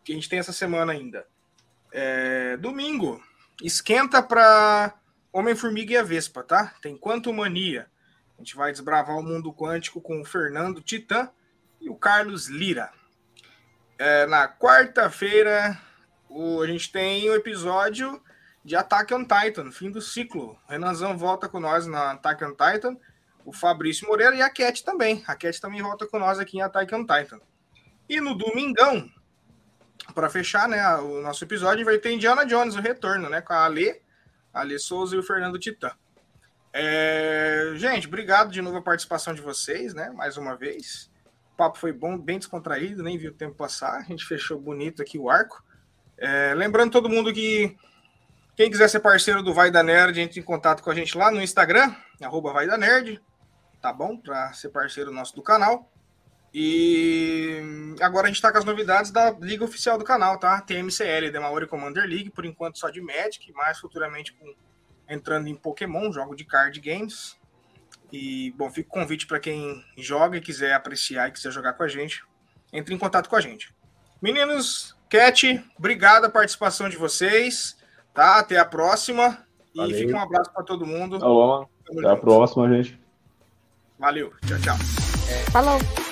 que 0.03 0.11
a 0.11 0.15
gente 0.15 0.27
tem 0.27 0.39
essa 0.39 0.53
semana 0.53 0.91
ainda. 0.91 1.27
É, 1.91 2.57
domingo, 2.57 3.21
esquenta 3.61 4.21
para 4.21 4.93
Homem-Formiga 5.31 5.93
e 5.93 5.97
a 5.97 6.03
Vespa, 6.03 6.43
tá? 6.43 6.73
Tem 6.81 6.97
Quanto 6.97 7.33
Mania. 7.33 7.87
A 8.37 8.41
gente 8.41 8.55
vai 8.55 8.71
desbravar 8.71 9.17
o 9.17 9.23
mundo 9.23 9.53
quântico 9.53 9.99
com 9.99 10.21
o 10.21 10.25
Fernando 10.25 10.81
Titã 10.81 11.29
e 11.81 11.89
o 11.89 11.95
Carlos 11.95 12.47
Lira. 12.47 12.89
É, 13.97 14.25
na 14.27 14.47
quarta-feira, 14.47 15.77
a 16.29 16.67
gente 16.67 16.91
tem 16.91 17.29
o 17.29 17.35
episódio 17.35 18.21
de 18.63 18.75
Attack 18.75 19.13
on 19.13 19.25
Titan, 19.25 19.71
fim 19.71 19.91
do 19.91 20.01
ciclo. 20.01 20.57
Renanzão 20.67 21.17
volta 21.17 21.49
com 21.49 21.59
nós 21.59 21.85
na 21.85 22.11
Attack 22.11 22.43
on 22.45 22.51
Titan, 22.51 22.97
o 23.43 23.51
Fabrício 23.51 24.07
Moreira 24.07 24.35
e 24.35 24.41
a 24.41 24.49
Cat 24.49 24.83
também. 24.83 25.23
A 25.27 25.35
Cat 25.35 25.59
também 25.59 25.81
volta 25.81 26.07
com 26.07 26.17
nós 26.17 26.39
aqui 26.39 26.57
em 26.57 26.61
Attack 26.61 26.93
on 26.95 27.05
Titan. 27.05 27.41
E 28.07 28.21
no 28.21 28.35
domingão, 28.35 29.09
para 30.13 30.29
fechar 30.29 30.67
né, 30.67 30.83
o 30.97 31.21
nosso 31.21 31.43
episódio, 31.43 31.85
vai 31.85 31.97
ter 31.97 32.11
Indiana 32.11 32.45
Jones, 32.45 32.75
o 32.75 32.81
retorno, 32.81 33.29
né? 33.29 33.41
Com 33.41 33.53
a 33.53 33.65
Ale, 33.65 34.01
a 34.53 34.61
Ale 34.61 34.79
Souza 34.79 35.15
e 35.15 35.19
o 35.19 35.23
Fernando 35.23 35.59
Titã. 35.59 35.91
É, 36.71 37.73
Gente, 37.75 38.07
obrigado 38.07 38.51
de 38.51 38.61
novo 38.61 38.77
a 38.77 38.81
participação 38.81 39.33
de 39.33 39.41
vocês, 39.41 39.93
né? 39.93 40.09
Mais 40.11 40.37
uma 40.37 40.55
vez. 40.55 41.09
O 41.53 41.57
papo 41.57 41.77
foi 41.77 41.91
bom, 41.91 42.17
bem 42.17 42.37
descontraído, 42.37 43.03
nem 43.03 43.17
vi 43.17 43.27
o 43.27 43.33
tempo 43.33 43.55
passar. 43.55 43.97
A 43.97 44.03
gente 44.03 44.25
fechou 44.25 44.59
bonito 44.59 45.01
aqui 45.01 45.17
o 45.17 45.29
arco. 45.29 45.63
É, 46.17 46.53
lembrando 46.55 46.91
todo 46.91 47.09
mundo 47.09 47.33
que 47.33 47.75
quem 48.55 48.69
quiser 48.69 48.89
ser 48.89 48.99
parceiro 48.99 49.41
do 49.41 49.53
Vai 49.53 49.71
da 49.71 49.81
Nerd, 49.81 50.19
entre 50.19 50.39
em 50.39 50.43
contato 50.43 50.83
com 50.83 50.89
a 50.89 50.95
gente 50.95 51.17
lá 51.17 51.31
no 51.31 51.41
Instagram, 51.41 51.95
arroba 52.21 52.51
Vai 52.51 52.67
da 52.67 52.77
Nerd, 52.77 53.21
tá 53.81 53.93
bom? 53.93 54.17
Para 54.17 54.51
ser 54.53 54.69
parceiro 54.69 55.11
nosso 55.11 55.35
do 55.35 55.41
canal. 55.41 55.89
E 56.53 57.61
agora 58.01 58.25
a 58.25 58.29
gente 58.29 58.41
tá 58.41 58.51
com 58.51 58.57
as 58.57 58.65
novidades 58.65 59.11
da 59.11 59.31
liga 59.31 59.63
oficial 59.63 59.97
do 59.97 60.03
canal, 60.03 60.37
tá? 60.39 60.61
Tem 60.61 60.81
MCL, 60.81 61.31
The 61.31 61.39
Maori 61.39 61.67
Commander 61.67 62.05
League, 62.05 62.31
por 62.31 62.45
enquanto 62.45 62.79
só 62.79 62.89
de 62.89 63.01
Magic, 63.01 63.51
mais 63.53 63.79
futuramente 63.79 64.33
com, 64.33 64.53
entrando 65.07 65.47
em 65.47 65.55
Pokémon, 65.55 66.11
jogo 66.11 66.35
de 66.35 66.43
card 66.43 66.79
games. 66.79 67.37
E, 68.11 68.51
bom, 68.57 68.69
fica 68.71 68.89
o 68.89 68.91
convite 68.91 69.27
para 69.27 69.39
quem 69.39 69.83
joga 69.95 70.37
e 70.37 70.41
quiser 70.41 70.73
apreciar 70.73 71.29
e 71.29 71.31
quiser 71.31 71.51
jogar 71.51 71.73
com 71.73 71.83
a 71.83 71.87
gente, 71.87 72.23
entre 72.73 72.93
em 72.95 72.97
contato 72.97 73.29
com 73.29 73.35
a 73.35 73.41
gente. 73.41 73.73
Meninos, 74.19 74.95
Cat, 75.07 75.63
obrigado 75.77 76.25
a 76.25 76.29
participação 76.29 76.89
de 76.89 76.97
vocês, 76.97 77.77
tá? 78.13 78.39
Até 78.39 78.57
a 78.57 78.65
próxima. 78.65 79.45
E 79.73 79.77
Valeu. 79.77 79.97
fica 79.97 80.17
um 80.17 80.21
abraço 80.21 80.51
para 80.51 80.63
todo 80.63 80.85
mundo. 80.85 81.23
Alô, 81.23 81.69
até 81.87 82.09
a 82.09 82.15
próxima, 82.15 82.67
gente. 82.69 82.99
Valeu, 83.99 84.33
tchau, 84.47 84.59
tchau. 84.59 84.77
Falou! 85.51 86.08